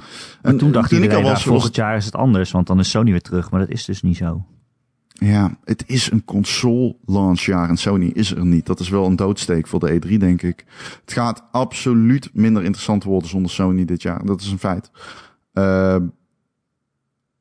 En 0.42 0.56
toen 0.56 0.72
dacht 0.72 0.92
ik 0.92 1.02
al 1.02 1.08
nou, 1.08 1.22
was, 1.22 1.42
volgend 1.42 1.74
jaar 1.74 1.96
is 1.96 2.04
het 2.04 2.14
anders. 2.14 2.50
Want 2.50 2.66
dan 2.66 2.78
is 2.78 2.90
Sony 2.90 3.10
weer 3.10 3.20
terug. 3.20 3.50
Maar 3.50 3.60
dat 3.60 3.70
is 3.70 3.84
dus 3.84 4.02
niet 4.02 4.16
zo. 4.16 4.44
Ja, 5.20 5.56
het 5.64 5.84
is 5.86 6.10
een 6.10 6.24
console 6.24 6.96
launchjaar 7.04 7.68
en 7.68 7.76
Sony 7.76 8.06
is 8.06 8.34
er 8.34 8.46
niet. 8.46 8.66
Dat 8.66 8.80
is 8.80 8.88
wel 8.88 9.06
een 9.06 9.16
doodsteek 9.16 9.66
voor 9.66 9.80
de 9.80 10.00
E3, 10.00 10.16
denk 10.16 10.42
ik. 10.42 10.64
Het 11.00 11.12
gaat 11.12 11.42
absoluut 11.52 12.30
minder 12.32 12.62
interessant 12.62 13.04
worden 13.04 13.28
zonder 13.28 13.50
Sony 13.50 13.84
dit 13.84 14.02
jaar. 14.02 14.24
Dat 14.24 14.40
is 14.40 14.50
een 14.50 14.58
feit. 14.58 14.90
Eh, 15.52 15.96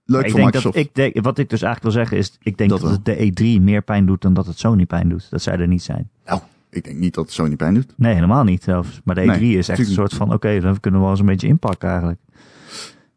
leuk 0.05 0.23
ik 0.23 0.31
voor 0.31 0.39
denk 0.39 0.45
Microsoft. 0.45 0.75
dat, 0.75 0.85
ik 0.85 0.95
denk, 0.95 1.23
wat 1.23 1.37
ik 1.37 1.49
dus 1.49 1.61
eigenlijk 1.61 1.95
wil 1.95 2.03
zeggen 2.03 2.17
is, 2.17 2.37
ik 2.41 2.57
denk 2.57 2.69
Dat 2.69 2.81
dat, 2.81 2.91
het 2.91 3.05
de 3.05 3.57
E3 3.59 3.63
meer 3.63 3.81
pijn 3.81 4.05
doet 4.05 4.21
dan 4.21 4.33
dat 4.33 4.45
het 4.45 4.59
Sony 4.59 4.85
pijn 4.85 5.09
doet. 5.09 5.27
Dat 5.29 5.41
zij 5.41 5.57
er 5.57 5.67
niet 5.67 5.83
zijn. 5.83 6.09
Nou, 6.25 6.41
ik 6.69 6.83
denk 6.83 6.97
niet 6.97 7.13
dat 7.13 7.31
Sony 7.31 7.55
pijn 7.55 7.73
doet. 7.73 7.93
Nee, 7.95 8.13
helemaal 8.13 8.43
niet 8.43 8.63
zelfs. 8.63 9.01
Maar 9.03 9.15
de 9.15 9.21
E3 9.21 9.25
Nee, 9.25 9.57
is 9.57 9.69
echt 9.69 9.79
een 9.79 9.85
soort 9.85 10.13
van, 10.13 10.33
oké, 10.33 10.59
dan 10.59 10.79
kunnen 10.79 10.99
we 10.99 11.05
wel 11.05 11.15
eens 11.15 11.19
een 11.19 11.31
beetje 11.31 11.47
inpakken 11.47 11.89
eigenlijk. 11.89 12.19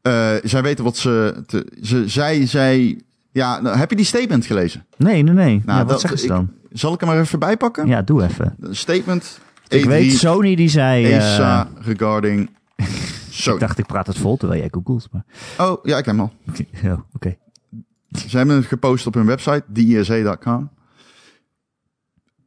Eh, 0.03 0.35
zij 0.43 0.63
weten 0.63 0.85
wat 0.85 0.97
ze, 0.97 1.43
te, 1.47 1.79
ze... 1.83 2.09
Zij, 2.09 2.47
zij... 2.47 3.03
Ja, 3.33 3.61
nou, 3.61 3.77
heb 3.77 3.91
je 3.91 3.97
die 3.97 4.05
statement 4.05 4.47
gelezen? 4.47 4.87
Nee, 4.97 5.23
nee, 5.23 5.35
nee. 5.35 5.63
Nou, 5.65 5.79
ja, 5.79 5.85
wat 5.85 6.01
zeggen 6.01 6.19
ze 6.19 6.25
ik- 6.25 6.31
dan? 6.31 6.51
Zal 6.73 6.93
ik 6.95 7.01
hem 7.01 7.09
er 7.11 7.21
even 7.21 7.39
bij 7.39 7.57
pakken? 7.57 7.87
Ja, 7.87 8.03
doe 8.03 8.23
even. 8.23 8.57
Statement. 8.71 9.41
Ik 9.69 9.85
E3, 9.85 9.89
weet, 9.89 10.13
Sony 10.13 10.55
die 10.55 10.69
zei... 10.69 11.05
eh, 11.05 11.17
ESA 11.17 11.69
regarding 11.81 12.51
Sony. 13.31 13.55
ik 13.55 13.61
dacht, 13.61 13.79
ik 13.79 13.87
praat 13.87 14.07
het 14.07 14.19
vol 14.19 14.37
terwijl 14.37 14.61
jij 14.61 14.69
googelt. 14.73 15.09
Maar... 15.13 15.25
Oh, 15.59 15.85
ja, 15.85 15.99
ik 15.99 16.05
heb 16.05 16.17
hem 16.17 16.21
al. 16.21 16.33
Oh, 16.93 17.01
oké. 17.15 17.37
Ze 18.29 18.37
hebben 18.37 18.57
het 18.57 18.67
gepost 18.67 19.07
op 19.07 19.15
hun 19.15 19.27
website, 19.27 19.65
thesa.com. 19.73 20.71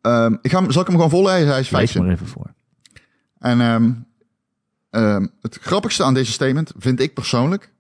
Ehm 0.02 0.36
ik 0.42 0.52
ga 0.52 0.62
hem, 0.62 0.72
zal 0.72 0.82
ik 0.82 0.88
hem 0.88 0.96
gewoon 0.96 1.10
vollezen? 1.12 1.48
Hij 1.48 1.60
is 1.60 1.68
vijf 1.68 1.94
Lees 1.94 2.04
maar 2.04 2.12
even 2.14 2.28
voor. 2.28 2.54
En 3.40 3.62
ehm, 3.62 3.92
ehm, 4.90 5.28
het 5.42 5.58
grappigste 5.62 6.04
aan 6.04 6.14
deze 6.14 6.32
statement 6.32 6.72
vind 6.78 7.00
ik 7.00 7.14
persoonlijk 7.14 7.74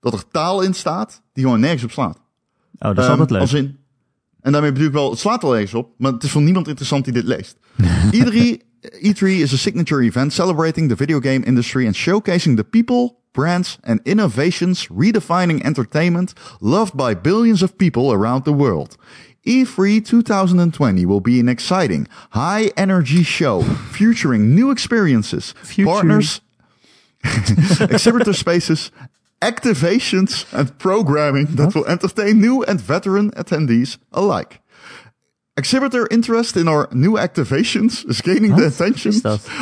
dat 0.00 0.12
er 0.12 0.28
taal 0.28 0.60
in 0.62 0.74
staat 0.74 1.22
die 1.32 1.44
gewoon 1.44 1.60
nergens 1.60 1.84
op 1.84 1.90
slaat. 1.90 2.18
Oh, 2.78 2.88
dat 2.88 2.98
is 2.98 3.02
Ehm, 3.04 3.10
altijd 3.10 3.30
leuk. 3.30 3.40
Als 3.40 3.52
in, 3.52 3.76
en 4.40 4.52
daarmee 4.52 4.72
bedoel 4.72 4.86
ik 4.88 4.92
wel, 4.92 5.10
het 5.10 5.18
slaat 5.18 5.42
wel 5.42 5.52
ergens 5.54 5.74
op, 5.74 5.90
maar 5.98 6.12
het 6.12 6.22
is 6.22 6.30
voor 6.30 6.42
niemand 6.42 6.68
interessant 6.68 7.04
die 7.04 7.12
dit 7.14 7.24
leest. 7.24 7.56
E3, 8.16 8.56
E3 8.84 9.18
is 9.26 9.52
a 9.52 9.56
signature 9.56 10.02
event 10.02 10.32
celebrating 10.32 10.88
the 10.88 10.96
video 10.96 11.20
game 11.20 11.44
industry 11.44 11.86
and 11.86 11.96
showcasing 11.96 12.56
the 12.56 12.64
people, 12.64 13.16
brands 13.32 13.78
and 13.82 14.00
innovations 14.02 14.88
redefining 14.98 15.62
entertainment 15.62 16.32
loved 16.60 16.94
by 16.94 17.14
billions 17.20 17.62
of 17.62 17.76
people 17.76 18.12
around 18.12 18.44
the 18.44 18.54
world. 18.54 18.96
E3 19.46 20.02
2020 20.04 21.04
will 21.06 21.20
be 21.20 21.38
an 21.40 21.48
exciting, 21.48 22.06
high 22.30 22.70
energy 22.76 23.22
show 23.22 23.62
featuring 23.90 24.54
new 24.54 24.70
experiences, 24.70 25.54
Future- 25.62 25.90
partners, 25.92 26.40
exhibitor 27.80 28.32
spaces, 28.34 28.90
activations, 29.44 30.46
and 30.58 30.76
programming 30.78 31.46
that 31.56 31.74
will 31.74 31.86
entertain 31.86 32.40
new 32.40 32.62
and 32.64 32.80
veteran 32.80 33.30
attendees 33.32 33.98
alike. 34.12 34.60
Exhibitor 35.56 36.08
interest 36.10 36.56
in 36.56 36.66
our 36.66 36.88
new 36.92 37.12
activations 37.12 38.08
is 38.08 38.20
gaining 38.20 38.56
the 38.56 38.66
attention 38.66 39.12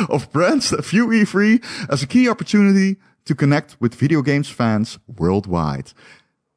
of 0.09 0.31
brands 0.31 0.69
that 0.71 0.85
view 0.85 1.07
E3 1.07 1.63
as 1.91 2.01
a 2.01 2.07
key 2.07 2.29
opportunity 2.29 2.97
to 3.25 3.35
connect 3.35 3.77
with 3.79 3.93
video 3.93 4.21
games 4.21 4.49
fans 4.49 4.97
worldwide. 5.05 5.91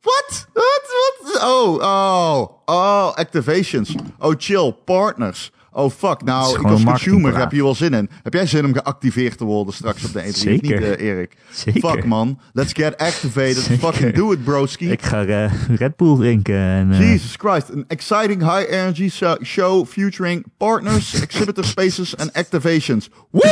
What? 0.05 0.47
What? 0.55 0.83
What? 1.23 1.39
Oh, 1.43 1.79
oh, 1.83 2.63
oh, 2.69 3.15
activations. 3.19 3.89
Oh, 4.21 4.35
chill. 4.35 4.73
Partners. 4.73 5.51
Oh, 5.77 5.91
fuck. 5.91 6.23
Nou, 6.23 6.59
ik 6.59 6.65
als 6.65 6.85
consumer 6.85 7.39
heb 7.39 7.51
hier 7.51 7.63
wel 7.63 7.75
zin 7.75 7.95
in. 7.95 8.11
Heb 8.23 8.33
jij 8.33 8.47
zin 8.47 8.65
om 8.65 8.73
geactiveerd 8.73 9.39
te 9.39 9.45
worden 9.45 9.75
straks 9.75 10.05
op 10.05 10.13
de 10.13 10.23
E3? 10.23 10.31
Zeker. 10.31 10.81
Niet, 10.81 10.99
eh, 10.99 11.07
Erik? 11.07 11.37
Zeker. 11.51 11.91
Fuck, 11.91 12.05
man. 12.05 12.41
Let's 12.53 12.73
get 12.73 12.97
activated. 12.97 13.57
Zeker. 13.57 13.93
Fucking 13.93 14.15
do 14.15 14.33
it, 14.33 14.45
broski. 14.45 14.91
Ik 14.91 15.03
ga 15.03 15.25
eh, 15.25 15.53
Red 15.69 15.97
Bull 15.97 16.17
drinken. 16.17 16.55
En, 16.55 16.93
eh, 16.93 16.99
Jesus 17.11 17.35
Christ. 17.37 17.73
An 17.73 17.85
exciting 17.89 18.43
high 18.43 18.73
energy 18.73 19.11
show 19.43 19.87
featuring 19.87 20.45
partners, 20.57 21.21
exhibitor 21.21 21.65
spaces 21.65 22.17
and 22.17 22.33
activations. 22.33 23.09
Woo! 23.31 23.43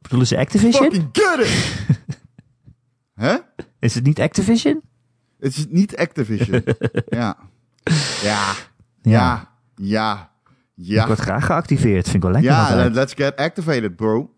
bedoelen 0.00 0.26
ze 0.26 0.36
Activision? 0.36 0.82
Fucking 0.82 1.08
get 1.12 1.46
it! 1.46 1.86
Hè? 3.24 3.36
Is 3.78 3.94
het 3.94 4.04
niet 4.04 4.20
Activision? 4.20 4.82
Het 5.38 5.56
is 5.56 5.66
niet 5.68 5.96
Activision. 5.96 6.64
ja. 7.08 7.36
Ja. 8.22 8.54
Ja. 9.02 9.54
Ja. 9.74 10.34
Ja. 10.78 11.06
word 11.06 11.18
graag 11.18 11.46
geactiveerd. 11.46 12.04
Vind 12.04 12.16
ik 12.16 12.22
wel 12.22 12.30
lekker. 12.30 12.50
Ja, 12.50 12.88
let's 12.92 13.12
get 13.14 13.36
activated, 13.36 13.96
bro. 13.96 14.34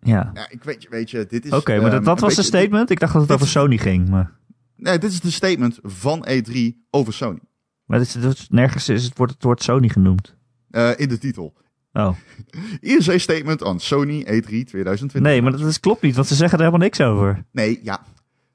ja. 0.00 0.30
Ja, 0.34 0.46
ik 0.50 0.64
weet 0.64 0.82
je, 0.82 0.88
weet 0.88 1.10
je, 1.10 1.26
dit 1.26 1.44
is... 1.44 1.50
Oké, 1.52 1.72
maar 1.76 1.82
ehm, 1.84 1.90
dat, 1.94 2.04
dat 2.04 2.20
was 2.20 2.36
een 2.36 2.44
statement. 2.44 2.90
Ik 2.90 3.00
dacht 3.00 3.12
dat 3.12 3.22
het 3.22 3.32
over 3.32 3.46
Sony 3.48 3.78
ging. 3.78 4.08
Maar, 4.08 4.32
Nee, 4.76 4.98
dit 4.98 5.10
is 5.12 5.20
de 5.20 5.30
statement 5.30 5.78
van 5.82 6.26
E3 6.30 6.56
over 6.90 7.12
Sony. 7.12 7.38
maar 7.84 7.98
dit 7.98 8.06
is, 8.08 8.12
dit 8.14 8.32
is- 8.32 8.48
nergens 8.50 8.88
is 8.88 9.04
het, 9.04 9.16
wordt 9.16 9.32
het 9.32 9.42
woord 9.42 9.62
Sony 9.62 9.88
genoemd. 9.88 10.36
Eh, 10.70 10.90
in 10.96 11.08
de 11.08 11.18
titel. 11.18 11.54
Oh. 11.92 12.16
ISA 12.80 13.18
statement 13.18 13.62
on 13.62 13.80
Sony 13.80 14.22
E 14.26 14.40
E3 14.40 14.46
2020. 14.46 15.20
Nee, 15.20 15.42
maar 15.42 15.50
dat 15.52 15.60
is, 15.60 15.80
klopt 15.80 16.02
niet, 16.02 16.14
want 16.14 16.26
ze 16.26 16.34
zeggen 16.34 16.58
er 16.58 16.64
helemaal 16.64 16.86
niks 16.86 17.00
over. 17.00 17.44
Nee, 17.52 17.80
ja. 17.82 18.02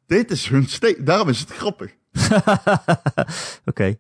Dit 0.06 0.32
is 0.32 0.48
hun 0.50 0.68
statement. 0.68 1.06
Daarom 1.08 1.30
is 1.30 1.40
het 1.40 1.50
grappig. 1.52 1.96
Oké. 3.66 3.96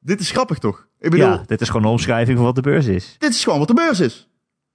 Dit 0.00 0.20
is 0.20 0.30
grappig 0.30 0.58
toch? 0.58 0.88
Ik 1.02 1.10
bedoel, 1.10 1.26
Ja, 1.26 1.42
dit 1.46 1.60
is 1.60 1.66
gewoon 1.68 1.82
een 1.84 1.90
omschrijving 1.90 2.36
van 2.36 2.46
wat 2.46 2.54
de 2.54 2.60
beurs 2.60 2.86
is. 2.86 3.16
dit 3.18 3.30
is 3.30 3.42
gewoon 3.44 3.58
wat 3.58 3.68
de 3.68 3.74
beurs 3.74 4.00
is. 4.00 4.28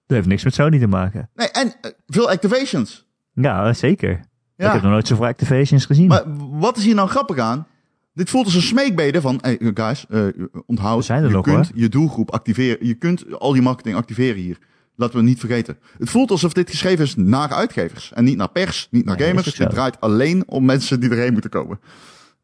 Dat 0.05 0.17
heeft 0.17 0.28
niks 0.30 0.43
met 0.43 0.53
Sony 0.53 0.80
te 0.80 0.88
maken. 0.88 1.30
Nee, 1.36 1.47
en 1.49 1.73
eh, 1.82 1.91
veel 2.07 2.30
activations. 2.30 3.05
Ja, 3.34 3.73
zeker. 3.73 4.09
Ja. 4.55 4.65
Ik 4.67 4.71
heb 4.73 4.82
nog 4.82 4.91
nooit 4.91 5.07
zoveel 5.07 5.25
activations 5.25 5.86
gezien. 5.86 6.07
Maar 6.07 6.23
wat 6.59 6.78
is 6.78 6.84
hier 6.86 6.95
nou 6.95 7.09
grappig 7.09 7.38
aan? 7.38 7.67
Dit 8.13 8.30
voelt 8.30 8.45
als 8.45 8.55
een 8.55 8.61
smeekbede 8.61 9.21
van, 9.21 9.38
hey 9.41 9.71
guys, 9.73 10.05
eh 10.09 10.23
onthoud, 10.65 11.05
zijn 11.05 11.21
er 11.23 11.28
je 11.30 11.34
nog, 11.36 11.43
kunt 11.43 11.55
hoor. 11.67 11.80
je 11.82 11.89
doelgroep 11.89 12.32
activeren. 12.32 12.86
Je 12.88 12.93
kunt 12.93 13.39
al 13.39 13.53
je 13.55 13.61
marketing 13.61 13.95
activeren 13.95 14.41
hier. 14.41 14.57
Laten 14.95 15.15
we 15.15 15.21
het 15.21 15.30
niet 15.30 15.39
vergeten. 15.39 15.78
Het 15.99 16.09
voelt 16.09 16.32
alsof 16.32 16.53
dit 16.53 16.69
geschreven 16.69 17.05
is 17.05 17.15
naar 17.15 17.49
uitgevers. 17.53 18.11
En 18.13 18.23
niet 18.23 18.38
naar 18.38 18.49
pers, 18.49 18.88
niet 18.91 19.05
naar 19.05 19.19
gamers. 19.21 19.53
Dit 19.55 19.69
draait 19.69 19.99
alleen 20.01 20.43
om 20.47 20.65
mensen 20.65 20.99
die 20.99 21.09
erheen 21.09 21.34
moeten 21.34 21.49
komen. 21.49 21.80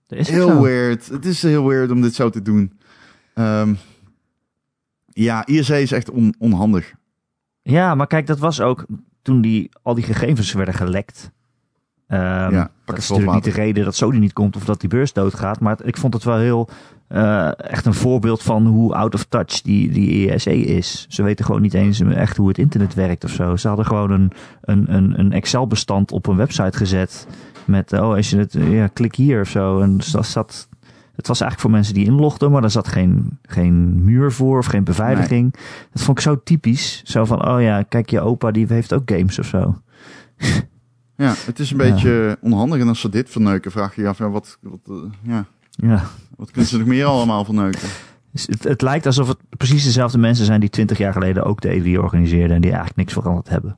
dat 0.07 0.19
is 0.19 0.29
Heel 0.29 0.47
zo. 0.47 0.61
weird. 0.61 1.07
Het 1.07 1.25
is 1.25 1.41
heel 1.41 1.67
weird 1.67 1.91
om 1.91 2.01
dit 2.01 2.15
zo 2.15 2.29
te 2.29 2.41
doen. 2.41 2.79
Ehm, 3.33 3.73
ja, 5.05 5.45
IRC 5.45 5.67
is 5.69 5.91
echt 5.91 6.09
on- 6.09 6.35
onhandig. 6.39 6.93
Ja, 7.61 7.95
maar 7.95 8.07
kijk, 8.07 8.27
dat 8.27 8.39
was 8.39 8.61
ook 8.61 8.85
toen 9.21 9.41
die, 9.41 9.69
al 9.81 9.93
die 9.93 10.03
gegevens 10.03 10.53
werden 10.53 10.73
gelekt. 10.73 11.31
Ehm, 12.07 12.21
Ja, 12.53 12.71
dat 12.85 12.97
is 12.97 13.09
natuurlijk 13.09 13.33
niet 13.45 13.53
de 13.55 13.61
reden 13.61 13.83
dat 13.83 13.95
Sony 13.95 14.17
niet 14.17 14.33
komt 14.33 14.55
of 14.55 14.65
dat 14.65 14.79
die 14.79 14.89
beurs 14.89 15.13
doodgaat. 15.13 15.59
Maar 15.59 15.77
ik 15.83 15.97
vond 15.97 16.13
het 16.13 16.23
wel 16.23 16.37
heel 16.37 16.69
eh, 17.07 17.51
echt 17.57 17.85
een 17.85 17.93
voorbeeld 17.93 18.43
van 18.43 18.65
hoe 18.65 18.93
out 18.95 19.13
of 19.13 19.23
touch 19.23 19.61
die, 19.61 19.89
die 19.91 20.31
ESE 20.31 20.55
is. 20.57 21.05
Ze 21.09 21.23
weten 21.23 21.45
gewoon 21.45 21.61
niet 21.61 21.73
eens 21.73 21.99
echt 22.01 22.37
hoe 22.37 22.47
het 22.47 22.57
internet 22.57 22.93
werkt 22.93 23.23
of 23.23 23.31
zo. 23.31 23.55
Ze 23.55 23.67
hadden 23.67 23.85
gewoon 23.85 24.11
een, 24.11 24.31
een, 24.61 24.93
een, 24.93 25.19
een 25.19 25.31
Excel-bestand 25.31 26.11
op 26.11 26.27
een 26.27 26.35
website 26.35 26.77
gezet. 26.77 27.27
Met, 27.65 27.93
oh, 27.93 27.99
als 28.15 28.29
je 28.29 28.37
het, 28.37 28.53
ja, 28.59 28.87
klik 28.87 29.15
hier 29.15 29.41
of 29.41 29.47
zo. 29.49 29.79
En 29.79 29.97
dat 30.11 30.25
zat, 30.25 30.67
het 31.15 31.27
was 31.27 31.41
eigenlijk 31.41 31.59
voor 31.61 31.71
mensen 31.71 31.93
die 31.93 32.05
inlogden, 32.05 32.51
maar 32.51 32.63
er 32.63 32.71
zat 32.71 32.87
geen, 32.87 33.39
geen 33.41 34.03
muur 34.03 34.31
voor 34.31 34.57
of 34.57 34.65
geen 34.65 34.83
beveiliging. 34.83 35.53
Dat 35.91 36.01
vond 36.03 36.17
ik 36.17 36.23
zo 36.23 36.41
typisch. 36.43 37.01
Zo 37.05 37.25
van, 37.25 37.47
oh 37.49 37.61
ja, 37.61 37.83
kijk, 37.83 38.09
je 38.09 38.21
opa 38.21 38.51
die 38.51 38.65
heeft 38.69 38.93
ook 38.93 39.11
games 39.11 39.39
of 39.39 39.45
zo. 39.45 39.75
Ja, 41.15 41.33
het 41.45 41.59
is 41.59 41.71
een 41.71 41.85
Ja. 41.85 41.91
beetje 41.93 42.37
onhandig. 42.41 42.79
En 42.79 42.87
als 42.87 42.99
ze 42.99 43.09
dit 43.09 43.29
verneuken, 43.29 43.71
vraag 43.71 43.95
je 43.95 44.01
je 44.01 44.07
af, 44.07 44.17
ja, 44.17 44.29
wat, 44.29 44.57
wat, 44.61 44.79
eh, 44.87 44.95
ja, 45.21 45.45
Ja. 45.69 46.03
wat 46.35 46.51
kunnen 46.51 46.69
ze 46.69 46.77
nog 46.77 46.87
meer 46.87 47.05
allemaal 47.05 47.45
verneuken? 47.45 47.89
Dus 48.31 48.45
het, 48.47 48.63
het 48.63 48.81
lijkt 48.81 49.05
alsof 49.05 49.27
het 49.27 49.37
precies 49.57 49.83
dezelfde 49.83 50.17
mensen 50.17 50.45
zijn 50.45 50.59
die 50.59 50.69
twintig 50.69 50.97
jaar 50.97 51.13
geleden 51.13 51.43
ook 51.43 51.61
de 51.61 51.81
E3 51.81 51.99
organiseerden 52.03 52.55
en 52.55 52.61
die 52.61 52.69
eigenlijk 52.69 52.97
niks 52.99 53.13
veranderd 53.13 53.49
hebben. 53.49 53.77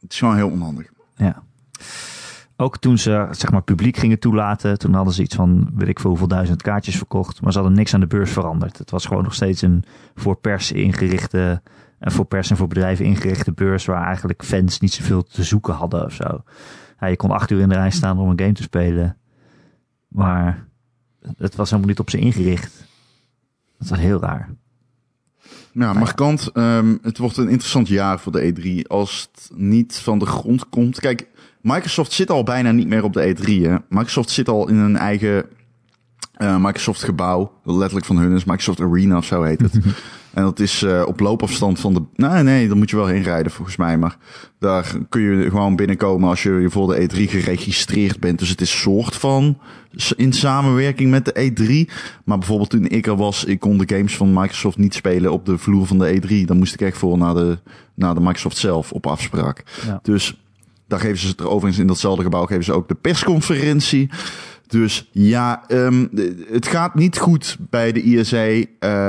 Het 0.00 0.12
is 0.12 0.18
gewoon 0.18 0.36
heel 0.36 0.48
onhandig. 0.50 0.86
Ja. 1.16 1.42
Ook 2.62 2.78
toen 2.78 2.98
ze 2.98 3.28
zeg 3.30 3.50
maar 3.50 3.62
publiek 3.62 3.96
gingen 3.96 4.18
toelaten, 4.18 4.78
toen 4.78 4.94
hadden 4.94 5.14
ze 5.14 5.22
iets 5.22 5.34
van 5.34 5.70
weet 5.74 5.88
ik 5.88 6.00
veel 6.00 6.10
hoeveel 6.10 6.28
duizend 6.28 6.62
kaartjes 6.62 6.96
verkocht, 6.96 7.40
maar 7.40 7.52
ze 7.52 7.58
hadden 7.58 7.76
niks 7.76 7.94
aan 7.94 8.00
de 8.00 8.06
beurs 8.06 8.30
veranderd. 8.30 8.78
Het 8.78 8.90
was 8.90 9.06
gewoon 9.06 9.22
nog 9.22 9.34
steeds 9.34 9.62
een 9.62 9.84
voor 10.14 10.36
pers 10.36 10.72
ingerichte 10.72 11.62
en 11.98 12.12
voor 12.12 12.24
pers 12.24 12.50
en 12.50 12.56
voor 12.56 12.66
bedrijven 12.66 13.04
ingerichte 13.04 13.52
beurs 13.52 13.84
waar 13.84 14.06
eigenlijk 14.06 14.44
fans 14.44 14.80
niet 14.80 14.92
zoveel 14.92 15.22
te 15.22 15.42
zoeken 15.42 15.74
hadden 15.74 16.04
of 16.04 16.12
zo. 16.12 16.42
Ja, 17.00 17.06
je 17.06 17.16
kon 17.16 17.30
acht 17.30 17.50
uur 17.50 17.60
in 17.60 17.68
de 17.68 17.74
rij 17.74 17.90
staan 17.90 18.18
om 18.18 18.28
een 18.28 18.38
game 18.38 18.52
te 18.52 18.62
spelen, 18.62 19.16
maar 20.08 20.66
het 21.36 21.54
was 21.54 21.70
helemaal 21.70 21.90
niet 21.90 22.00
op 22.00 22.10
ze 22.10 22.18
ingericht. 22.18 22.86
Dat 23.78 23.88
was 23.88 23.98
heel 23.98 24.20
raar. 24.20 24.54
Ja, 25.72 25.92
markant. 25.92 26.50
Um, 26.54 26.98
het 27.02 27.18
wordt 27.18 27.36
een 27.36 27.48
interessant 27.48 27.88
jaar 27.88 28.20
voor 28.20 28.32
de 28.32 28.54
E3 28.54 28.86
als 28.86 29.28
het 29.32 29.50
niet 29.54 29.96
van 29.96 30.18
de 30.18 30.26
grond 30.26 30.68
komt. 30.68 31.00
Kijk, 31.00 31.28
Microsoft 31.62 32.12
zit 32.12 32.30
al 32.30 32.42
bijna 32.42 32.70
niet 32.70 32.88
meer 32.88 33.04
op 33.04 33.12
de 33.12 33.36
E3. 33.36 33.44
Hè? 33.44 33.76
Microsoft 33.88 34.30
zit 34.30 34.48
al 34.48 34.68
in 34.68 34.76
een 34.76 34.96
eigen 34.96 35.44
uh, 36.38 36.56
Microsoft 36.56 37.02
gebouw. 37.02 37.52
Letterlijk 37.64 38.06
van 38.06 38.18
hun 38.18 38.36
is 38.36 38.44
Microsoft 38.44 38.80
Arena 38.80 39.16
of 39.16 39.24
zo 39.24 39.42
heet 39.42 39.60
het. 39.60 39.74
en 40.34 40.42
dat 40.42 40.60
is 40.60 40.82
uh, 40.82 41.02
op 41.06 41.20
loopafstand 41.20 41.80
van 41.80 41.94
de... 41.94 42.02
Nee, 42.14 42.42
nee, 42.42 42.68
dan 42.68 42.78
moet 42.78 42.90
je 42.90 42.96
wel 42.96 43.06
heen 43.06 43.22
rijden 43.22 43.52
volgens 43.52 43.76
mij. 43.76 43.98
Maar 43.98 44.16
daar 44.58 44.92
kun 45.08 45.20
je 45.20 45.50
gewoon 45.50 45.76
binnenkomen 45.76 46.28
als 46.28 46.42
je 46.42 46.66
voor 46.68 46.94
de 46.94 47.08
E3 47.08 47.30
geregistreerd 47.30 48.20
bent. 48.20 48.38
Dus 48.38 48.48
het 48.48 48.60
is 48.60 48.80
soort 48.80 49.16
van 49.16 49.58
in 50.16 50.32
samenwerking 50.32 51.10
met 51.10 51.24
de 51.24 51.52
E3. 51.52 51.92
Maar 52.24 52.38
bijvoorbeeld 52.38 52.70
toen 52.70 52.86
ik 52.88 53.06
er 53.06 53.16
was, 53.16 53.44
ik 53.44 53.60
kon 53.60 53.78
de 53.78 53.96
games 53.96 54.16
van 54.16 54.32
Microsoft 54.32 54.78
niet 54.78 54.94
spelen 54.94 55.32
op 55.32 55.46
de 55.46 55.58
vloer 55.58 55.86
van 55.86 55.98
de 55.98 56.20
E3. 56.20 56.44
Dan 56.44 56.58
moest 56.58 56.74
ik 56.74 56.80
echt 56.80 56.98
voor 56.98 57.18
naar 57.18 57.34
de, 57.34 57.58
naar 57.94 58.14
de 58.14 58.20
Microsoft 58.20 58.56
zelf 58.56 58.92
op 58.92 59.06
afspraak. 59.06 59.64
Ja. 59.86 59.98
Dus 60.02 60.42
daar 60.92 61.00
geven 61.00 61.18
ze 61.18 61.28
het 61.28 61.40
er 61.40 61.48
overigens 61.48 61.78
in 61.78 61.86
datzelfde 61.86 62.22
gebouw 62.22 62.46
geven 62.46 62.64
ze 62.64 62.72
ook 62.72 62.88
de 62.88 62.94
persconferentie. 62.94 64.10
Dus 64.66 65.08
ja, 65.12 65.64
um, 65.68 66.10
het 66.50 66.66
gaat 66.66 66.94
niet 66.94 67.18
goed 67.18 67.56
bij 67.70 67.92
de 67.92 68.02
ISA. 68.02 68.46
Uh, 68.46 68.64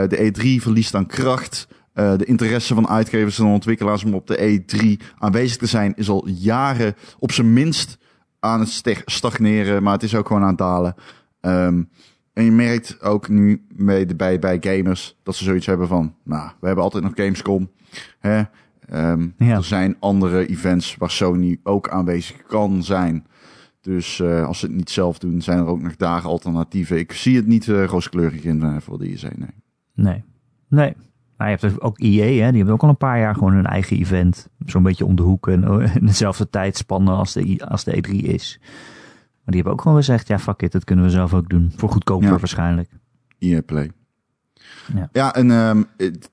de 0.07 0.31
E3 0.31 0.61
verliest 0.61 0.95
aan 0.95 1.05
kracht. 1.05 1.67
Uh, 1.95 2.17
de 2.17 2.25
interesse 2.25 2.73
van 2.73 2.87
uitgevers 2.87 3.39
en 3.39 3.45
ontwikkelaars 3.45 4.03
om 4.03 4.13
op 4.13 4.27
de 4.27 4.61
E3 4.61 5.05
aanwezig 5.17 5.57
te 5.57 5.65
zijn 5.65 5.93
is 5.95 6.09
al 6.09 6.27
jaren 6.27 6.95
op 7.19 7.31
zijn 7.31 7.53
minst 7.53 7.97
aan 8.39 8.59
het 8.59 9.03
stagneren, 9.05 9.83
maar 9.83 9.93
het 9.93 10.03
is 10.03 10.15
ook 10.15 10.27
gewoon 10.27 10.41
aan 10.41 10.47
het 10.47 10.57
dalen. 10.57 10.95
Um, 11.41 11.89
en 12.33 12.43
je 12.43 12.51
merkt 12.51 13.01
ook 13.01 13.29
nu 13.29 13.65
bij, 13.75 14.05
bij, 14.05 14.39
bij 14.39 14.57
gamers 14.59 15.17
dat 15.23 15.35
ze 15.35 15.43
zoiets 15.43 15.65
hebben 15.65 15.87
van, 15.87 16.15
nou, 16.23 16.49
we 16.59 16.65
hebben 16.65 16.83
altijd 16.83 17.03
nog 17.03 17.13
Gamescom. 17.15 17.71
Hè? 18.19 18.43
Um, 18.93 19.33
ja. 19.37 19.55
Er 19.55 19.63
zijn 19.63 19.95
andere 19.99 20.47
events 20.47 20.95
waar 20.95 21.11
Sony 21.11 21.59
ook 21.63 21.89
aanwezig 21.89 22.43
kan 22.43 22.83
zijn. 22.83 23.25
Dus 23.83 24.19
uh, 24.19 24.45
als 24.45 24.59
ze 24.59 24.65
het 24.65 24.75
niet 24.75 24.89
zelf 24.89 25.19
doen, 25.19 25.41
zijn 25.41 25.57
er 25.57 25.65
ook 25.65 25.81
nog 25.81 25.95
dagen 25.95 26.29
alternatieven. 26.29 26.97
Ik 26.97 27.11
zie 27.11 27.35
het 27.35 27.47
niet 27.47 27.67
uh, 27.67 27.85
rooskleurig 27.85 28.43
in 28.43 28.63
uh, 28.63 28.75
voor 28.79 28.97
de 28.97 29.09
IEC, 29.09 29.37
nee. 29.37 29.49
Nee, 29.93 30.23
nee. 30.67 30.95
Maar 31.37 31.51
je 31.51 31.57
hebt 31.57 31.61
dus 31.61 31.81
ook 31.81 31.97
hè? 31.97 32.05
die 32.05 32.41
hebben 32.41 32.73
ook 32.73 32.83
al 32.83 32.89
een 32.89 32.97
paar 32.97 33.19
jaar 33.19 33.33
gewoon 33.33 33.53
hun 33.53 33.65
eigen 33.65 33.97
event. 33.97 34.49
Zo'n 34.65 34.83
beetje 34.83 35.05
om 35.05 35.15
de 35.15 35.21
hoek 35.21 35.47
en 35.47 35.63
in 35.99 36.05
dezelfde 36.05 36.49
tijdspannen 36.49 37.15
als 37.15 37.33
de, 37.33 37.65
als 37.67 37.83
de 37.83 38.03
E3 38.03 38.11
is. 38.11 38.57
Maar 38.61 39.53
die 39.53 39.55
hebben 39.55 39.73
ook 39.73 39.81
gewoon 39.81 39.97
gezegd, 39.97 40.27
ja 40.27 40.39
fuck 40.39 40.61
it, 40.61 40.71
dat 40.71 40.83
kunnen 40.83 41.05
we 41.05 41.11
zelf 41.11 41.33
ook 41.33 41.49
doen. 41.49 41.71
Voor 41.75 41.89
goedkoper 41.89 42.27
ja. 42.27 42.37
waarschijnlijk. 42.37 42.89
EA 43.39 43.61
Play. 43.61 43.91
Ja, 44.95 45.09
ja 45.11 45.35
en 45.35 45.49
um, 45.49 45.85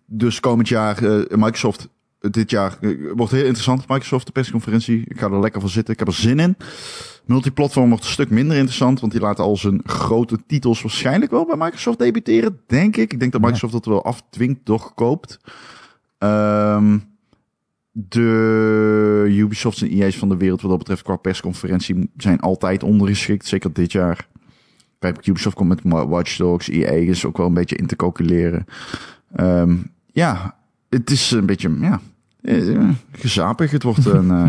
dus 0.06 0.40
komend 0.40 0.68
jaar 0.68 1.02
Microsoft 1.28 1.88
dit 2.20 2.50
jaar 2.50 2.78
wordt 3.14 3.32
heel 3.32 3.44
interessant. 3.44 3.88
Microsoft, 3.88 4.26
de 4.26 4.32
persconferentie. 4.32 5.04
Ik 5.08 5.18
ga 5.18 5.30
er 5.30 5.40
lekker 5.40 5.60
van 5.60 5.70
zitten. 5.70 5.92
Ik 5.92 5.98
heb 5.98 6.08
er 6.08 6.14
zin 6.14 6.38
in. 6.38 6.56
Multiplatform 7.24 7.88
wordt 7.88 8.04
een 8.04 8.10
stuk 8.10 8.30
minder 8.30 8.56
interessant, 8.56 9.00
want 9.00 9.12
die 9.12 9.20
laten 9.20 9.44
al 9.44 9.56
zijn 9.56 9.80
grote 9.84 10.38
titels 10.46 10.82
waarschijnlijk 10.82 11.30
wel 11.30 11.46
bij 11.46 11.56
Microsoft 11.56 11.98
debuteren, 11.98 12.60
denk 12.66 12.96
ik. 12.96 13.12
Ik 13.12 13.20
denk 13.20 13.32
dat 13.32 13.40
Microsoft 13.40 13.72
dat 13.72 13.84
wel 13.84 14.04
afdwingt, 14.04 14.64
toch 14.64 14.94
koopt. 14.94 15.38
Um, 16.18 17.08
de 17.92 19.26
Ubisofts 19.28 19.82
en 19.82 19.88
EA's 19.88 20.16
van 20.16 20.28
de 20.28 20.36
wereld 20.36 20.60
wat 20.60 20.70
dat 20.70 20.78
betreft 20.78 21.02
qua 21.02 21.16
persconferentie 21.16 22.10
zijn 22.16 22.40
altijd 22.40 22.82
ondergeschikt, 22.82 23.46
zeker 23.46 23.72
dit 23.72 23.92
jaar. 23.92 24.28
Kijk, 24.98 25.26
Ubisoft 25.26 25.56
komt 25.56 25.84
met 25.84 26.08
Watch 26.08 26.36
Dogs, 26.36 26.68
EA 26.68 26.90
is 26.90 27.24
ook 27.24 27.36
wel 27.36 27.46
een 27.46 27.54
beetje 27.54 27.76
in 27.76 27.86
te 27.86 27.96
calculeren. 27.96 28.64
Um, 29.36 29.92
ja, 30.12 30.59
het 30.90 31.10
is 31.10 31.30
een 31.30 31.46
beetje, 31.46 31.76
ja, 31.80 32.00
eh, 32.42 32.88
gezapig. 33.12 33.70
Het 33.70 33.82
wordt 33.82 34.06
een, 34.06 34.26
uh, 34.44 34.48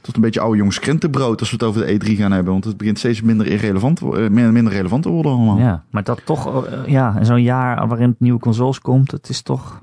tot 0.00 0.14
een 0.14 0.20
beetje 0.20 0.40
oude 0.40 0.56
jongens 0.56 0.78
krentenbrood 0.78 1.40
als 1.40 1.50
we 1.50 1.56
het 1.56 1.64
over 1.64 1.86
de 1.86 1.92
E3 1.92 2.16
gaan 2.16 2.32
hebben. 2.32 2.52
Want 2.52 2.64
het 2.64 2.76
begint 2.76 2.98
steeds 2.98 3.22
minder, 3.22 3.46
irrelevant, 3.46 4.00
uh, 4.00 4.28
minder 4.28 4.72
relevant 4.72 5.02
te 5.02 5.08
worden 5.08 5.32
allemaal. 5.32 5.58
Ja, 5.58 5.84
maar 5.90 6.02
dat 6.02 6.20
toch, 6.24 6.66
uh, 6.66 6.86
ja, 6.86 7.18
in 7.18 7.24
zo'n 7.24 7.42
jaar 7.42 7.88
waarin 7.88 8.08
het 8.08 8.20
nieuwe 8.20 8.40
consoles 8.40 8.80
komt, 8.80 9.10
het 9.10 9.28
is 9.28 9.42
toch... 9.42 9.82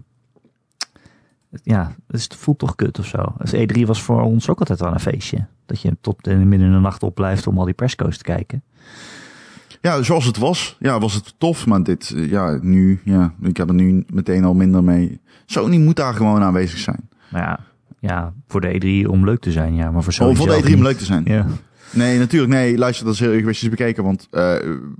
Ja, 1.63 1.95
het 2.07 2.35
voelt 2.35 2.57
toch 2.57 2.75
kut 2.75 2.99
of 2.99 3.05
zo. 3.05 3.35
Dus 3.37 3.53
E3 3.53 3.81
was 3.81 4.01
voor 4.01 4.21
ons 4.21 4.49
ook 4.49 4.59
altijd 4.59 4.79
wel 4.79 4.93
een 4.93 4.99
feestje. 4.99 5.45
Dat 5.65 5.81
je 5.81 5.97
tot 6.01 6.27
in 6.27 6.47
midden 6.47 6.67
in 6.67 6.73
de 6.73 6.79
nacht 6.79 7.03
opblijft 7.03 7.47
om 7.47 7.57
al 7.57 7.65
die 7.65 7.73
persco's 7.73 8.17
te 8.17 8.23
kijken. 8.23 8.63
Ja, 9.81 10.03
zoals 10.03 10.25
het 10.25 10.37
was. 10.37 10.75
Ja, 10.79 10.99
was 10.99 11.13
het 11.13 11.33
tof. 11.37 11.65
Maar 11.65 11.83
dit, 11.83 12.13
ja, 12.15 12.59
nu, 12.61 13.01
ja, 13.03 13.33
ik 13.41 13.57
heb 13.57 13.67
er 13.67 13.75
nu 13.75 14.03
meteen 14.13 14.43
al 14.43 14.53
minder 14.53 14.83
mee. 14.83 15.19
Sony 15.45 15.77
moet 15.77 15.95
daar 15.95 16.13
gewoon 16.13 16.41
aanwezig 16.41 16.79
zijn. 16.79 17.09
Maar 17.29 17.41
ja, 17.41 17.59
ja, 17.99 18.33
voor 18.47 18.61
de 18.61 19.03
E3 19.05 19.09
om 19.09 19.25
leuk 19.25 19.39
te 19.39 19.51
zijn, 19.51 19.75
ja. 19.75 19.91
Maar 19.91 20.03
voor 20.03 20.13
Sony 20.13 20.31
oh, 20.31 20.37
voor 20.37 20.47
de 20.47 20.63
E3 20.63 20.73
om 20.73 20.83
leuk 20.83 20.97
te 20.97 21.05
zijn. 21.05 21.23
Ja. 21.25 21.45
Nee, 21.91 22.19
natuurlijk. 22.19 22.51
Nee, 22.53 22.77
luister, 22.77 23.05
dat 23.05 23.13
is 23.13 23.19
heel 23.19 23.31
egoïstisch 23.31 23.69
bekeken. 23.69 24.03
Want 24.03 24.27
uh, 24.31 24.55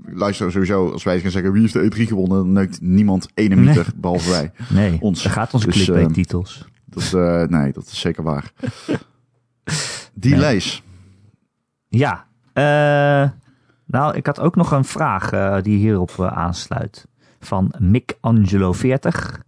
luister 0.06 0.52
sowieso, 0.52 0.90
als 0.92 1.02
wij 1.02 1.20
gaan 1.20 1.30
zeggen 1.30 1.52
wie 1.52 1.60
heeft 1.60 1.72
de 1.72 2.04
E3 2.04 2.08
gewonnen, 2.08 2.38
dan 2.38 2.52
neukt 2.52 2.80
niemand 2.80 3.28
ene 3.34 3.56
meter, 3.56 3.82
nee. 3.82 4.00
behalve 4.00 4.30
wij. 4.30 4.52
Nee, 4.68 4.96
ons. 5.00 5.24
Er 5.24 5.30
gaat 5.30 5.54
onze 5.54 5.66
dus, 5.66 5.84
clickbait-titels. 5.84 6.58
Uh, 6.58 6.68
dat, 6.84 7.12
uh, 7.12 7.58
nee, 7.58 7.72
dat 7.72 7.86
is 7.86 8.00
zeker 8.00 8.22
waar. 8.22 8.52
Die 10.14 10.30
nee. 10.30 10.40
lees. 10.40 10.82
Ja. 11.88 12.26
Nou, 13.90 14.16
ik 14.16 14.26
had 14.26 14.40
ook 14.40 14.56
nog 14.56 14.70
een 14.70 14.84
vraag 14.84 15.30
die 15.62 15.78
hierop 15.78 16.20
aansluit. 16.20 17.06
Van 17.40 17.74
Mick 17.78 18.16
Angelo 18.20 18.72
40. 18.72 19.42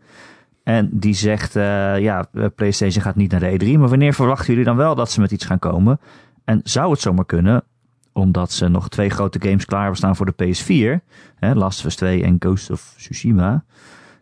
En 0.62 0.88
die 0.92 1.14
zegt, 1.14 1.56
uh, 1.56 1.98
ja, 1.98 2.26
PlayStation 2.54 3.02
gaat 3.02 3.16
niet 3.16 3.30
naar 3.30 3.40
de 3.40 3.58
E3. 3.60 3.78
Maar 3.78 3.88
wanneer 3.88 4.14
verwachten 4.14 4.46
jullie 4.46 4.64
dan 4.64 4.76
wel 4.76 4.94
dat 4.94 5.10
ze 5.10 5.20
met 5.20 5.30
iets 5.30 5.44
gaan 5.44 5.58
komen? 5.58 6.00
En 6.44 6.60
zou 6.64 6.90
het 6.90 7.00
zomaar 7.00 7.24
kunnen, 7.24 7.64
omdat 8.12 8.52
ze 8.52 8.68
nog 8.68 8.88
twee 8.88 9.10
grote 9.10 9.40
games 9.42 9.64
klaar 9.64 9.96
staan 9.96 10.16
voor 10.16 10.26
de 10.26 10.44
PS4, 10.44 11.04
hè, 11.34 11.54
Last 11.54 11.78
of 11.78 11.84
Us 11.84 11.96
2 11.96 12.22
en 12.22 12.36
Ghost 12.38 12.70
of 12.70 12.94
Tsushima, 12.96 13.64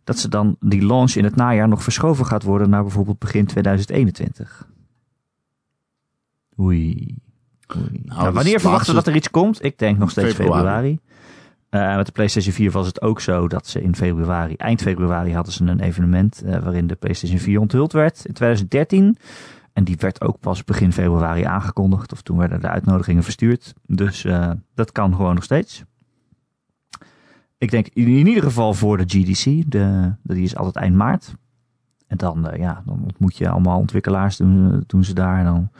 dat 0.05 0.19
ze 0.19 0.29
dan 0.29 0.57
die 0.61 0.87
launch 0.87 1.13
in 1.15 1.25
het 1.25 1.37
najaar 1.37 1.69
nog 1.69 1.83
verschoven 1.83 2.27
gaat 2.27 2.43
worden 2.43 2.71
naar 2.71 2.83
bijvoorbeeld 2.83 3.19
begin 3.19 3.47
2021? 3.47 4.69
Oei. 6.61 7.17
Nou, 7.75 7.89
nou, 8.05 8.33
wanneer 8.33 8.61
verwachten 8.61 8.89
we 8.89 8.95
dat 8.95 9.07
er 9.07 9.17
iets 9.17 9.31
komt? 9.31 9.65
Ik 9.65 9.79
denk 9.79 9.99
nog 9.99 10.11
steeds 10.11 10.35
februari. 10.35 10.59
februari. 10.59 10.99
Uh, 11.71 11.97
met 11.97 12.07
de 12.07 12.13
PlayStation 12.13 12.55
4 12.55 12.71
was 12.71 12.87
het 12.87 13.03
ook 13.03 13.21
zo 13.21 13.49
dat 13.49 13.67
ze 13.67 13.83
in 13.83 13.97
februari, 13.97 14.55
eind 14.55 14.83
februari, 14.83 15.35
hadden 15.35 15.53
ze 15.53 15.65
een 15.65 15.81
evenement 15.81 16.43
uh, 16.45 16.59
waarin 16.59 16.87
de 16.87 16.95
PlayStation 16.95 17.39
4 17.39 17.61
onthuld 17.61 17.93
werd 17.93 18.25
in 18.25 18.33
2013. 18.33 19.17
En 19.73 19.85
die 19.85 19.97
werd 19.99 20.21
ook 20.21 20.41
pas 20.41 20.65
begin 20.65 20.93
februari 20.93 21.43
aangekondigd, 21.43 22.13
of 22.13 22.23
toen 22.23 22.37
werden 22.37 22.61
de 22.61 22.69
uitnodigingen 22.69 23.23
verstuurd. 23.23 23.75
Dus 23.87 24.25
uh, 24.25 24.51
dat 24.75 24.93
kan 24.93 25.15
gewoon 25.15 25.35
nog 25.35 25.45
steeds. 25.45 25.85
Ik 27.59 27.71
denk 27.71 27.89
in 27.93 28.27
ieder 28.27 28.43
geval 28.43 28.75
voor 28.75 28.97
de 28.97 29.05
GDC, 29.07 29.71
de, 29.71 30.13
die 30.23 30.45
is 30.45 30.57
altijd 30.57 30.77
eind 30.77 30.95
maart. 30.97 31.35
En 32.07 32.17
dan, 32.17 32.49
ja, 32.57 32.83
dan 32.87 33.03
ontmoet 33.05 33.37
je 33.37 33.49
allemaal 33.49 33.79
ontwikkelaars, 33.79 34.37
doen, 34.37 34.85
doen 34.87 35.05
ze 35.05 35.15
daar. 35.15 35.39
En 35.39 35.45
dan 35.45 35.71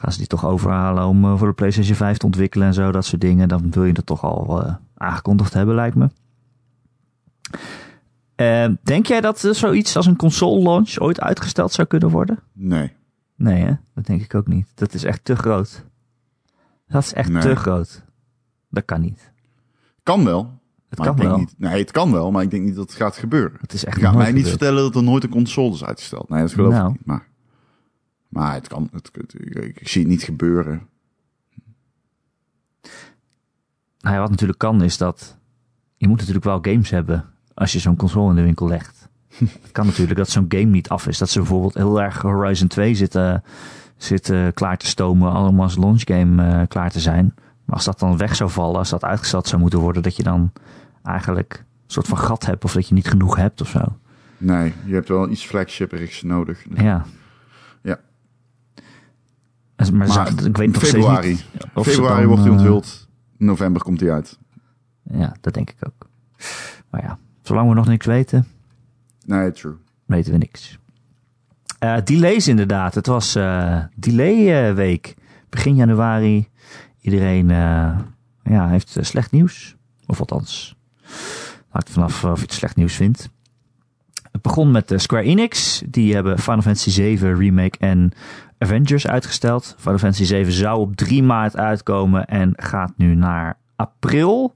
gaan 0.00 0.12
ze 0.12 0.18
die 0.18 0.26
toch 0.26 0.46
overhalen 0.46 1.04
om 1.04 1.38
voor 1.38 1.48
de 1.48 1.54
PlayStation 1.54 1.96
5 1.96 2.16
te 2.16 2.26
ontwikkelen 2.26 2.66
en 2.66 2.74
zo, 2.74 2.92
dat 2.92 3.04
soort 3.04 3.20
dingen. 3.20 3.48
Dan 3.48 3.70
wil 3.70 3.84
je 3.84 3.92
er 3.92 4.04
toch 4.04 4.24
al 4.24 4.78
aangekondigd 4.96 5.54
hebben, 5.54 5.74
lijkt 5.74 5.96
me. 5.96 6.08
Uh, 8.36 8.74
denk 8.82 9.06
jij 9.06 9.20
dat 9.20 9.38
zoiets 9.50 9.96
als 9.96 10.06
een 10.06 10.16
console 10.16 10.62
launch 10.62 10.98
ooit 10.98 11.20
uitgesteld 11.20 11.72
zou 11.72 11.88
kunnen 11.88 12.10
worden? 12.10 12.38
Nee. 12.52 12.92
Nee, 13.36 13.62
hè? 13.62 13.72
Dat 13.94 14.06
denk 14.06 14.22
ik 14.22 14.34
ook 14.34 14.46
niet. 14.46 14.66
Dat 14.74 14.94
is 14.94 15.04
echt 15.04 15.24
te 15.24 15.36
groot. 15.36 15.84
Dat 16.86 17.02
is 17.02 17.12
echt 17.12 17.28
nee. 17.28 17.42
te 17.42 17.56
groot. 17.56 18.04
Dat 18.68 18.84
kan 18.84 19.00
niet. 19.00 19.32
Kan 20.02 20.24
wel. 20.24 20.60
Het 20.88 21.00
kan 21.00 21.16
wel. 21.16 21.38
Niet, 21.38 21.54
nee, 21.58 21.80
het 21.80 21.90
kan 21.90 22.12
wel, 22.12 22.30
maar 22.30 22.42
ik 22.42 22.50
denk 22.50 22.64
niet 22.64 22.74
dat 22.74 22.88
het 22.88 22.96
gaat 22.96 23.16
gebeuren. 23.16 23.58
Het 23.60 23.72
is 23.72 23.84
echt 23.84 23.98
gaat 23.98 24.14
mij 24.14 24.32
niet 24.32 24.48
vertellen 24.48 24.82
dat 24.82 24.94
er 24.94 25.02
nooit 25.02 25.24
een 25.24 25.30
console 25.30 25.74
is 25.74 25.84
uitgesteld. 25.84 26.28
Nee, 26.28 26.40
dat 26.40 26.52
geloof 26.52 26.72
nou. 26.72 26.88
ik 26.88 26.96
niet. 26.96 27.06
Maar, 27.06 27.28
maar 28.30 28.54
het 28.54 28.68
kan. 28.68 28.88
Het, 28.92 29.10
het, 29.12 29.34
ik, 29.34 29.80
ik 29.80 29.88
zie 29.88 30.00
het 30.00 30.10
niet 30.10 30.22
gebeuren. 30.22 30.88
Nou 34.00 34.14
ja, 34.14 34.20
wat 34.20 34.30
natuurlijk 34.30 34.58
kan 34.58 34.82
is 34.82 34.96
dat 34.96 35.38
je 35.96 36.08
moet 36.08 36.18
natuurlijk 36.18 36.44
wel 36.44 36.58
games 36.62 36.90
hebben 36.90 37.24
als 37.54 37.72
je 37.72 37.78
zo'n 37.78 37.96
console 37.96 38.30
in 38.30 38.36
de 38.36 38.42
winkel 38.42 38.68
legt. 38.68 39.08
het 39.62 39.72
kan 39.72 39.86
natuurlijk 39.86 40.18
dat 40.18 40.28
zo'n 40.28 40.44
game 40.48 40.64
niet 40.64 40.88
af 40.88 41.06
is. 41.06 41.18
Dat 41.18 41.30
ze 41.30 41.38
bijvoorbeeld 41.38 41.74
heel 41.74 42.02
erg 42.02 42.22
Horizon 42.22 42.68
2 42.68 42.94
zitten, 42.94 43.44
zit 43.96 44.30
eh, 44.30 44.46
klaar 44.54 44.76
te 44.76 44.86
stomen, 44.86 45.32
allemaal 45.32 45.62
als 45.62 45.76
launchgame 45.76 46.46
eh, 46.46 46.66
klaar 46.68 46.90
te 46.90 47.00
zijn. 47.00 47.34
Maar 47.64 47.76
als 47.76 47.84
dat 47.84 47.98
dan 47.98 48.16
weg 48.16 48.36
zou 48.36 48.50
vallen, 48.50 48.78
als 48.78 48.90
dat 48.90 49.04
uitgesteld 49.04 49.48
zou 49.48 49.60
moeten 49.60 49.78
worden, 49.78 50.02
dat 50.02 50.16
je 50.16 50.22
dan 50.22 50.52
eigenlijk 51.02 51.54
een 51.54 51.90
soort 51.90 52.06
van 52.06 52.18
gat 52.18 52.46
hebt 52.46 52.64
of 52.64 52.72
dat 52.72 52.88
je 52.88 52.94
niet 52.94 53.08
genoeg 53.08 53.36
hebt 53.36 53.60
of 53.60 53.68
zo. 53.68 53.98
Nee, 54.38 54.72
je 54.84 54.94
hebt 54.94 55.08
wel 55.08 55.30
iets 55.30 55.46
flagshipperigs 55.46 56.22
nodig. 56.22 56.64
Ja. 56.74 57.04
Maar, 59.92 60.08
Maar 60.08 60.44
ik 60.44 60.56
weet 60.56 60.72
nog 60.72 60.82
februari. 60.82 61.28
niet 61.28 61.44
of 61.74 61.86
Februari 61.86 62.18
dan, 62.18 62.26
wordt 62.26 62.42
hij 62.42 62.52
eh, 62.52 62.58
onthuld. 62.58 63.08
November 63.36 63.82
komt 63.82 64.00
hij 64.00 64.12
uit. 64.12 64.38
Ja, 65.12 65.36
dat 65.40 65.54
denk 65.54 65.70
ik 65.70 65.76
ook. 65.86 66.08
Maar 66.90 67.02
ja, 67.02 67.18
zolang 67.42 67.68
we 67.68 67.74
nog 67.74 67.86
niks 67.86 68.06
weten, 68.06 68.46
Nee, 69.26 69.52
true. 69.52 69.74
weten 70.06 70.32
we 70.32 70.38
niks. 70.38 70.78
Eh, 71.78 71.96
delays 72.04 72.48
inderdaad. 72.48 72.94
Het 72.94 73.06
was 73.06 73.34
eh 73.34 73.78
delay 73.96 74.74
week. 74.74 75.14
Begin 75.48 75.74
januari. 75.74 76.48
Iedereen 77.00 77.48
ja, 78.42 78.68
heeft 78.68 78.96
slecht 79.00 79.30
nieuws. 79.30 79.76
Of 80.06 80.20
althans, 80.20 80.76
hangt 81.68 81.90
vanaf 81.90 82.24
of 82.24 82.36
je 82.36 82.42
het 82.42 82.52
slecht 82.52 82.76
nieuws 82.76 82.94
vindt. 82.94 83.30
Het 84.32 84.42
begon 84.42 84.70
met 84.70 84.92
Square 84.96 85.22
Enix. 85.22 85.82
Die 85.88 86.14
hebben 86.14 86.38
Final 86.38 86.62
Fantasy 86.62 86.90
7 86.90 87.36
Remake 87.38 87.78
en 87.78 88.12
Avengers 88.62 89.06
uitgesteld. 89.06 89.74
Final 89.78 89.98
Fantasy 89.98 90.24
7 90.24 90.52
zou 90.52 90.78
op 90.80 90.96
3 90.96 91.22
maart 91.22 91.56
uitkomen 91.56 92.26
en 92.26 92.52
gaat 92.56 92.92
nu 92.96 93.14
naar 93.14 93.58
april. 93.76 94.54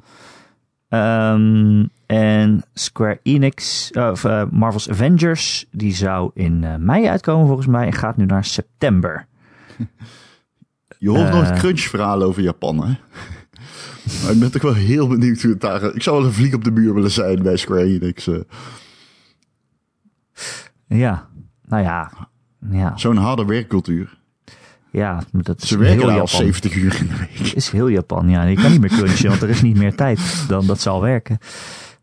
Ehm, 0.88 1.84
en 2.07 2.64
Square 2.74 3.20
Enix, 3.22 3.90
of 3.92 4.24
eh, 4.24 4.42
Marvel's 4.50 4.90
Avengers, 4.90 5.66
die 5.70 5.94
zou 5.94 6.30
in 6.34 6.64
eh, 6.64 6.76
mei 6.76 7.07
uitkomen 7.07 7.46
volgens 7.46 7.66
mij 7.66 7.86
en 7.86 7.92
gaat 7.92 8.16
nu 8.16 8.24
naar 8.24 8.44
september. 8.44 9.26
Je 10.98 11.09
hoort 11.11 11.28
Eh. 11.28 11.32
nooit 11.34 11.52
crunch-verhalen 11.59 12.26
over 12.26 12.42
Japan, 12.42 12.76
hè? 12.86 12.94
maar 14.22 14.32
ik 14.32 14.38
ben 14.38 14.50
toch 14.52 14.62
wel 14.62 14.74
heel 14.74 15.09
benieuwd 15.09 15.42
hoe 15.42 15.50
het 15.50 15.61
daar... 15.61 15.94
Ik 15.94 16.02
zou 16.02 16.16
wel 16.16 16.26
een 16.26 16.32
vlieg 16.32 16.55
op 16.55 16.64
de 16.64 16.70
muur 16.70 16.94
willen 16.94 17.11
zijn 17.11 17.42
bij 17.42 17.57
Square 17.57 17.82
Enix. 17.84 18.28
Ja, 20.86 21.28
nou 21.64 21.82
ja, 21.82 22.12
ja, 22.70 22.96
Zo'n 22.96 23.16
harde 23.16 23.44
werkcultuur. 23.44 24.18
ja 24.90 25.22
dat 25.32 25.62
is 25.62 25.68
Ze 25.68 25.78
werken 25.78 25.98
heel 25.98 26.08
al 26.08 26.14
Japan. 26.14 26.28
70 26.28 26.74
uur 26.74 26.96
in 27.00 27.06
de 27.06 27.16
week. 27.16 27.52
Is 27.54 27.70
heel 27.70 27.88
Japan, 27.88 28.28
ja. 28.28 28.42
Je 28.42 28.56
kan 28.56 28.70
niet 28.70 28.80
meer 28.80 28.90
crunchen, 28.90 29.28
want 29.28 29.42
er 29.42 29.48
is 29.48 29.62
niet 29.62 29.76
meer 29.76 29.94
tijd 29.94 30.44
dan 30.48 30.66
dat 30.66 30.80
zal 30.80 31.00
werken. 31.00 31.38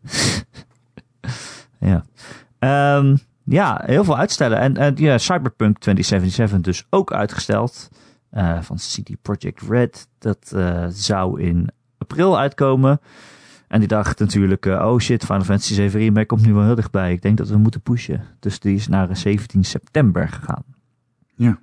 ja. 1.80 2.04
Ehm, 2.58 3.16
ja, 3.44 3.82
heel 3.86 4.04
veel 4.04 4.16
uitstellen. 4.18 4.76
En 4.76 4.94
ja, 4.96 5.18
Cyberpunk 5.18 5.78
2077 5.78 6.60
dus 6.60 6.86
ook 6.90 7.12
uitgesteld. 7.12 7.88
eh, 8.30 8.60
van 8.60 8.76
CD 8.76 9.10
Projekt 9.22 9.62
Red. 9.68 10.08
Dat 10.18 10.52
eh, 10.54 10.84
zou 10.88 11.40
in 11.42 11.68
april 11.98 12.38
uitkomen. 12.38 13.00
En 13.72 13.78
die 13.78 13.88
dacht 13.88 14.18
natuurlijk, 14.18 14.66
eh, 14.66 14.86
oh 14.86 14.98
shit, 14.98 15.24
Final 15.24 15.42
Fantasy 15.44 15.74
7 15.74 16.00
Remake 16.00 16.26
komt 16.26 16.46
nu 16.46 16.52
wel 16.54 16.64
heel 16.64 16.74
dichtbij. 16.74 17.12
Ik 17.12 17.22
denk 17.22 17.36
dat 17.36 17.48
we 17.48 17.56
moeten 17.56 17.80
pushen. 17.80 18.24
Dus 18.40 18.60
die 18.60 18.74
is 18.74 18.88
naar 18.88 19.10
eh, 19.10 19.14
17 19.16 19.64
september 19.64 20.28
gegaan. 20.28 20.64
Ja. 21.34 21.58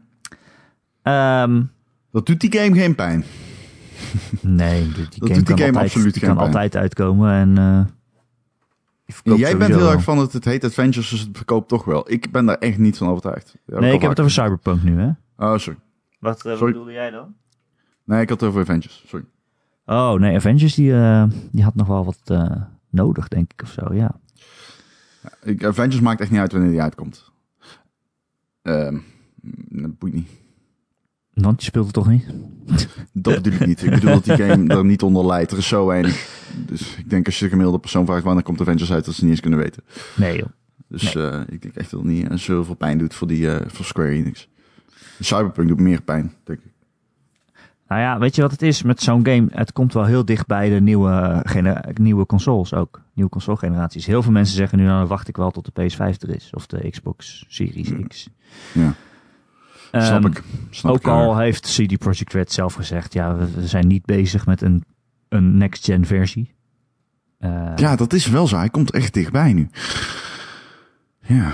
Ehm, 1.01 1.63
Dat 2.11 2.25
doet 2.25 2.39
die 2.39 2.51
game 2.59 2.75
geen 2.75 2.95
pijn. 2.95 3.23
Nee, 4.41 4.83
die, 4.83 4.93
die 4.93 5.19
doet 5.19 5.29
game 5.29 5.33
die 5.33 5.43
kan, 5.43 5.57
game 5.57 5.67
altijd, 5.67 5.85
absoluut 5.85 6.13
die 6.13 6.21
geen 6.23 6.35
kan 6.35 6.37
pijn. 6.37 6.47
altijd 6.55 6.75
uitkomen. 6.75 7.31
En, 7.31 7.57
eh, 7.57 9.37
Jij 9.37 9.57
bent 9.57 9.75
heel 9.75 9.91
erg 9.91 10.03
van 10.03 10.17
het, 10.17 10.33
het 10.33 10.45
heet 10.45 10.63
Adventures, 10.63 11.09
dus 11.09 11.19
het 11.19 11.29
verkoopt 11.37 11.67
toch 11.69 11.85
wel. 11.85 12.11
Ik 12.11 12.31
ben 12.31 12.45
daar 12.45 12.57
echt 12.57 12.77
niet 12.77 12.97
van 12.97 13.07
overtuigd. 13.07 13.55
Ja, 13.65 13.79
Nee, 13.79 13.93
ik 13.93 14.01
heb 14.01 14.09
het 14.09 14.19
over 14.19 14.31
Cyberpunk 14.31 14.83
nu, 14.83 14.99
hè? 14.99 15.09
Oh, 15.37 15.57
sorry. 15.57 15.79
Wat, 16.19 16.39
Sorry. 16.39 16.65
bedoelde 16.65 16.91
jij 16.91 17.09
dan? 17.09 17.35
Nee, 18.03 18.21
ik 18.21 18.29
had 18.29 18.39
het 18.39 18.49
over 18.49 18.61
Avengers. 18.61 19.03
Sorry. 19.07 19.25
Oh, 19.89 20.13
nee, 20.13 20.35
Avengers 20.35 20.75
die, 20.75 20.93
eh, 20.93 21.23
die 21.51 21.63
had 21.63 21.75
nog 21.75 21.87
wel 21.87 22.05
wat 22.05 22.21
eh, 22.23 22.61
nodig, 22.89 23.27
denk 23.27 23.51
ik, 23.51 23.61
of 23.61 23.71
zo, 23.71 23.93
ja. 23.93 24.19
Ik, 25.43 25.63
Avengers 25.63 25.99
maakt 25.99 26.21
echt 26.21 26.31
niet 26.31 26.39
uit 26.39 26.51
wanneer 26.51 26.71
die 26.71 26.81
uitkomt. 26.81 27.31
Ehm 28.61 28.97
dat 29.69 29.99
boeit 29.99 30.13
niet. 30.13 30.29
Want 31.33 31.59
je 31.59 31.65
speelt 31.65 31.85
het 31.85 31.93
toch 31.93 32.09
niet? 32.09 32.25
Dat 33.13 33.41
bedoel 33.41 33.59
ik 33.59 33.65
niet. 33.65 33.83
Ik 33.83 33.89
bedoel 33.89 34.13
dat 34.13 34.23
die 34.23 34.35
game 34.35 34.67
er 34.67 34.85
niet 34.85 35.01
onder 35.01 35.25
leidt. 35.25 35.51
Er 35.51 35.57
is 35.57 35.67
zo 35.67 35.85
weinig. 35.85 36.27
Dus 36.65 36.95
ik 36.95 37.09
denk 37.09 37.25
als 37.25 37.37
je 37.37 37.43
de 37.43 37.49
gemiddelde 37.49 37.79
persoon 37.79 38.05
vraagt 38.05 38.23
wanneer 38.23 38.43
komt 38.43 38.61
Avengers 38.61 38.91
uit, 38.91 39.05
dat 39.05 39.13
ze 39.13 39.21
niet 39.21 39.31
eens 39.31 39.39
kunnen 39.39 39.59
weten. 39.59 39.83
Nee, 40.15 40.37
joh. 40.37 40.47
Dus 40.87 41.15
eh, 41.15 41.41
ik 41.47 41.61
denk 41.61 41.75
echt 41.75 41.91
dat 41.91 41.99
het 41.99 42.09
niet 42.09 42.27
zoveel 42.33 42.75
pijn 42.75 42.97
doet 42.97 43.13
voor, 43.13 43.27
die, 43.27 43.49
voor 43.67 43.85
Square 43.85 44.09
Enix. 44.09 44.49
Cyberpunk 45.19 45.67
doet 45.67 45.79
meer 45.79 46.01
pijn, 46.01 46.33
denk 46.43 46.59
ik. 46.59 46.68
Nou 47.89 48.01
ja, 48.01 48.19
weet 48.19 48.35
je 48.35 48.41
wat 48.41 48.51
het 48.51 48.61
is 48.61 48.81
met 48.83 49.01
zo'n 49.01 49.25
game? 49.25 49.47
Het 49.51 49.71
komt 49.71 49.93
wel 49.93 50.05
heel 50.05 50.25
dicht 50.25 50.47
bij 50.47 50.69
de 50.69 50.81
nieuwe, 50.81 51.45
nieuwe 51.93 52.25
consoles 52.25 52.73
ook. 52.73 53.01
Nieuwe 53.13 53.29
console 53.31 53.57
generaties. 53.57 54.05
Heel 54.05 54.21
veel 54.23 54.31
mensen 54.31 54.55
zeggen 54.55 54.77
nu, 54.77 54.83
nou 54.83 54.99
dan 54.99 55.07
wacht 55.07 55.27
ik 55.27 55.37
wel 55.37 55.51
tot 55.51 55.69
de 55.75 55.81
PS5 55.91 55.97
er 55.97 56.35
is. 56.35 56.49
Of 56.53 56.65
de 56.65 56.89
Xbox 56.89 57.45
Series 57.47 57.91
X. 58.07 58.29
Ja, 58.73 58.93
snap 59.91 60.23
Ehm, 60.23 60.25
ik. 60.25 60.43
Snap 60.69 60.91
Ook 60.91 60.97
ik 60.97 61.07
al 61.07 61.37
heeft 61.37 61.75
CD 61.77 61.97
Projekt 61.97 62.33
Red 62.33 62.51
zelf 62.51 62.73
gezegd, 62.73 63.13
ja, 63.13 63.35
we, 63.35 63.51
we 63.51 63.67
zijn 63.67 63.87
niet 63.87 64.05
bezig 64.05 64.45
met 64.45 64.61
een, 64.61 64.83
een 65.29 65.57
next-gen 65.57 66.05
versie. 66.05 66.53
Eh, 67.39 67.71
Ja, 67.75 67.95
dat 67.95 68.13
is 68.13 68.27
wel 68.27 68.47
zo. 68.47 68.57
Hij 68.57 68.69
komt 68.69 68.91
echt 68.91 69.13
dichtbij 69.13 69.53
nu. 69.53 69.69
Ja. 71.21 71.53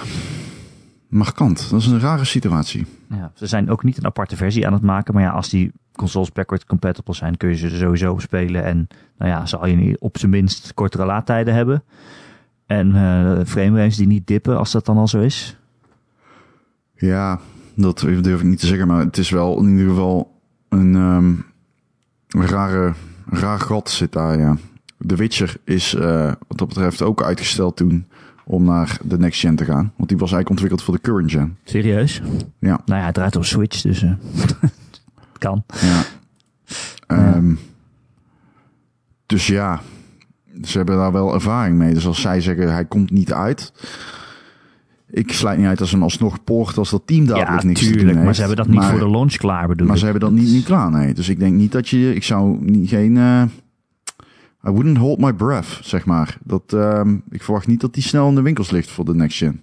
Markant. 1.15 1.69
Dat 1.69 1.79
is 1.79 1.85
een 1.85 1.99
rare 1.99 2.25
situatie. 2.25 2.85
ja, 3.09 3.31
ze 3.35 3.47
zijn 3.47 3.69
ook 3.69 3.83
niet 3.83 3.97
een 3.97 4.05
aparte 4.05 4.35
versie 4.35 4.67
aan 4.67 4.73
het 4.73 4.81
maken, 4.81 5.13
maar 5.13 5.23
ja, 5.23 5.29
als 5.29 5.49
die 5.49 5.71
consoles 5.91 6.31
backward 6.31 6.65
compatible 6.65 7.13
zijn, 7.13 7.37
kun 7.37 7.49
je 7.49 7.55
ze 7.55 7.69
sowieso 7.69 8.17
spelen. 8.17 8.63
En 8.63 8.87
nou 9.17 9.31
ja, 9.31 9.45
zal 9.45 9.65
je 9.65 9.95
op 9.99 10.17
zijn 10.17 10.31
minst 10.31 10.73
kortere 10.73 11.05
laadtijden 11.05 11.53
hebben. 11.53 11.83
En 12.65 12.95
eh 12.95 13.45
framerates 13.45 13.95
die 13.95 14.07
niet 14.07 14.27
dippen, 14.27 14.57
als 14.57 14.71
dat 14.71 14.85
dan 14.85 14.97
al 14.97 15.07
zo 15.07 15.19
is. 15.19 15.57
Ja, 16.95 17.39
dat 17.75 17.99
durf 17.99 18.39
ik 18.39 18.47
niet 18.47 18.59
te 18.59 18.67
zeggen. 18.67 18.87
Maar 18.87 18.99
het 18.99 19.17
is 19.17 19.29
wel 19.29 19.59
in 19.59 19.69
ieder 19.69 19.87
geval 19.87 20.39
een, 20.69 20.93
een 20.93 22.47
rare, 22.47 22.93
raar 23.29 23.59
gat 23.59 23.89
zit 23.89 24.11
daar, 24.11 24.39
ja. 24.39 24.57
The 25.07 25.15
Witcher 25.15 25.55
is 25.63 25.93
eh, 25.93 26.31
wat 26.47 26.57
dat 26.57 26.67
betreft 26.67 27.01
ook 27.01 27.23
uitgesteld 27.23 27.75
toen 27.77 28.07
om 28.45 28.63
naar 28.63 28.97
de 29.03 29.17
next 29.17 29.39
gen 29.39 29.55
te 29.55 29.65
gaan. 29.65 29.93
Want 29.95 30.09
die 30.09 30.17
was 30.17 30.31
eigenlijk 30.31 30.49
ontwikkeld 30.49 30.81
voor 30.83 30.93
de 30.93 31.01
current 31.01 31.31
gen. 31.31 31.57
Serieus? 31.63 32.21
Ja. 32.59 32.79
Nou 32.85 32.99
ja, 32.99 33.05
het 33.05 33.13
draait 33.13 33.35
op 33.35 33.45
Switch, 33.45 33.81
dus 33.81 34.03
eh, 34.03 34.11
kan. 35.37 35.63
Ja. 35.81 36.01
Ehm, 37.07 37.53
dus 39.25 39.47
ja, 39.47 39.81
ze 40.63 40.77
hebben 40.77 40.95
daar 40.97 41.11
wel 41.11 41.33
ervaring 41.33 41.77
mee. 41.77 41.93
Dus 41.93 42.07
als 42.07 42.21
zij 42.21 42.41
zeggen 42.41 42.73
hij 42.73 42.85
komt 42.85 43.11
niet 43.11 43.33
uit. 43.33 43.73
Ik 45.09 45.31
sluit 45.31 45.57
niet 45.57 45.67
uit 45.67 45.79
als 45.79 45.89
ze 45.89 45.95
hem 45.95 46.03
alsnog 46.03 46.43
poort 46.43 46.77
als 46.77 46.89
dat 46.89 47.01
team 47.05 47.25
dadelijk 47.25 47.61
Ja, 47.61 47.67
niks 47.67 47.79
te 47.79 47.85
doen 47.85 47.97
tuurlijk, 47.97 48.23
maar 48.23 48.33
ze 48.33 48.39
hebben 48.39 48.57
dat 48.57 48.67
niet 48.67 48.75
Maar- 48.75 48.89
voor 48.89 48.99
de 48.99 49.09
launch 49.09 49.35
klaar 49.35 49.67
bedoel 49.67 49.87
Maar 49.87 49.97
ze 49.97 50.03
hebben 50.03 50.21
dat 50.21 50.31
niet, 50.31 50.51
niet 50.51 50.65
klaar, 50.65 50.91
nee. 50.91 51.13
Dus 51.13 51.29
ik 51.29 51.39
denk 51.39 51.53
niet 51.55 51.71
dat 51.71 51.89
je... 51.89 52.15
Ik 52.15 52.23
zou 52.23 52.57
niet, 52.65 52.89
geen... 52.89 53.17
eh, 53.17 53.43
I 54.67 54.69
wouldn't 54.71 54.97
hold 54.97 55.19
my 55.19 55.33
breath, 55.33 55.79
zeg 55.81 56.05
maar. 56.05 56.37
Dat, 56.43 56.73
ehm, 56.73 57.17
ik 57.29 57.43
verwacht 57.43 57.67
niet 57.67 57.81
dat 57.81 57.93
die 57.93 58.03
snel 58.03 58.29
in 58.29 58.35
de 58.35 58.41
winkels 58.41 58.71
ligt 58.71 58.91
voor 58.91 59.05
de 59.05 59.15
next 59.15 59.37
gen. 59.37 59.61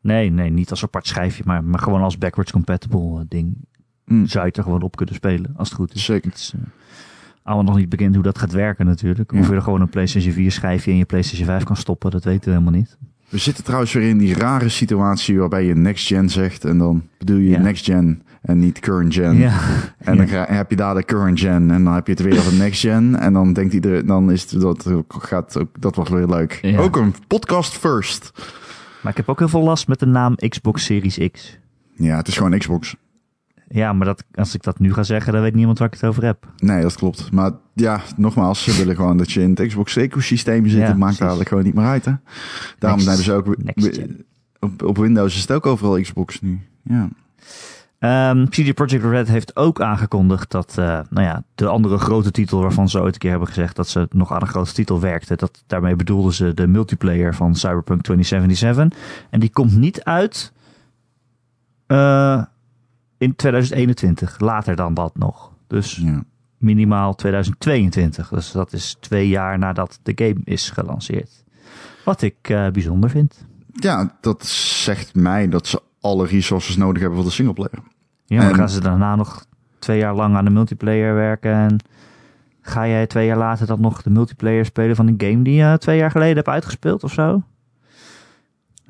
Nee, 0.00 0.30
nee, 0.30 0.50
niet 0.50 0.70
als 0.70 0.82
apart 0.82 1.06
schijfje, 1.06 1.42
maar, 1.46 1.64
maar 1.64 1.80
gewoon 1.80 2.02
als 2.02 2.18
backwards 2.18 2.52
compatible 2.52 3.18
eh, 3.20 3.24
ding. 3.28 3.54
Mm. 4.04 4.26
Zou 4.26 4.46
je 4.46 4.52
er 4.52 4.62
gewoon 4.62 4.82
op 4.82 4.96
kunnen 4.96 5.14
spelen, 5.14 5.52
als 5.56 5.68
het 5.68 5.78
goed 5.78 5.94
is. 5.94 6.04
Zeker. 6.04 6.30
Het 6.30 6.38
is 6.38 6.52
eh, 6.56 6.60
allemaal 7.42 7.64
nog 7.64 7.76
niet 7.76 7.88
bekend 7.88 8.14
hoe 8.14 8.24
dat 8.24 8.38
gaat 8.38 8.52
werken 8.52 8.86
natuurlijk. 8.86 9.32
Of 9.32 9.48
je 9.48 9.54
er 9.54 9.62
gewoon 9.62 9.80
een 9.80 9.88
PlayStation 9.88 10.32
4 10.32 10.52
schijfje 10.52 10.90
in 10.90 10.96
je 10.96 11.04
PlayStation 11.04 11.46
5 11.46 11.62
kan 11.64 11.76
stoppen, 11.76 12.10
dat 12.10 12.24
weten 12.24 12.44
we 12.44 12.50
helemaal 12.50 12.72
niet. 12.72 12.96
We 13.28 13.38
zitten 13.38 13.64
trouwens 13.64 13.92
weer 13.92 14.08
in 14.08 14.18
die 14.18 14.34
rare 14.34 14.68
situatie 14.68 15.38
waarbij 15.38 15.64
je 15.64 15.74
next 15.74 16.06
gen 16.06 16.28
zegt. 16.30 16.64
En 16.64 16.78
dan 16.78 17.02
bedoel 17.18 17.38
je 17.38 17.50
Ja. 17.50 17.58
next 17.58 17.84
gen 17.84 18.22
en 18.46 18.58
niet 18.58 18.78
current 18.80 19.14
gen. 19.14 19.36
Ja, 19.36 19.58
En 19.98 20.16
dan 20.16 20.28
ga- 20.28 20.46
heb 20.48 20.70
je 20.70 20.76
daar 20.76 20.94
de 20.94 21.04
current 21.04 21.40
gen 21.40 21.70
en 21.70 21.84
dan 21.84 21.94
heb 21.94 22.06
je 22.06 22.12
het 22.12 22.22
weer 22.22 22.38
over 22.38 22.54
next 22.54 22.80
gen. 22.80 23.14
En 23.16 23.32
dan 23.32 23.52
denkt 23.52 23.74
iedereen, 23.74 24.06
dan 24.06 24.30
is 24.30 24.50
het, 24.50 24.60
dat, 24.60 24.86
gaat 25.08 25.58
ook, 25.58 25.80
dat 25.80 25.94
wordt 25.94 26.10
weer 26.10 26.26
leuk. 26.26 26.58
Ja. 26.62 26.78
Ook 26.78 26.96
een 26.96 27.14
podcast 27.26 27.76
first. 27.78 28.30
maar 29.02 29.10
ik 29.12 29.16
heb 29.16 29.28
ook 29.28 29.38
heel 29.38 29.48
veel 29.48 29.62
last 29.62 29.88
met 29.88 29.98
de 29.98 30.06
naam 30.06 30.34
Xbox 30.34 30.84
Series 30.84 31.18
X. 31.32 31.58
Ja, 31.96 32.16
het 32.16 32.28
is 32.28 32.36
gewoon 32.36 32.58
Xbox. 32.58 32.96
Ja, 33.68 33.92
maar 33.92 34.06
dat, 34.06 34.24
als 34.34 34.54
ik 34.54 34.62
dat 34.62 34.78
nu 34.78 34.92
ga 34.92 35.02
zeggen, 35.02 35.32
dan 35.32 35.42
weet 35.42 35.54
niemand 35.54 35.78
waar 35.78 35.88
ik 35.88 35.94
het 35.94 36.04
over 36.04 36.24
heb. 36.24 36.52
Nee, 36.56 36.82
dat 36.82 36.94
klopt. 36.94 37.32
Maar 37.32 37.50
ja, 37.74 38.00
nogmaals, 38.16 38.62
ze 38.64 38.76
willen 38.76 38.96
gewoon 38.96 39.16
dat 39.16 39.32
je 39.32 39.40
in 39.42 39.50
het 39.50 39.66
Xbox 39.66 39.96
ecosysteem 39.96 40.66
zit. 40.68 40.80
Ja, 40.80 40.86
het 40.86 40.96
maakt 40.96 41.18
eigenlijk 41.20 41.48
gewoon 41.48 41.64
niet 41.64 41.74
meer 41.74 41.84
uit, 41.86 42.04
hè. 42.04 42.12
Daarom 42.78 43.04
Next- 43.04 43.06
hebben 43.06 43.24
ze 43.24 43.32
ook... 43.32 43.56
Op, 44.60 44.82
op 44.82 44.96
Windows 44.98 45.34
is 45.34 45.40
het 45.40 45.52
ook 45.52 45.66
overal 45.66 46.00
Xbox 46.00 46.40
nu. 46.40 46.60
Ja. 46.82 47.08
Ehm 47.98 48.44
CD 48.46 48.74
Projekt 48.74 49.04
Red 49.04 49.28
heeft 49.28 49.56
ook 49.56 49.80
aangekondigd 49.80 50.50
dat 50.50 50.74
eh, 50.78 50.84
nou 51.10 51.26
ja, 51.26 51.42
de 51.54 51.66
andere 51.68 51.98
grote 51.98 52.30
titel 52.30 52.60
waarvan 52.60 52.88
ze 52.88 53.00
ooit 53.00 53.12
een 53.14 53.20
keer 53.20 53.30
hebben 53.30 53.48
gezegd 53.48 53.76
dat 53.76 53.88
ze 53.88 54.06
nog 54.10 54.32
aan 54.32 54.40
een 54.40 54.46
grote 54.46 54.72
titel 54.72 55.00
werkten. 55.00 55.38
Dat, 55.38 55.62
daarmee 55.66 55.96
bedoelden 55.96 56.32
ze 56.32 56.54
de 56.54 56.66
multiplayer 56.66 57.34
van 57.34 57.54
Cyberpunk 57.54 58.02
2077. 58.02 58.98
En 59.30 59.40
die 59.40 59.50
komt 59.50 59.76
niet 59.76 60.04
uit 60.04 60.52
eh, 61.86 62.42
in 63.18 63.36
2021. 63.36 64.38
Later 64.40 64.76
dan 64.76 64.94
dat 64.94 65.16
nog. 65.16 65.52
Dus 65.66 65.96
Ja. 65.96 66.22
minimaal 66.58 67.14
2022. 67.14 68.28
Dus 68.28 68.52
dat 68.52 68.72
is 68.72 68.96
twee 69.00 69.28
jaar 69.28 69.58
nadat 69.58 69.98
de 70.02 70.12
game 70.14 70.40
is 70.44 70.70
gelanceerd. 70.70 71.44
Wat 72.04 72.22
ik 72.22 72.36
eh, 72.42 72.68
bijzonder 72.68 73.10
vind. 73.10 73.46
ja, 73.72 74.16
dat 74.20 74.46
zegt 74.46 75.14
mij 75.14 75.48
dat 75.48 75.66
ze 75.66 75.82
alle 76.06 76.26
resources 76.26 76.76
nodig 76.76 77.00
hebben 77.00 77.18
voor 77.18 77.28
de 77.28 77.34
singleplayer. 77.34 77.78
Ja, 78.26 78.36
maar 78.40 78.50
En- 78.50 78.54
gaan 78.54 78.68
ze 78.68 78.80
daarna 78.80 79.16
nog 79.16 79.44
twee 79.78 79.98
jaar 79.98 80.14
lang 80.14 80.36
aan 80.36 80.44
de 80.44 80.50
multiplayer 80.50 81.14
werken? 81.14 81.52
En 81.52 81.78
ga 82.60 82.86
jij 82.88 83.06
twee 83.06 83.26
jaar 83.26 83.36
later 83.38 83.66
dan 83.66 83.80
nog 83.80 84.02
de 84.02 84.10
multiplayer 84.10 84.64
spelen 84.64 84.96
van 84.96 85.06
een 85.06 85.14
game 85.18 85.42
die 85.42 85.54
je 85.54 85.76
twee 85.78 85.98
jaar 85.98 86.10
geleden 86.10 86.34
hebt 86.36 86.48
uitgespeeld 86.48 87.04
of 87.04 87.12
zo? 87.12 87.42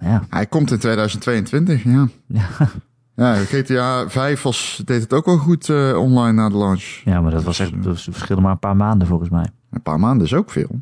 Ja, 0.00 0.22
Hij 0.30 0.46
komt 0.46 0.70
in 0.70 0.78
2022, 0.78 1.84
ja. 1.84 2.08
ja. 2.26 2.46
Ja, 3.16 3.34
GTA 3.34 4.08
5 4.08 4.42
was, 4.42 4.82
deed 4.84 5.02
het 5.02 5.12
ook 5.12 5.24
wel 5.24 5.36
goed 5.38 5.68
eh, 5.68 5.96
online 5.98 6.32
na 6.32 6.48
de 6.48 6.56
launch. 6.56 7.00
ja 7.04 7.20
maar 7.20 7.30
dat 7.30 7.42
was 7.44 7.58
echt, 7.58 7.82
dat 7.82 8.00
verschilde 8.00 8.42
maar 8.42 8.50
een 8.52 8.58
paar 8.58 8.76
maanden 8.76 9.08
volgens 9.08 9.30
mij. 9.30 9.46
Een 9.70 9.82
paar 9.82 10.00
maanden 10.00 10.26
is 10.26 10.34
ook 10.34 10.50
veel. 10.50 10.80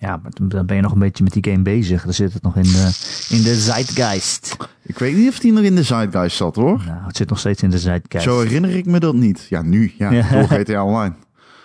Ja, 0.00 0.16
maar 0.22 0.30
dan 0.48 0.66
ben 0.66 0.76
je 0.76 0.82
nog 0.82 0.92
een 0.92 0.98
beetje 0.98 1.24
met 1.24 1.32
die 1.32 1.50
game 1.50 1.62
bezig. 1.62 2.04
Dan 2.04 2.12
zit 2.14 2.32
het 2.32 2.42
nog 2.42 2.56
in 2.56 2.62
de, 2.62 2.90
in 3.28 3.42
de 3.42 3.54
zeitgeist. 3.54 4.56
Ik 4.82 4.98
weet 4.98 5.16
niet 5.16 5.28
of 5.28 5.38
die 5.38 5.52
nog 5.52 5.62
in 5.64 5.74
de 5.74 5.82
Zeitgeist 5.82 6.36
zat, 6.36 6.56
hoor. 6.56 6.82
Nou, 6.86 7.06
het 7.06 7.16
zit 7.16 7.28
nog 7.28 7.38
steeds 7.38 7.62
in 7.62 7.70
de 7.70 7.78
zeitgeist. 7.78 8.24
Zo 8.24 8.40
herinner 8.40 8.76
ik 8.76 8.86
me 8.86 9.00
dat 9.00 9.14
niet. 9.14 9.46
Ja, 9.48 9.62
nu. 9.62 9.92
Ja, 9.98 10.10
Ja. 10.12 10.28
door 10.30 10.48
GTA 10.48 10.84
Online. 10.84 11.14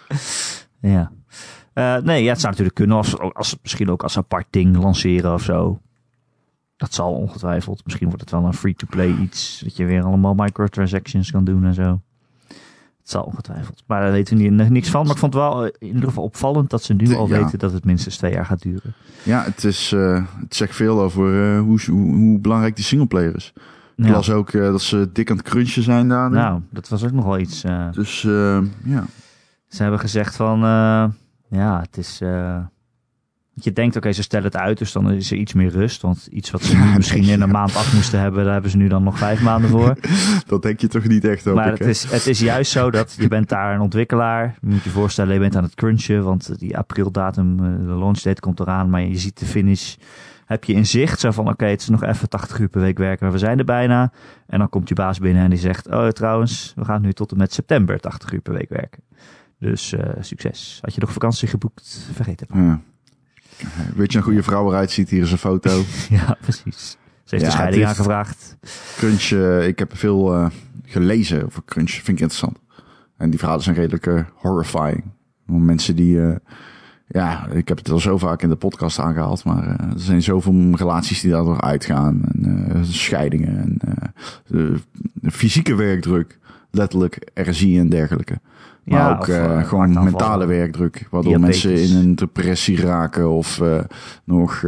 Ja. 0.82 1.12
Eh, 1.74 1.98
nee, 1.98 2.24
ja, 2.24 2.30
het 2.30 2.40
zou 2.40 2.50
natuurlijk 2.52 2.76
kunnen 2.76 2.98
als, 2.98 3.20
als 3.20 3.58
misschien 3.62 3.90
ook 3.90 4.04
als 4.04 4.18
apart 4.18 4.48
ding 4.50 4.78
lanceren 4.78 5.34
of 5.34 5.42
zo. 5.44 5.80
Dat 6.78 6.94
zal 6.94 7.14
ongetwijfeld. 7.14 7.82
Misschien 7.84 8.08
wordt 8.08 8.22
het 8.22 8.32
wel 8.32 8.46
een 8.46 8.54
free-to-play 8.54 9.16
iets. 9.22 9.62
Dat 9.64 9.76
je 9.78 9.86
weer 9.86 10.04
allemaal 10.04 10.34
microtransactions 10.34 11.32
kan 11.32 11.44
doen 11.44 11.66
en 11.66 11.74
zo. 11.74 12.02
Het 13.06 13.14
zal 13.14 13.24
ongetwijfeld. 13.24 13.84
Maar 13.88 14.02
daar 14.02 14.12
weten 14.12 14.38
we 14.38 14.44
niet, 14.44 14.70
niks 14.70 14.90
van. 14.90 15.02
Maar 15.04 15.12
ik 15.12 15.18
vond 15.18 15.34
het 15.34 15.44
wel 15.44 15.66
eh, 15.66 15.72
in 15.80 15.88
ieder 15.88 16.04
geval 16.04 16.24
opvallend 16.24 16.70
dat 16.70 16.84
ze 16.84 16.94
nu 16.94 17.14
al 17.16 17.28
ja. 17.28 17.44
weten 17.44 17.60
dat 17.60 17.72
het 17.74 17.86
minstens 17.86 18.18
twee 18.18 18.32
jaar 18.32 18.46
gaat 18.46 18.62
duren. 18.62 18.94
Ja, 19.24 19.44
het, 19.44 19.64
is, 19.64 19.92
eh, 19.92 20.24
het 20.40 20.56
zegt 20.56 20.76
veel 20.76 21.02
over 21.02 21.54
eh, 21.56 21.60
hoe, 21.60 21.80
hoe, 21.86 22.16
hoe 22.16 22.40
belangrijk 22.40 22.76
die 22.76 22.86
singleplayer 22.86 23.36
is. 23.36 23.54
Ik 23.96 24.06
Ja. 24.06 24.12
las 24.12 24.32
ook 24.32 24.52
dat 24.52 24.82
ze 24.82 25.10
dik 25.14 25.30
aan 25.30 25.38
het 25.38 25.46
crunchen 25.46 25.84
zijn 25.84 26.08
daar. 26.08 26.30
nu. 26.30 26.36
Nou, 26.36 26.62
dat 26.70 26.88
was 26.88 27.04
ook 27.04 27.12
nog 27.12 27.26
wel 27.26 27.40
iets. 27.40 27.64
Dus 27.92 28.24
eh, 28.24 28.60
ja. 28.84 29.06
Ze 29.68 29.82
hebben 29.82 30.00
gezegd 30.00 30.36
van, 30.36 30.60
ja, 31.50 31.80
het 31.82 31.98
is... 31.98 32.22
je 33.62 33.74
denkt, 33.74 33.96
oké, 33.96 34.12
ze 34.12 34.22
stellen 34.22 34.46
het 34.46 34.56
uit, 34.56 34.78
dus 34.78 34.92
dan 34.92 35.12
is 35.12 35.32
er 35.32 35.38
iets 35.38 35.54
meer 35.54 35.70
rust. 35.70 36.02
Want 36.02 36.28
iets 36.32 36.52
wat 36.52 36.64
ze 36.64 36.76
nu 36.76 36.84
Ja, 36.84 36.96
misschien 36.96 37.22
nee, 37.22 37.32
in 37.32 37.42
een 37.42 37.48
ja. 37.48 37.54
maand 37.54 37.76
af 37.76 37.94
moesten 37.94 38.20
hebben, 38.20 38.44
daar 38.44 38.54
hebben 38.54 38.72
ze 38.72 38.78
nu 38.78 38.88
dan 38.88 39.04
nog 39.04 39.18
vijf 39.18 39.42
maanden 39.42 39.70
voor. 39.70 39.96
dat 40.48 40.62
denk 40.62 40.80
je 40.80 40.88
toch 40.88 41.08
niet 41.08 41.26
echt, 41.26 41.46
hoop 41.46 41.56
maar 41.56 41.74
ik, 41.74 41.78
het 41.78 41.88
is, 41.88 42.04
het 42.04 42.28
is 42.28 42.40
juist 42.40 42.72
zo 42.72 42.92
dat 42.92 43.16
je 43.20 43.28
bent 43.28 43.50
daar 43.50 43.74
een 43.74 43.82
ontwikkelaar. 43.82 44.58
Je 44.62 44.68
moet 44.68 44.84
je 44.84 44.90
voorstellen, 44.90 45.34
je 45.34 45.40
bent 45.40 45.56
aan 45.56 45.64
het 45.64 45.76
crunchen, 45.76 46.24
want 46.24 46.60
die 46.60 46.78
aprildatum, 46.78 47.60
eh, 47.60 47.66
de 47.66 47.98
launch 47.98 48.22
date 48.22 48.42
komt 48.42 48.60
eraan. 48.60 48.90
Maar 48.90 49.02
je 49.02 49.18
ziet 49.18 49.40
de 49.40 49.46
finish, 49.46 49.96
heb 50.46 50.64
je 50.64 50.74
in 50.74 50.86
zicht. 50.86 51.20
Zo 51.20 51.32
van, 51.32 51.50
oké, 51.50 51.66
het 51.66 51.82
is 51.82 51.90
nog 51.90 52.04
even 52.04 52.30
80 52.30 52.60
uur 52.60 52.70
per 52.70 52.82
week 52.82 52.98
werken, 52.98 53.24
maar 53.24 53.34
we 53.34 53.40
zijn 53.40 53.60
er 53.60 53.66
bijna. 53.66 54.12
En 54.48 54.60
dan 54.60 54.70
komt 54.70 54.90
je 54.90 54.96
baas 54.96 55.20
binnen 55.20 55.44
en 55.44 55.50
die 55.50 55.60
zegt, 55.60 55.88
oh 55.88 56.08
trouwens, 56.08 56.74
we 56.76 56.86
gaan 56.86 57.02
nu 57.02 57.14
tot 57.14 57.32
en 57.32 57.38
met 57.38 57.54
september 57.54 58.00
80 58.00 58.32
uur 58.32 58.42
per 58.42 58.54
week 58.54 58.70
werken. 58.70 59.04
Dus 59.60 59.94
eh, 59.94 60.10
succes. 60.20 60.80
Had 60.82 60.94
je 60.94 61.02
nog 61.02 61.12
vakantie 61.12 61.48
geboekt? 61.48 62.10
Vergeet 62.14 62.40
het. 62.40 62.50
Ja. 62.54 62.82
Weet 63.96 64.12
je 64.12 64.18
een 64.18 64.24
goede 64.24 64.44
vrouw 64.44 64.68
eruit 64.70 64.92
ziet? 64.92 65.10
Hier 65.10 65.22
is 65.22 65.32
een 65.32 65.38
foto. 65.38 65.82
Ja, 66.10 66.38
precies. 66.42 66.98
Ze 67.24 67.36
heeft 67.36 67.44
Ja, 67.44 67.50
de 67.50 67.56
scheiding 67.58 67.86
aangevraagd. 67.86 68.58
Crunch, 68.98 69.32
eh, 69.32 69.68
ik 69.68 69.80
heb 69.80 69.98
veel 69.98 70.34
eh, 70.36 70.46
gelezen 70.84 71.46
over 71.46 71.62
Crunch. 71.66 71.90
Vind 71.92 72.08
ik 72.08 72.20
interessant. 72.20 72.58
En 73.18 73.30
die 73.30 73.40
verhalen 73.40 73.64
zijn 73.64 73.76
redelijk 73.76 74.06
eh, 74.08 74.20
horrifying. 74.36 75.04
Mensen 75.46 75.96
die... 75.96 76.22
eh, 76.22 76.36
ja, 77.08 77.48
ik 77.48 77.68
heb 77.68 77.78
het 77.78 77.90
al 77.90 78.00
zo 78.00 78.18
vaak 78.18 78.42
in 78.42 78.50
de 78.50 78.56
podcast 78.56 79.00
aangehaald. 79.00 79.44
Maar 79.44 79.64
eh, 79.68 79.86
er 79.94 80.00
zijn 80.00 80.22
zoveel 80.22 80.72
relaties 80.76 81.22
die 81.22 81.32
daardoor 81.32 81.62
uitgaan. 81.62 82.22
En 82.34 82.68
eh, 82.74 82.80
scheidingen. 82.84 83.58
En 83.58 83.78
eh, 83.80 84.08
de, 84.48 84.74
de 85.14 85.32
fysieke 85.32 85.76
werkdruk. 85.76 86.40
Letterlijk 86.72 87.30
RSI 87.34 87.80
en 87.80 87.90
dergelijke. 87.90 88.40
Maar 88.86 89.00
Ja, 89.00 89.16
ook 89.16 89.28
eh, 89.28 89.60
eh, 89.60 89.68
gewoon 89.68 90.04
mentale 90.04 90.46
werkdruk. 90.46 91.08
Waardoor 91.12 91.38
Diabetes. 91.38 91.64
mensen 91.64 91.90
in 91.98 92.04
een 92.04 92.16
depressie 92.16 92.82
raken. 92.82 93.30
Of 93.30 93.62
eh, 93.62 93.80
nog 94.24 94.60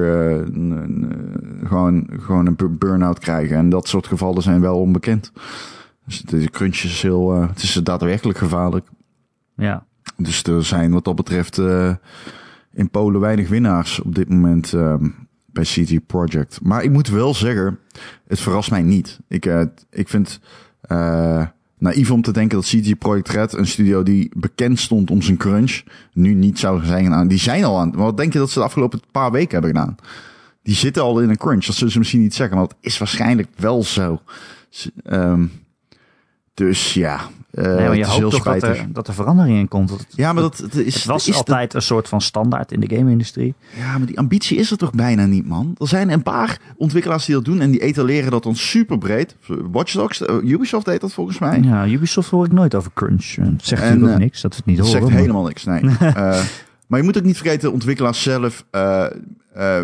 gewoon, 1.64 2.10
gewoon 2.20 2.46
een 2.46 2.56
bu- 2.56 2.70
burn-out 2.70 3.20
krijgen. 3.20 3.58
En 3.58 3.70
dat 3.70 3.88
soort 3.88 4.08
gevallen 4.08 4.42
zijn 4.42 4.62
wel 4.62 4.80
onbekend. 4.80 5.32
Dus 6.06 6.18
het 6.18 6.34
is, 6.34 6.50
crunch 6.50 6.76
is 6.76 7.02
heel... 7.02 7.42
het 7.42 7.62
is 7.64 7.74
daadwerkelijk 7.74 8.38
gevaarlijk. 8.38 8.88
Ja. 9.56 9.86
Dus 10.18 10.44
er 10.44 10.64
zijn 10.66 10.92
wat 10.92 11.04
dat 11.04 11.16
betreft 11.16 11.58
in 12.74 12.90
Polen 12.92 13.22
weinig 13.22 13.50
winnaars 13.50 14.02
op 14.02 14.16
dit 14.16 14.30
moment 14.30 14.72
bij 15.46 15.64
CT 15.64 16.06
Project. 16.08 16.60
Maar 16.64 16.84
ik 16.84 16.92
moet 16.92 17.08
wel 17.10 17.34
zeggen, 17.34 17.80
het 18.28 18.40
verrast 18.40 18.72
mij 18.72 18.82
niet. 18.82 19.20
Ik, 19.28 19.46
ik 19.90 20.08
vind 20.08 20.40
eh 20.82 21.46
naïef 21.78 22.12
om 22.12 22.22
te 22.22 22.32
denken 22.32 22.58
dat 22.58 22.68
CT 22.68 22.98
Project 22.98 23.30
Red, 23.30 23.54
een 23.54 23.68
studio 23.68 24.04
die 24.04 24.32
bekend 24.36 24.80
stond 24.80 25.12
om 25.12 25.22
zijn 25.22 25.38
crunch, 25.38 25.84
nu 26.14 26.34
niet 26.34 26.60
zou 26.60 26.86
zijn 26.86 27.14
aan. 27.14 27.28
Die 27.28 27.40
zijn 27.40 27.64
al 27.64 27.80
aan. 27.80 27.90
Maar 27.90 28.06
wat 28.06 28.18
denk 28.18 28.34
je 28.34 28.40
dat 28.40 28.50
ze 28.50 28.60
de 28.60 28.66
afgelopen 28.66 29.02
paar 29.12 29.32
weken 29.32 29.52
hebben 29.52 29.70
gedaan? 29.70 29.96
Die 30.64 30.76
zitten 30.76 31.04
al 31.04 31.22
in 31.22 31.30
een 31.30 31.38
crunch. 31.38 31.66
Dat 31.66 31.76
zullen 31.76 31.92
ze 31.92 31.98
misschien 31.98 32.22
niet 32.22 32.36
zeggen, 32.36 32.58
maar 32.58 32.68
dat 32.68 32.78
is 32.80 32.98
waarschijnlijk 32.98 33.48
wel 33.56 33.84
zo. 33.84 34.22
Ehm, 35.04 35.46
dus 36.58 36.94
ja, 36.94 37.20
eh 37.52 37.64
nee, 37.66 37.74
maar 37.76 37.96
je 37.98 38.04
het 38.04 38.12
hoopt 38.12 38.32
toch 38.32 38.44
dat 38.44 38.64
er, 38.64 38.86
dat 38.90 39.08
er 39.08 39.14
verandering 39.14 39.58
in 39.60 39.68
komt. 39.68 39.90
Dat 39.90 40.00
het, 40.00 40.08
Ja, 40.16 40.34
maar 40.34 40.44
dat, 40.44 40.58
dat 40.58 40.76
is, 40.76 40.94
het 40.96 41.06
was 41.06 41.28
is 41.28 41.36
altijd 41.36 41.74
een 41.74 41.82
soort 41.82 42.08
van 42.08 42.22
standaard 42.22 42.72
in 42.72 42.80
de 42.80 42.96
game-industrie. 42.96 43.54
Ja, 43.78 43.98
maar 43.98 44.08
die 44.08 44.18
ambitie 44.18 44.58
is 44.58 44.72
er 44.72 44.78
toch 44.78 44.92
bijna 44.92 45.26
niet, 45.26 45.48
man. 45.48 45.76
Er 45.80 45.88
zijn 45.88 46.10
een 46.10 46.24
paar 46.24 46.60
ontwikkelaars 46.78 47.26
die 47.26 47.36
dat 47.36 47.46
doen 47.46 47.60
en 47.62 47.72
die 47.72 47.82
etaleren 47.82 48.32
dat 48.32 48.44
dan 48.44 48.56
super 48.56 48.98
breed. 48.98 49.36
Watch 49.72 49.94
Dogs, 49.94 50.22
eh, 50.26 50.36
Ubisoft 50.44 50.86
deed 50.86 51.02
dat 51.02 51.14
volgens 51.14 51.40
mij. 51.40 51.60
Ja, 51.62 51.88
Ubisoft 51.88 52.30
hoor 52.30 52.46
ik 52.46 52.52
nooit 52.52 52.76
over 52.76 52.92
crunch. 52.94 53.36
En 53.38 53.54
Het 53.54 53.66
zegt 53.66 53.82
En, 53.82 53.88
natuurlijk 53.88 54.14
ook 54.14 54.18
eh, 54.20 54.24
niks, 54.26 54.42
dat 54.42 54.52
we 54.52 54.58
het 54.58 54.66
niet 54.66 54.78
horen. 54.78 54.92
zegt 54.94 55.06
maar- 55.06 55.20
helemaal 55.20 55.44
niks, 55.44 55.64
nee. 55.64 55.82
Eh, 56.00 56.40
maar 56.88 57.00
je 57.00 57.06
moet 57.06 57.18
ook 57.18 57.24
niet 57.24 57.38
vergeten, 57.38 57.72
ontwikkelaars 57.72 58.22
zelf 58.24 58.66
eh, 58.72 59.06
eh, 59.54 59.82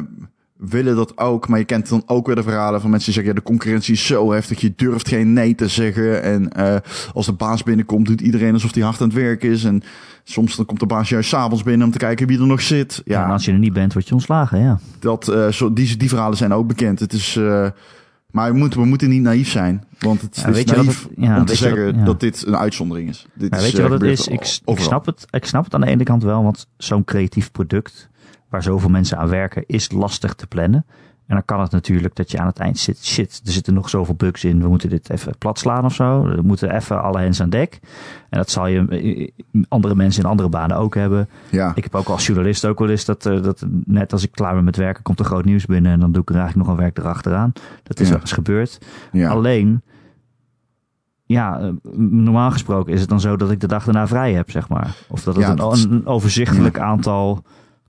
willen 0.58 0.96
dat 0.96 1.18
ook. 1.18 1.48
Maar 1.48 1.60
je 1.60 1.66
kent 1.66 1.90
dan 1.90 2.04
ook 2.06 2.26
weer 2.26 2.36
de 2.36 2.44
verhalen 2.44 2.82
van 2.82 2.90
mensen 2.90 3.14
die 3.14 3.22
zeggen... 3.22 3.34
Ja, 3.34 3.40
de 3.46 3.52
concurrentie 3.52 3.94
is 3.94 4.06
zo 4.06 4.32
heftig, 4.32 4.62
je 4.62 4.74
durft 4.76 5.08
geen 5.08 5.34
nee 5.34 5.56
te 5.56 5.68
zeggen. 5.68 6.24
En 6.24 6.52
eh, 6.52 6.76
als 7.14 7.26
de 7.26 7.34
baas 7.34 7.64
binnenkomt, 7.64 8.08
doet 8.08 8.22
iedereen 8.22 8.54
alsof 8.54 8.74
hij 8.74 8.84
hard 8.84 9.02
aan 9.02 9.08
het 9.08 9.18
werk 9.18 9.44
is. 9.44 9.64
En 9.64 9.84
soms 10.24 10.56
dan 10.56 10.66
komt 10.66 10.80
de 10.80 10.86
baas 10.86 11.10
juist 11.10 11.30
s'avonds 11.30 11.64
binnen 11.64 11.86
om 11.86 11.92
te 11.94 11.98
kijken 11.98 12.28
wie 12.28 12.40
er 12.40 12.48
nog 12.48 12.62
zit. 12.62 13.02
Ja, 13.06 13.20
Ja, 13.20 13.26
en 13.26 13.32
als 13.32 13.46
je 13.46 13.52
er 13.52 13.58
niet 13.58 13.74
bent, 13.74 13.94
word 13.94 14.08
je 14.08 14.14
ontslagen, 14.14 14.60
ja. 14.60 14.80
dat, 15.00 15.28
eh, 15.28 15.48
zo, 15.48 15.74
die, 15.74 15.98
die 15.98 16.10
verhalen 16.10 16.38
zijn 16.38 16.54
ook 16.54 16.68
bekend. 16.68 17.00
Het 17.00 17.14
is, 17.14 17.36
eh, 17.36 17.68
maar 18.32 18.52
we 18.52 18.58
moeten, 18.58 18.80
we 18.80 18.86
moeten 18.86 19.10
niet 19.10 19.22
naïef 19.22 19.50
zijn. 19.50 19.84
Want 20.00 20.22
het 20.22 20.36
Ja, 20.36 20.48
is 20.48 20.56
weet 20.56 20.70
je 20.70 20.76
wat 20.76 20.86
naïef 20.86 21.04
het- 21.04 21.12
ja, 21.18 21.38
om 21.40 21.46
te 21.46 21.52
je 21.52 21.58
zeggen 21.58 21.98
ja. 21.98 22.04
dat 22.06 22.20
dit 22.20 22.44
een 22.48 22.58
uitzondering 22.58 23.10
is. 23.10 23.26
Dit 23.34 23.56
is, 23.56 23.62
weet 23.62 23.72
je 23.72 23.82
wat 23.82 23.92
het 23.92 24.02
is? 24.04 24.28
Ik, 24.28 24.60
ik, 24.66 24.80
snap 24.80 25.06
het, 25.06 25.26
ik 25.30 25.46
snap 25.46 25.64
het 25.64 25.74
aan 25.74 25.82
de 25.82 25.88
ene 25.88 26.04
kant 26.04 26.24
wel, 26.24 26.44
want 26.44 26.68
zo'n 26.78 27.04
creatief 27.04 27.52
product 27.52 28.10
waar 28.54 28.64
zoveel 28.64 28.90
mensen 28.90 29.18
aan 29.18 29.30
werken 29.30 29.64
is 29.68 29.92
lastig 29.92 30.34
te 30.34 30.48
plannen. 30.48 30.86
En 31.28 31.36
dan 31.36 31.46
kan 31.46 31.62
het 31.62 31.72
natuurlijk 31.72 32.16
dat 32.16 32.32
je 32.32 32.40
aan 32.40 32.48
het 32.48 32.58
eind 32.60 32.78
zit, 32.78 33.06
shit, 33.06 33.42
er 33.46 33.52
zitten 33.52 33.74
nog 33.74 33.90
zoveel 33.90 34.16
bugs 34.16 34.44
in, 34.44 34.62
we 34.62 34.68
moeten 34.68 34.90
dit 34.90 35.10
even 35.10 35.38
plat 35.38 35.60
slaan 35.60 35.86
of 35.86 35.94
zo. 35.94 36.22
We 36.24 36.42
moeten 36.42 36.76
even 36.76 37.02
alle 37.04 37.20
hens 37.20 37.42
aan 37.42 37.50
dek. 37.50 37.80
En 38.30 38.38
dat 38.38 38.50
zal 38.50 38.68
je 38.68 38.88
eh, 38.88 39.64
andere 39.70 39.96
mensen 39.96 40.24
in 40.24 40.30
andere 40.30 40.50
banen 40.50 40.78
ook 40.78 40.96
hebben. 40.96 41.30
Ja, 41.50 41.72
Ik 41.76 41.84
heb 41.84 41.96
ook 41.96 42.08
als 42.08 42.26
journalist 42.26 42.66
ook 42.66 42.80
wel 42.80 42.90
eens 42.90 43.06
dat, 43.06 43.26
eh, 43.26 43.42
dat 43.44 43.66
net 43.86 44.12
als 44.14 44.24
ik 44.24 44.32
klaar 44.32 44.54
ben 44.54 44.64
met 44.64 44.76
werken, 44.76 45.04
komt 45.04 45.20
er 45.20 45.26
groot 45.26 45.46
nieuws 45.46 45.66
binnen 45.66 45.92
en 45.92 46.00
dan 46.00 46.12
doe 46.12 46.22
ik 46.22 46.30
er 46.30 46.36
eigenlijk 46.36 46.68
nog 46.68 46.78
een 46.78 46.84
werk 46.84 46.98
erachteraan. 46.98 47.52
Dat 47.84 48.00
is 48.00 48.06
Ja. 48.08 48.12
wel 48.14 48.22
eens 48.22 48.32
gebeurd. 48.32 48.78
ja. 49.12 49.30
Alleen, 49.30 49.82
ja, 51.26 51.60
eh, 51.60 51.70
normaal 51.98 52.52
gesproken 52.52 52.94
is 52.94 53.00
het 53.00 53.10
dan 53.10 53.20
zo 53.20 53.36
dat 53.36 53.52
ik 53.52 53.60
de 53.60 53.68
dag 53.68 53.84
daarna 53.86 54.08
vrij 54.08 54.34
heb, 54.34 54.52
zeg 54.52 54.70
maar. 54.70 54.96
Of 55.08 55.24
dat 55.24 55.36
het 55.36 55.46
Ja, 55.46 55.56
dat 55.56 55.84
een 55.90 56.06
overzichtelijk 56.06 56.80
aantal 56.80 57.44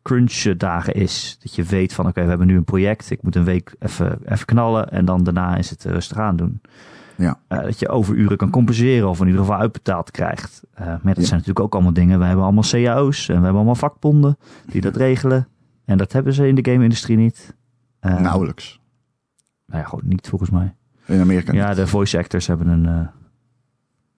crunch 0.05 0.57
dagen 0.57 0.95
is. 0.95 1.37
Dat 1.43 1.55
je 1.55 1.63
weet 1.63 1.93
van, 1.93 2.07
oké, 2.07 2.23
we 2.23 2.29
hebben 2.29 2.47
nu 2.47 2.57
een 2.57 2.65
project. 2.65 3.11
Ik 3.11 3.23
moet 3.23 3.37
een 3.37 3.45
week 3.45 3.75
even, 3.79 4.19
even 4.25 4.47
knallen 4.47 4.91
en 4.91 5.05
dan 5.05 5.25
daarna 5.25 5.57
is 5.57 5.71
het 5.71 5.85
rustig 5.85 6.19
aan 6.19 6.37
doen. 6.37 6.61
Ja. 7.17 7.39
Eh, 7.49 7.59
dat 7.63 7.79
je 7.79 7.89
overuren 7.89 8.37
kan 8.37 8.51
compenseren 8.51 9.09
of 9.09 9.21
in 9.21 9.27
ieder 9.27 9.41
geval 9.41 9.59
uitbetaald 9.59 10.11
krijgt. 10.11 10.63
Eh, 10.75 10.87
maar 10.87 11.01
dat 11.03 11.17
Ja. 11.17 11.23
zijn 11.23 11.31
natuurlijk 11.39 11.61
ook 11.61 11.75
allemaal 11.75 11.93
dingen. 11.93 12.19
We 12.19 12.25
hebben 12.25 12.45
allemaal 12.45 12.65
cao's 12.71 13.21
en 13.21 13.27
we 13.27 13.33
hebben 13.35 13.55
allemaal 13.55 13.75
vakbonden 13.75 14.39
die 14.67 14.81
dat 14.81 14.97
regelen. 15.07 15.49
En 15.85 15.99
dat 15.99 16.13
hebben 16.13 16.33
ze 16.33 16.49
in 16.49 16.55
de 16.55 16.71
game-industrie 16.71 17.17
niet. 17.17 17.55
Eh, 18.01 18.19
Nauwelijks. 18.21 18.81
Nou 19.67 19.83
ja, 19.83 19.89
gewoon 19.89 20.09
niet 20.09 20.29
volgens 20.29 20.51
mij. 20.51 20.75
In 21.07 21.21
Amerika 21.21 21.53
niet. 21.53 21.61
Ja, 21.61 21.75
de 21.75 21.87
voice 21.87 22.19
actors 22.19 22.47
hebben 22.47 22.67
een, 22.69 22.87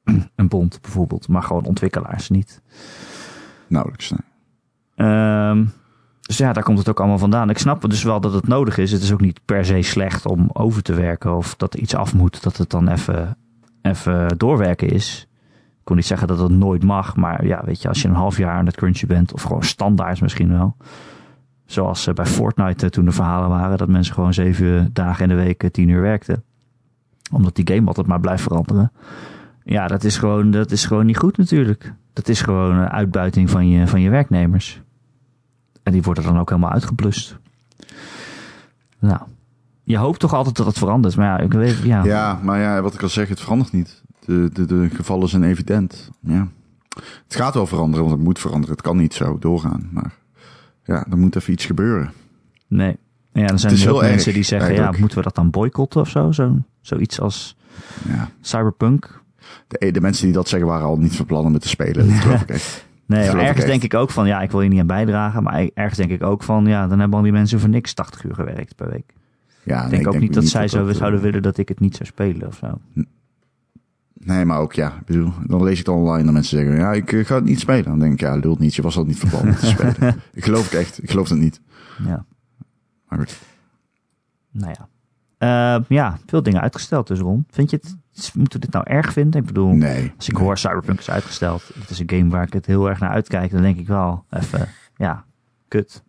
eh, 0.05 0.15
een 0.37 0.49
bond 0.49 0.79
bijvoorbeeld, 0.81 1.29
maar 1.29 1.43
gewoon 1.43 1.65
ontwikkelaars 1.65 2.29
niet. 2.31 2.63
Nauwelijks, 3.67 4.11
nee. 4.11 4.21
Ehm, 4.97 5.65
dus 6.21 6.37
ja, 6.37 6.53
daar 6.53 6.63
komt 6.63 6.79
het 6.79 6.89
ook 6.89 6.99
allemaal 6.99 7.19
vandaan. 7.19 7.51
Ik 7.51 7.59
snap 7.59 7.91
dus 7.91 8.03
wel 8.03 8.21
dat 8.21 8.33
het 8.33 8.49
nodig 8.49 8.79
is. 8.79 8.93
Het 8.93 9.03
is 9.03 9.13
ook 9.13 9.21
niet 9.21 9.41
per 9.45 9.65
se 9.65 9.83
slecht 9.83 10.27
om 10.27 10.51
over 10.53 10.83
te 10.83 10.95
werken 10.95 11.37
of 11.37 11.55
dat 11.57 11.75
iets 11.75 11.95
af 11.95 12.15
moet, 12.15 12.43
dat 12.43 12.57
het 12.57 12.71
dan 12.71 12.89
even, 12.89 13.37
even 13.83 14.39
doorwerken 14.39 14.89
is. 14.89 15.29
Ik 15.53 15.93
kon 15.93 15.97
niet 15.97 16.07
zeggen 16.07 16.29
dat 16.29 16.39
dat 16.39 16.51
nooit 16.51 16.83
mag, 16.83 17.17
maar 17.17 17.47
ja, 17.47 17.63
weet 17.65 17.83
je, 17.83 17.89
als 17.89 18.03
je 18.03 18.09
een 18.09 18.15
half 18.15 18.39
jaar 18.39 18.57
aan 18.57 18.67
het 18.67 18.77
crunchen 18.77 19.09
bent, 19.09 19.33
of 19.33 19.43
gewoon 19.43 19.63
standaard 19.63 20.21
misschien 20.21 20.49
wel. 20.53 20.77
Zoals 21.67 22.07
eh, 22.07 22.15
bij 22.15 22.27
Fortnite 22.27 22.85
eh, 22.85 22.91
toen 22.91 23.05
de 23.05 23.13
verhalen 23.13 23.49
waren, 23.49 23.79
dat 23.79 23.89
mensen 23.89 24.15
gewoon 24.15 24.35
zeven 24.35 24.91
dagen 24.93 25.23
in 25.23 25.37
de 25.37 25.43
week 25.43 25.63
eh, 25.63 25.71
tien 25.71 25.89
uur 25.89 26.01
werkten. 26.01 26.45
Omdat 27.33 27.55
die 27.55 27.75
game 27.75 27.87
altijd 27.87 28.07
maar 28.07 28.21
blijft 28.21 28.43
veranderen. 28.43 28.93
Ja, 29.65 29.87
dat 29.87 30.05
is 30.05 30.19
gewoon, 30.19 30.51
dat 30.51 30.71
is 30.71 30.85
gewoon 30.85 31.07
niet 31.07 31.19
goed 31.19 31.37
natuurlijk. 31.37 31.93
Dat 32.13 32.29
is 32.29 32.43
gewoon 32.43 32.89
uitbuiting 32.89 33.51
van 33.51 33.69
je, 33.69 33.87
van 33.87 34.01
je 34.01 34.11
werknemers. 34.11 34.83
En 35.87 35.93
die 35.93 36.03
worden 36.03 36.25
dan 36.25 36.39
ook 36.39 36.49
helemaal 36.49 36.71
uitgeblust. 36.71 37.37
Nou, 38.99 39.21
je 39.83 39.97
hoopt 39.97 40.21
toch 40.21 40.35
altijd 40.35 40.57
dat 40.57 40.67
het 40.67 40.79
verandert. 40.79 41.17
Maar 41.17 41.27
ja, 41.27 41.39
ik 41.45 41.53
weet, 41.53 41.79
ja. 41.79 42.05
Ja, 42.05 42.41
maar 42.43 42.61
ja, 42.61 42.83
wat 42.83 42.95
ik 42.95 43.03
al 43.03 43.09
zeg, 43.09 43.29
het 43.29 43.41
verandert 43.41 43.73
niet. 43.73 44.03
De, 44.25 44.51
de, 44.53 44.65
de 44.67 44.89
gevallen 44.95 45.29
zijn 45.29 45.43
evident. 45.43 46.11
Ja. 46.21 46.49
Het 47.25 47.37
gaat 47.37 47.55
wel 47.55 47.67
veranderen, 47.67 48.05
want 48.05 48.17
het 48.17 48.25
moet 48.27 48.39
veranderen. 48.39 48.75
Het 48.75 48.85
kan 48.85 48.97
niet 48.97 49.15
zo 49.15 49.39
doorgaan. 49.39 49.89
Maar 49.93 50.15
ja, 50.85 51.07
er 51.11 51.19
moet 51.19 51.37
even 51.37 51.53
iets 51.53 51.65
gebeuren. 51.65 52.13
Nee. 52.67 52.97
Ja, 53.33 53.49
er 53.49 53.59
zijn 53.59 53.75
heel 53.75 53.87
heel 53.87 54.01
mensen 54.01 54.27
erg, 54.27 54.35
die 54.35 54.45
zeggen, 54.45 54.75
ja, 54.75 54.93
moeten 54.99 55.19
we 55.19 55.25
dat 55.25 55.35
dan 55.35 55.51
boycotten 55.51 56.01
of 56.01 56.09
zo? 56.09 56.33
zo 56.33 56.59
zoiets 56.81 57.21
als 57.21 57.57
Ja. 58.09 58.31
Cyberpunk. 58.41 59.23
De, 59.69 59.91
de 59.91 60.01
mensen 60.01 60.25
die 60.25 60.35
dat 60.35 60.49
zeggen 60.49 60.69
waren 60.69 60.87
al 60.87 60.99
niet 60.99 61.17
van 61.17 61.27
plan 61.27 61.45
om 61.45 61.53
het 61.53 61.63
te 61.63 61.69
spelen. 61.69 62.09
Dat 62.09 62.19
geloof 62.23 62.43
ik 62.43 62.51
echt. 62.51 62.86
Nee, 63.07 63.33
maar 63.33 63.45
ergens 63.45 63.65
denk 63.67 63.83
ik 63.83 63.95
ook 63.95 64.11
van, 64.11 64.27
ja, 64.27 64.41
ik 64.41 64.51
wil 64.51 64.61
hier 64.61 64.69
niet 64.69 64.81
aan 64.81 64.87
bijdragen. 64.87 65.43
Maar 65.43 65.69
ergens 65.75 65.97
denk 65.99 66.11
ik 66.11 66.23
ook 66.23 66.43
van, 66.43 66.67
ja, 66.67 66.87
dan 66.87 66.99
hebben 66.99 67.17
al 67.19 67.25
die 67.25 67.33
mensen 67.33 67.61
voor 67.61 67.69
niks 67.69 67.95
80 67.95 68.25
uur 68.25 68.35
gewerkt 68.35 68.77
per 68.77 68.91
week. 68.91 69.15
Ja, 69.63 69.85
Ik 69.85 69.91
nee, 69.91 70.03
denk 70.03 70.15
ook 70.15 70.21
niet 70.21 70.35
dat 70.35 70.45
zij 70.47 70.69
zo 70.69 70.87
eh, 70.89 70.95
zouden 70.95 71.21
willen 71.21 71.43
dat 71.43 71.59
ik 71.59 71.69
het 71.69 71.81
niet 71.81 71.97
zou 71.97 72.09
spelen 72.09 72.47
of 72.47 72.57
zo. 72.57 72.81
Nee, 74.13 74.45
maar 74.45 74.59
ook 74.59 74.73
ja, 74.73 74.89
ik 74.89 75.05
bedoel, 75.05 75.33
dan 75.47 75.63
lees 75.63 75.79
ik 75.79 75.85
dan 75.85 75.95
online 75.95 76.25
dat 76.25 76.33
mensen 76.33 76.59
zeggen, 76.59 76.77
ja, 76.77 76.93
ik 76.93 77.13
eh, 77.13 77.25
ga 77.25 77.35
het 77.35 77.45
niet 77.45 77.61
spelen. 77.61 77.85
Dan 77.85 77.99
denk 77.99 78.13
ik, 78.13 78.21
ja, 78.21 78.37
lult 78.37 78.59
niet, 78.59 78.75
je 78.75 78.83
was 78.83 78.97
al 78.97 79.05
niet 79.05 79.19
van 79.19 79.29
plan 79.29 79.47
het 79.47 79.61
te 79.61 79.67
spelen. 79.67 80.17
ik 80.33 80.45
geloof 80.45 80.65
het 80.65 80.75
echt, 80.81 81.03
ik 81.03 81.11
geloof 81.11 81.29
het 81.29 81.39
niet. 81.39 81.61
Ja, 82.05 82.25
Maar 83.09 83.19
goed. 83.19 83.39
nou 84.51 84.75
ja. 84.79 84.89
Eh, 85.39 85.77
ja, 85.89 86.19
veel 86.27 86.43
dingen 86.43 86.61
uitgesteld 86.61 87.07
dus, 87.07 87.19
Ron. 87.19 87.45
Vind 87.51 87.71
je 87.71 87.77
het, 87.81 87.97
moeten 88.35 88.61
we 88.61 88.65
dit 88.67 88.75
nou 88.75 88.85
erg 88.89 89.13
vinden? 89.13 89.41
Ik 89.41 89.47
bedoel, 89.47 89.73
Nee. 89.75 90.13
als 90.17 90.29
ik 90.29 90.37
hoor 90.37 90.59
Cyberpunk 90.59 90.99
is 90.99 91.11
uitgesteld. 91.11 91.63
Het 91.81 91.91
is 91.91 91.99
een 91.99 92.11
game 92.11 92.31
waar 92.31 92.43
ik 92.47 92.53
het 92.53 92.67
heel 92.67 92.89
erg 92.89 93.01
naar 93.01 93.11
uitkijk. 93.11 93.51
Dan 93.51 93.63
denk 93.63 93.79
ik 93.79 93.87
wel 93.87 94.25
even, 94.31 94.69
ja, 94.97 95.25
kut. 95.69 96.03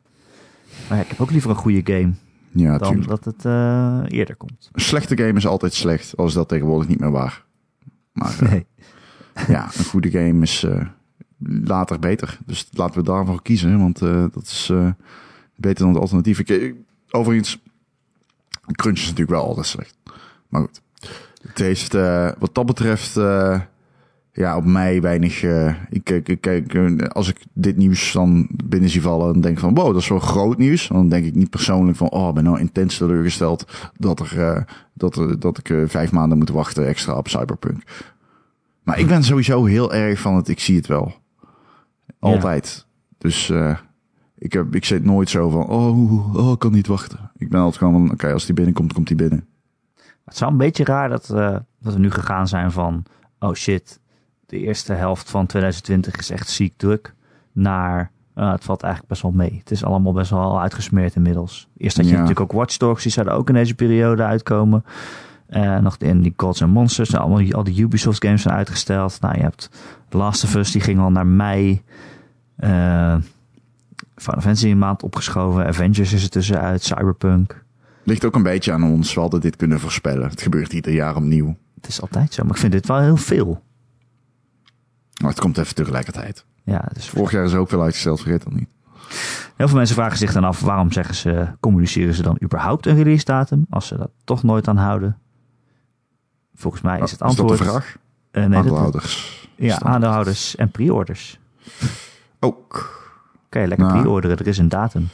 Maar 0.89 0.97
ja, 0.97 1.03
ik 1.03 1.09
heb 1.09 1.21
ook 1.21 1.31
liever 1.31 1.49
een 1.49 1.55
goede 1.55 1.93
game 1.93 2.13
Ja, 2.51 2.77
dan 2.77 2.89
tuurlijk. 2.89 3.09
dat 3.09 3.25
het 3.25 3.45
eh, 3.45 4.03
eerder 4.07 4.35
komt. 4.35 4.69
Een 4.71 4.81
slechte 4.81 5.17
game 5.17 5.33
is 5.33 5.47
altijd 5.47 5.73
slecht, 5.73 6.17
al 6.17 6.25
is 6.25 6.33
dat 6.33 6.47
tegenwoordig 6.47 6.87
niet 6.87 6.99
meer 6.99 7.11
waar. 7.11 7.45
Maar 8.11 8.35
eh, 8.39 8.49
Nee. 8.49 8.65
ja, 9.55 9.63
een 9.77 9.85
goede 9.85 10.11
game 10.11 10.41
is 10.43 10.65
later 11.63 11.99
beter. 11.99 12.37
Dus 12.45 12.67
laten 12.71 12.99
we 12.99 13.05
daarvoor 13.05 13.41
kiezen, 13.41 13.79
want 13.79 13.99
dat 14.33 14.43
is 14.43 14.71
beter 15.55 15.83
dan 15.85 15.93
het 15.93 16.01
alternatief. 16.01 16.39
Ik, 16.39 16.49
eh, 16.49 16.73
Crunch 18.75 18.97
is 18.97 19.03
natuurlijk 19.03 19.29
wel 19.29 19.45
altijd 19.45 19.65
slecht. 19.65 19.95
Maar 20.49 20.61
goed. 20.61 20.81
Het 21.41 21.57
heeft 21.57 21.93
eh, 21.93 22.31
wat 22.39 22.55
dat 22.55 22.65
betreft 22.65 23.17
eh, 23.17 23.61
ja, 24.31 24.57
op 24.57 24.65
mij 24.65 25.01
weinig... 25.01 25.43
eh, 25.43 25.75
ik 25.89 26.03
kijk, 26.03 26.29
ik 26.29 26.41
kijk, 26.41 26.73
eh, 26.73 27.07
als 27.07 27.29
ik 27.29 27.37
dit 27.53 27.77
nieuws 27.77 28.11
dan 28.11 28.47
binnen 28.65 28.89
zie 28.89 29.01
vallen... 29.01 29.33
dan 29.33 29.41
denk 29.41 29.55
ik 29.55 29.61
van, 29.61 29.73
wow, 29.73 29.93
dat 29.93 30.01
is 30.01 30.07
wel 30.07 30.19
groot 30.19 30.57
nieuws. 30.57 30.87
Dan 30.87 31.09
denk 31.09 31.25
ik 31.25 31.35
niet 31.35 31.49
persoonlijk 31.49 31.97
van... 31.97 32.09
oh, 32.09 32.27
ik 32.27 32.33
ben 32.33 32.43
nou 32.43 32.59
intens 32.59 32.97
teleurgesteld... 32.97 33.91
dat, 33.97 34.19
er, 34.19 34.65
dat, 34.93 35.15
er, 35.15 35.39
dat 35.39 35.57
ik 35.57 35.89
vijf 35.89 36.11
maanden 36.11 36.37
moet 36.37 36.49
wachten 36.49 36.87
extra 36.87 37.17
op 37.17 37.27
Cyberpunk. 37.27 37.83
Maar 38.83 38.99
ik 38.99 39.07
ben 39.07 39.23
sowieso 39.23 39.65
heel 39.65 39.93
erg 39.93 40.19
van 40.19 40.35
het... 40.35 40.47
ik 40.47 40.59
zie 40.59 40.75
het 40.75 40.87
wel. 40.87 41.15
Altijd. 42.19 42.85
Dus 43.17 43.49
eh, 43.49 43.77
ik, 44.37 44.53
heb, 44.53 44.75
ik 44.75 44.85
zit 44.85 45.03
nooit 45.03 45.29
zo 45.29 45.49
van... 45.49 45.67
oh, 45.67 46.35
oh, 46.35 46.51
ik 46.51 46.59
kan 46.59 46.71
niet 46.71 46.87
wachten. 46.87 47.31
Ik 47.37 47.49
ben 47.49 47.59
altijd 47.59 47.77
gewoon 47.77 47.93
van... 47.93 48.11
oké, 48.11 48.33
als 48.33 48.45
die 48.45 48.55
binnenkomt, 48.55 48.93
komt 48.93 49.07
die 49.07 49.15
binnen. 49.15 49.47
Het 50.25 50.39
wel 50.39 50.49
een 50.49 50.57
beetje 50.57 50.83
raar 50.83 51.09
dat, 51.09 51.29
eh, 51.29 51.55
dat 51.79 51.93
we 51.93 51.99
nu 51.99 52.11
gegaan 52.11 52.47
zijn 52.47 52.71
van... 52.71 53.03
oh 53.39 53.53
shit, 53.53 53.99
de 54.45 54.57
eerste 54.59 54.93
helft 54.93 55.29
van 55.29 55.45
2020 55.45 56.15
is 56.15 56.29
echt 56.29 56.49
ziek 56.49 56.73
druk... 56.77 57.13
naar 57.51 58.11
eh, 58.33 58.51
het 58.51 58.63
valt 58.63 58.81
eigenlijk 58.83 59.11
best 59.11 59.23
wel 59.23 59.31
mee. 59.31 59.57
Het 59.59 59.71
is 59.71 59.83
allemaal 59.83 60.13
best 60.13 60.29
wel 60.29 60.61
uitgesmeerd 60.61 61.15
inmiddels. 61.15 61.67
Eerst 61.77 61.97
had 61.97 62.05
je 62.05 62.11
Ja. 62.11 62.19
natuurlijk 62.19 62.51
ook 62.51 62.59
Watch 62.59 62.77
Dogs, 62.77 63.03
die 63.03 63.11
zouden 63.11 63.35
ook 63.35 63.47
in 63.47 63.53
deze 63.53 63.75
periode 63.75 64.23
uitkomen. 64.23 64.83
Eh, 65.47 65.77
nog 65.77 65.97
in 65.97 66.21
die 66.21 66.33
Gods 66.35 66.61
and 66.61 66.73
Monsters, 66.73 67.09
nou, 67.09 67.23
allemaal, 67.23 67.51
al 67.51 67.63
die 67.63 67.81
Ubisoft 67.81 68.25
games 68.25 68.41
zijn 68.41 68.55
uitgesteld. 68.55 69.21
Nou, 69.21 69.35
je 69.35 69.41
hebt 69.41 69.69
The 70.09 70.17
Last 70.17 70.43
of 70.43 70.55
Us, 70.55 70.71
die 70.71 70.81
ging 70.81 70.99
al 70.99 71.11
naar 71.11 71.27
mei. 71.27 71.81
Final 74.17 74.41
Fantasy 74.41 74.67
een 74.69 74.77
maand 74.77 75.03
opgeschoven. 75.03 75.65
Avengers 75.65 76.13
is 76.13 76.23
er 76.23 76.29
tussenuit, 76.29 76.83
Cyberpunk... 76.83 77.65
Ligt 78.03 78.25
ook 78.25 78.35
een 78.35 78.43
beetje 78.43 78.71
aan 78.71 78.83
ons. 78.83 79.13
We 79.13 79.19
hadden 79.19 79.41
dit 79.41 79.55
kunnen 79.55 79.79
voorspellen. 79.79 80.29
Het 80.29 80.41
gebeurt 80.41 80.73
ieder 80.73 80.93
jaar 80.93 81.15
opnieuw. 81.15 81.57
Het 81.75 81.87
is 81.87 82.01
altijd 82.01 82.33
zo, 82.33 82.43
maar 82.43 82.51
ik 82.51 82.57
vind 82.59 82.71
dit 82.71 82.87
wel 82.87 82.99
heel 82.99 83.17
veel. 83.17 83.63
Maar 85.21 85.29
het 85.29 85.39
komt 85.39 85.57
even 85.57 85.75
tegelijkertijd. 85.75 86.45
Ja, 86.63 86.85
dus 86.93 87.09
Vorig 87.09 87.31
jaar 87.31 87.43
is 87.45 87.51
er 87.51 87.59
ook 87.59 87.69
veel 87.69 87.81
uitgesteld, 87.81 88.21
vergeet 88.21 88.43
dat 88.43 88.53
niet. 88.53 88.69
heel 89.55 89.67
veel 89.67 89.77
mensen 89.77 89.95
vragen 89.95 90.17
zich 90.17 90.33
dan 90.33 90.43
af 90.43 90.59
waarom 90.61 90.91
zeggen 90.91 91.15
ze, 91.15 91.47
communiceren 91.59 92.13
ze 92.13 92.21
dan 92.21 92.37
überhaupt 92.43 92.85
een 92.85 92.95
release 92.95 93.25
datum 93.25 93.65
als 93.69 93.87
ze 93.87 93.97
dat 93.97 94.09
toch 94.23 94.43
nooit 94.43 94.67
aan 94.67 94.77
houden? 94.77 95.17
Volgens 96.55 96.81
mij 96.83 96.95
is 96.99 97.01
het 97.01 97.11
is 97.11 97.17
dat 97.17 97.27
antwoord. 97.27 97.57
de 97.57 97.63
vraag? 97.63 97.97
eh, 98.31 98.45
nee, 98.45 98.57
Aandeelhouders. 98.57 99.47
ja, 99.55 99.79
aandeelhouders 99.79 100.55
en 100.55 100.71
pre-orders. 100.71 101.39
Ook. 102.39 102.95
Kan 103.49 103.61
je 103.61 103.67
lekker 103.67 103.87
Nou. 103.87 103.99
pre-orderen, 103.99 104.37
er 104.37 104.47
is 104.47 104.57
een 104.57 104.69
datum. 104.69 105.07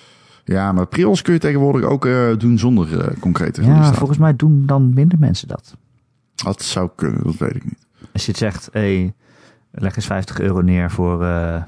Ja, 0.46 0.72
maar 0.72 0.88
pre-orders 0.88 1.22
kun 1.22 1.34
je 1.34 1.40
tegenwoordig 1.40 1.84
ook 1.90 2.06
eh, 2.06 2.38
doen 2.38 2.60
zonder 2.60 3.00
eh, 3.00 3.20
concrete 3.20 3.64
Ja, 3.64 3.94
volgens 3.94 4.20
mij 4.20 4.36
doen 4.36 4.66
dan 4.66 4.94
minder 4.94 5.20
mensen 5.20 5.48
dat. 5.48 5.76
Dat 6.36 6.62
zou 6.62 6.90
kunnen, 6.96 7.24
dat 7.24 7.38
weet 7.38 7.56
ik 7.56 7.64
niet. 7.64 7.88
Als 8.14 8.26
je 8.26 8.32
het 8.32 8.40
zegt, 8.40 8.70
hey, 8.72 9.14
leg 9.72 9.96
eens 9.96 10.06
50 10.06 10.40
euro 10.40 10.62
neer 10.62 10.92
voor, 10.92 11.24
eh, 11.24 11.62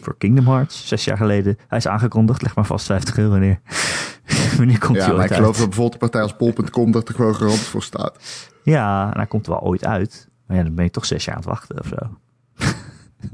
voor 0.00 0.16
Kingdom 0.18 0.46
Hearts, 0.46 0.88
zes 0.88 1.04
jaar 1.04 1.16
geleden. 1.16 1.58
Hij 1.68 1.78
is 1.78 1.88
aangekondigd, 1.88 2.42
leg 2.42 2.54
maar 2.54 2.66
vast 2.66 2.86
50 2.86 3.18
euro 3.18 3.36
neer. 3.36 3.60
Wanneer 4.56 4.78
komt 4.78 4.96
ja, 4.96 5.00
hij 5.00 5.10
maar 5.12 5.20
ooit 5.20 5.30
ik 5.30 5.36
geloof 5.36 5.56
dat 5.56 5.66
bijvoorbeeld 5.66 5.92
de 5.92 5.98
partij 5.98 6.22
als 6.22 6.36
Pol.com 6.36 6.92
dat 6.92 7.08
er 7.08 7.14
gewoon 7.14 7.34
garant 7.34 7.58
voor 7.58 7.82
staat. 7.82 8.18
Ja, 8.62 9.10
en 9.10 9.16
hij 9.16 9.26
komt 9.26 9.46
er 9.46 9.52
wel 9.52 9.62
ooit 9.62 9.84
uit. 9.84 10.28
Maar 10.46 10.56
ja, 10.56 10.62
dan 10.62 10.74
ben 10.74 10.84
je 10.84 10.90
toch 10.90 11.04
zes 11.04 11.24
jaar 11.24 11.34
aan 11.34 11.40
het 11.40 11.50
wachten 11.50 11.78
of 11.80 11.86
zo. 11.86 12.18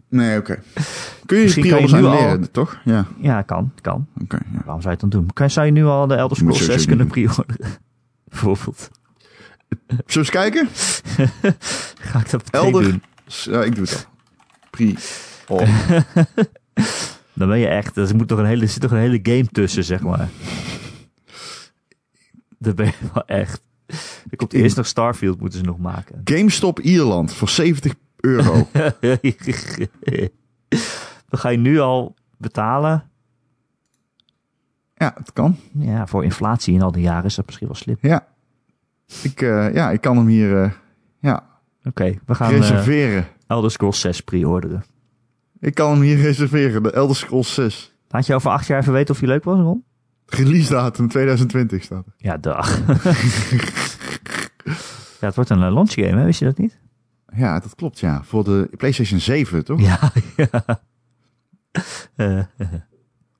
Nee, 0.08 0.38
oké. 0.38 0.58
Kun 1.26 1.36
je 1.38 1.42
Misschien 1.44 1.68
kan 1.68 1.80
je 1.80 1.86
nu 1.86 1.92
al- 1.92 2.08
annuleren, 2.10 2.50
toch? 2.50 2.80
Ja, 2.84 3.06
Ja, 3.20 3.42
kan, 3.42 3.72
kan. 3.80 4.06
oké. 4.22 4.36
ja. 4.52 4.60
Waarom 4.64 4.82
zou 4.82 4.94
je 4.94 5.00
het 5.00 5.00
dan 5.00 5.08
doen? 5.10 5.32
Kan, 5.32 5.50
zou 5.50 5.66
je 5.66 5.72
nu 5.72 5.84
al 5.84 6.06
de 6.06 6.14
Elder 6.14 6.36
Scrolls 6.36 6.58
je 6.58 6.64
6 6.64 6.82
sowieso 6.82 6.88
kunnen 6.88 7.06
pre-orderen? 7.06 7.78
Bijvoorbeeld. 8.28 8.90
Zullen 9.88 10.04
we 10.06 10.18
eens 10.18 10.30
kijken? 10.30 10.68
Ga 12.10 12.18
ik 12.18 12.30
dat 12.30 12.50
Elder. 12.50 12.82
doen? 12.82 13.02
Ja, 13.26 13.62
ik 13.62 13.74
doe 13.74 13.84
het 13.84 14.06
al. 14.06 14.10
Pre. 14.70 14.94
Dan 17.34 17.48
ben 17.48 17.58
je 17.58 17.66
echt... 17.68 17.96
Er, 17.96 18.16
moet 18.16 18.28
toch 18.28 18.38
een 18.38 18.44
hele, 18.44 18.66
zit 18.66 18.80
toch 18.82 18.90
een 18.90 18.98
hele 18.98 19.18
game 19.22 19.46
tussen, 19.52 19.84
zeg 19.84 20.00
maar. 20.00 20.28
Dan 22.58 22.74
ben 22.74 22.86
je 22.86 22.92
wel 23.12 23.24
echt... 23.26 23.62
Er 24.30 24.36
komt 24.36 24.52
eerst 24.52 24.76
nog 24.76 24.86
Starfield, 24.86 25.40
moeten 25.40 25.58
ze 25.58 25.64
nog 25.64 25.78
maken. 25.78 26.20
GameStop 26.24 26.80
Ierland 26.80 27.32
voor 27.34 27.48
70 27.48 27.94
euro. 28.20 28.68
Dan 31.28 31.38
ga 31.38 31.48
je 31.48 31.58
nu 31.58 31.80
al 31.80 32.14
betalen. 32.36 33.10
ja, 34.94 35.12
het 35.16 35.32
kan. 35.32 35.56
Ja, 35.72 36.06
voor 36.06 36.24
inflatie 36.24 36.74
in 36.74 36.82
al 36.82 36.92
die 36.92 37.02
jaren 37.02 37.24
is 37.24 37.34
dat 37.34 37.46
misschien 37.46 37.66
wel 37.66 37.76
slim. 37.76 37.96
Ja. 38.00 38.26
Ik, 39.22 39.42
eh, 39.42 39.74
ja, 39.74 39.90
ik 39.90 40.00
kan 40.00 40.16
hem 40.16 40.26
hier 40.26 40.62
eh, 40.62 40.70
ja, 41.18 41.48
Oké, 41.84 42.18
we 42.26 42.34
gaan 42.34 42.50
eh 42.50 42.58
reserveren. 42.58 43.26
Elder 43.46 43.70
Scrolls 43.70 44.00
6 44.00 44.20
pre-orderen. 44.20 44.84
Ik 45.60 45.74
kan 45.74 45.90
hem 45.90 46.00
hier 46.00 46.16
reserveren, 46.16 46.82
de 46.82 46.92
Elder 46.92 47.16
Scrolls 47.16 47.54
6. 47.54 47.94
Laat 48.08 48.26
je 48.26 48.34
over 48.34 48.50
acht 48.50 48.66
jaar 48.66 48.80
even 48.80 48.92
weten 48.92 49.14
of 49.14 49.20
die 49.20 49.28
leuk 49.28 49.44
was, 49.44 49.58
Ron? 49.58 49.84
Release 50.26 50.70
datum 50.70 51.08
2020 51.08 51.82
staat 51.82 52.06
er. 52.06 52.12
Ja, 52.16 52.36
dag. 52.36 52.78
ja, 55.20 55.26
het 55.26 55.34
wordt 55.34 55.50
een 55.50 55.58
launch 55.58 55.92
game, 55.92 56.18
hè? 56.18 56.24
Wist 56.24 56.38
je 56.38 56.44
dat 56.44 56.58
niet? 56.58 56.78
Ja, 57.34 57.58
dat 57.58 57.74
klopt, 57.74 57.98
ja. 58.00 58.22
Voor 58.22 58.44
de 58.44 58.70
PlayStation 58.76 59.20
7, 59.20 59.64
toch? 59.64 59.80
Ja, 59.80 60.12
ja. 60.36 60.80
Eh, 62.16 62.44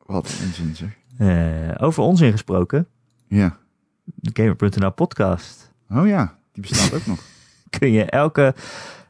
Wat 0.06 0.28
een 0.40 0.46
onzin, 0.46 0.76
zeg. 0.76 0.96
eh, 1.18 1.84
over 1.86 2.02
onzin 2.02 2.32
gesproken. 2.32 2.86
Ja. 3.28 3.58
De 4.04 4.30
Gamer.nl 4.42 4.90
podcast. 4.92 5.72
Oh 5.88 6.06
ja, 6.06 6.38
die 6.52 6.62
bestaat 6.62 6.94
ook 6.94 7.06
nog. 7.06 7.20
Kun 7.78 7.90
je 7.92 8.04
elke 8.04 8.54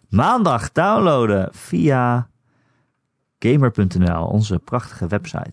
maandag 0.08 0.72
downloaden 0.72 1.48
via 1.52 2.28
Gamer.nl, 3.38 4.24
onze 4.26 4.58
prachtige 4.58 5.06
website. 5.06 5.52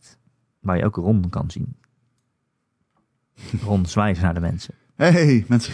Waar 0.60 0.78
je 0.78 0.86
ook 0.86 0.96
Ron 0.96 1.30
kan 1.30 1.52
zien. 1.52 1.76
Ron 3.66 3.86
zwijgt 3.86 4.22
naar 4.22 4.34
de 4.34 4.40
mensen. 4.40 4.74
Hey, 4.96 5.46
mensen. 5.48 5.74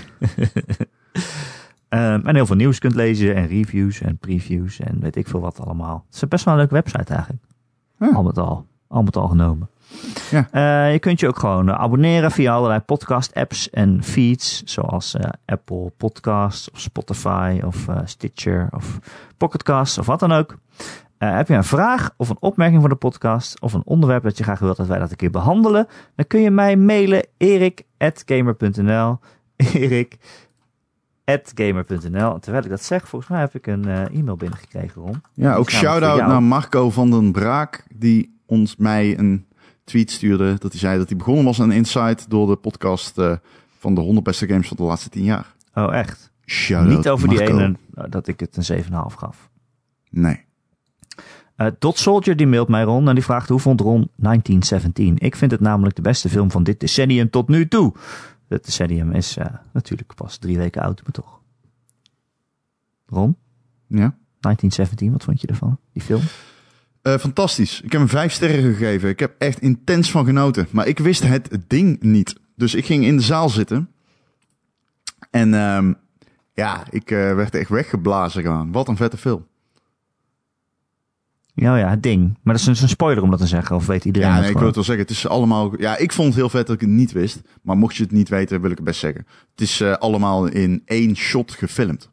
Ehm, 1.94 2.28
en 2.28 2.36
heel 2.36 2.46
veel 2.46 2.56
nieuws 2.56 2.80
kunt 2.80 2.96
lezen 2.96 3.36
en 3.36 3.48
reviews 3.48 4.02
en 4.02 4.18
previews 4.18 4.80
en 4.80 5.00
weet 5.00 5.16
ik 5.16 5.28
veel 5.28 5.40
wat 5.40 5.60
allemaal. 5.60 6.04
Het 6.06 6.16
is 6.16 6.28
best 6.28 6.46
wel 6.46 6.54
een 6.54 6.60
leuke 6.60 6.74
website 6.74 7.14
eigenlijk. 7.14 7.44
Ja. 8.00 8.10
Al 8.14 8.24
met 8.24 8.38
al. 8.38 8.66
Al 8.88 9.04
met 9.04 9.16
al 9.16 9.28
genomen. 9.28 9.70
Ja. 10.32 10.48
Eh, 10.52 10.92
je 10.92 11.00
kunt 11.00 11.20
je 11.20 11.28
ook 11.28 11.40
gewoon 11.40 11.70
eh, 11.70 11.76
abonneren 11.76 12.32
via 12.32 12.54
allerlei 12.54 12.80
podcast 12.80 13.34
apps 13.34 13.70
en 13.70 14.04
feeds. 14.04 14.64
Zoals 14.64 15.16
eh, 15.16 15.30
Apple 15.46 15.92
Podcasts 15.98 16.72
of 16.72 16.80
Spotify 16.80 17.62
of 17.66 17.88
Stitcher 18.06 18.68
of 18.72 19.00
Pocketcasts 19.38 19.98
of 19.98 20.06
wat 20.06 20.20
dan 20.20 20.32
ook. 20.32 20.58
Heb 21.18 21.48
je 21.48 21.54
een 21.54 21.64
vraag 21.64 22.14
of 22.18 22.30
een 22.30 22.38
opmerking 22.40 22.80
voor 22.80 22.90
de 22.90 22.96
podcast 22.96 23.62
of 23.62 23.74
een 23.74 23.86
onderwerp 23.86 24.24
dat 24.24 24.38
je 24.38 24.44
graag 24.44 24.60
wilt 24.60 24.78
dat 24.78 24.88
wij 24.88 25.00
dat 25.00 25.12
een 25.12 25.16
keer 25.16 25.32
behandelen? 25.32 25.88
Dan 26.16 26.28
kun 26.28 26.42
je 26.42 26.52
mij 26.52 26.76
mailen 26.76 27.26
erik.gamer.nl 27.38 29.20
erik.gamer.nl 31.26 32.40
Terwijl 32.40 32.64
ik 32.64 32.70
dat 32.70 32.84
zeg, 32.84 33.08
volgens 33.08 33.32
mij 33.32 33.40
heb 33.40 33.56
ik 33.56 33.68
een 33.68 33.86
eh, 33.86 34.20
e-mail 34.20 34.36
binnengekregen, 34.36 35.02
Ron. 35.02 35.22
Ja, 35.34 35.56
ook 35.56 35.70
shout-out 35.70 36.28
naar 36.28 36.44
Marco 36.44 36.90
van 36.90 37.12
den 37.12 37.32
Braak, 37.32 37.86
die 37.96 38.40
ons 38.46 38.76
mij 38.76 39.18
een 39.20 39.46
tweet 39.84 40.12
stuurde. 40.12 40.56
Dat 40.60 40.72
hij 40.72 40.80
zei 40.80 40.98
dat 40.98 41.08
hij 41.10 41.18
begonnen 41.18 41.46
was 41.46 41.62
aan 41.62 41.72
Insight 41.72 42.30
door 42.30 42.48
de 42.48 42.56
podcast 42.56 43.18
eh, 43.18 43.36
van 43.80 43.96
de 43.96 44.02
100 44.02 44.26
beste 44.26 44.48
games 44.48 44.68
van 44.68 44.78
de 44.78 44.84
laatste 44.84 45.10
10 45.10 45.24
jaar. 45.24 45.54
Oh, 45.74 45.96
echt? 45.96 46.32
Shout-out 46.46 46.96
Niet 46.96 47.10
over 47.10 47.30
die 47.30 47.42
ene 47.42 47.76
eh, 47.94 48.04
dat 48.10 48.28
ik 48.28 48.40
het 48.40 48.70
een 48.70 48.84
7,5 48.84 48.90
gaf. 49.16 49.50
Nee. 50.10 50.46
Eh 51.56 51.68
Dot 51.80 51.98
Soldier 51.98 52.36
die 52.36 52.48
mailt 52.48 52.68
mij 52.68 52.84
Ron 52.84 53.08
en 53.08 53.14
die 53.14 53.24
vraagt 53.24 53.50
hoe 53.50 53.60
vond 53.60 53.82
Ron 53.82 54.10
1917? 54.16 55.16
Ik 55.18 55.36
vind 55.36 55.52
het 55.52 55.60
namelijk 55.60 55.96
de 55.96 56.02
beste 56.02 56.30
film 56.30 56.52
van 56.52 56.64
dit 56.64 56.80
decennium 56.80 57.30
tot 57.30 57.48
nu 57.48 57.68
toe. 57.68 57.94
Het 58.54 58.66
decennium 58.66 59.12
is 59.12 59.38
natuurlijk 59.74 60.16
pas 60.16 60.38
drie 60.38 60.58
weken 60.58 60.82
oud, 60.82 61.02
maar 61.04 61.12
toch. 61.12 61.42
Ron, 63.06 63.38
Ja. 63.88 64.16
1917, 64.40 65.12
wat 65.12 65.24
vond 65.24 65.42
je 65.42 65.48
ervan? 65.48 65.78
Die 65.94 66.02
film? 66.02 66.22
Eh, 67.02 67.18
fantastisch. 67.18 67.82
Ik 67.82 67.92
heb 67.92 68.02
hem 68.02 68.10
vijf 68.10 68.32
sterren 68.34 68.74
gegeven. 68.74 69.10
Ik 69.10 69.20
heb 69.20 69.36
echt 69.38 69.60
intens 69.60 70.12
van 70.12 70.26
genoten. 70.26 70.68
Maar 70.72 70.88
ik 70.88 71.00
wist 71.00 71.24
het 71.24 71.58
ding 71.68 72.02
niet. 72.02 72.36
Dus 72.56 72.76
ik 72.76 72.86
ging 72.86 73.06
in 73.06 73.16
de 73.18 73.24
zaal 73.24 73.50
zitten. 73.50 73.90
En 75.32 75.54
ehm, 75.54 75.94
ja, 76.54 76.84
ik 76.90 77.12
eh, 77.12 77.18
werd 77.36 77.56
echt 77.56 77.70
weggeblazen 77.70 78.42
gewoon. 78.42 78.72
Wat 78.72 78.88
een 78.88 78.98
vette 78.98 79.18
film. 79.18 79.48
Ja, 81.56 81.78
ja, 81.78 81.90
het 81.90 82.04
ding. 82.04 82.38
Maar 82.42 82.54
dat 82.58 82.68
is 82.68 82.82
een, 82.82 82.90
spoiler 82.90 83.24
om 83.24 83.30
dat 83.30 83.40
te 83.40 83.48
zeggen, 83.48 83.76
of 83.76 83.86
weet 83.86 84.06
iedereen 84.06 84.30
Ja, 84.30 84.40
nee, 84.40 84.50
ik 84.50 84.58
wil 84.58 84.66
het 84.66 84.76
wel 84.76 84.84
zeggen. 84.84 85.06
Het 85.06 85.16
is 85.16 85.28
allemaal. 85.28 85.82
Ja, 85.82 85.98
ik 85.98 86.12
vond 86.12 86.28
het 86.28 86.38
heel 86.38 86.50
vet 86.50 86.68
dat 86.68 86.76
ik 86.76 86.82
het 86.82 86.90
niet 86.90 87.12
wist. 87.12 87.42
Maar 87.62 87.78
mocht 87.78 87.96
je 87.96 88.04
het 88.04 88.12
niet 88.12 88.30
weten, 88.30 88.62
wil 88.62 88.70
ik 88.70 88.78
het 88.78 88.86
best 88.86 89.00
zeggen. 89.00 89.26
Het 89.52 89.62
is 89.62 89.82
eh, 89.82 89.94
allemaal 89.94 90.48
in 90.48 90.82
één 90.86 91.16
shot 91.16 91.52
gefilmd. 91.52 92.10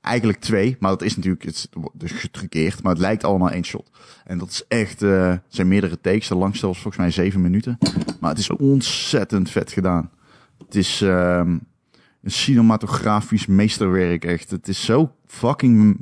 Eigenlijk 0.00 0.38
twee, 0.38 0.76
maar 0.80 0.90
dat 0.90 1.02
is 1.02 1.16
natuurlijk 1.16 1.44
het 1.44 1.68
dus 1.92 2.12
getruckeerd. 2.12 2.82
Maar 2.82 2.92
het 2.92 3.00
lijkt 3.00 3.24
allemaal 3.24 3.50
één 3.50 3.64
shot. 3.64 3.90
En 4.24 4.38
dat 4.38 4.50
is 4.50 4.64
echt. 4.68 5.00
het 5.00 5.42
zijn 5.48 5.68
meerdere 5.68 6.00
takes. 6.00 6.28
De 6.28 6.34
langste 6.34 6.66
was 6.66 6.78
volgens 6.78 7.02
mij 7.02 7.10
zeven 7.10 7.40
minuten. 7.40 7.78
Maar 8.20 8.30
het 8.30 8.38
is 8.38 8.50
ontzettend 8.50 9.50
vet 9.50 9.72
gedaan. 9.72 10.10
Het 10.58 10.74
is 10.74 11.00
ehm, 11.00 11.58
een 12.22 12.30
cinematografisch 12.30 13.46
meesterwerk, 13.46 14.24
echt. 14.24 14.50
Het 14.50 14.68
is 14.68 14.84
zo 14.84 15.14
fucking, 15.26 15.96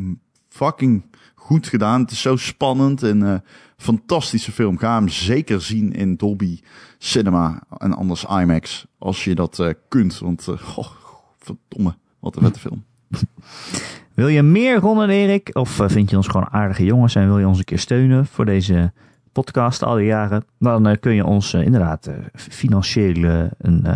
fucking 0.49 1.03
goed 1.47 1.67
gedaan. 1.67 2.01
Het 2.01 2.11
is 2.11 2.21
zo 2.21 2.37
spannend 2.37 3.03
en 3.03 3.23
eh, 3.23 3.35
fantastische 3.77 4.53
film. 4.53 4.79
Ga 4.79 4.95
hem 4.95 5.09
zeker 5.09 5.63
zien 5.63 5.93
in 5.93 6.17
Dolby 6.17 6.61
Cinema 6.99 7.63
en 7.79 7.93
anders 7.93 8.25
IMAX. 8.25 8.87
Als 8.99 9.25
je 9.25 9.35
dat 9.35 9.59
eh, 9.59 9.73
kunt, 9.89 10.19
want 10.19 10.49
oh, 10.77 10.91
verdomme, 11.39 11.95
wat 12.21 12.37
een 12.37 12.43
vette 12.43 12.61
film. 12.61 12.85
Wil 14.15 14.29
je 14.29 14.43
meer 14.43 14.77
Ron 14.77 15.03
en 15.03 15.11
Erik? 15.11 15.51
Of 15.53 15.81
vind 15.87 16.11
je 16.11 16.17
ons 16.17 16.27
gewoon 16.27 16.49
aardige 16.51 16.85
jongens 16.85 17.15
en 17.15 17.27
wil 17.27 17.39
je 17.39 17.49
ons 17.49 17.59
een 17.59 17.65
keer 17.65 17.79
steunen 17.79 18.27
voor 18.27 18.45
deze 18.45 18.93
podcast 19.33 19.83
al 19.83 19.95
die 19.95 20.07
jaren? 20.07 20.45
Dan 20.59 20.97
kun 21.01 21.15
je 21.15 21.25
ons 21.25 21.55
inderdaad 21.55 22.11
financieel 22.35 23.51
een, 23.59 23.87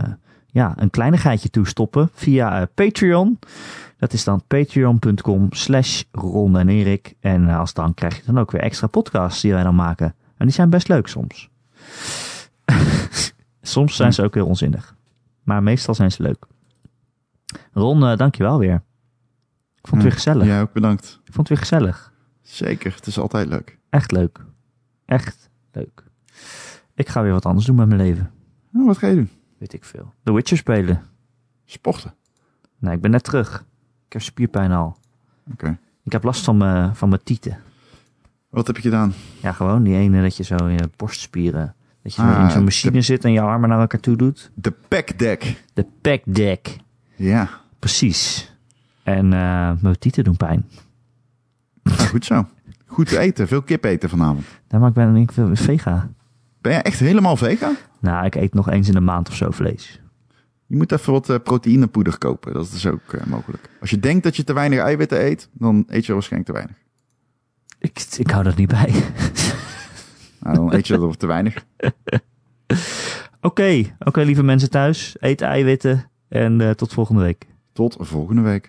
ja, 0.53 0.73
een 0.77 0.91
kleinigheidje 0.91 1.51
toestoppen 1.51 2.11
via 2.13 2.61
eh, 2.61 2.67
Patreon. 2.75 3.39
Dat 3.99 4.13
is 4.13 4.25
dan 4.25 4.43
patreon.com 4.47 5.47
slash 5.51 6.03
Ron 6.13 6.59
en 6.59 6.69
Erik. 6.69 7.15
En 7.21 7.49
eh, 7.49 7.59
als 7.59 7.75
dan 7.75 7.95
krijg 7.95 8.17
je 8.17 8.23
dan 8.27 8.39
ook 8.39 8.51
weer 8.51 8.61
extra 8.61 8.87
podcasts 8.87 9.41
die 9.41 9.53
wij 9.53 9.63
dan 9.63 9.75
maken. 9.75 10.15
En 10.37 10.47
die 10.47 10.55
zijn 10.55 10.71
best 10.71 10.89
leuk 10.89 11.07
soms. 11.07 11.51
soms 13.63 13.97
zijn 13.97 14.13
ze 14.13 14.23
ook 14.23 14.35
heel 14.35 14.47
onzinnig. 14.47 14.97
Maar 15.43 15.63
meestal 15.63 15.95
zijn 15.95 16.13
ze 16.13 16.23
leuk. 16.23 16.47
Ron, 17.73 18.07
eh, 18.07 18.17
dankjewel 18.17 18.59
weer. 18.59 18.83
Ik 19.77 19.89
vond 19.89 20.03
het 20.03 20.03
weer 20.03 20.13
gezellig. 20.13 20.47
Ja, 20.47 20.61
ook 20.61 20.73
bedankt. 20.73 21.21
Ik 21.25 21.33
vond 21.33 21.49
het 21.49 21.49
weer 21.49 21.69
gezellig. 21.69 22.13
Zeker, 22.43 22.95
het 22.95 23.07
is 23.07 23.19
altijd 23.19 23.49
leuk. 23.49 23.79
Echt 23.91 24.13
leuk. 24.13 24.45
Echt 25.05 25.51
leuk. 25.73 26.05
Ik 26.95 27.09
ga 27.09 27.23
weer 27.23 27.33
wat 27.33 27.47
anders 27.47 27.67
doen 27.67 27.77
met 27.77 27.89
mijn 27.89 28.01
leven. 28.01 28.31
Nou, 28.71 28.87
wat 28.87 28.99
ga 28.99 29.07
je 29.07 29.15
doen? 29.15 29.31
Weet 29.61 29.73
ik 29.73 29.85
veel. 29.85 30.13
The 30.23 30.33
Witcher 30.33 30.57
spelen. 30.57 31.03
Sporten. 31.65 32.15
Nee, 32.79 32.95
ik 32.95 33.01
ben 33.01 33.11
net 33.11 33.25
terug. 33.25 33.65
Ik 34.07 34.13
heb 34.13 34.23
spierpijn 34.23 34.73
al. 34.73 34.97
Oké. 35.53 35.79
Ik 36.05 36.13
heb 36.13 36.23
last 36.25 36.45
van 36.45 36.57
mijn, 36.57 36.97
van 36.97 37.09
mijn 37.09 37.23
tieten. 37.25 37.59
Wat 38.49 38.67
heb 38.67 38.77
je 38.77 38.83
gedaan? 38.83 39.13
Ja, 39.43 39.53
gewoon 39.53 39.83
die 39.83 39.95
ene 39.97 40.23
dat 40.23 40.37
je 40.37 40.43
zo 40.45 40.57
in 40.57 40.73
je 40.73 40.91
borstspieren... 40.97 41.75
Dat 42.03 42.15
je 42.15 42.23
Ah, 42.23 42.43
in 42.45 42.51
zo'n 42.51 42.65
machine 42.65 42.93
de- 42.93 43.01
zit 43.01 43.25
en 43.25 43.33
je 43.33 43.41
armen 43.41 43.69
naar 43.69 43.81
elkaar 43.81 44.01
toe 44.01 44.17
doet. 44.17 44.51
De 44.55 44.71
pack 44.89 45.19
deck. 45.19 45.65
De 45.73 45.87
pack 46.01 46.23
deck. 46.27 46.77
Ja, 47.17 47.49
Precies. 47.79 48.53
En 49.03 49.25
eh, 49.33 49.73
mijn 49.81 49.99
tieten 49.99 50.25
doen 50.25 50.37
pijn. 50.37 50.69
nou, 51.83 51.99
goed 52.09 52.25
zo. 52.25 52.47
Goed 52.87 53.11
eten, 53.11 53.49
veel 53.49 53.63
kip 53.63 53.85
eten 53.85 54.09
vanavond. 54.09 54.45
Ja, 54.69 54.79
maar 54.79 54.89
ik 54.89 54.95
ben 54.95 55.17
ik 55.17 55.33
ben 55.35 55.57
vega. 55.57 56.11
Ben 56.61 56.73
jij 56.73 56.83
echt 56.83 56.99
helemaal 56.99 57.37
vegan? 57.37 57.77
Nou, 58.01 58.25
ik 58.25 58.35
eet 58.35 58.55
nog 58.55 58.71
eens 58.71 58.89
in 58.89 58.95
de 58.95 59.01
maand 59.01 59.29
of 59.29 59.35
zo 59.35 59.51
vlees. 59.51 60.01
Je 60.67 60.77
moet 60.77 60.93
even 60.93 61.13
wat 61.13 61.29
eh, 61.29 61.37
proteïnepoeder 61.43 62.19
kopen. 62.19 62.53
Dat 62.53 62.65
is 62.65 62.71
dus 62.71 62.87
ook 62.87 63.13
eh, 63.13 63.27
mogelijk. 63.27 63.71
Als 63.81 63.91
je 63.91 63.99
denkt 63.99 64.23
dat 64.23 64.37
je 64.37 64.45
te 64.45 64.53
weinig 64.53 64.79
eiwitten 64.79 65.25
eet, 65.25 65.49
dan 65.53 65.85
eet 65.89 66.07
je 66.07 66.13
waarschijnlijk 66.13 66.53
te 66.53 66.57
weinig. 66.57 66.77
Ik, 67.79 68.07
ik 68.19 68.31
hou 68.31 68.45
dat 68.45 68.57
niet 68.57 68.69
bij. 68.69 68.93
Nou, 70.41 70.57
dan 70.57 70.73
eet 70.75 70.87
je 70.87 70.95
er 70.95 71.17
te 71.17 71.27
weinig. 71.27 71.65
Oké, 73.43 73.97
oké, 73.99 74.21
lieve 74.21 74.43
mensen 74.43 74.71
thuis. 74.71 75.17
Eet 75.19 75.41
eiwitten 75.41 76.11
en 76.29 76.61
eh, 76.61 76.71
tot 76.71 76.93
volgende 76.93 77.23
week. 77.23 77.47
Tot 77.73 77.97
volgende 78.01 78.43
week. 78.43 78.69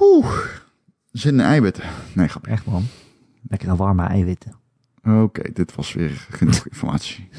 Oeh. 0.00 0.46
Zin 1.12 1.34
in 1.34 1.40
eiwitten. 1.40 1.84
Nee, 2.14 2.28
grapje. 2.28 2.50
Echt 2.50 2.66
man. 2.66 2.86
Lekkere 3.48 3.76
warme 3.76 4.02
eiwitten. 4.06 4.54
Oké, 5.04 5.52
dit 5.52 5.74
was 5.74 5.92
weer 5.92 6.26
genoeg 6.30 6.66
informatie. 6.66 7.28